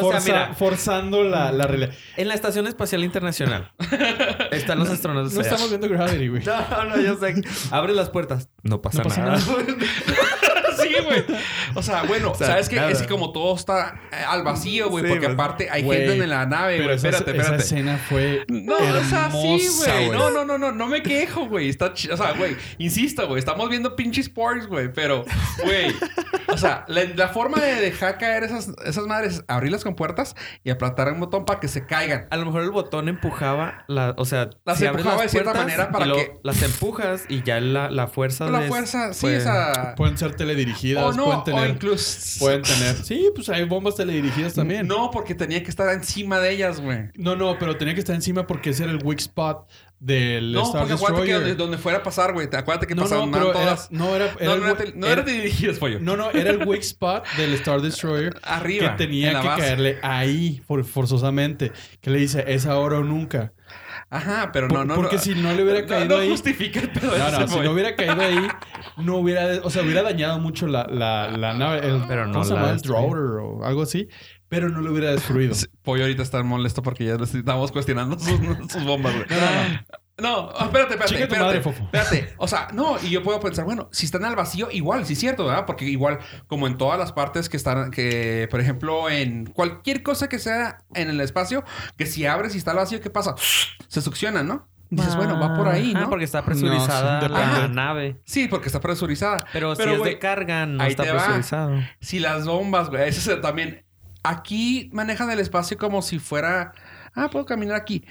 o 0.00 0.10
sea, 0.12 0.20
mira. 0.24 0.54
forzando 0.54 1.22
la, 1.24 1.52
la 1.52 1.66
realidad. 1.66 1.90
En 2.16 2.28
la 2.28 2.34
Estación 2.34 2.66
Espacial 2.66 3.04
Internacional 3.04 3.70
están 4.50 4.78
los 4.78 4.88
astronautas. 4.90 5.32
No 5.34 5.40
estamos 5.40 5.68
viendo 5.68 5.88
Gravity, 5.88 6.28
güey. 6.28 6.42
No, 6.44 6.84
no, 6.84 7.00
yo 7.00 7.16
sé. 7.16 7.34
Abre 7.70 7.92
las 7.94 8.10
puertas. 8.10 8.48
No 8.62 8.80
pasa, 8.82 8.98
No 8.98 9.04
pasa 9.04 9.22
nada. 9.22 9.38
sí, 10.88 11.02
güey. 11.04 11.24
O 11.74 11.82
sea, 11.82 12.02
bueno, 12.04 12.34
sea, 12.34 12.46
¿sabes 12.48 12.68
qué? 12.68 12.90
Es 12.90 13.02
que 13.02 13.08
como 13.08 13.32
todo 13.32 13.54
está 13.54 14.00
eh, 14.12 14.16
al 14.26 14.42
vacío, 14.42 14.88
güey. 14.90 15.04
Sí, 15.04 15.10
porque 15.10 15.26
aparte 15.26 15.68
hay 15.70 15.82
Güey, 15.82 16.06
gente 16.06 16.22
en 16.24 16.30
la 16.30 16.46
nave, 16.46 16.74
Pero 16.78 16.84
güey. 16.84 16.96
esa, 16.96 17.08
Espérate, 17.08 17.30
esa 17.32 17.40
espérate. 17.40 17.62
escena 17.64 17.98
fue 18.08 18.44
No, 18.48 18.74
o 18.74 19.04
sea, 19.04 19.30
sí, 19.30 19.36
hermosa, 19.54 19.92
güey. 19.94 20.10
No, 20.10 20.30
no, 20.30 20.44
no, 20.44 20.58
no, 20.58 20.72
no 20.72 20.86
me 20.86 21.02
quejo, 21.02 21.46
güey. 21.46 21.68
Está 21.68 21.92
ch- 21.94 22.12
O 22.12 22.16
sea, 22.16 22.32
güey, 22.32 22.56
insisto, 22.78 23.26
güey. 23.26 23.38
Estamos 23.38 23.68
viendo 23.68 23.94
pinches 23.96 24.26
sports, 24.26 24.66
güey. 24.66 24.92
Pero, 24.92 25.24
güey. 25.64 25.94
O 26.48 26.56
sea, 26.56 26.84
la, 26.88 27.04
la 27.14 27.28
forma 27.28 27.60
de 27.60 27.74
dejar 27.80 28.18
caer 28.18 28.42
esas, 28.44 28.70
esas 28.84 29.06
madres 29.06 29.34
es 29.34 29.44
abrir 29.48 29.70
las 29.70 29.84
compuertas 29.84 30.34
y 30.64 30.70
aplatar 30.70 31.12
un 31.12 31.20
botón 31.20 31.44
para 31.44 31.60
que 31.60 31.68
se 31.68 31.86
caigan. 31.86 32.26
A 32.30 32.36
lo 32.36 32.46
mejor 32.46 32.62
el 32.62 32.70
botón 32.70 33.08
empujaba, 33.08 33.84
la, 33.86 34.14
o 34.16 34.24
sea, 34.24 34.50
Las 34.64 34.78
si 34.78 34.86
empujaba 34.86 35.22
de 35.22 35.28
cierta 35.28 35.52
manera 35.54 35.90
para 35.90 36.06
que- 36.06 36.38
las 36.42 36.62
empujas 36.62 37.24
y 37.28 37.42
ya 37.42 37.60
la, 37.60 37.90
la 37.90 38.06
fuerza 38.06 38.46
La 38.50 38.60
de- 38.60 38.68
fuerza, 38.68 39.12
sí, 39.12 39.20
pues, 39.22 39.42
esa. 39.42 39.94
Pueden 39.96 40.16
ser 40.16 40.34
teledirigidas, 40.34 40.77
O 40.96 41.12
no, 41.12 41.44
pueden 41.44 41.58
o 41.58 41.66
incluso. 41.66 42.38
Pueden 42.38 42.62
tener. 42.62 42.96
Sí, 43.04 43.28
pues 43.34 43.48
hay 43.48 43.64
bombas 43.64 43.96
teledirigidas 43.96 44.54
también. 44.54 44.86
No, 44.86 45.10
porque 45.10 45.34
tenía 45.34 45.62
que 45.62 45.70
estar 45.70 45.88
encima 45.92 46.38
de 46.40 46.52
ellas, 46.52 46.80
güey. 46.80 47.08
No, 47.16 47.36
no, 47.36 47.58
pero 47.58 47.76
tenía 47.76 47.94
que 47.94 48.00
estar 48.00 48.14
encima 48.14 48.46
porque 48.46 48.70
ese 48.70 48.84
era 48.84 48.92
el 48.92 49.02
weak 49.02 49.20
spot 49.20 49.68
del 50.00 50.52
No, 50.52 50.62
Star 50.62 50.80
porque 50.82 50.94
acuérdate 50.94 51.22
que 51.26 51.32
Destroyer. 51.32 51.40
donde, 51.56 51.64
donde 51.64 51.78
fuera 51.78 51.98
a 51.98 52.02
pasar, 52.04 52.32
güey. 52.32 52.48
Te 52.48 52.56
acuérdate 52.56 52.86
que 52.86 52.94
no, 52.94 53.02
pasaron 53.02 53.30
no, 53.30 53.36
pero 53.36 53.50
era, 53.50 53.60
todas. 53.60 53.90
no 53.90 54.14
era, 54.14 54.26
era 54.38 54.54
no, 54.54 54.56
no, 54.58 54.66
era, 54.68 54.84
no 54.94 55.06
era- 55.08 55.22
dirigidas, 55.22 55.78
pollo. 55.78 55.98
no, 56.00 56.16
no, 56.16 56.30
era 56.30 56.50
el 56.50 56.64
weak 56.66 56.82
spot 56.82 57.26
del 57.36 57.52
Star 57.54 57.80
Destroyer 57.80 58.38
Arriba. 58.42 58.92
que 58.96 59.04
tenía 59.04 59.40
que 59.40 59.46
base. 59.48 59.60
caerle 59.62 59.98
ahí 60.02 60.62
for- 60.66 60.84
forzosamente. 60.84 61.72
Que 62.00 62.10
le 62.10 62.20
dice, 62.20 62.44
es 62.46 62.66
ahora 62.66 62.98
o 62.98 63.02
nunca. 63.04 63.52
Ajá, 64.10 64.50
pero 64.52 64.68
Por- 64.68 64.78
no, 64.78 64.84
no. 64.86 64.94
porque 64.94 65.16
no, 65.16 65.22
si 65.22 65.34
no 65.34 65.52
le 65.52 65.62
hubiera 65.64 65.82
no, 65.82 65.86
caído 65.86 66.16
no 66.16 66.22
ahí- 66.22 66.30
justifica 66.30 66.80
el 66.80 66.90
pedo 66.90 67.18
No, 67.18 67.30
no, 67.40 67.48
si 67.48 67.60
no 67.60 67.72
hubiera 67.72 67.94
caído 67.94 68.20
ahí, 68.22 68.48
no 68.98 69.16
hubiera, 69.16 69.60
o 69.62 69.70
sea, 69.70 69.82
hubiera 69.82 70.02
dañado 70.02 70.38
mucho 70.38 70.66
la, 70.66 70.86
la, 70.86 71.28
la 71.36 71.54
nave. 71.54 71.86
El, 71.86 72.02
Pero 72.06 72.26
no 72.26 72.32
¿Cómo 72.32 72.44
se 72.44 72.50
la 72.50 72.56
llama? 72.56 72.68
El 72.70 72.76
destruyó. 72.76 73.00
Drower 73.00 73.22
o 73.40 73.64
algo 73.64 73.82
así. 73.82 74.08
Pero 74.48 74.68
no 74.68 74.80
lo 74.80 74.92
hubiera 74.92 75.10
destruido. 75.10 75.54
Sí, 75.54 75.66
Pollo 75.82 76.02
ahorita 76.02 76.22
está 76.22 76.42
molesto 76.42 76.82
porque 76.82 77.04
ya 77.04 77.14
estamos 77.14 77.70
cuestionando 77.72 78.18
sus, 78.18 78.38
sus 78.72 78.84
bombas, 78.84 79.14
güey. 79.14 79.26
No, 79.28 79.36
no, 79.36 79.68
no. 79.68 79.98
No, 80.20 80.50
espérate, 80.50 80.94
espérate. 80.94 81.22
Espérate, 81.22 81.38
madre, 81.38 81.60
fofo. 81.60 81.84
Espérate. 81.84 82.34
O 82.38 82.48
sea, 82.48 82.68
no, 82.72 82.96
y 83.00 83.10
yo 83.10 83.22
puedo 83.22 83.38
pensar, 83.38 83.64
bueno, 83.64 83.88
si 83.92 84.04
están 84.04 84.24
al 84.24 84.34
vacío, 84.34 84.68
igual, 84.72 85.06
sí 85.06 85.12
es 85.12 85.20
cierto, 85.20 85.44
¿verdad? 85.44 85.64
Porque 85.64 85.84
igual, 85.84 86.18
como 86.48 86.66
en 86.66 86.76
todas 86.76 86.98
las 86.98 87.12
partes 87.12 87.48
que 87.48 87.56
están, 87.56 87.92
que, 87.92 88.48
por 88.50 88.60
ejemplo, 88.60 89.08
en 89.08 89.46
cualquier 89.46 90.02
cosa 90.02 90.28
que 90.28 90.40
sea 90.40 90.78
en 90.94 91.08
el 91.08 91.20
espacio, 91.20 91.62
que 91.96 92.06
si 92.06 92.26
abres 92.26 92.56
y 92.56 92.58
está 92.58 92.72
al 92.72 92.78
vacío, 92.78 93.00
¿qué 93.00 93.10
pasa? 93.10 93.36
Se 93.86 94.02
succiona, 94.02 94.42
¿no? 94.42 94.68
Dices, 94.90 95.16
bueno, 95.16 95.38
va 95.38 95.54
por 95.54 95.68
ahí, 95.68 95.92
¿no? 95.92 96.08
porque 96.08 96.24
está 96.24 96.42
presurizada 96.42 97.20
No, 97.20 97.26
sí, 97.28 97.32
la 97.34 97.68
nave. 97.68 98.20
Sí, 98.24 98.48
porque 98.48 98.66
está 98.68 98.80
presurizada. 98.80 99.44
Pero, 99.52 99.76
si 99.76 99.82
es 99.82 100.02
de 100.02 100.18
carga, 100.18 100.64
no 100.64 100.82
ahí 100.82 100.90
está 100.90 101.02
te 101.02 101.12
va. 101.12 101.24
presurizado. 101.24 101.78
Si 102.00 102.18
las 102.18 102.46
bombas, 102.46 102.88
güey, 102.88 103.08
ese 103.08 103.34
es 103.34 103.40
también. 103.40 103.84
Aquí 104.22 104.88
manejan 104.92 105.30
el 105.30 105.40
espacio 105.40 105.76
como 105.76 106.00
si 106.02 106.18
fuera. 106.18 106.72
Ah, 107.14 107.28
puedo 107.30 107.44
caminar 107.44 107.76
aquí. 107.76 108.04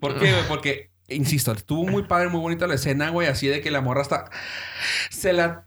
¿Por 0.00 0.18
qué, 0.18 0.32
güey? 0.32 0.48
Porque, 0.48 0.90
insisto, 1.08 1.52
estuvo 1.52 1.84
muy 1.86 2.04
padre, 2.04 2.28
muy 2.28 2.40
bonita 2.40 2.66
la 2.66 2.74
escena, 2.74 3.10
güey, 3.10 3.28
así 3.28 3.46
de 3.46 3.60
que 3.60 3.70
la 3.70 3.80
morra 3.80 4.02
está. 4.02 4.30
Se 5.10 5.32
la. 5.32 5.66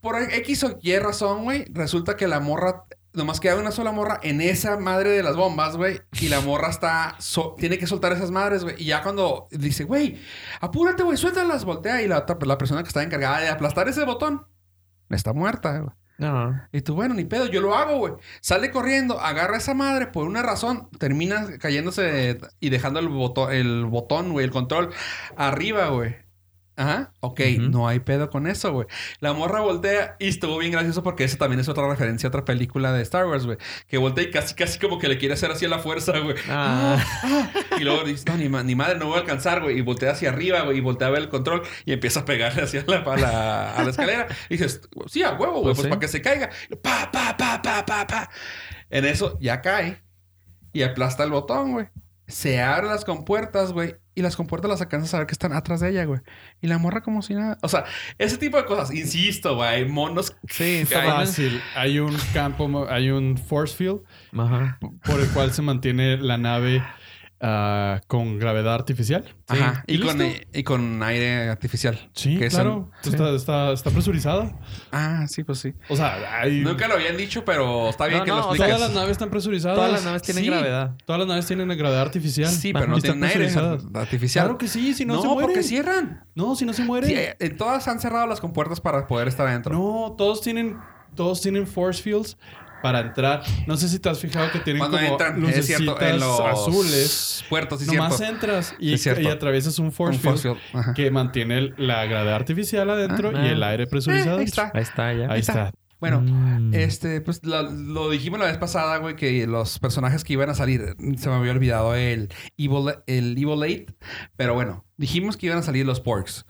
Por 0.00 0.16
X 0.16 0.64
o 0.64 0.78
Y 0.82 0.98
razón, 0.98 1.44
güey, 1.44 1.66
resulta 1.72 2.16
que 2.16 2.26
la 2.26 2.40
morra. 2.40 2.84
Nomás 3.12 3.40
queda 3.40 3.56
una 3.56 3.72
sola 3.72 3.90
morra 3.92 4.20
en 4.22 4.40
esa 4.40 4.76
madre 4.78 5.10
de 5.10 5.22
las 5.22 5.34
bombas, 5.36 5.76
güey. 5.76 6.00
Y 6.20 6.28
la 6.28 6.40
morra 6.40 6.68
está... 6.70 7.16
so- 7.18 7.56
tiene 7.58 7.76
que 7.78 7.86
soltar 7.88 8.12
esas 8.12 8.30
madres, 8.30 8.62
güey. 8.62 8.76
Y 8.78 8.84
ya 8.86 9.02
cuando 9.02 9.46
dice, 9.50 9.84
güey, 9.84 10.20
apúrate, 10.60 11.02
güey, 11.02 11.16
suéltalas, 11.16 11.64
voltea. 11.64 12.02
Y 12.02 12.08
la, 12.08 12.18
otra- 12.18 12.38
la 12.46 12.56
persona 12.58 12.82
que 12.82 12.88
está 12.88 13.02
encargada 13.02 13.40
de 13.40 13.48
aplastar 13.48 13.88
ese 13.88 14.04
botón 14.04 14.46
está 15.08 15.32
muerta, 15.32 15.78
güey. 15.78 15.90
No. 16.18 16.60
Y 16.70 16.82
tú, 16.82 16.94
bueno, 16.94 17.14
ni 17.14 17.24
pedo, 17.24 17.46
yo 17.46 17.60
lo 17.62 17.74
hago, 17.74 17.96
güey. 17.96 18.12
Sale 18.42 18.70
corriendo, 18.70 19.18
agarra 19.20 19.56
esa 19.56 19.72
madre 19.74 20.06
por 20.06 20.26
una 20.28 20.42
razón, 20.42 20.90
termina 20.98 21.56
cayéndose 21.58 22.38
y 22.60 22.68
dejando 22.68 23.00
el 23.00 23.08
botón, 23.08 23.50
el 23.52 23.86
botón, 23.86 24.30
güey, 24.32 24.44
el 24.44 24.50
control 24.52 24.90
arriba, 25.36 25.88
güey. 25.88 26.14
Ajá, 26.76 27.12
ok, 27.20 27.40
no 27.58 27.88
hay 27.88 28.00
pedo 28.00 28.30
con 28.30 28.46
eso, 28.46 28.72
güey. 28.72 28.86
La 29.18 29.34
morra 29.34 29.60
voltea 29.60 30.16
y 30.18 30.28
estuvo 30.28 30.56
bien 30.56 30.72
gracioso 30.72 31.02
porque 31.02 31.24
esa 31.24 31.36
también 31.36 31.60
es 31.60 31.68
otra 31.68 31.86
referencia 31.86 32.26
a 32.26 32.30
otra 32.30 32.46
película 32.46 32.90
de 32.92 33.02
Star 33.02 33.26
Wars, 33.26 33.44
güey. 33.44 33.58
Que 33.86 33.98
voltea 33.98 34.24
y 34.24 34.30
casi, 34.30 34.54
casi 34.54 34.78
como 34.78 34.98
que 34.98 35.06
le 35.08 35.18
quiere 35.18 35.34
hacer 35.34 35.50
así 35.50 35.66
a 35.66 35.68
la 35.68 35.78
fuerza, 35.80 36.18
güey. 36.20 36.36
Ah. 36.48 36.98
Y 37.78 37.84
luego 37.84 38.02
dice, 38.04 38.24
no, 38.30 38.36
ni, 38.38 38.48
ma- 38.48 38.62
ni 38.62 38.74
madre, 38.76 38.98
no 38.98 39.06
voy 39.08 39.16
a 39.16 39.20
alcanzar, 39.20 39.60
güey. 39.60 39.76
Y 39.76 39.82
voltea 39.82 40.12
hacia 40.12 40.30
arriba, 40.30 40.62
güey. 40.62 40.78
Y 40.78 40.80
voltea 40.80 41.08
a 41.08 41.10
ver 41.10 41.20
el 41.22 41.28
control 41.28 41.62
y 41.84 41.92
empieza 41.92 42.20
a 42.20 42.24
pegarle 42.24 42.62
hacia 42.62 42.82
la, 42.86 42.96
a 42.98 43.16
la, 43.16 43.72
a 43.76 43.84
la 43.84 43.90
escalera. 43.90 44.26
Y 44.48 44.54
dices, 44.56 44.80
sí, 45.06 45.22
a 45.22 45.32
huevo, 45.32 45.60
güey. 45.60 45.74
Pues 45.74 45.76
Pues, 45.76 45.84
sí. 45.84 45.88
para 45.90 46.00
que 46.00 46.08
se 46.08 46.22
caiga. 46.22 46.48
Pa, 46.82 47.10
pa, 47.12 47.36
pa, 47.36 47.60
pa, 47.60 47.84
pa, 47.84 48.06
pa. 48.06 48.30
En 48.88 49.04
eso 49.04 49.36
ya 49.40 49.60
cae. 49.60 50.02
Y 50.72 50.82
aplasta 50.82 51.24
el 51.24 51.30
botón, 51.30 51.72
güey. 51.72 51.88
Se 52.30 52.60
abren 52.60 52.90
las 52.90 53.04
compuertas, 53.04 53.72
güey. 53.72 53.96
Y 54.14 54.22
las 54.22 54.36
compuertas 54.36 54.70
las 54.70 54.80
alcanzas 54.80 55.14
a 55.14 55.18
ver 55.18 55.26
que 55.26 55.32
están 55.32 55.52
atrás 55.52 55.80
de 55.80 55.90
ella, 55.90 56.04
güey. 56.04 56.20
Y 56.60 56.66
la 56.66 56.78
morra 56.78 57.00
como 57.02 57.22
si 57.22 57.34
nada. 57.34 57.58
O 57.62 57.68
sea, 57.68 57.84
ese 58.18 58.38
tipo 58.38 58.56
de 58.56 58.64
cosas. 58.64 58.92
Insisto, 58.92 59.54
güey. 59.56 59.68
Hay 59.68 59.84
monos. 59.88 60.36
Sí, 60.48 60.78
Está 60.78 61.00
está 61.00 61.14
fácil. 61.16 61.62
Hay 61.74 61.98
un 62.00 62.16
campo, 62.34 62.86
hay 62.88 63.10
un 63.10 63.38
force 63.38 63.76
field 63.76 64.00
Ajá. 64.36 64.78
por 65.04 65.20
el 65.20 65.28
cual 65.30 65.52
se 65.52 65.62
mantiene 65.62 66.16
la 66.18 66.36
nave 66.38 66.82
ah, 67.40 68.00
con 68.06 68.38
gravedad 68.38 68.74
artificial. 68.74 69.24
Ajá. 69.48 69.82
¿Y 69.86 69.94
Y, 69.96 70.00
con, 70.00 70.18
listo? 70.18 70.48
y 70.52 70.62
con 70.62 71.02
aire 71.02 71.48
artificial. 71.48 72.10
Sí, 72.14 72.36
Que 72.38 72.48
claro. 72.48 72.90
son- 73.02 73.12
Está, 73.14 73.30
está, 73.30 73.72
está 73.72 73.90
presurizada. 73.90 74.52
Ah, 74.92 75.26
sí, 75.28 75.42
pues 75.44 75.58
sí. 75.58 75.72
O 75.88 75.96
sea, 75.96 76.40
hay... 76.40 76.60
Nunca 76.60 76.86
lo 76.88 76.94
habían 76.94 77.16
dicho, 77.16 77.44
pero 77.44 77.88
está 77.88 78.06
bien 78.06 78.18
No, 78.20 78.24
que 78.24 78.30
no, 78.30 78.36
lo 78.36 78.42
expliques. 78.42 78.66
Todas 78.68 78.80
las 78.80 78.92
naves 78.94 79.10
están 79.12 79.30
presurizadas. 79.30 79.76
Todas 79.76 79.92
las 79.92 80.04
naves 80.04 80.22
tienen 80.22 80.44
Sí. 80.44 80.50
gravedad. 80.50 80.92
Todas 81.04 81.18
las 81.20 81.28
naves 81.28 81.46
tienen 81.46 81.68
gravedad 81.76 82.02
artificial. 82.02 82.48
Sí, 82.50 82.72
pero 82.72 82.86
no 82.86 82.98
tienen 83.00 83.24
aire 83.24 83.48
artificial. 83.94 84.44
Claro 84.44 84.58
que 84.58 84.68
sí, 84.68 84.94
si 84.94 85.04
no, 85.04 85.14
no, 85.14 85.22
se 85.22 85.28
mueren. 85.28 85.46
porque 85.48 85.62
cierran. 85.62 86.24
No, 86.34 86.54
si 86.56 86.64
no 86.64 86.72
se 86.72 86.84
mueren. 86.84 87.08
Sí, 87.10 87.16
eh, 87.16 87.36
en 87.38 87.56
todas 87.56 87.88
han 87.88 88.00
cerrado 88.00 88.26
las 88.26 88.40
compuertas 88.40 88.80
para 88.80 89.06
poder 89.06 89.28
estar 89.28 89.46
adentro. 89.46 89.72
No, 89.74 90.14
todos 90.16 90.40
tienen, 90.42 90.76
todos 91.14 91.40
tienen 91.40 91.66
force 91.66 92.02
fields 92.02 92.36
para 92.82 93.00
entrar. 93.00 93.42
No 93.66 93.76
sé 93.76 93.88
si 93.88 93.98
te 93.98 94.08
has 94.08 94.18
fijado 94.18 94.50
que 94.50 94.58
tienen 94.60 94.80
Cuando 94.80 94.96
como 94.98 95.08
entran, 95.10 95.34
es 95.36 95.40
lucecitas 95.40 95.76
cierto, 95.78 96.00
en 96.06 96.20
los 96.20 96.40
azules. 96.40 97.44
puertos, 97.48 97.80
sí, 97.80 97.86
Nomás 97.86 98.16
cierto. 98.16 98.34
entras 98.34 98.74
y, 98.78 98.94
Es 98.94 99.06
atraviesas 99.06 99.78
un 99.78 99.92
force, 99.92 100.16
Un 100.16 100.22
force 100.22 100.42
field, 100.42 100.58
field, 100.70 100.80
ajá. 100.82 100.94
que 100.94 101.10
mantiene 101.10 101.72
la 101.76 102.04
gravedad 102.06 102.34
artificial 102.36 102.88
adentro 102.90 103.32
Ah. 103.34 103.46
y 103.46 103.48
el 103.50 103.62
aire 103.62 103.86
presurizado. 103.86 104.38
Eh, 104.38 104.40
ahí 104.40 104.44
está. 104.46 104.70
Ahí 104.74 104.82
está 104.82 105.12
ya. 105.12 105.30
Ahí 105.30 105.40
está. 105.40 105.72
Bueno, 106.00 106.22
Mm. 106.22 106.72
este, 106.74 107.20
pues 107.20 107.44
la- 107.44 107.62
lo 107.62 108.08
dijimos 108.10 108.40
la 108.40 108.46
vez 108.46 108.56
pasada, 108.58 108.96
güey, 108.96 109.16
que 109.16 109.46
los 109.46 109.78
personajes 109.78 110.24
que 110.24 110.32
iban 110.32 110.48
a 110.48 110.54
salir, 110.54 110.96
se 111.18 111.28
me 111.28 111.34
había 111.34 111.52
olvidado 111.52 111.94
el 111.94 112.32
Evil, 112.56 112.94
el 113.06 113.36
Evil 113.36 113.62
Eight, 113.62 113.90
pero 114.36 114.54
bueno, 114.54 114.84
dijimos 114.96 115.36
que 115.36 115.46
iban 115.46 115.58
a 115.58 115.62
salir 115.62 115.84
los 115.84 116.00
porks, 116.00 116.46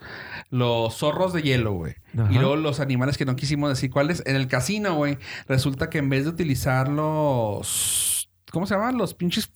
los 0.50 0.96
zorros 0.96 1.32
de 1.32 1.42
hielo, 1.42 1.72
güey, 1.72 1.94
y 2.30 2.34
luego 2.34 2.54
los 2.56 2.78
animales 2.80 3.18
que 3.18 3.24
no 3.24 3.34
quisimos 3.36 3.70
decir 3.70 3.90
cuáles. 3.90 4.22
En 4.24 4.36
el 4.36 4.46
casino, 4.46 4.94
güey, 4.94 5.18
resulta 5.48 5.90
que 5.90 5.98
en 5.98 6.08
vez 6.10 6.24
de 6.24 6.30
utilizar 6.30 6.88
los, 6.88 8.30
¿cómo 8.52 8.66
se 8.66 8.74
llaman? 8.74 8.96
Los 8.98 9.14
pinches 9.14 9.50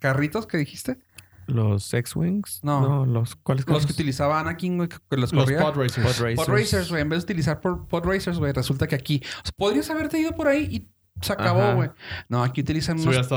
carritos 0.00 0.46
que 0.46 0.56
dijiste, 0.58 0.98
Los 1.46 1.92
X-Wings. 1.92 2.60
No. 2.62 3.04
los 3.06 3.36
¿cuáles 3.36 3.66
los 3.68 3.86
que 3.86 3.92
utilizaba 3.92 4.40
Anakin, 4.40 4.76
güey, 4.76 4.88
que 4.88 4.96
los 5.16 5.32
Los 5.32 5.44
corría. 5.44 5.60
pod 5.60 5.76
racers. 5.76 6.06
Pod 6.06 6.24
racers. 6.24 6.36
Pod 6.46 6.54
Racers, 6.54 6.90
güey. 6.90 7.02
En 7.02 7.08
vez 7.08 7.20
de 7.20 7.24
utilizar 7.24 7.60
por- 7.60 7.86
Pod 7.86 8.04
Racers, 8.04 8.38
güey, 8.38 8.52
resulta 8.52 8.86
que 8.86 8.94
aquí... 8.94 9.20
o 9.24 9.44
sea, 9.44 9.52
podrías 9.56 9.88
haberte 9.90 10.18
ido 10.18 10.32
por 10.32 10.48
ahí 10.48 10.62
y 10.70 10.88
se 11.20 11.32
acabó, 11.32 11.74
güey. 11.76 11.90
No, 12.28 12.42
aquí 12.42 12.60
utilizan 12.62 12.98
unos, 12.98 13.28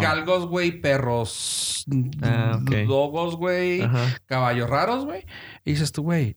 galgos, 0.00 0.46
güey, 0.46 0.80
perros, 0.80 1.84
Ah, 2.22 2.58
ok. 2.60 2.86
dogos, 2.86 3.36
güey, 3.36 3.82
caballos 4.26 4.68
raros, 4.68 5.04
güey. 5.04 5.24
Y 5.64 5.72
dices 5.72 5.90
tú, 5.90 6.02
güey, 6.02 6.36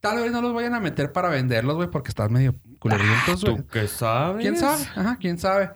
tal 0.00 0.22
vez 0.22 0.30
no 0.32 0.40
los 0.40 0.54
vayan 0.54 0.74
a 0.74 0.80
meter 0.80 1.12
para 1.12 1.28
venderlos, 1.28 1.76
güey, 1.76 1.90
porque 1.90 2.08
están 2.10 2.32
medio 2.32 2.54
culerientos, 2.78 3.44
güey. 3.44 3.56
¿Tú 3.56 3.66
qué 3.66 3.88
sabes? 3.88 4.40
¿Quién 4.42 4.56
sabe? 4.56 4.82
Ajá, 4.96 5.16
quién 5.20 5.36
sabe. 5.38 5.70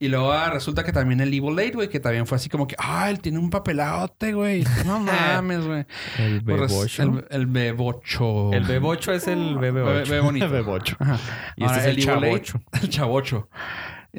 Y 0.00 0.08
luego 0.08 0.32
ah, 0.32 0.50
resulta 0.50 0.84
que 0.84 0.92
también 0.92 1.20
el 1.20 1.32
Evil 1.32 1.58
Eight, 1.58 1.74
güey, 1.74 1.88
que 1.88 2.00
también 2.00 2.26
fue 2.26 2.36
así 2.36 2.48
como 2.48 2.66
que, 2.66 2.74
ah, 2.78 3.08
él 3.10 3.20
tiene 3.20 3.38
un 3.38 3.48
papeladote, 3.48 4.32
güey. 4.34 4.64
No 4.84 4.98
mames, 5.00 5.64
güey. 5.66 5.86
El 6.18 6.42
Pues, 6.44 6.60
bebocho. 6.70 7.02
El, 7.02 7.26
el 7.30 7.46
bebocho. 7.46 8.52
El 8.52 8.64
bebocho 8.64 9.12
es 9.12 9.28
el 9.28 9.56
bebé 9.56 9.82
bebe 9.82 10.20
bonito. 10.20 10.48
Bebocho. 10.50 10.96
Ajá. 10.98 11.18
Y 11.56 11.64
este 11.64 11.74
Ahora, 11.78 11.78
es 11.78 11.86
el 11.86 12.02
Evil 12.08 12.24
Eight, 12.24 12.44
chavocho. 12.44 12.60
El 12.82 12.88
chavocho. 12.90 13.48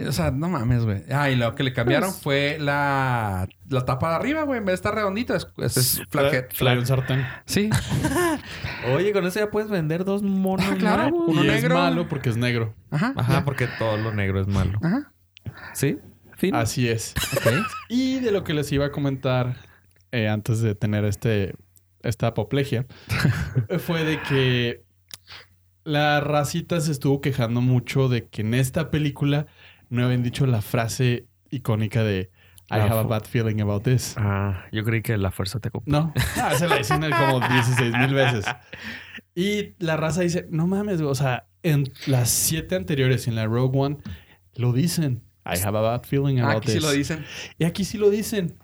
O 0.07 0.11
sea, 0.11 0.29
no 0.31 0.49
mames, 0.49 0.83
güey. 0.83 1.03
Ah, 1.09 1.29
y 1.29 1.37
lo 1.37 1.55
que 1.55 1.63
le 1.63 1.71
cambiaron 1.71 2.09
Pues 2.09 2.21
fue 2.21 2.57
la, 2.59 3.47
la 3.69 3.85
tapa 3.85 4.09
de 4.09 4.15
arriba, 4.15 4.43
güey. 4.43 4.57
En 4.59 4.65
vez 4.65 4.73
de 4.73 4.75
estar 4.75 4.93
redondita, 4.95 5.37
es, 5.37 5.47
es, 5.57 5.77
es 5.77 6.01
flathead. 6.09 6.79
Un 6.79 6.85
sartén. 6.85 7.25
Sí. 7.45 7.69
Oye, 8.93 9.13
con 9.13 9.25
eso 9.25 9.39
ya 9.39 9.49
puedes 9.51 9.69
vender 9.69 10.03
dos 10.03 10.21
monos 10.21 10.65
Ah, 10.69 10.75
claro. 10.77 11.03
nuevos. 11.11 11.29
Uno 11.29 11.43
y 11.43 11.47
negro. 11.47 11.75
es 11.75 11.81
malo 11.81 12.07
porque 12.09 12.29
es 12.29 12.35
negro. 12.37 12.73
Ajá. 12.91 13.13
Ajá, 13.15 13.45
porque 13.45 13.67
todo 13.79 13.95
lo 13.97 14.13
negro 14.13 14.41
es 14.41 14.47
malo. 14.47 14.79
Ajá. 14.83 15.11
¿Sí? 15.73 15.97
Fin. 16.35 16.53
Así 16.55 16.87
es. 16.87 17.13
Y 17.89 18.19
de 18.19 18.31
lo 18.31 18.43
que 18.43 18.53
les 18.53 18.71
iba 18.71 18.85
a 18.85 18.91
comentar 18.91 19.55
eh, 20.11 20.27
antes 20.27 20.61
de 20.61 20.75
tener 20.75 21.05
este, 21.05 21.55
esta 22.03 22.27
apoplejia 22.27 22.85
fue 23.79 24.03
de 24.03 24.21
que 24.21 24.83
la 25.83 26.19
racita 26.19 26.81
se 26.81 26.91
estuvo 26.91 27.21
quejando 27.21 27.61
mucho 27.61 28.09
de 28.09 28.27
que 28.27 28.41
en 28.41 28.53
esta 28.53 28.91
película 28.91 29.47
no 29.89 30.03
habían 30.03 30.23
dicho 30.23 30.45
la 30.45 30.61
frase 30.61 31.27
icónica 31.51 32.03
de 32.03 32.31
I 32.71 32.79
have 32.79 32.97
a 32.97 33.03
bad 33.03 33.25
feeling 33.25 33.61
about 33.61 33.83
this. 33.83 34.15
Ah, 34.17 34.65
yo 34.71 34.83
creí 34.83 35.03
que 35.03 35.17
la 35.17 35.29
fuerza 35.29 35.59
te 35.59 35.69
compró. 35.69 35.91
No, 35.91 36.13
ah, 36.41 36.55
se 36.55 36.67
la 36.67 36.77
dicen 36.77 36.99
como 37.01 37.39
16 37.39 37.93
mil 37.95 38.13
veces. 38.13 38.45
Y 39.35 39.75
la 39.77 39.97
raza 39.97 40.21
dice, 40.21 40.47
no 40.49 40.65
mames, 40.65 41.01
o 41.01 41.13
sea, 41.13 41.45
en 41.61 41.91
las 42.07 42.29
siete 42.29 42.75
anteriores, 42.75 43.27
en 43.27 43.35
la 43.35 43.45
Rogue 43.45 43.77
One, 43.77 43.97
lo 44.55 44.73
dicen. 44.73 45.24
I 45.45 45.57
have 45.63 45.77
a 45.77 45.81
bad 45.81 46.05
feeling 46.05 46.39
Ah, 46.39 46.51
about 46.51 46.63
aquí 46.63 46.71
sí 46.71 46.73
this. 46.79 46.83
lo 46.83 46.91
dicen. 46.91 47.25
Y 47.59 47.65
aquí 47.65 47.83
sí 47.85 47.97
lo 47.97 48.09
dicen. 48.09 48.57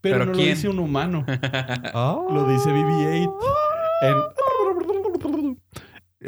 Pero, 0.00 0.18
¿Pero 0.18 0.24
no 0.26 0.32
quién? 0.32 0.48
lo 0.48 0.54
dice 0.54 0.68
un 0.68 0.78
humano. 0.80 1.24
Oh. 1.94 2.28
Lo 2.32 2.46
dice 2.48 2.68
BB-8. 2.70 3.34
En... 4.02 4.16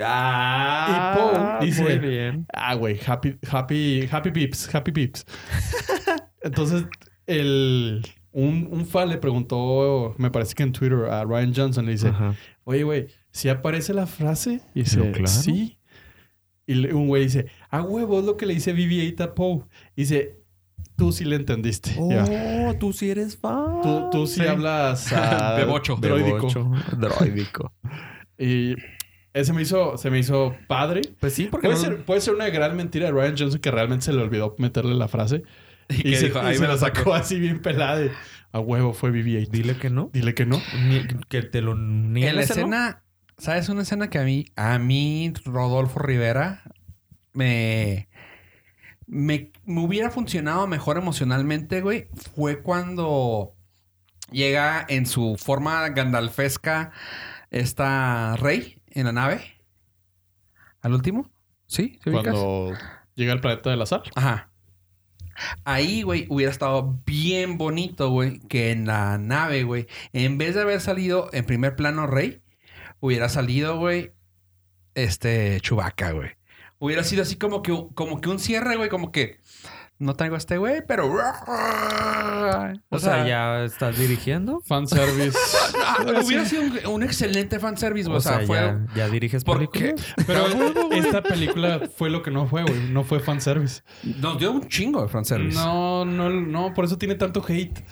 Ah, 0.03 1.59
Y 1.63 1.67
Poe 1.67 1.67
dice- 1.67 1.83
Muy 1.83 1.99
bien. 1.99 2.47
Ah, 2.53 2.75
güey. 2.75 2.99
Happy, 3.07 3.39
happy, 3.51 4.09
happy 4.11 4.31
beeps. 4.31 4.75
Happy 4.75 4.91
beeps. 4.91 5.25
Entonces, 6.43 6.85
el... 7.27 8.03
Un, 8.33 8.69
un 8.71 8.85
fan 8.87 9.09
le 9.09 9.17
preguntó, 9.17 10.15
me 10.19 10.31
parece 10.31 10.55
que 10.55 10.63
en 10.63 10.71
Twitter, 10.73 11.07
a 11.11 11.25
Ryan 11.25 11.55
Johnson, 11.57 11.87
le 11.87 11.93
dice, 11.93 12.09
Ajá. 12.09 12.35
oye, 12.65 12.83
güey, 12.83 13.07
¿si 13.31 13.49
aparece 13.49 13.95
la 13.95 14.07
frase? 14.07 14.61
Y 14.75 14.81
dice, 14.83 15.11
claro. 15.13 15.27
sí. 15.27 15.79
Y 16.67 16.87
un 16.91 17.07
güey 17.09 17.25
dice, 17.25 17.47
ah, 17.71 17.83
huevo, 17.83 18.19
es 18.21 18.25
lo 18.27 18.37
que 18.37 18.47
le 18.47 18.55
dice 18.55 18.75
BB-8 18.75 19.21
a 19.21 19.35
Poe. 19.35 19.63
Y 19.95 20.03
dice, 20.03 20.41
tú 20.97 21.13
sí 21.13 21.25
le 21.25 21.37
entendiste. 21.37 21.95
Oh, 21.99 22.75
tú 22.81 22.93
sí 22.93 23.09
eres 23.11 23.37
fan. 23.37 23.81
Tú, 23.83 24.09
tú 24.11 24.27
sí, 24.27 24.41
Sí. 24.41 24.47
hablas 24.47 25.13
a 25.13 25.55
Bebocho. 25.57 25.97
droidico. 25.97 26.49
Bebocho. 26.49 26.71
Droidico. 26.99 27.73
Y 28.39 28.75
ese 29.33 29.53
me 29.53 29.63
hizo, 29.63 29.97
se 29.97 30.11
me 30.11 30.19
hizo 30.19 30.57
padre. 30.67 31.03
Pues 31.21 31.35
sí, 31.35 31.47
porque 31.51 31.69
Puede, 31.69 31.79
no- 31.79 31.85
ser, 31.85 32.05
puede 32.05 32.21
ser 32.21 32.35
una 32.35 32.49
gran 32.51 32.77
mentira 32.77 33.07
de 33.07 33.13
Ryan 33.13 33.37
Johnson 33.39 33.61
que 33.61 33.71
realmente 33.71 34.05
se 34.07 34.13
le 34.13 34.23
olvidó 34.23 34.55
meterle 34.59 34.95
la 34.95 35.09
frase. 35.09 35.43
Y, 35.89 36.03
que 36.03 36.17
se, 36.17 36.25
dijo, 36.27 36.41
y 36.43 36.47
ahí 36.47 36.55
se 36.57 36.63
me 36.63 36.67
la 36.67 36.73
lo 36.75 36.81
sacó 36.81 37.15
así 37.15 37.39
bien 37.39 37.63
pelada. 37.63 37.99
de, 38.01 38.11
A 38.51 38.59
huevo 38.59 38.93
fue 38.93 39.13
BB-8. 39.13 39.49
Dile 39.51 39.77
que 39.77 39.89
no. 39.89 40.11
Dile 40.13 40.35
que 40.35 40.45
no. 40.45 40.61
Ni- 40.89 41.07
que 41.29 41.43
te 41.43 41.61
lo 41.63 41.77
niegues, 41.77 42.51
En 42.57 42.71
la 42.71 42.91
¿no? 42.91 42.97
¿Sabes? 43.39 43.69
Una 43.69 43.83
escena 43.83 44.11
que 44.11 44.19
a 44.19 44.25
mí, 44.25 44.47
a 44.57 44.79
mí, 44.79 45.33
Rodolfo 45.45 45.99
Rivera, 45.99 46.63
me, 47.33 48.09
me, 49.07 49.53
me 49.65 49.81
hubiera 49.81 50.11
funcionado 50.11 50.67
mejor 50.67 50.97
emocionalmente, 50.97 51.81
güey. 51.81 52.09
Fue 52.35 52.63
cuando 52.63 53.55
llega 54.31 54.85
en 54.89 55.07
su 55.07 55.37
forma 55.39 55.89
gandalfesca 55.91 56.93
esta 57.51 58.37
Rey 58.37 58.83
en 58.89 59.07
la 59.07 59.13
nave. 59.13 59.43
¿Al 60.81 60.93
último? 60.93 61.31
¿Sí? 61.67 61.99
Cuando 62.05 62.73
llega 63.15 63.33
al 63.33 63.41
planeta 63.41 63.71
del 63.71 63.83
azar. 63.83 64.03
Ajá. 64.15 64.51
Ahí, 65.65 66.03
güey, 66.03 66.27
hubiera 66.31 66.51
estado 66.51 66.99
bien 67.05 67.59
bonito, 67.59 68.09
güey, 68.11 68.39
que 68.41 68.71
en 68.71 68.87
la 68.87 69.19
nave, 69.19 69.65
güey, 69.65 69.87
en 70.13 70.39
vez 70.39 70.55
de 70.55 70.63
haber 70.63 70.81
salido 70.81 71.29
en 71.33 71.45
primer 71.45 71.77
plano 71.77 72.07
Rey, 72.07 72.41
hubiera 73.01 73.29
salido, 73.29 73.79
güey, 73.79 74.13
este 74.95 75.61
Chubaca, 75.61 76.13
güey. 76.13 76.31
Hubiera 76.79 77.05
sido 77.05 77.23
así 77.23 77.37
como 77.37 77.63
que, 77.63 77.73
un- 77.73 77.89
como 77.95 78.21
que 78.21 78.29
un 78.29 78.39
cierre, 78.39 78.77
güey, 78.77 78.89
como 78.91 79.11
que 79.13 79.41
no 79.99 80.15
traigo 80.15 80.35
a 80.35 80.39
este 80.39 80.59
güey, 80.59 80.83
pero. 80.87 81.11
O 82.91 82.99
sea, 82.99 83.27
ya 83.27 83.65
estás 83.65 83.99
dirigiendo. 83.99 84.61
Fanservice. 84.63 85.37
Ah, 85.89 86.05
hubiera 86.25 86.45
sido 86.45 86.63
un, 86.63 86.87
un 86.97 87.03
excelente 87.05 87.59
fanservice, 87.59 88.07
güey. 88.09 88.19
O 88.19 88.21
sea, 88.21 88.41
fue. 88.41 88.57
ya, 88.57 88.85
ya 88.95 89.09
diriges 89.09 89.45
¿Por 89.45 89.57
películas. 89.59 90.15
Pero 90.27 90.47
esta 90.93 91.23
película 91.23 91.89
fue 91.97 92.11
lo 92.11 92.23
que 92.23 92.31
no 92.31 92.47
fue, 92.47 92.65
güey. 92.65 92.91
No 92.91 93.03
fue 93.05 93.21
fanservice. 93.21 93.83
Nos 94.03 94.39
dio 94.39 94.51
un 94.53 94.69
chingo 94.69 95.01
de 95.03 95.09
fanservice. 95.09 95.57
No, 95.57 96.05
no, 96.05 96.29
no. 96.29 96.75
Por 96.75 96.85
eso 96.85 96.99
tiene 96.99 97.15
tanto 97.15 97.43
hate. 97.49 97.83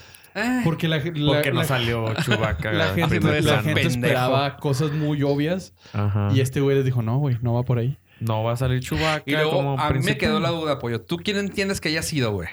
Porque 0.64 0.89
la, 0.89 0.99
la- 0.99 1.03
Porque 1.35 1.53
no 1.53 1.61
la- 1.61 1.64
salió 1.64 2.12
Chubaca. 2.22 2.72
la 2.72 2.89
gente, 2.95 3.20
la 3.43 3.62
gente 3.62 3.82
esperaba 3.82 4.57
cosas 4.57 4.93
muy 4.93 5.22
obvias. 5.22 5.74
Ajá. 5.93 6.30
Y 6.35 6.41
este 6.41 6.61
güey 6.61 6.76
les 6.76 6.85
dijo, 6.85 7.03
no, 7.03 7.18
güey, 7.18 7.39
no 7.41 7.55
va 7.55 7.62
por 7.62 7.78
ahí. 7.78 7.99
No 8.20 8.43
va 8.43 8.53
a 8.53 8.57
salir 8.57 8.80
Chubaca. 8.80 9.22
Y 9.26 9.32
luego 9.32 9.51
como 9.53 9.78
a 9.80 9.91
mí 9.91 10.01
me 10.01 10.16
quedó 10.18 10.41
la 10.41 10.51
duda, 10.51 10.78
pollo. 10.78 11.01
¿Tú 11.03 11.18
quién 11.18 11.37
entiendes 11.37 11.80
que 11.80 11.89
haya 11.89 12.03
sido, 12.03 12.32
güey? 12.32 12.49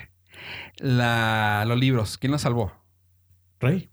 La, 0.78 1.64
los 1.68 1.80
libros. 1.80 2.18
¿Quién 2.18 2.32
los 2.32 2.42
salvó? 2.42 2.74
Rey, 3.60 3.90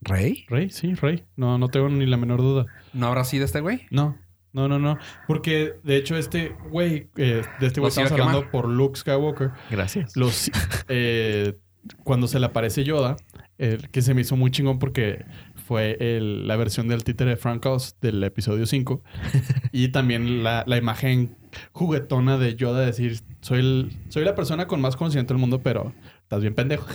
¿Rey? 0.00 0.44
Rey, 0.48 0.70
sí, 0.70 0.94
Rey. 0.94 1.24
No, 1.36 1.58
no 1.58 1.68
tengo 1.68 1.88
ni 1.88 2.06
la 2.06 2.16
menor 2.16 2.40
duda. 2.40 2.66
¿No 2.92 3.06
habrá 3.08 3.24
sido 3.24 3.44
este 3.44 3.60
güey? 3.60 3.86
No, 3.90 4.16
no, 4.52 4.68
no, 4.68 4.78
no. 4.78 4.98
Porque 5.26 5.74
de 5.82 5.96
hecho 5.96 6.16
este 6.16 6.54
güey, 6.70 7.10
eh, 7.16 7.42
de 7.60 7.66
este 7.66 7.80
güey 7.80 7.88
estamos 7.88 8.12
hablando 8.12 8.50
por 8.50 8.68
Luke 8.68 8.98
Skywalker. 8.98 9.50
Gracias. 9.70 10.16
Los, 10.16 10.50
eh, 10.88 11.56
cuando 12.04 12.26
se 12.28 12.38
le 12.40 12.46
aparece 12.46 12.84
Yoda, 12.84 13.16
eh, 13.58 13.78
que 13.92 14.02
se 14.02 14.14
me 14.14 14.22
hizo 14.22 14.36
muy 14.36 14.50
chingón 14.50 14.78
porque 14.78 15.24
fue 15.66 15.96
el- 16.00 16.46
la 16.48 16.56
versión 16.56 16.88
del 16.88 17.04
títere 17.04 17.30
de 17.30 17.36
Frank 17.36 17.64
Oz 17.66 17.96
del 18.00 18.22
episodio 18.24 18.66
5. 18.66 19.02
y 19.72 19.88
también 19.88 20.42
la, 20.42 20.64
la 20.66 20.76
imagen 20.76 21.36
juguetona 21.72 22.36
de 22.38 22.54
Yoda 22.56 22.80
decir, 22.84 23.20
soy, 23.40 23.60
el, 23.60 23.92
soy 24.08 24.24
la 24.24 24.34
persona 24.34 24.66
con 24.66 24.80
más 24.80 24.96
conocimiento 24.96 25.34
del 25.34 25.40
mundo, 25.40 25.62
pero 25.62 25.92
estás 26.22 26.40
bien 26.40 26.54
pendejo. 26.54 26.86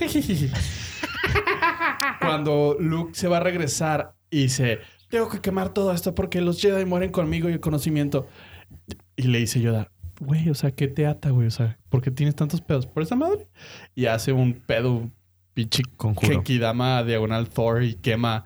cuando 2.22 2.76
Luke 2.80 3.14
se 3.16 3.28
va 3.28 3.38
a 3.38 3.42
regresar 3.42 4.14
y 4.30 4.44
dice, 4.44 4.80
tengo 5.10 5.30
que 5.30 5.40
quemar 5.40 5.70
todo 5.74 5.92
esto 5.94 6.14
porque 6.16 6.42
los 6.42 6.62
Jedi 6.62 6.86
mueren 6.86 7.12
conmigo 7.12 7.50
y 7.50 7.54
el 7.54 7.60
conocimiento. 7.60 8.28
Y 9.16 9.24
le 9.24 9.40
dice 9.40 9.62
Yoda, 9.62 9.92
güey, 10.20 10.50
o 10.50 10.56
sea, 10.56 10.72
¿qué 10.72 10.88
te 10.88 11.06
ata, 11.06 11.30
güey? 11.30 11.48
O 11.48 11.52
sea, 11.52 11.78
¿por 11.90 12.02
qué 12.02 12.12
tienes 12.12 12.36
tantos 12.36 12.62
pedos? 12.62 12.86
¿Por 12.86 13.04
esa 13.04 13.16
madre? 13.16 13.48
Y 13.96 14.06
hace 14.06 14.32
un 14.32 14.54
pedo, 14.54 15.10
pinche 15.54 15.84
Conjuro. 15.98 16.32
Genkidama 16.32 17.04
diagonal 17.04 17.50
Thor 17.50 17.84
y 17.84 17.96
quema. 17.96 18.46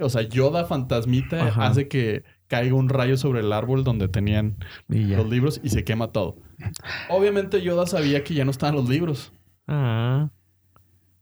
O 0.00 0.08
sea, 0.08 0.22
Yoda 0.22 0.64
fantasmita 0.64 1.48
Ajá. 1.48 1.66
hace 1.66 1.88
que 1.88 2.24
caiga 2.48 2.74
un 2.74 2.88
rayo 2.88 3.16
sobre 3.16 3.40
el 3.40 3.52
árbol 3.52 3.84
donde 3.84 4.08
tenían 4.08 4.56
los 4.88 5.28
libros 5.28 5.60
y 5.62 5.70
se 5.70 5.84
quema 5.84 6.08
todo. 6.08 6.36
Obviamente 7.08 7.62
Yoda 7.62 7.86
sabía 7.86 8.22
que 8.24 8.34
ya 8.34 8.44
no 8.44 8.50
estaban 8.50 8.74
los 8.74 8.88
libros. 8.88 9.32
Ah. 9.66 10.30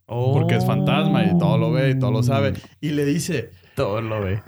Porque 0.05 0.55
es 0.55 0.65
fantasma 0.65 1.23
y 1.25 1.37
todo 1.37 1.57
lo 1.57 1.71
ve 1.71 1.91
y 1.91 1.99
todo 1.99 2.11
lo 2.11 2.23
sabe. 2.23 2.53
Oh. 2.55 2.67
Y 2.81 2.89
le 2.91 3.05
dice, 3.05 3.51
Todo 3.75 4.01
lo 4.01 4.21
ve. 4.21 4.41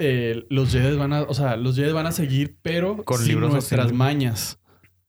Eh, 0.00 0.46
los 0.50 0.72
Jedi 0.72 0.96
van 0.96 1.12
a, 1.12 1.22
o 1.22 1.34
sea, 1.34 1.56
los 1.56 1.76
Jedi 1.76 1.92
van 1.92 2.06
a 2.06 2.12
seguir, 2.12 2.56
pero 2.62 2.96
Con 3.04 3.18
sin 3.18 3.38
nuestras 3.40 3.88
sin- 3.88 3.96
mañas. 3.96 4.56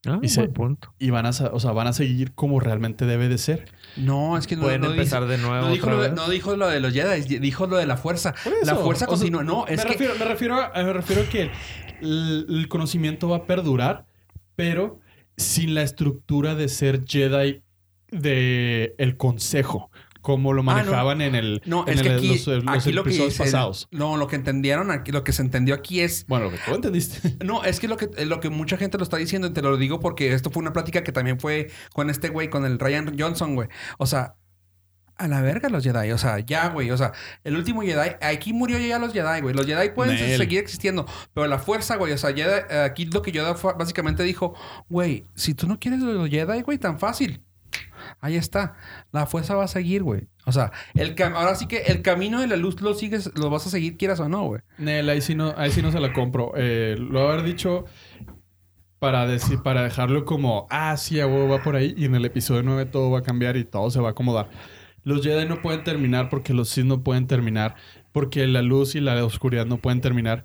Ah, 0.08 0.20
Y 0.22 0.30
se- 0.30 0.42
buen 0.42 0.54
punto. 0.54 0.94
Y 0.98 1.12
van 1.12 1.28
a, 1.28 1.30
o 1.30 1.60
sea, 1.60 1.72
van 1.74 1.86
a 1.88 1.94
seguir 1.94 2.34
como 2.34 2.60
realmente 2.60 3.06
debe 3.06 3.30
de 3.30 3.38
ser. 3.38 3.66
No, 3.98 4.36
es 4.38 4.48
que 4.48 4.56
no, 4.56 4.64
Pueden 4.64 4.82
no 4.82 4.90
empezar 4.92 5.22
dice- 5.28 5.38
de 5.38 5.44
nuevo. 5.48 5.68
no 5.68 5.72
dijo, 5.74 5.86
otra 5.86 5.96
lo 5.96 6.02
de, 6.02 6.08
vez. 6.10 6.18
no 6.18 6.30
dijo 6.30 6.56
lo 6.56 6.68
de 6.70 6.80
los 6.80 6.92
Jedi, 6.94 7.38
dijo 7.40 7.68
lo 7.68 7.78
de 7.78 7.86
la 7.86 7.98
fuerza. 7.98 8.34
La 8.64 8.76
fuerza 8.76 9.06
o 9.06 9.10
sea, 9.10 9.18
continúa. 9.20 9.44
No, 9.44 9.68
es 9.68 9.78
me, 9.78 9.84
que... 9.84 9.90
refiero, 9.92 10.16
me, 10.18 10.26
refiero 10.26 10.56
a, 10.60 10.72
me 10.84 10.92
refiero 10.94 11.22
a 11.22 11.26
que 11.26 11.52
el, 12.02 12.48
el 12.50 12.68
conocimiento 12.68 13.30
va 13.30 13.38
a 13.38 13.46
perdurar, 13.46 14.08
pero 14.56 15.00
sin 15.38 15.76
la 15.76 15.84
estructura 15.84 16.56
de 16.56 16.68
ser 16.68 17.06
Jedi 17.06 17.62
de 18.10 18.96
el 18.98 19.18
consejo, 19.18 19.91
como 20.22 20.54
lo 20.54 20.62
Ah, 20.62 20.66
no. 20.66 20.72
manejaban 20.74 21.22
en 21.22 21.36
el 21.36 21.62
No, 21.66 21.84
en 21.88 21.96
es 21.96 22.02
que 22.02 22.10
el- 22.10 22.18
aquí, 22.18 22.28
los, 22.30 22.48
los 22.48 22.64
aquí 22.68 22.92
lo 22.92 23.04
que 23.04 23.10
episodios 23.10 23.38
pasados. 23.38 23.88
No, 23.92 24.18
lo 24.18 24.28
que 24.28 24.36
entendieron 24.36 24.92
aquí, 24.92 25.12
lo 25.12 25.24
que 25.24 25.34
se 25.34 25.42
entendió 25.42 25.76
aquí 25.76 26.00
es 26.02 26.26
Bueno, 26.28 26.46
lo 26.46 26.52
que 26.52 26.58
tú 26.66 26.74
entendiste. 26.76 27.38
No, 27.46 27.64
es 27.64 27.80
que 27.80 27.88
lo 27.88 27.98
que, 27.98 28.10
lo 28.26 28.40
que 28.40 28.50
mucha 28.50 28.78
gente 28.78 28.98
lo 28.98 29.04
está 29.04 29.18
diciendo, 29.18 29.48
y 29.48 29.52
te 29.54 29.62
lo 29.62 29.76
digo 29.78 30.00
porque 30.00 30.34
esto 30.34 30.50
fue 30.52 30.62
una 30.62 30.74
plática 30.74 31.04
que 31.04 31.12
también 31.12 31.40
fue 31.40 31.70
con 31.94 32.10
este 32.10 32.30
güey, 32.30 32.50
con 32.50 32.66
el 32.66 32.80
Ryan 32.80 33.16
Johnson, 33.18 33.56
güey. 33.56 33.68
O 33.98 34.06
sea, 34.06 34.36
a 35.18 35.28
la 35.28 35.42
verga 35.42 35.70
los 35.70 35.84
Jedi. 35.84 36.12
O 36.14 36.18
sea, 36.18 36.40
ya, 36.40 36.70
güey. 36.70 36.90
O 36.90 36.98
sea, 36.98 37.12
el 37.44 37.56
último 37.56 37.82
Jedi, 37.84 38.16
aquí 38.22 38.54
murió 38.54 38.80
ya 38.80 38.98
los 38.98 39.14
Jedi, 39.14 39.42
güey. 39.42 39.54
Los 39.54 39.68
Jedi 39.68 39.90
pueden 39.92 40.16
Nel. 40.16 40.38
seguir 40.38 40.58
existiendo, 40.60 41.06
pero 41.34 41.46
la 41.48 41.60
fuerza, 41.60 41.96
güey. 41.98 42.12
O 42.14 42.18
sea, 42.18 42.32
Jedi- 42.32 42.72
aquí 42.86 43.06
lo 43.06 43.22
que 43.22 43.32
Yoda 43.32 43.54
fue- 43.54 43.74
básicamente 43.78 44.24
dijo, 44.24 44.56
güey, 44.90 45.26
si 45.36 45.54
tú 45.54 45.68
no 45.68 45.78
quieres 45.80 46.00
los 46.00 46.28
Jedi, 46.30 46.62
güey, 46.64 46.80
tan 46.80 46.98
fácil. 46.98 47.44
Ahí 48.20 48.36
está. 48.36 48.76
La 49.12 49.26
fuerza 49.26 49.56
va 49.56 49.64
a 49.64 49.68
seguir, 49.68 50.04
güey. 50.04 50.28
O 50.46 50.52
sea, 50.52 50.72
el 50.94 51.16
ahora 51.22 51.56
sí 51.56 51.68
que 51.68 51.84
el 51.84 52.02
camino 52.02 52.42
de 52.42 52.48
la 52.48 52.56
luz 52.56 52.82
lo 52.82 52.94
sigues, 52.94 53.32
lo 53.36 53.50
vas 53.50 53.68
a 53.68 53.70
seguir, 53.70 53.98
quieras 53.98 54.20
o 54.20 54.30
no, 54.30 54.44
güey. 54.46 54.62
Nel, 54.78 55.10
ahí 55.10 55.22
sí 55.22 55.36
no, 55.36 55.54
ahí 55.56 55.72
sí 55.72 55.82
no 55.82 55.92
se 55.92 56.00
la 56.00 56.14
compro. 56.14 56.54
Eh, 56.56 56.96
lo 57.00 57.28
haber 57.28 57.44
dicho 57.44 57.86
para 59.02 59.26
decir, 59.26 59.64
para 59.64 59.82
dejarlo 59.82 60.26
como, 60.26 60.68
ah, 60.70 60.96
sí, 60.96 61.20
a 61.20 61.26
va 61.26 61.64
por 61.64 61.76
ahí, 61.76 61.96
y 61.98 62.06
en 62.06 62.14
el 62.14 62.24
episodio 62.24 62.62
9 62.62 62.86
todo 62.86 63.10
va 63.10 63.20
a 63.20 63.24
cambiar 63.24 63.58
y 63.58 63.64
todo 63.66 63.90
se 63.90 64.00
va 64.00 64.10
a 64.10 64.12
acomodar. 64.12 64.52
Los 65.04 65.24
Jedi 65.24 65.48
no 65.48 65.64
pueden 65.64 65.84
terminar 65.84 66.30
porque 66.30 66.54
los 66.54 66.70
Sith 66.70 66.86
no 66.86 67.04
pueden 67.04 67.26
terminar, 67.26 67.74
porque 68.12 68.46
la 68.46 68.62
luz 68.62 68.94
y 68.94 69.00
la 69.00 69.26
oscuridad 69.26 69.66
no 69.66 69.78
pueden 69.78 70.02
terminar. 70.02 70.44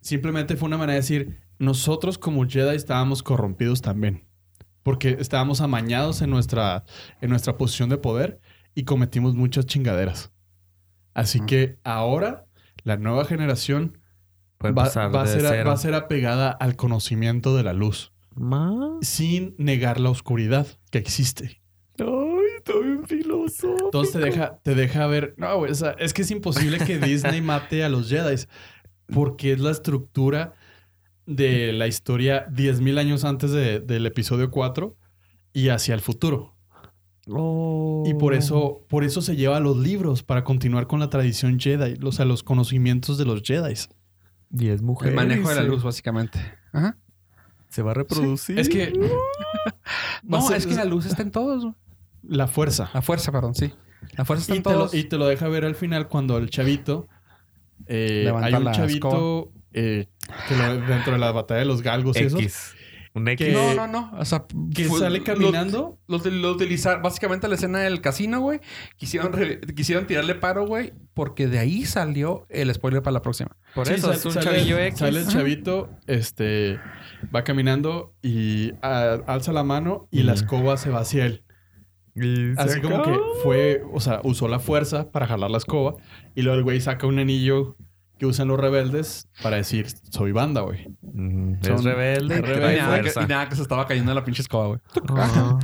Simplemente 0.00 0.56
fue 0.56 0.66
una 0.66 0.78
manera 0.78 0.94
de 0.94 1.00
decir, 1.00 1.40
nosotros 1.60 2.18
como 2.18 2.44
Jedi 2.48 2.74
estábamos 2.74 3.22
corrompidos 3.22 3.82
también. 3.82 4.25
Porque 4.86 5.16
estábamos 5.18 5.60
amañados 5.62 6.22
en 6.22 6.30
nuestra, 6.30 6.84
en 7.20 7.30
nuestra 7.30 7.56
posición 7.56 7.88
de 7.88 7.98
poder 7.98 8.38
y 8.72 8.84
cometimos 8.84 9.34
muchas 9.34 9.66
chingaderas. 9.66 10.30
Así 11.12 11.40
que 11.40 11.80
ahora 11.82 12.46
la 12.84 12.96
nueva 12.96 13.24
generación 13.24 13.98
va, 14.64 14.70
va 14.70 14.84
a 14.84 15.26
ser, 15.26 15.40
cero. 15.40 15.70
va 15.70 15.74
a 15.74 15.76
ser 15.76 15.94
apegada 15.94 16.52
al 16.52 16.76
conocimiento 16.76 17.56
de 17.56 17.64
la 17.64 17.72
luz, 17.72 18.12
sin 19.00 19.56
negar 19.58 19.98
la 19.98 20.10
oscuridad 20.10 20.68
que 20.92 20.98
existe. 20.98 21.60
Ay, 21.98 22.06
está 22.58 22.78
bien 22.78 23.04
filósofo. 23.08 23.86
Entonces 23.86 24.12
te 24.12 24.20
deja, 24.20 24.60
te 24.62 24.76
deja 24.76 25.08
ver. 25.08 25.34
No, 25.36 25.58
güey, 25.58 25.72
o 25.72 25.74
sea, 25.74 25.96
es 25.98 26.14
que 26.14 26.22
es 26.22 26.30
imposible 26.30 26.78
que 26.78 26.98
Disney 27.04 27.40
mate 27.40 27.82
a 27.82 27.88
los 27.88 28.08
Jedi. 28.08 28.40
Porque 29.12 29.52
es 29.52 29.58
la 29.58 29.72
estructura 29.72 30.54
de 31.26 31.72
la 31.72 31.86
historia 31.86 32.46
10.000 32.50 32.98
años 32.98 33.24
antes 33.24 33.50
de- 33.50 33.80
del 33.80 34.06
episodio 34.06 34.50
4 34.50 34.96
y 35.52 35.68
hacia 35.70 35.94
el 35.94 36.00
futuro. 36.00 36.54
Oh. 37.28 38.04
Y 38.06 38.14
por 38.14 38.34
eso, 38.34 38.84
por 38.88 39.02
eso 39.02 39.20
se 39.20 39.34
lleva 39.34 39.58
los 39.58 39.76
libros 39.76 40.22
para 40.22 40.44
continuar 40.44 40.86
con 40.86 41.00
la 41.00 41.10
tradición 41.10 41.58
Jedi, 41.58 41.94
o 42.04 42.12
sea, 42.12 42.24
los 42.24 42.42
conocimientos 42.44 43.18
de 43.18 43.24
los 43.24 43.42
Jedi. 43.42 43.74
Diez 44.48 44.80
mujeres. 44.82 45.10
El 45.10 45.16
manejo 45.16 45.48
de 45.48 45.56
la 45.56 45.62
luz, 45.64 45.82
básicamente. 45.82 46.38
Ajá. 46.72 46.96
Se 47.68 47.82
va 47.82 47.90
a 47.90 47.94
reproducir. 47.94 48.58
Es 48.60 48.68
que 48.68 48.92
No, 50.22 50.40
ser- 50.46 50.58
es 50.58 50.66
que 50.66 50.74
la 50.76 50.84
luz 50.84 51.06
está 51.06 51.22
en 51.22 51.32
todos, 51.32 51.62
güey. 51.64 51.74
la 52.22 52.46
fuerza. 52.46 52.90
La 52.94 53.02
fuerza, 53.02 53.32
perdón, 53.32 53.54
sí. 53.56 53.72
La 54.16 54.24
fuerza 54.24 54.42
está 54.42 54.54
Y 54.54 54.56
en 54.58 54.62
te, 54.62 54.70
lo, 54.70 54.76
todos. 54.76 54.94
y 54.94 55.04
te 55.04 55.18
lo 55.18 55.26
deja 55.26 55.48
ver 55.48 55.64
al 55.64 55.74
final 55.74 56.06
cuando 56.06 56.38
el 56.38 56.48
chavito. 56.50 57.08
eh, 57.86 58.22
Levanta 58.24 58.46
hay 58.46 58.54
un 58.54 58.72
chavito 58.72 59.52
eh, 59.76 60.08
que 60.48 60.56
lo- 60.56 60.80
dentro 60.86 61.12
de 61.12 61.18
la 61.18 61.30
batalla 61.32 61.60
de 61.60 61.66
los 61.66 61.82
galgos 61.82 62.16
y 62.18 62.24
eso. 62.24 62.38
X. 62.38 62.74
Un 63.14 63.28
X. 63.28 63.46
Que- 63.46 63.52
No, 63.54 63.72
no, 63.74 63.86
no. 63.86 64.10
O 64.18 64.24
sea, 64.26 64.44
Que 64.74 64.84
fue- 64.84 65.00
sale 65.00 65.22
caminando. 65.22 65.98
Lo, 66.06 66.18
lo 66.18 66.50
utilizaron, 66.52 67.00
básicamente 67.02 67.48
la 67.48 67.54
escena 67.54 67.78
del 67.80 68.00
casino, 68.02 68.40
güey. 68.40 68.60
Quisieron, 68.96 69.32
re- 69.32 69.60
quisieron 69.74 70.06
tirarle 70.06 70.34
paro, 70.34 70.66
güey, 70.66 70.92
porque 71.14 71.46
de 71.46 71.58
ahí 71.58 71.86
salió 71.86 72.44
el 72.50 72.74
spoiler 72.74 73.00
para 73.02 73.12
la 73.14 73.22
próxima. 73.22 73.56
Por 73.74 73.86
Sí, 73.86 73.94
eso 73.94 74.12
es 74.12 74.22
un 74.26 74.32
sale, 74.32 74.44
chavillo 74.46 74.78
X. 74.78 74.98
Sale 74.98 75.20
el 75.20 75.28
chavito, 75.28 75.88
este, 76.06 76.78
va 77.34 77.42
caminando 77.42 78.14
y 78.22 78.72
alza 78.82 79.52
la 79.52 79.62
mano 79.64 80.08
y 80.10 80.22
la 80.24 80.32
Ujú. 80.34 80.42
escoba 80.42 80.76
se 80.76 80.90
va 80.90 81.00
hacia 81.00 81.24
él. 81.26 81.42
Y 82.14 82.52
Así 82.58 82.80
como 82.80 83.02
que 83.02 83.14
fue, 83.42 83.82
o 83.92 84.00
sea, 84.00 84.20
usó 84.24 84.48
la 84.48 84.58
fuerza 84.58 85.10
para 85.10 85.26
jalar 85.26 85.50
la 85.50 85.58
escoba 85.58 85.94
y 86.34 86.42
luego 86.42 86.56
el 86.58 86.64
güey 86.64 86.80
saca 86.80 87.06
un 87.06 87.18
anillo 87.18 87.76
que 88.18 88.26
usan 88.26 88.48
los 88.48 88.58
rebeldes 88.58 89.28
para 89.42 89.56
decir, 89.56 89.86
soy 90.10 90.32
banda, 90.32 90.62
güey. 90.62 90.88
Mm, 91.02 91.62
Son- 91.62 91.84
rebelde. 91.84 92.34
y 92.34 92.38
Y 92.38 92.40
rebelde. 92.42 92.76
nada, 92.80 93.02
que, 93.02 93.10
y 93.22 93.26
nada 93.26 93.48
que 93.48 93.56
se 93.56 93.62
estaba 93.62 93.86
cayendo 93.86 94.14
la 94.14 94.24
pinche 94.24 94.42
escoba, 94.42 94.66
güey. 94.68 94.80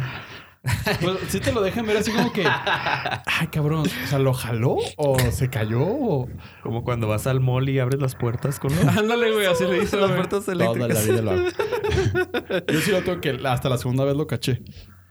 Pues 1.00 1.18
sí 1.26 1.40
te 1.40 1.50
lo 1.50 1.60
dejan 1.60 1.84
ver 1.86 1.96
así 1.96 2.12
como 2.12 2.32
que, 2.32 2.44
ay, 2.46 3.48
cabrón, 3.50 3.80
o 3.80 4.06
sea, 4.06 4.20
¿lo 4.20 4.32
jaló 4.32 4.76
o 4.96 5.18
se 5.18 5.48
cayó? 5.50 5.80
O... 5.84 6.28
Como 6.62 6.84
cuando 6.84 7.08
vas 7.08 7.26
al 7.26 7.40
mall 7.40 7.68
y 7.68 7.80
abres 7.80 8.00
las 8.00 8.14
puertas 8.14 8.60
con 8.60 8.70
los... 8.72 8.84
Ándale, 8.96 9.32
güey, 9.32 9.46
así 9.46 9.64
le 9.64 9.82
hice 9.82 9.96
las 9.96 10.12
puertas 10.12 10.44
Toda 10.44 10.54
la 10.54 10.66
eléctricas. 10.86 11.08
vida 11.08 11.22
lo. 11.22 11.32
Yo 12.72 12.80
sí 12.80 12.92
lo 12.92 13.02
tengo 13.02 13.20
que 13.20 13.40
hasta 13.44 13.68
la 13.68 13.76
segunda 13.76 14.04
vez 14.04 14.14
lo 14.16 14.28
caché. 14.28 14.62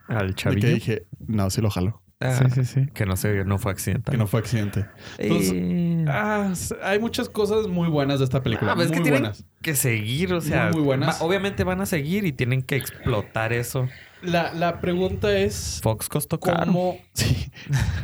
Al 0.07 0.35
chavillo. 0.35 0.61
que 0.61 0.73
dije, 0.73 1.03
no, 1.27 1.49
sí 1.49 1.59
lo 1.59 1.69
jaló. 1.69 2.01
Ah, 2.21 2.47
sí, 2.53 2.63
sí. 2.65 2.87
Que 2.93 3.05
no 3.05 3.17
se 3.17 3.43
no 3.45 3.57
fue 3.57 3.71
accidental. 3.71 4.11
Que 4.11 4.17
no 4.17 4.27
fue 4.27 4.39
accidente. 4.41 4.85
Entonces, 5.17 5.51
Eh, 5.55 6.05
Ah, 6.07 6.53
hay 6.83 6.99
muchas 6.99 7.29
cosas 7.29 7.67
muy 7.67 7.87
buenas 7.89 8.19
de 8.19 8.25
esta 8.25 8.41
película. 8.43 8.71
Ah, 8.71 8.75
pues 8.75 8.85
es 8.85 8.91
muy 8.91 8.97
que 8.99 9.03
tienen 9.03 9.21
buenas. 9.21 9.45
que 9.61 9.75
seguir, 9.75 10.33
o 10.33 10.41
sea, 10.41 10.65
Muy, 10.67 10.75
muy 10.77 10.83
buenas. 10.83 11.19
va- 11.21 11.25
obviamente 11.25 11.63
van 11.63 11.81
a 11.81 11.85
seguir 11.85 12.25
y 12.25 12.31
tienen 12.31 12.61
que 12.63 12.75
explotar 12.75 13.53
eso. 13.53 13.87
La, 14.21 14.53
la 14.53 14.79
pregunta 14.81 15.35
es 15.35 15.79
Fox 15.81 16.07
costó 16.09 16.39
cómo, 16.39 16.97
sí, 17.13 17.51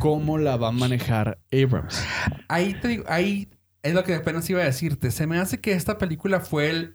cómo 0.00 0.36
la 0.38 0.56
va 0.56 0.68
a 0.68 0.72
manejar 0.72 1.38
Abrams. 1.52 2.04
Ahí 2.48 2.74
te 2.74 2.88
digo, 2.88 3.04
ahí 3.08 3.48
es 3.84 3.94
lo 3.94 4.02
que 4.04 4.14
apenas 4.16 4.48
iba 4.50 4.60
a 4.60 4.64
decirte. 4.64 5.10
Se 5.12 5.26
me 5.28 5.38
hace 5.38 5.60
que 5.60 5.72
esta 5.72 5.96
película 5.98 6.40
fue 6.40 6.70
el. 6.70 6.94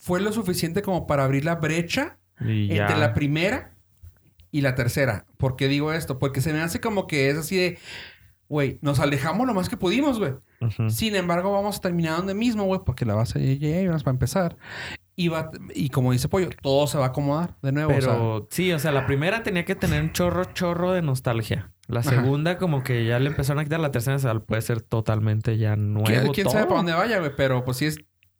Fue 0.00 0.20
lo 0.20 0.32
suficiente 0.32 0.82
como 0.82 1.06
para 1.06 1.24
abrir 1.24 1.44
la 1.44 1.54
brecha 1.56 2.18
Y 2.40 2.68
ya. 2.68 2.82
entre 2.82 2.98
la 2.98 3.14
primera 3.14 3.72
y 4.50 4.60
la 4.60 4.74
tercera. 4.74 5.26
¿Por 5.36 5.56
qué 5.56 5.68
digo 5.68 5.92
esto? 5.92 6.18
Porque 6.18 6.40
se 6.40 6.52
me 6.52 6.60
hace 6.60 6.80
como 6.80 7.06
que 7.06 7.30
es 7.30 7.36
así 7.36 7.56
de. 7.56 7.78
Güey, 8.48 8.78
nos 8.80 8.98
alejamos 8.98 9.46
lo 9.46 9.52
más 9.52 9.68
que 9.68 9.76
pudimos, 9.76 10.18
güey. 10.18 10.32
Sin 10.88 11.14
embargo, 11.14 11.52
vamos 11.52 11.76
a 11.76 11.80
terminar 11.80 12.16
donde 12.16 12.34
mismo, 12.34 12.64
güey, 12.64 12.80
porque 12.84 13.04
la 13.04 13.14
base. 13.14 13.38
Abrams 13.38 14.04
va 14.04 14.10
a 14.10 14.14
empezar. 14.14 14.56
Y, 15.14 15.28
va, 15.28 15.50
y 15.74 15.90
como 15.90 16.12
dice 16.12 16.28
Pollo, 16.28 16.48
todo 16.62 16.86
se 16.86 16.96
va 16.96 17.06
a 17.06 17.08
acomodar 17.08 17.56
de 17.60 17.72
nuevo. 17.72 17.90
o 17.90 18.00
sea, 18.00 18.12
Pero 18.12 18.48
sí, 18.50 18.72
o 18.72 18.78
sea, 18.78 18.92
la 18.92 19.04
primera 19.04 19.42
tenía 19.42 19.64
que 19.64 19.74
tener 19.74 20.00
un 20.00 20.12
chorro, 20.12 20.44
chorro 20.44 20.92
de 20.92 21.02
nostalgia. 21.02 21.72
La 21.88 22.00
Ajá. 22.00 22.10
segunda, 22.10 22.56
como 22.56 22.84
que 22.84 23.04
ya 23.04 23.18
le 23.18 23.28
empezaron 23.28 23.60
a 23.60 23.64
quitar. 23.64 23.80
La 23.80 23.90
tercera, 23.90 24.38
puede 24.40 24.62
ser 24.62 24.80
totalmente 24.80 25.58
ya 25.58 25.74
nuevo. 25.76 26.06
¿quién, 26.06 26.32
quién 26.32 26.48
sabe 26.48 26.66
para 26.66 26.76
dónde 26.76 26.92
vaya, 26.92 27.18
güey? 27.18 27.32
Pero 27.36 27.64
pues 27.64 27.78
sí 27.78 27.86
es. 27.86 27.98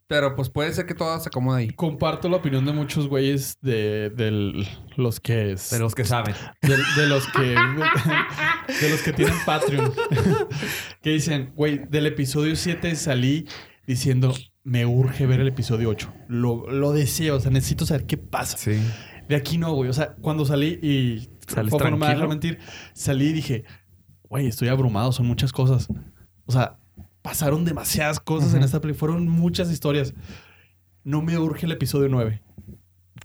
Pero 0.08 0.34
pues 0.34 0.48
puede 0.48 0.72
ser 0.72 0.86
que 0.86 0.94
todo 0.94 1.20
se 1.20 1.28
acomode 1.28 1.60
ahí. 1.60 1.70
Comparto 1.70 2.28
la 2.30 2.38
opinión 2.38 2.64
de 2.64 2.72
muchos 2.72 3.06
güeyes 3.08 3.58
de, 3.60 4.08
del- 4.10 4.66
los 4.96 5.20
que 5.20 5.52
es, 5.52 5.68
De 5.70 5.78
los 5.78 5.94
que 5.94 6.04
saben. 6.04 6.34
de, 6.62 6.76
de 6.96 7.06
los 7.06 7.26
que 7.28 7.42
de 7.42 8.90
los 8.90 9.02
que 9.02 9.12
tienen 9.12 9.34
Patreon 9.44 9.92
que 11.02 11.10
dicen, 11.10 11.52
güey, 11.54 11.78
del 11.90 12.06
episodio 12.06 12.56
7 12.56 12.96
salí 12.96 13.46
diciendo, 13.86 14.34
me 14.64 14.86
urge 14.86 15.26
ver 15.26 15.40
el 15.40 15.48
episodio 15.48 15.90
8. 15.90 16.12
Lo, 16.28 16.70
lo 16.70 16.92
deseo, 16.92 17.36
o 17.36 17.40
sea, 17.40 17.50
necesito 17.50 17.84
saber 17.86 18.06
qué 18.06 18.16
pasa. 18.16 18.56
Sí. 18.56 18.80
De 19.28 19.36
aquí 19.36 19.58
no, 19.58 19.74
güey. 19.74 19.90
O 19.90 19.92
sea, 19.92 20.14
cuando 20.16 20.44
salí 20.46 20.78
y 20.82 21.28
¿Sales 21.46 21.72
no 21.72 21.96
me 21.98 22.26
mentir, 22.28 22.58
salí 22.94 23.26
y 23.26 23.32
dije, 23.32 23.64
güey, 24.22 24.46
estoy 24.46 24.68
abrumado, 24.68 25.12
son 25.12 25.26
muchas 25.26 25.52
cosas. 25.52 25.86
O 26.46 26.52
sea, 26.52 26.77
pasaron 27.28 27.66
demasiadas 27.66 28.20
cosas 28.20 28.52
en 28.52 28.60
Ujú. 28.60 28.64
esta 28.64 28.80
película, 28.80 28.98
fueron 29.00 29.28
muchas 29.28 29.70
historias. 29.70 30.14
No 31.04 31.20
me 31.20 31.36
urge 31.36 31.66
el 31.66 31.72
episodio 31.72 32.08
9. 32.08 32.40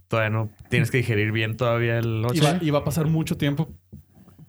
Todavía 0.09 0.29
no 0.29 0.49
tienes 0.69 0.91
que 0.91 0.97
digerir 0.97 1.31
bien 1.31 1.55
todavía 1.55 1.97
el 1.99 2.21
8. 2.25 2.35
Y 2.35 2.39
va, 2.41 2.57
y 2.61 2.69
va 2.69 2.79
a 2.79 2.83
pasar 2.83 3.07
mucho 3.07 3.37
tiempo. 3.37 3.69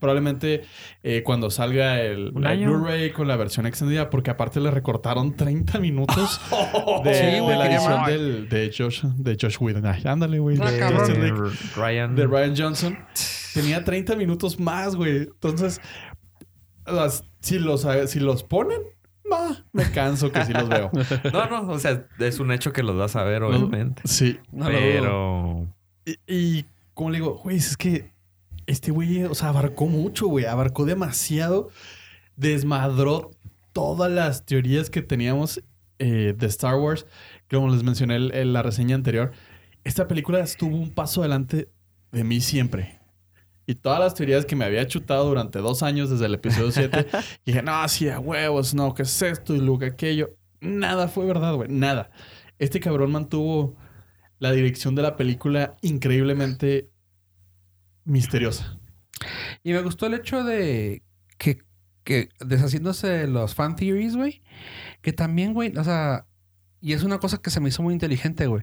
Probablemente 0.00 0.62
eh, 1.04 1.22
cuando 1.24 1.50
salga 1.50 2.00
el. 2.02 2.32
Blu-ray 2.32 3.12
con 3.12 3.28
la 3.28 3.36
versión 3.36 3.64
extendida, 3.64 4.10
porque 4.10 4.30
aparte 4.32 4.58
le 4.58 4.72
recortaron 4.72 5.36
30 5.36 5.78
minutos 5.78 6.40
de, 7.04 7.14
Sí, 7.14 7.24
de 7.26 7.40
güey, 7.40 7.56
la 7.56 7.70
edición 7.72 8.04
del, 8.06 8.48
de 8.48 8.74
Josh, 8.76 9.04
de 9.04 9.38
Josh 9.40 9.56
Whedon. 9.60 9.86
Ay, 9.86 10.02
ándale, 10.04 10.40
güey. 10.40 10.56
De. 10.56 11.32
Ryan. 11.76 12.16
de 12.16 12.26
Ryan 12.26 12.54
Johnson 12.56 12.98
tenía 13.54 13.84
30 13.84 14.16
minutos 14.16 14.58
más, 14.58 14.96
güey. 14.96 15.18
Entonces, 15.18 15.80
las- 16.86 17.22
si, 17.40 17.58
los, 17.60 17.86
si 18.06 18.20
los 18.20 18.42
ponen, 18.42 18.80
va, 19.32 19.64
me 19.72 19.90
canso 19.90 20.30
que 20.32 20.44
sí 20.44 20.52
los 20.52 20.68
veo. 20.68 20.90
No, 21.32 21.48
no, 21.48 21.72
o 21.72 21.78
sea, 21.78 22.06
es 22.18 22.40
un 22.40 22.52
hecho 22.52 22.72
que 22.72 22.82
los 22.82 22.96
vas 22.96 23.16
a 23.16 23.24
ver, 23.24 23.42
obviamente. 23.42 24.02
Sí. 24.04 24.38
No 24.52 24.68
lo 24.70 24.78
dudo. 24.78 24.80
Pero. 24.90 25.66
Y, 26.06 26.18
y 26.34 26.64
como 26.94 27.10
le 27.10 27.18
digo, 27.18 27.34
güey, 27.42 27.56
es 27.56 27.76
que 27.76 28.12
este 28.66 28.90
güey, 28.92 29.24
o 29.24 29.34
sea, 29.34 29.48
abarcó 29.50 29.86
mucho, 29.86 30.26
güey. 30.28 30.44
Abarcó 30.46 30.84
demasiado. 30.84 31.68
Desmadró 32.36 33.30
todas 33.72 34.10
las 34.10 34.44
teorías 34.44 34.90
que 34.90 35.02
teníamos 35.02 35.62
eh, 35.98 36.34
de 36.36 36.46
Star 36.46 36.76
Wars. 36.76 37.06
Como 37.50 37.68
les 37.68 37.82
mencioné 37.82 38.16
en- 38.16 38.34
en 38.34 38.52
la 38.52 38.62
reseña 38.62 38.94
anterior. 38.96 39.32
Esta 39.84 40.08
película 40.08 40.40
estuvo 40.40 40.76
un 40.76 40.90
paso 40.90 41.20
adelante 41.20 41.68
de 42.10 42.24
mí 42.24 42.40
siempre. 42.40 42.98
Y 43.66 43.76
todas 43.76 43.98
las 43.98 44.14
teorías 44.14 44.44
que 44.44 44.56
me 44.56 44.64
había 44.64 44.86
chutado 44.86 45.26
durante 45.26 45.58
dos 45.58 45.82
años 45.82 46.10
desde 46.10 46.26
el 46.26 46.34
episodio 46.34 46.70
7, 46.70 47.06
y 47.12 47.16
dije, 47.46 47.62
no, 47.62 47.86
sí, 47.88 48.08
a 48.08 48.20
huevos, 48.20 48.74
no, 48.74 48.94
¿qué 48.94 49.02
es 49.02 49.22
esto? 49.22 49.54
Y 49.54 49.60
luego 49.60 49.84
aquello. 49.84 50.36
Nada 50.60 51.08
fue 51.08 51.26
verdad, 51.26 51.54
güey, 51.54 51.68
nada. 51.70 52.10
Este 52.58 52.80
cabrón 52.80 53.12
mantuvo 53.12 53.76
la 54.38 54.52
dirección 54.52 54.94
de 54.94 55.02
la 55.02 55.16
película 55.16 55.76
increíblemente 55.82 56.90
misteriosa. 58.04 58.78
Y 59.62 59.72
me 59.72 59.82
gustó 59.82 60.06
el 60.06 60.14
hecho 60.14 60.44
de 60.44 61.02
que, 61.38 61.62
que 62.04 62.28
deshaciéndose 62.40 63.08
de 63.08 63.26
los 63.26 63.54
fan 63.54 63.76
theories, 63.76 64.16
güey, 64.16 64.42
que 65.00 65.12
también, 65.12 65.54
güey, 65.54 65.76
o 65.76 65.84
sea, 65.84 66.26
y 66.84 66.92
es 66.92 67.02
una 67.02 67.18
cosa 67.18 67.38
que 67.38 67.48
se 67.48 67.60
me 67.60 67.70
hizo 67.70 67.82
muy 67.82 67.94
inteligente, 67.94 68.46
güey. 68.46 68.62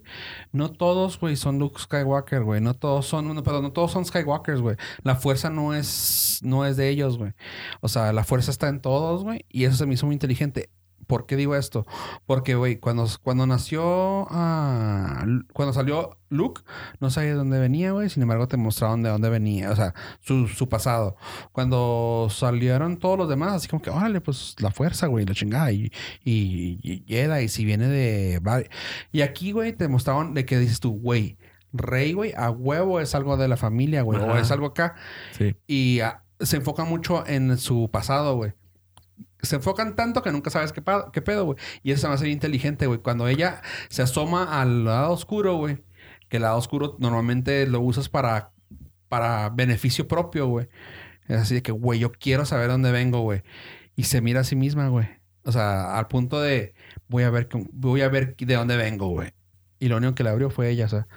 No 0.52 0.70
todos, 0.72 1.20
güey, 1.20 1.36
son 1.36 1.58
Luke 1.58 1.82
Skywalker, 1.82 2.44
güey. 2.44 2.62
No 2.62 2.76
todos 2.76 3.08
son, 3.08 3.34
no, 3.34 3.42
perdón, 3.42 3.64
no 3.64 3.72
todos 3.72 3.92
son 3.92 4.06
Skywalkers, 4.06 4.62
güey. 4.62 4.76
La 5.02 5.16
fuerza 5.16 5.50
no 5.50 5.74
es, 5.74 6.40
no 6.44 6.64
es 6.64 6.78
de 6.78 6.90
ellos, 6.90 7.18
güey. 7.18 7.34
O 7.80 7.88
sea, 7.88 8.14
la 8.14 8.24
fuerza 8.24 8.52
está 8.52 8.70
en 8.70 8.80
todos, 8.80 9.24
güey. 9.24 9.48
Y 9.50 9.64
eso 9.64 9.76
se 9.76 9.88
me 9.88 9.96
hizo 9.96 10.06
muy 10.06 10.14
inteligente. 10.14 10.70
¿Por 11.12 11.26
qué 11.26 11.36
digo 11.36 11.58
esto? 11.58 11.86
Porque, 12.26 12.56
güey, 12.56 12.78
cuando, 12.78 13.06
cuando 13.22 13.46
nació, 13.46 14.28
ah, 14.30 15.26
cuando 15.52 15.74
salió 15.74 16.18
Luke, 16.30 16.62
no 17.02 17.10
sabía 17.10 17.32
de 17.32 17.36
dónde 17.36 17.60
venía, 17.60 17.92
güey. 17.92 18.10
Sin 18.10 18.24
embargo, 18.24 18.48
te 18.48 18.56
mostraron 18.56 19.04
de 19.04 19.10
dónde 19.10 19.30
venía, 19.30 19.72
o 19.72 19.76
sea, 19.76 19.94
su, 20.22 20.48
su, 20.48 20.70
pasado. 20.70 21.18
Cuando 21.52 22.30
salieron 22.32 22.96
todos 22.96 23.18
los 23.18 23.28
demás, 23.28 23.52
así 23.52 23.68
como 23.68 23.82
que, 23.82 23.90
órale, 23.90 24.22
pues 24.22 24.56
la 24.60 24.72
fuerza, 24.72 25.08
güey, 25.08 25.26
la 25.26 25.34
chingada. 25.34 25.74
Y, 25.74 25.92
y, 26.24 26.80
y, 26.82 27.48
si 27.50 27.66
viene 27.66 27.90
de. 27.90 28.70
Y 29.12 29.20
aquí, 29.20 29.52
güey, 29.52 29.74
te 29.74 29.90
mostraron 29.90 30.34
de 30.34 30.46
que 30.46 30.60
dices 30.60 30.80
tú, 30.80 30.98
güey, 30.98 31.38
rey, 31.74 32.14
güey, 32.14 32.32
a 32.38 32.52
huevo 32.52 33.02
es 33.02 33.16
algo 33.16 33.36
de 33.36 33.50
la 33.50 33.58
familia, 33.58 34.04
güey, 34.04 34.18
o 34.18 34.38
es 34.38 34.50
algo 34.50 34.68
acá. 34.68 34.96
Sí. 35.38 35.58
Y 35.68 36.00
ah, 36.00 36.24
se 36.40 36.56
enfoca 36.56 36.86
mucho 36.86 37.28
en 37.28 37.58
su 37.58 37.90
pasado, 37.92 38.38
güey 38.38 38.54
se 39.42 39.56
enfocan 39.56 39.96
tanto 39.96 40.22
que 40.22 40.32
nunca 40.32 40.50
sabes 40.50 40.72
qué, 40.72 40.82
qué 41.14 41.22
pedo, 41.22 41.46
güey. 41.46 41.58
Y 41.84 41.92
eso 41.92 42.02
se 42.02 42.08
va 42.08 42.14
a 42.14 42.18
ser 42.18 42.28
inteligente, 42.28 42.88
güey. 42.88 43.00
Cuando 43.00 43.28
ella 43.28 43.62
se 43.90 44.02
asoma 44.02 44.62
al 44.62 44.86
lado 44.86 45.12
oscuro, 45.12 45.56
güey, 45.56 45.84
que 46.30 46.38
el 46.38 46.44
lado 46.44 46.58
oscuro 46.58 46.98
normalmente 47.00 47.68
lo 47.68 47.82
usas 47.82 48.10
para, 48.10 48.52
para 49.10 49.50
beneficio 49.50 50.08
propio, 50.08 50.48
güey. 50.48 50.68
Es 51.28 51.38
así 51.38 51.56
de 51.56 51.62
que, 51.62 51.72
güey, 51.72 52.00
yo 52.00 52.12
quiero 52.12 52.46
saber 52.46 52.70
dónde 52.70 52.92
vengo, 52.92 53.22
güey. 53.22 53.44
Y 53.96 54.04
se 54.04 54.22
mira 54.22 54.42
a 54.42 54.44
sí 54.44 54.56
misma, 54.56 54.88
güey. 54.90 55.08
O 55.44 55.52
sea, 55.52 55.98
al 55.98 56.08
punto 56.08 56.40
de, 56.40 56.74
voy 57.08 57.24
a 57.24 57.30
ver, 57.30 57.50
voy 57.72 58.02
a 58.02 58.10
ver 58.10 58.36
de 58.36 58.56
dónde 58.56 58.78
vengo, 58.78 59.08
güey. 59.08 59.32
Y 59.80 59.88
lo 59.88 59.98
único 59.98 60.14
que 60.14 60.24
le 60.24 60.30
abrió 60.30 60.50
fue 60.50 60.70
ella, 60.70 60.86
o 60.86 60.90
sea, 60.90 61.08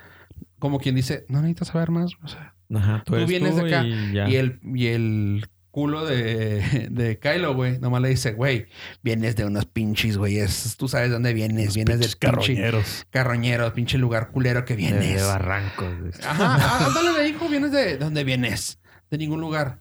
como 0.58 0.78
quien 0.78 0.94
dice, 0.94 1.26
no 1.28 1.40
necesitas 1.42 1.68
saber 1.68 1.90
más, 1.90 2.12
o 2.22 2.28
sea, 2.28 2.54
Ajá, 2.74 3.02
tú, 3.04 3.14
vienes 3.26 3.56
de 3.56 3.66
acá 3.66 3.84
y, 3.84 4.32
y, 4.32 4.36
el, 4.36 4.58
y 4.62 4.86
el 4.86 5.46
culo 5.74 6.06
de, 6.06 6.86
de 6.88 7.18
Kylo, 7.18 7.52
güey. 7.52 7.80
Nomás 7.80 8.00
le 8.00 8.10
dice, 8.10 8.30
güey, 8.30 8.66
vienes 9.02 9.34
de 9.34 9.44
unos 9.44 9.66
pinches, 9.66 10.16
güey. 10.16 10.38
Tú 10.76 10.86
sabes 10.86 11.10
dónde 11.10 11.34
vienes. 11.34 11.74
vienes 11.74 11.98
del 11.98 12.16
carroñeros. 12.16 13.04
Carroñeros, 13.10 13.72
pinche 13.72 13.98
lugar 13.98 14.30
culero 14.30 14.64
que 14.64 14.76
vienes. 14.76 15.20
De, 15.20 15.26
barrancos. 15.26 15.88
Ajá. 16.24 16.58
Ah, 16.60 16.86
ándale, 16.86 17.12
le 17.12 17.24
dijo, 17.24 17.48
vienes 17.48 17.72
de... 17.72 17.98
¿Dónde 17.98 18.22
vienes? 18.22 18.78
De 19.10 19.18
ningún 19.18 19.40
lugar. 19.40 19.80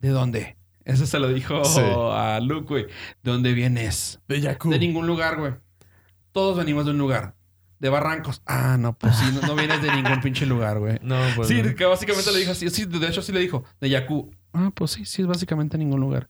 ¿De 0.00 0.08
dónde? 0.08 0.56
Eso 0.84 1.06
se 1.06 1.20
lo 1.20 1.32
dijo 1.32 1.62
a 2.12 2.40
Luke, 2.40 2.66
güey. 2.66 2.86
¿De 3.22 3.30
dónde 3.30 3.52
vienes? 3.52 4.18
De 4.26 4.42
Jakku. 4.42 4.70
De 4.70 4.80
ningún 4.80 5.06
lugar, 5.06 5.38
güey. 5.38 5.52
Todos 6.32 6.58
venimos 6.58 6.84
de 6.84 6.90
un 6.90 6.98
lugar. 6.98 7.36
De 7.78 7.90
barrancos. 7.90 8.42
Ah, 8.44 8.76
no, 8.76 8.98
pues 8.98 9.14
sí, 9.14 9.24
no, 9.46 9.54
vienes 9.54 9.82
de 9.82 9.92
ningún 9.92 10.20
pinche 10.20 10.46
lugar, 10.46 10.80
güey. 10.80 10.98
No, 11.02 11.20
pues. 11.36 11.46
Sí, 11.46 11.62
que 11.76 11.84
básicamente 11.84 12.32
le 12.32 12.40
dijo 12.40 12.50
así. 12.50 12.68
Sí, 12.70 12.86
de 12.86 13.06
hecho 13.06 13.22
sí 13.22 13.30
le 13.30 13.38
dijo. 13.38 13.62
De 13.80 13.88
Jakku. 13.88 14.32
Ah, 14.52 14.70
pues 14.74 14.92
sí, 14.92 15.04
sí, 15.04 15.22
es 15.22 15.28
básicamente 15.28 15.78
ningún 15.78 16.00
lugar. 16.00 16.28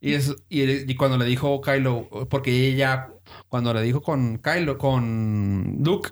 Y, 0.00 0.14
es, 0.14 0.34
y, 0.48 0.94
cuando 0.96 1.16
le 1.16 1.24
dijo 1.24 1.60
Kylo, 1.60 2.08
porque 2.28 2.68
ella, 2.68 3.10
cuando 3.48 3.72
le 3.72 3.82
dijo 3.82 4.02
con 4.02 4.38
Kylo, 4.38 4.76
con 4.76 5.78
Luke, 5.82 6.10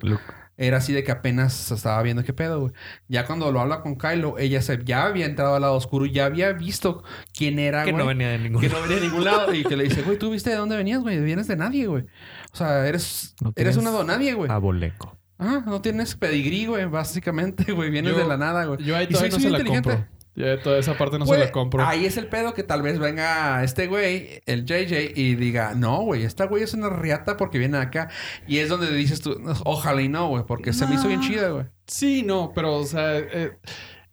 era 0.57 0.77
así 0.77 0.93
de 0.93 1.03
que 1.03 1.11
apenas 1.11 1.71
estaba 1.71 2.01
viendo 2.01 2.23
qué 2.23 2.33
pedo, 2.33 2.59
güey. 2.61 2.73
Ya 3.07 3.25
cuando 3.25 3.51
lo 3.51 3.59
habla 3.59 3.81
con 3.81 3.97
Kylo, 3.97 4.37
ella 4.39 4.61
se, 4.61 4.83
ya 4.83 5.05
había 5.05 5.25
entrado 5.25 5.55
al 5.55 5.61
lado 5.61 5.75
oscuro, 5.75 6.05
ya 6.05 6.25
había 6.25 6.53
visto 6.53 7.03
quién 7.35 7.59
era, 7.59 7.83
Que 7.83 7.93
no 7.93 8.05
venía 8.05 8.29
de 8.29 8.39
ningún 8.39 8.61
Que 8.61 8.69
no 8.69 8.81
venía 8.81 8.97
de 8.97 9.01
ningún 9.01 9.23
lado. 9.23 9.53
y 9.53 9.63
que 9.63 9.75
le 9.75 9.83
dice, 9.85 10.01
güey, 10.01 10.17
¿tú 10.17 10.31
viste 10.31 10.49
de 10.49 10.55
dónde 10.55 10.75
venías, 10.75 11.01
güey? 11.01 11.19
Vienes 11.21 11.47
de 11.47 11.55
nadie, 11.55 11.87
güey. 11.87 12.03
O 12.51 12.55
sea, 12.55 12.87
eres, 12.87 13.35
eres 13.55 13.77
una 13.77 13.91
donadie, 13.91 14.33
güey. 14.33 14.49
Aboleco. 14.51 15.17
Ah, 15.39 15.63
no 15.65 15.81
tienes 15.81 16.15
pedigrí, 16.15 16.67
güey, 16.67 16.85
básicamente, 16.85 17.71
güey. 17.73 17.89
Vienes 17.89 18.15
de 18.15 18.25
la 18.25 18.37
nada, 18.37 18.65
güey. 18.65 18.83
Yo 18.83 18.95
ahí 18.95 19.07
todavía 19.07 19.31
no 19.31 19.39
se 19.39 19.49
la 19.49 19.63
compro. 19.63 20.05
Ya 20.35 20.59
toda 20.61 20.79
esa 20.79 20.97
parte 20.97 21.19
no 21.19 21.25
se 21.25 21.37
la 21.37 21.51
compro. 21.51 21.85
Ahí 21.85 22.05
es 22.05 22.17
el 22.17 22.27
pedo 22.27 22.53
que 22.53 22.63
tal 22.63 22.81
vez 22.81 22.97
venga 22.97 23.63
este 23.63 23.87
güey, 23.87 24.41
el 24.45 24.65
JJ, 24.65 25.11
y 25.15 25.35
diga, 25.35 25.75
no, 25.75 26.01
güey, 26.01 26.23
esta 26.23 26.45
güey 26.45 26.63
es 26.63 26.73
una 26.73 26.89
riata 26.89 27.37
porque 27.37 27.59
viene 27.59 27.77
acá. 27.77 28.09
Y 28.47 28.57
es 28.57 28.69
donde 28.69 28.91
dices 28.91 29.21
tú, 29.21 29.39
ojalá 29.63 30.01
y 30.01 30.09
no, 30.09 30.27
güey, 30.29 30.43
porque 30.45 30.73
se 30.73 30.87
me 30.87 30.95
hizo 30.95 31.07
bien 31.07 31.21
chida, 31.21 31.49
güey. 31.49 31.65
Sí, 31.85 32.23
no, 32.23 32.51
pero, 32.55 32.75
o 32.75 32.85
sea, 32.85 33.17
eh, 33.19 33.57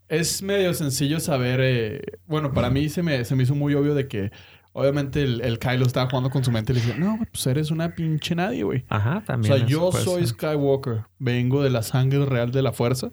es 0.08 0.42
medio 0.42 0.74
sencillo 0.74 1.20
saber. 1.20 1.60
Eh, 1.62 2.02
bueno, 2.26 2.52
para 2.52 2.68
mí 2.68 2.88
se 2.90 3.02
me, 3.02 3.24
se 3.24 3.34
me 3.34 3.44
hizo 3.44 3.54
muy 3.54 3.74
obvio 3.74 3.94
de 3.94 4.08
que. 4.08 4.30
Obviamente 4.72 5.24
el, 5.24 5.40
el 5.40 5.58
Kylo 5.58 5.84
estaba 5.84 6.08
jugando 6.08 6.30
con 6.30 6.44
su 6.44 6.52
mente 6.52 6.70
y 6.72 6.76
le 6.76 6.80
dice, 6.80 6.96
no, 6.96 7.18
pues 7.32 7.44
eres 7.48 7.72
una 7.72 7.92
pinche 7.96 8.36
nadie, 8.36 8.62
güey. 8.62 8.84
Ajá, 8.88 9.20
también. 9.26 9.52
O 9.52 9.56
sea, 9.56 9.66
yo 9.66 9.90
soy 9.90 10.24
Skywalker. 10.24 11.06
Vengo 11.18 11.64
de 11.64 11.70
la 11.70 11.82
sangre 11.82 12.24
real 12.24 12.52
de 12.52 12.62
la 12.62 12.72
fuerza. 12.72 13.10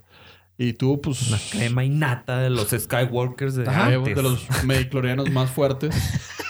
Y 0.57 0.73
tú, 0.73 0.99
pues. 1.01 1.27
Una 1.27 1.37
crema 1.51 1.83
innata 1.83 2.39
de 2.39 2.49
los 2.49 2.69
Skywalkers 2.69 3.55
de, 3.55 3.63
de 3.63 4.21
los 4.21 4.47
mediclorianos 4.65 5.29
más 5.31 5.51
fuertes. 5.51 5.95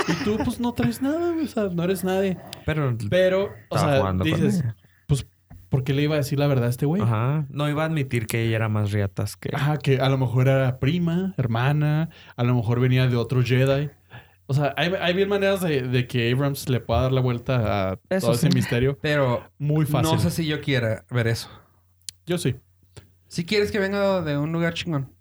y 0.07 0.23
tú, 0.23 0.37
pues, 0.43 0.59
no 0.59 0.73
traes 0.73 1.01
nada, 1.01 1.35
O 1.43 1.47
sea, 1.47 1.65
no 1.65 1.83
eres 1.83 2.03
nadie. 2.03 2.37
Pero. 2.65 2.97
Pero, 3.09 3.53
o 3.69 3.77
sea, 3.77 4.13
dices, 4.13 4.63
pues, 5.07 5.27
¿por 5.67 5.83
qué 5.83 5.93
le 5.93 6.03
iba 6.03 6.15
a 6.15 6.19
decir 6.19 6.39
la 6.39 6.47
verdad 6.47 6.67
a 6.67 6.69
este 6.69 6.85
güey? 6.85 7.01
Ajá. 7.01 7.45
No 7.49 7.69
iba 7.69 7.83
a 7.83 7.87
admitir 7.87 8.27
que 8.27 8.43
ella 8.43 8.55
era 8.55 8.69
más 8.69 8.91
riatas 8.91 9.35
que. 9.35 9.49
Ajá, 9.53 9.77
que 9.77 9.99
a 9.99 10.07
lo 10.07 10.17
mejor 10.17 10.47
era 10.47 10.79
prima, 10.79 11.33
hermana, 11.37 12.09
a 12.37 12.43
lo 12.43 12.55
mejor 12.55 12.79
venía 12.79 13.07
de 13.07 13.17
otro 13.17 13.43
Jedi. 13.43 13.89
O 14.49 14.53
sea, 14.53 14.73
hay, 14.77 14.93
hay 15.01 15.13
bien 15.13 15.27
maneras 15.27 15.59
de, 15.61 16.07
que 16.07 16.31
Abrams 16.31 16.69
le 16.69 16.79
pueda 16.79 17.01
dar 17.01 17.11
la 17.11 17.19
vuelta 17.19 17.91
a 17.91 17.97
todo 18.21 18.31
ese 18.31 18.47
misterio. 18.49 18.97
Pero. 19.01 19.43
Muy 19.57 19.85
fácil. 19.85 20.13
No 20.13 20.19
sé 20.19 20.31
si 20.31 20.45
yo 20.45 20.61
quiera 20.61 21.03
ver 21.09 21.27
eso. 21.27 21.49
Yo 22.25 22.37
sí. 22.37 22.55
Si 23.27 23.45
quieres 23.45 23.71
que 23.71 23.79
venga 23.79 24.21
de 24.21 24.37
un 24.37 24.51
lugar 24.51 24.73
chingón. 24.73 25.13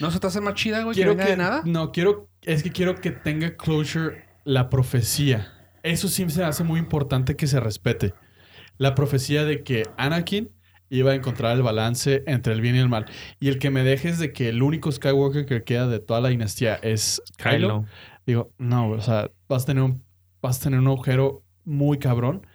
¿No 0.00 0.10
se 0.10 0.20
te 0.20 0.26
hace 0.26 0.40
más 0.40 0.54
chida, 0.54 0.82
güey? 0.82 0.94
Quiero 0.94 1.16
que, 1.16 1.24
de 1.24 1.36
nada. 1.36 1.62
No, 1.64 1.92
quiero. 1.92 2.28
Es 2.42 2.62
que 2.62 2.70
quiero 2.70 2.94
que 2.96 3.10
tenga 3.10 3.56
closure 3.56 4.24
la 4.44 4.70
profecía. 4.70 5.52
Eso 5.82 6.08
sí 6.08 6.28
se 6.30 6.44
hace 6.44 6.64
muy 6.64 6.78
importante 6.78 7.36
que 7.36 7.46
se 7.46 7.60
respete. 7.60 8.14
La 8.78 8.94
profecía 8.94 9.44
de 9.44 9.62
que 9.62 9.84
Anakin 9.96 10.50
iba 10.88 11.12
a 11.12 11.14
encontrar 11.14 11.56
el 11.56 11.62
balance 11.62 12.22
entre 12.26 12.52
el 12.52 12.60
bien 12.60 12.76
y 12.76 12.78
el 12.78 12.88
mal. 12.88 13.06
Y 13.40 13.48
el 13.48 13.58
que 13.58 13.70
me 13.70 13.82
dejes 13.82 14.18
de 14.18 14.32
que 14.32 14.48
el 14.48 14.62
único 14.62 14.92
Skywalker 14.92 15.46
que 15.46 15.64
queda 15.64 15.88
de 15.88 16.00
toda 16.00 16.20
la 16.20 16.28
dinastía 16.28 16.74
es 16.76 17.22
Kylo. 17.38 17.86
Digo, 18.26 18.52
no, 18.58 18.90
o 18.90 19.00
sea, 19.00 19.30
vas 19.48 19.64
a 19.64 19.66
tener 19.66 19.82
un, 19.82 20.04
vas 20.40 20.60
a 20.60 20.64
tener 20.64 20.80
un 20.80 20.86
agujero 20.86 21.42
muy 21.64 21.98
cabrón 21.98 22.46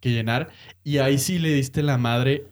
que 0.00 0.10
llenar. 0.10 0.50
Y 0.84 0.98
ahí 0.98 1.18
sí 1.18 1.38
le 1.38 1.52
diste 1.52 1.82
la 1.82 1.98
madre 1.98 2.46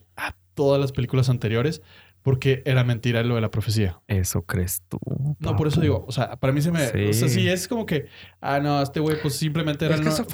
todas 0.57 0.81
las 0.81 0.91
películas 0.91 1.29
anteriores 1.29 1.81
porque 2.23 2.61
era 2.65 2.83
mentira 2.83 3.23
lo 3.23 3.35
de 3.35 3.41
la 3.41 3.49
profecía. 3.49 4.01
Eso 4.07 4.41
crees 4.41 4.81
tú. 4.89 4.99
No, 5.39 5.55
por 5.55 5.67
eso 5.67 5.79
digo, 5.79 6.03
o 6.05 6.11
sea, 6.11 6.35
para 6.35 6.51
mí 6.51 6.61
se 6.61 6.71
me. 6.71 6.85
O 7.07 7.13
sea, 7.13 7.29
sí, 7.29 7.47
es 7.47 7.69
como 7.69 7.85
que, 7.85 8.07
ah, 8.41 8.59
no, 8.59 8.81
este 8.81 8.99
güey, 8.99 9.21
pues 9.21 9.35
simplemente 9.35 9.85
era. 9.85 9.95
el 9.95 10.03
fue, 10.03 10.25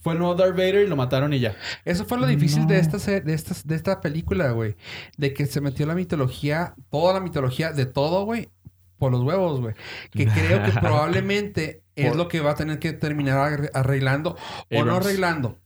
fue, 0.00 0.12
el 0.12 0.20
nuevo 0.20 0.36
Darth 0.36 0.52
Vader 0.52 0.84
y 0.84 0.86
lo 0.86 0.94
mataron 0.94 1.32
y 1.32 1.40
ya. 1.40 1.56
Eso 1.84 2.04
fue 2.04 2.20
lo 2.20 2.28
difícil 2.28 2.68
de, 2.68 2.78
esta, 2.78 2.98
de, 2.98 3.34
esta, 3.34 3.56
de 3.64 3.74
esta 3.74 4.00
película, 4.00 4.52
güey. 4.52 4.76
De 5.16 5.34
que 5.34 5.46
se 5.46 5.60
metió 5.60 5.86
la 5.86 5.96
mitología, 5.96 6.76
toda 6.88 7.14
la 7.14 7.20
mitología 7.20 7.72
de 7.72 7.86
todo, 7.86 8.24
güey, 8.24 8.50
por 8.98 9.10
los 9.10 9.22
huevos, 9.22 9.60
güey. 9.60 9.74
Que 10.12 10.26
creo 10.28 10.62
que 10.62 10.70
probablemente 10.70 11.82
es 11.96 12.14
lo 12.14 12.28
que 12.28 12.38
va 12.38 12.52
a 12.52 12.54
tener 12.54 12.78
que 12.78 12.92
terminar 12.92 13.70
arreglando 13.74 14.36
o 14.70 14.84
no 14.84 14.98
arreglando 14.98 15.58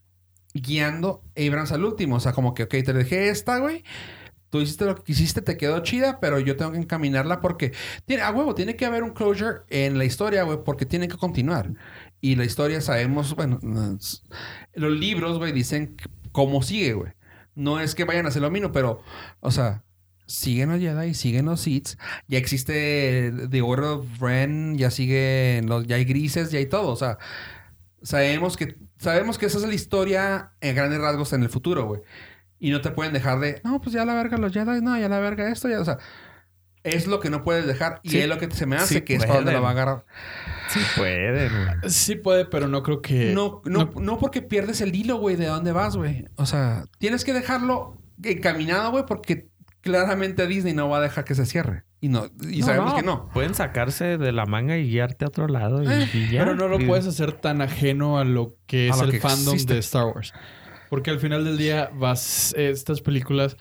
guiando 0.61 1.23
Abrams 1.37 1.71
al 1.71 1.85
último. 1.85 2.15
O 2.15 2.19
sea, 2.19 2.33
como 2.33 2.53
que, 2.53 2.63
ok, 2.63 2.69
te 2.69 2.93
dejé 2.93 3.29
esta, 3.29 3.59
güey. 3.59 3.83
Tú 4.49 4.61
hiciste 4.61 4.85
lo 4.85 4.95
que 4.95 5.03
quisiste, 5.03 5.41
te 5.41 5.57
quedó 5.57 5.79
chida, 5.83 6.19
pero 6.19 6.39
yo 6.39 6.55
tengo 6.55 6.71
que 6.71 6.79
encaminarla 6.79 7.39
porque 7.39 7.71
tiene, 8.05 8.23
a 8.23 8.31
huevo, 8.31 8.55
tiene 8.55 8.75
que 8.75 8.85
haber 8.85 9.03
un 9.03 9.11
closure 9.11 9.61
en 9.69 9.97
la 9.99 10.05
historia, 10.05 10.43
güey, 10.43 10.63
porque 10.65 10.85
tiene 10.87 11.07
que 11.07 11.17
continuar. 11.17 11.71
Y 12.19 12.35
la 12.35 12.45
historia 12.45 12.81
sabemos, 12.81 13.35
bueno, 13.35 13.59
los 13.61 14.91
libros, 14.91 15.37
güey, 15.37 15.51
dicen 15.51 15.95
cómo 16.31 16.63
sigue, 16.63 16.93
güey. 16.93 17.11
No 17.53 17.79
es 17.79 17.93
que 17.93 18.05
vayan 18.05 18.25
a 18.25 18.29
hacer 18.29 18.41
lo 18.41 18.49
mismo, 18.49 18.71
pero, 18.71 19.03
o 19.39 19.51
sea, 19.51 19.83
siguen 20.25 20.69
los 20.69 20.79
Jedi, 20.79 21.13
siguen 21.13 21.45
los 21.45 21.61
Sith, 21.61 21.97
ya 22.27 22.37
existe 22.37 23.31
The 23.49 23.61
Order 23.61 23.85
of 23.85 24.19
Ren, 24.19 24.77
ya 24.77 24.91
siguen 24.91 25.67
los, 25.67 25.85
ya 25.87 25.97
hay 25.97 26.05
grises, 26.05 26.51
ya 26.51 26.59
hay 26.59 26.67
todo, 26.67 26.91
o 26.91 26.95
sea, 26.95 27.17
sabemos 28.01 28.55
que 28.55 28.77
sabemos 28.99 29.39
que 29.39 29.47
esa 29.47 29.57
es 29.57 29.63
la 29.63 29.73
historia 29.73 30.51
en 30.61 30.75
grandes 30.75 30.99
rasgos 30.99 31.33
en 31.33 31.41
el 31.41 31.49
futuro, 31.49 31.85
güey. 31.85 32.01
Y 32.59 32.71
no 32.71 32.81
te 32.81 32.91
pueden 32.91 33.13
dejar 33.13 33.39
de, 33.39 33.61
no, 33.63 33.81
pues 33.81 33.93
ya 33.93 34.05
la 34.05 34.13
verga 34.13 34.37
los 34.37 34.53
Jedi, 34.53 34.81
no, 34.81 34.99
ya 34.99 35.09
la 35.09 35.19
verga 35.19 35.49
esto, 35.49 35.69
ya, 35.69 35.79
o 35.79 35.85
sea, 35.85 35.97
es 36.83 37.07
lo 37.07 37.19
que 37.19 37.29
no 37.29 37.43
puedes 37.43 37.65
dejar 37.65 37.99
y 38.03 38.17
es 38.17 38.27
lo 38.27 38.37
que 38.37 38.51
se 38.51 38.65
me 38.65 38.75
hace 38.75 39.03
que 39.03 39.15
es 39.15 39.25
para 39.25 39.35
donde 39.35 39.53
la 39.53 39.59
va 39.59 39.69
a 39.69 39.71
agarrar. 39.71 40.05
Sí 40.69 40.79
puede, 40.95 41.49
güey. 41.49 41.89
Sí 41.89 42.15
puede, 42.15 42.45
pero 42.45 42.67
no 42.67 42.83
creo 42.83 43.01
que. 43.01 43.33
No, 43.33 43.61
no, 43.65 43.91
no, 43.99 44.17
porque 44.17 44.41
pierdes 44.41 44.81
el 44.81 44.95
hilo, 44.95 45.17
güey, 45.17 45.35
de 45.35 45.47
dónde 45.47 45.71
vas, 45.71 45.95
güey. 45.95 46.25
O 46.35 46.45
sea, 46.45 46.83
tienes 46.97 47.25
que 47.25 47.33
dejarlo 47.33 47.97
encaminado, 48.23 48.91
güey, 48.91 49.05
porque 49.05 49.49
claramente 49.81 50.47
Disney 50.47 50.73
no 50.73 50.89
va 50.89 50.97
a 50.97 51.01
dejar 51.01 51.23
que 51.25 51.35
se 51.35 51.45
cierre. 51.45 51.83
Y 52.01 52.07
no, 52.09 52.27
y 52.49 52.59
No, 52.61 52.65
sabemos 52.65 52.91
no, 52.91 52.95
que 52.95 53.03
no. 53.05 53.29
Pueden 53.33 53.53
sacarse 53.55 54.17
de 54.17 54.31
la 54.31 54.45
manga 54.45 54.77
y 54.77 54.89
guiarte 54.89 55.25
a 55.25 55.27
otro 55.27 55.47
lado 55.47 55.83
y, 55.83 55.87
Eh, 55.87 56.07
y 56.13 56.31
ya. 56.31 56.43
Pero 56.45 56.55
no 56.55 56.67
lo 56.69 56.79
Y- 56.79 56.85
puedes 56.85 57.05
hacer 57.07 57.33
tan 57.33 57.61
ajeno 57.61 58.17
a 58.19 58.23
lo 58.23 58.55
que 58.67 58.87
es 58.87 58.97
lo 58.97 59.03
el 59.03 59.11
que 59.11 59.19
fandom 59.19 59.53
existe. 59.53 59.73
de 59.73 59.79
Star 59.79 60.05
Wars. 60.05 60.33
Porque 60.89 61.09
al 61.11 61.19
final 61.19 61.43
del 61.43 61.57
día 61.57 61.91
vas 61.93 62.53
estas 62.57 63.01
películas 63.01 63.57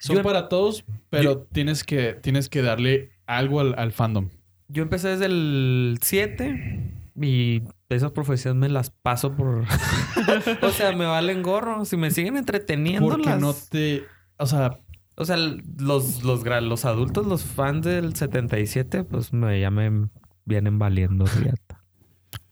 son 0.00 0.16
Yo- 0.16 0.22
para 0.22 0.48
todos, 0.48 0.84
pero 1.10 1.38
tienes 1.52 1.84
que 1.84 2.14
tienes 2.14 2.48
que 2.48 2.62
darle 2.62 3.10
algo 3.26 3.60
al, 3.60 3.74
al 3.78 3.92
fandom. 3.92 4.30
Yo 4.68 4.82
empecé 4.82 5.08
desde 5.08 5.26
el 5.26 5.98
7 6.02 6.90
y 7.20 7.62
esas 7.90 8.10
profecías 8.12 8.54
me 8.54 8.68
las 8.68 8.90
paso 8.90 9.36
por... 9.36 9.64
o 10.62 10.70
sea, 10.70 10.92
me 10.96 11.04
valen 11.06 11.42
gorro. 11.42 11.84
Si 11.84 11.96
me 11.96 12.10
siguen 12.10 12.36
entreteniendo 12.36 13.08
Porque 13.10 13.26
las... 13.30 13.40
no 13.40 13.54
te, 13.54 14.04
o 14.38 14.46
sea, 14.46 14.80
O 15.16 15.24
sea, 15.24 15.36
los, 15.36 16.24
los, 16.24 16.44
los 16.44 16.84
adultos, 16.84 17.26
los 17.26 17.44
fans 17.44 17.84
del 17.86 18.14
77, 18.16 19.04
pues 19.04 19.32
me, 19.32 19.60
ya 19.60 19.70
me 19.70 20.08
vienen 20.44 20.78
valiendo 20.78 21.24
riata. 21.26 21.80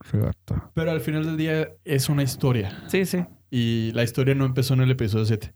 Fíjate. 0.05 0.55
pero 0.75 0.91
al 0.91 1.01
final 1.01 1.25
del 1.25 1.37
día 1.37 1.69
es 1.85 2.09
una 2.09 2.25
historia 2.25 2.83
Sí, 2.89 3.07
sí. 3.07 3.25
y 3.51 3.93
la 3.93 4.03
historia 4.03 4.35
no 4.35 4.45
empezó 4.45 4.75
en 4.75 4.81
el 4.81 4.91
episodio 4.91 5.25
7. 5.27 5.55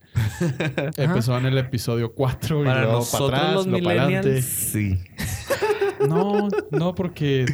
empezó 0.98 1.36
en 1.36 1.46
el 1.46 1.58
episodio 1.58 2.14
4 2.14 2.62
y 2.62 2.64
Para 2.64 2.80
luego 2.82 2.98
nosotros 2.98 3.30
para 3.30 3.42
atrás, 3.42 3.54
los 3.54 3.66
para 3.66 3.78
millennials, 3.78 4.26
adelante. 4.26 4.42
sí. 4.42 4.98
No, 6.08 6.48
no, 6.70 6.94
porque, 6.94 7.46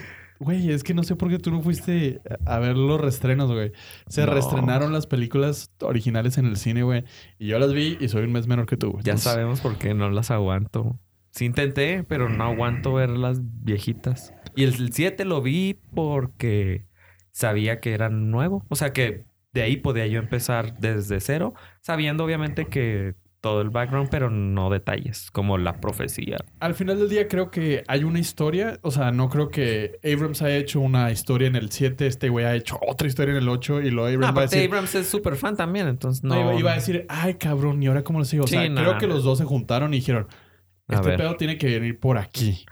güey, 0.43 0.71
es 0.71 0.83
que 0.85 0.95
no 0.95 1.03
sé 1.03 1.17
por 1.17 1.29
qué 1.31 1.39
tú 1.39 1.51
no 1.51 1.63
fuiste 1.63 2.21
a 2.45 2.59
ver 2.59 2.77
los 2.77 3.01
restrenos, 3.01 3.51
güey. 3.51 3.73
Se 4.09 4.25
No. 4.27 4.33
reestrenaron 4.33 4.93
las 4.93 5.07
películas 5.07 5.71
originales 5.81 6.39
en 6.39 6.47
el 6.47 6.57
cine, 6.57 6.83
güey. 6.83 7.05
Y 7.39 7.49
yo 7.49 7.59
las 7.59 7.73
vi 7.73 7.97
y 8.01 8.09
soy 8.09 8.25
un 8.25 8.33
mes 8.33 8.47
menor 8.47 8.67
que 8.67 8.77
tú, 8.77 8.91
güey. 8.93 9.05
Ya 9.05 9.13
Entonces, 9.13 9.33
sabemos 9.33 9.61
por 9.61 9.79
qué 9.79 9.95
no 9.95 10.11
las 10.11 10.31
aguanto. 10.31 10.99
Sí 11.31 11.47
intenté, 11.47 12.05
pero 12.05 12.29
no 12.29 12.45
aguanto 12.45 12.93
ver 12.93 13.09
las 13.11 13.41
viejitas. 13.65 14.35
Y 14.55 14.65
el 14.65 14.93
7 14.93 15.25
lo 15.25 15.41
vi 15.41 15.81
porque 15.95 16.87
sabía 17.31 17.81
que 17.81 17.95
era 17.95 18.11
nuevo. 18.11 18.65
O 18.69 18.77
sea 18.77 18.93
que 18.93 19.25
de 19.55 19.63
ahí 19.63 19.77
podía 19.79 20.07
yo 20.07 20.19
empezar 20.19 20.79
desde 20.79 21.21
cero, 21.21 21.55
sabiendo 21.81 22.25
obviamente 22.25 22.67
que 22.67 23.15
todo 23.43 23.61
el 23.61 23.69
background, 23.71 24.09
pero 24.09 24.31
no 24.31 24.71
detalles, 24.71 25.31
como 25.33 25.59
la 25.59 25.81
profecía. 25.81 26.39
Al 26.61 26.75
final 26.75 26.99
del 26.99 27.09
día 27.11 27.27
creo 27.29 27.51
que 27.51 27.83
hay 27.89 28.05
una 28.05 28.21
historia. 28.21 28.79
O 28.83 28.91
sea, 28.93 29.11
no 29.11 29.29
creo 29.29 29.51
que 29.51 29.99
Abrams 30.03 30.41
haya 30.43 30.57
hecho 30.57 30.81
una 30.81 31.11
historia 31.11 31.49
en 31.49 31.57
el 31.57 31.71
7. 31.71 32.07
Este 32.07 32.29
güey 32.31 32.47
ha 32.47 32.55
hecho 32.55 32.79
otra 32.87 33.09
historia 33.09 33.33
en 33.33 33.39
el 33.43 33.49
8 33.49 33.83
y 33.83 33.91
luego 33.91 34.09
Abrams 34.09 34.37
va 34.39 34.43
a 34.43 34.47
decir... 34.47 34.65
Abrams 34.69 34.95
es 34.95 35.09
súper 35.09 35.35
fan 35.37 35.57
también, 35.57 35.89
entonces 35.89 36.23
No, 36.25 36.41
iba, 36.41 36.55
iba 36.55 36.73
a 36.73 36.75
decir, 36.77 37.05
ay, 37.09 37.35
cabrón, 37.35 37.83
¿y 37.83 37.89
ahora 37.89 38.03
cómo 38.05 38.21
lo 38.21 38.25
sigo? 38.25 38.45
O 38.45 38.47
Sí, 38.47 38.55
sea, 38.55 38.69
no. 38.69 38.81
creo 38.81 38.99
que 38.99 39.07
los 39.09 39.25
dos 39.25 39.39
se 39.39 39.45
juntaron 39.45 39.93
y 39.93 39.97
dijeron, 39.99 40.29
este 40.89 41.17
pedo 41.17 41.37
tiene 41.37 41.59
que 41.59 41.67
venir 41.67 41.99
por 41.99 42.19
aquí. 42.19 42.65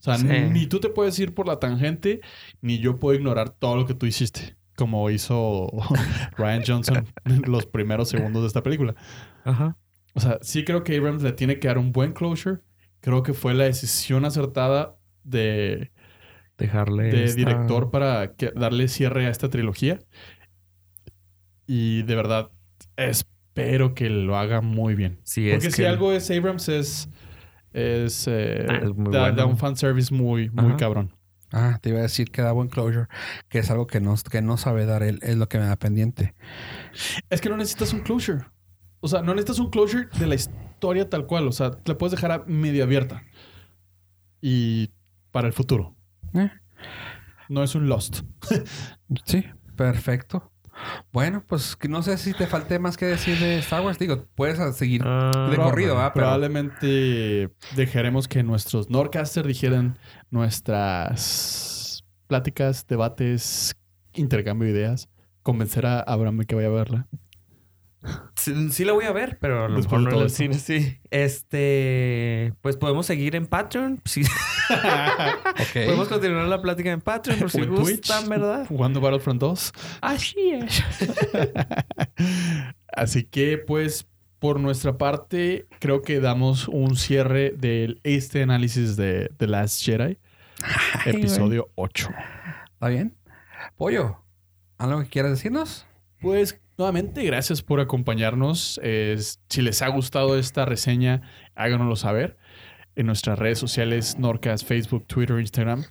O 0.00 0.02
sea, 0.02 0.16
Sí. 0.18 0.26
ni 0.50 0.66
tú 0.66 0.80
te 0.80 0.90
puedes 0.90 1.18
ir 1.18 1.34
por 1.34 1.46
la 1.46 1.58
tangente, 1.58 2.20
ni 2.60 2.78
yo 2.78 2.98
puedo 2.98 3.14
ignorar 3.16 3.50
todo 3.50 3.76
lo 3.76 3.86
que 3.86 3.94
tú 3.94 4.04
hiciste, 4.06 4.54
como 4.76 5.08
hizo 5.10 5.70
Ryan 6.36 6.62
Johnson 6.66 7.06
en 7.24 7.42
los 7.50 7.64
primeros 7.66 8.10
segundos 8.10 8.42
de 8.42 8.48
esta 8.48 8.62
película. 8.62 8.94
Ajá. 9.44 9.76
O 10.14 10.20
sea, 10.20 10.38
sí 10.42 10.64
creo 10.64 10.82
que 10.84 10.96
Abrams 10.96 11.22
le 11.22 11.32
tiene 11.32 11.58
que 11.58 11.68
dar 11.68 11.78
un 11.78 11.92
buen 11.92 12.12
closure. 12.12 12.58
Creo 13.00 13.22
que 13.22 13.32
fue 13.32 13.54
la 13.54 13.64
decisión 13.64 14.24
acertada 14.24 14.96
de, 15.24 15.90
Dejarle... 16.58 17.04
de 17.04 17.24
esta- 17.24 17.36
director 17.36 17.90
para 17.90 18.34
que- 18.34 18.52
darle 18.54 18.88
cierre 18.88 19.26
a 19.26 19.30
esta 19.30 19.48
trilogía. 19.48 19.98
Y 21.66 22.02
de 22.02 22.14
verdad, 22.16 22.50
espero 22.96 23.94
que 23.94 24.10
lo 24.10 24.36
haga 24.36 24.60
muy 24.60 24.94
bien. 24.94 25.20
Sí, 25.22 25.48
Porque 25.50 25.68
es 25.68 25.74
si 25.74 25.82
que- 25.82 25.88
algo 25.88 26.12
es 26.12 26.30
Abrams 26.30 26.68
es... 26.68 27.08
Es, 27.72 28.26
eh, 28.26 28.66
Ah, 28.68 28.80
es 28.82 28.94
muy 28.96 29.12
da, 29.12 29.20
bueno. 29.20 29.36
da 29.36 29.46
un 29.46 29.56
fanservice 29.56 30.12
muy, 30.12 30.50
muy 30.50 30.66
Ajá. 30.70 30.76
cabrón. 30.76 31.14
Ah, 31.52 31.78
te 31.80 31.90
iba 31.90 32.00
a 32.00 32.02
decir 32.02 32.30
que 32.32 32.42
da 32.42 32.50
buen 32.52 32.68
closure, 32.68 33.06
que 33.48 33.60
es 33.60 33.70
algo 33.70 33.86
que 33.86 34.00
no, 34.00 34.14
que 34.30 34.42
no 34.42 34.56
sabe 34.56 34.86
dar 34.86 35.04
él, 35.04 35.20
es 35.22 35.36
lo 35.36 35.48
que 35.48 35.58
me 35.58 35.66
da 35.66 35.76
pendiente. 35.76 36.34
Es 37.28 37.40
que 37.40 37.48
no 37.48 37.56
necesitas 37.56 37.92
un 37.92 38.00
closure. 38.00 38.44
O 39.00 39.08
sea, 39.08 39.22
no 39.22 39.34
necesitas 39.34 39.58
un 39.58 39.70
closure 39.70 40.08
de 40.18 40.26
la 40.26 40.34
historia 40.34 41.08
tal 41.08 41.26
cual. 41.26 41.48
O 41.48 41.52
sea, 41.52 41.72
la 41.84 41.96
puedes 41.98 42.12
dejar 42.12 42.32
a 42.32 42.44
medio 42.46 42.84
abierta. 42.84 43.22
Y 44.40 44.90
para 45.32 45.46
el 45.46 45.52
futuro. 45.52 45.96
Eh. 46.34 46.50
No 47.48 47.62
es 47.62 47.74
un 47.74 47.88
Lost. 47.88 48.20
Sí, 49.24 49.44
perfecto. 49.76 50.52
Bueno, 51.12 51.44
pues 51.46 51.74
que 51.74 51.88
no 51.88 52.00
sé 52.02 52.16
si 52.16 52.32
te 52.32 52.46
falte 52.46 52.78
más 52.78 52.96
que 52.96 53.06
decir 53.06 53.38
de 53.38 53.58
Star 53.58 53.82
Wars. 53.82 53.98
Digo, 53.98 54.24
puedes 54.34 54.76
seguir 54.76 55.02
Ah, 55.04 55.48
de 55.50 55.56
corrido, 55.56 55.98
¿ah? 55.98 56.12
Pero 56.14 56.26
Probablemente 56.26 57.50
dejaremos 57.74 58.28
que 58.28 58.42
nuestros 58.44 58.88
Nordcasters 58.88 59.48
dijeran 59.48 59.98
nuestras 60.30 62.04
pláticas, 62.28 62.86
debates, 62.86 63.74
intercambio 64.14 64.68
de 64.72 64.78
ideas. 64.78 65.08
Convencer 65.42 65.86
a 65.86 66.00
Abraham 66.00 66.38
de 66.38 66.44
que 66.46 66.54
vaya 66.54 66.68
a 66.68 66.70
verla. 66.70 67.08
Sí, 68.40 68.70
sí 68.70 68.84
la 68.86 68.92
voy 68.94 69.04
a 69.04 69.12
ver, 69.12 69.36
pero 69.38 69.66
a 69.66 69.68
lo 69.68 69.76
Después 69.76 70.00
mejor 70.00 70.12
de 70.12 70.16
no 70.16 70.16
en 70.22 70.24
el 70.24 70.30
cine, 70.30 70.54
sí. 70.54 70.98
Este, 71.10 72.54
pues 72.62 72.78
podemos 72.78 73.04
seguir 73.04 73.36
en 73.36 73.46
Patreon. 73.46 74.00
Sí. 74.06 74.22
ok. 74.70 75.72
Podemos 75.74 76.08
continuar 76.08 76.46
la 76.46 76.62
plática 76.62 76.90
en 76.90 77.02
Patreon 77.02 77.38
por 77.38 77.50
si 77.50 77.66
gustan, 77.66 78.28
¿verdad? 78.30 78.66
Jugando 78.66 79.00
Battlefront 79.00 79.40
2. 79.40 79.72
Así 80.00 80.52
es. 80.52 80.82
Así 82.92 83.24
que, 83.24 83.58
pues, 83.58 84.06
por 84.38 84.58
nuestra 84.58 84.96
parte, 84.96 85.66
creo 85.78 86.00
que 86.00 86.20
damos 86.20 86.66
un 86.66 86.96
cierre 86.96 87.52
de 87.56 87.98
este 88.04 88.42
análisis 88.42 88.96
de 88.96 89.30
The 89.36 89.48
Last 89.48 89.84
Jedi, 89.84 90.18
Ay, 91.04 91.12
episodio 91.12 91.68
8. 91.74 92.08
güey. 92.08 92.24
¿Está 92.72 92.88
bien? 92.88 93.16
Pollo, 93.76 94.22
¿algo 94.78 95.02
que 95.02 95.08
quieras 95.08 95.32
decirnos? 95.32 95.86
Pues, 96.22 96.58
nuevamente, 96.80 97.22
gracias 97.24 97.60
por 97.62 97.78
acompañarnos. 97.78 98.80
Si 99.48 99.62
les 99.62 99.82
ha 99.82 99.88
gustado 99.88 100.38
esta 100.38 100.64
reseña, 100.64 101.20
háganoslo 101.54 101.94
saber 101.94 102.38
en 102.96 103.06
nuestras 103.06 103.38
redes 103.38 103.58
sociales, 103.58 104.18
Norcas, 104.18 104.64
Facebook, 104.64 105.06
Twitter, 105.06 105.38
Instagram. 105.38 105.84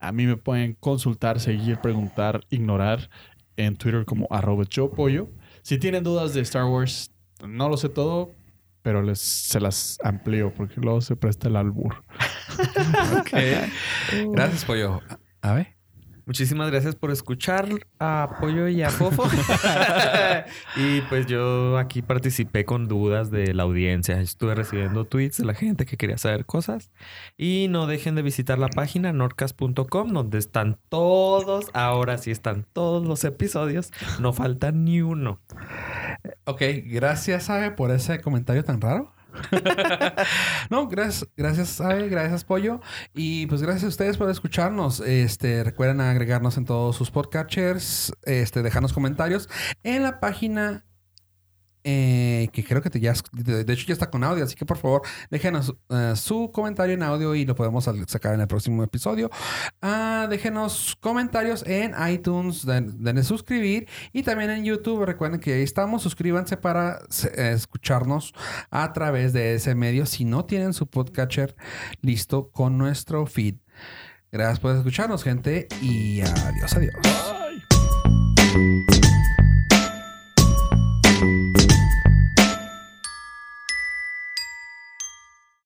A 0.00 0.12
mí 0.12 0.24
me 0.24 0.38
pueden 0.38 0.74
consultar, 0.80 1.40
seguir, 1.40 1.78
preguntar, 1.78 2.40
ignorar 2.48 3.10
en 3.56 3.76
Twitter 3.76 4.06
como 4.06 4.26
arroba 4.30 4.64
yo 4.68 4.90
pollo. 4.90 5.28
Si 5.60 5.76
tienen 5.76 6.04
dudas 6.04 6.32
de 6.32 6.40
Star 6.40 6.64
Wars, 6.64 7.10
no 7.46 7.68
lo 7.68 7.76
sé 7.76 7.90
todo, 7.90 8.32
pero 8.80 9.02
les, 9.02 9.20
se 9.20 9.60
las 9.60 9.98
amplío 10.02 10.54
porque 10.54 10.80
luego 10.80 11.02
se 11.02 11.16
presta 11.16 11.48
el 11.48 11.56
albur. 11.56 12.02
Ok. 13.20 13.30
Gracias, 14.32 14.64
Pollo. 14.64 15.00
A 15.40 15.54
ver. 15.54 15.79
Muchísimas 16.30 16.70
gracias 16.70 16.94
por 16.94 17.10
escuchar 17.10 17.66
a 17.98 18.36
Pollo 18.40 18.68
y 18.68 18.84
a 18.84 18.90
Fofo. 18.90 19.24
y 20.76 21.00
pues 21.08 21.26
yo 21.26 21.76
aquí 21.76 22.02
participé 22.02 22.64
con 22.64 22.86
dudas 22.86 23.32
de 23.32 23.52
la 23.52 23.64
audiencia. 23.64 24.20
Estuve 24.20 24.54
recibiendo 24.54 25.06
tweets 25.06 25.38
de 25.38 25.44
la 25.44 25.54
gente 25.54 25.86
que 25.86 25.96
quería 25.96 26.18
saber 26.18 26.46
cosas. 26.46 26.92
Y 27.36 27.66
no 27.68 27.88
dejen 27.88 28.14
de 28.14 28.22
visitar 28.22 28.60
la 28.60 28.68
página 28.68 29.12
norcas.com 29.12 30.12
donde 30.12 30.38
están 30.38 30.78
todos, 30.88 31.66
ahora 31.72 32.16
sí 32.16 32.30
están 32.30 32.64
todos 32.72 33.04
los 33.04 33.24
episodios. 33.24 33.90
No 34.20 34.32
falta 34.32 34.70
ni 34.70 35.02
uno. 35.02 35.40
Ok, 36.44 36.62
gracias, 36.84 37.50
Abe, 37.50 37.72
por 37.72 37.90
ese 37.90 38.20
comentario 38.20 38.62
tan 38.62 38.80
raro. 38.80 39.12
no, 40.70 40.88
gracias, 40.88 41.28
gracias, 41.36 41.80
Abe, 41.80 42.08
gracias, 42.08 42.44
Pollo. 42.44 42.80
Y 43.14 43.46
pues 43.46 43.62
gracias 43.62 43.84
a 43.84 43.88
ustedes 43.88 44.16
por 44.16 44.30
escucharnos. 44.30 45.00
Este, 45.00 45.64
recuerden 45.64 46.00
agregarnos 46.00 46.56
en 46.56 46.64
todos 46.64 46.96
sus 46.96 47.10
podcatchers, 47.10 48.12
este, 48.24 48.62
dejarnos 48.62 48.92
comentarios 48.92 49.48
en 49.82 50.02
la 50.02 50.20
página. 50.20 50.84
Eh, 51.84 52.48
que 52.52 52.64
creo 52.64 52.82
que 52.82 52.90
te 52.90 53.00
ya, 53.00 53.14
de, 53.32 53.72
hecho 53.72 53.86
ya 53.86 53.92
está 53.94 54.10
con 54.10 54.24
audio, 54.24 54.44
así 54.44 54.54
que 54.54 54.66
por 54.66 54.76
favor 54.78 55.02
déjenos 55.30 55.74
eh, 55.88 56.12
su 56.16 56.50
comentario 56.52 56.94
en 56.94 57.02
audio 57.02 57.34
y 57.34 57.44
lo 57.44 57.54
podemos 57.54 57.88
sacar 58.06 58.34
en 58.34 58.40
el 58.40 58.46
próximo 58.46 58.82
episodio. 58.82 59.30
Ah, 59.82 60.26
déjenos 60.28 60.96
comentarios 61.00 61.64
en 61.66 61.94
iTunes, 62.10 62.64
den- 62.66 63.02
denle 63.02 63.22
suscribir 63.22 63.88
y 64.12 64.22
también 64.22 64.50
en 64.50 64.64
YouTube. 64.64 65.04
Recuerden 65.04 65.40
que 65.40 65.54
ahí 65.54 65.62
estamos. 65.62 66.02
Suscríbanse 66.02 66.56
para 66.56 67.00
eh, 67.36 67.52
escucharnos 67.54 68.32
a 68.70 68.92
través 68.92 69.32
de 69.32 69.54
ese 69.54 69.74
medio 69.74 70.06
si 70.06 70.24
no 70.24 70.44
tienen 70.44 70.72
su 70.72 70.86
podcatcher 70.86 71.56
listo 72.02 72.50
con 72.50 72.78
nuestro 72.78 73.26
feed. 73.26 73.56
Gracias 74.32 74.60
por 74.60 74.76
escucharnos, 74.76 75.24
gente, 75.24 75.66
y 75.82 76.20
adiós, 76.20 76.72
adiós. 76.76 77.39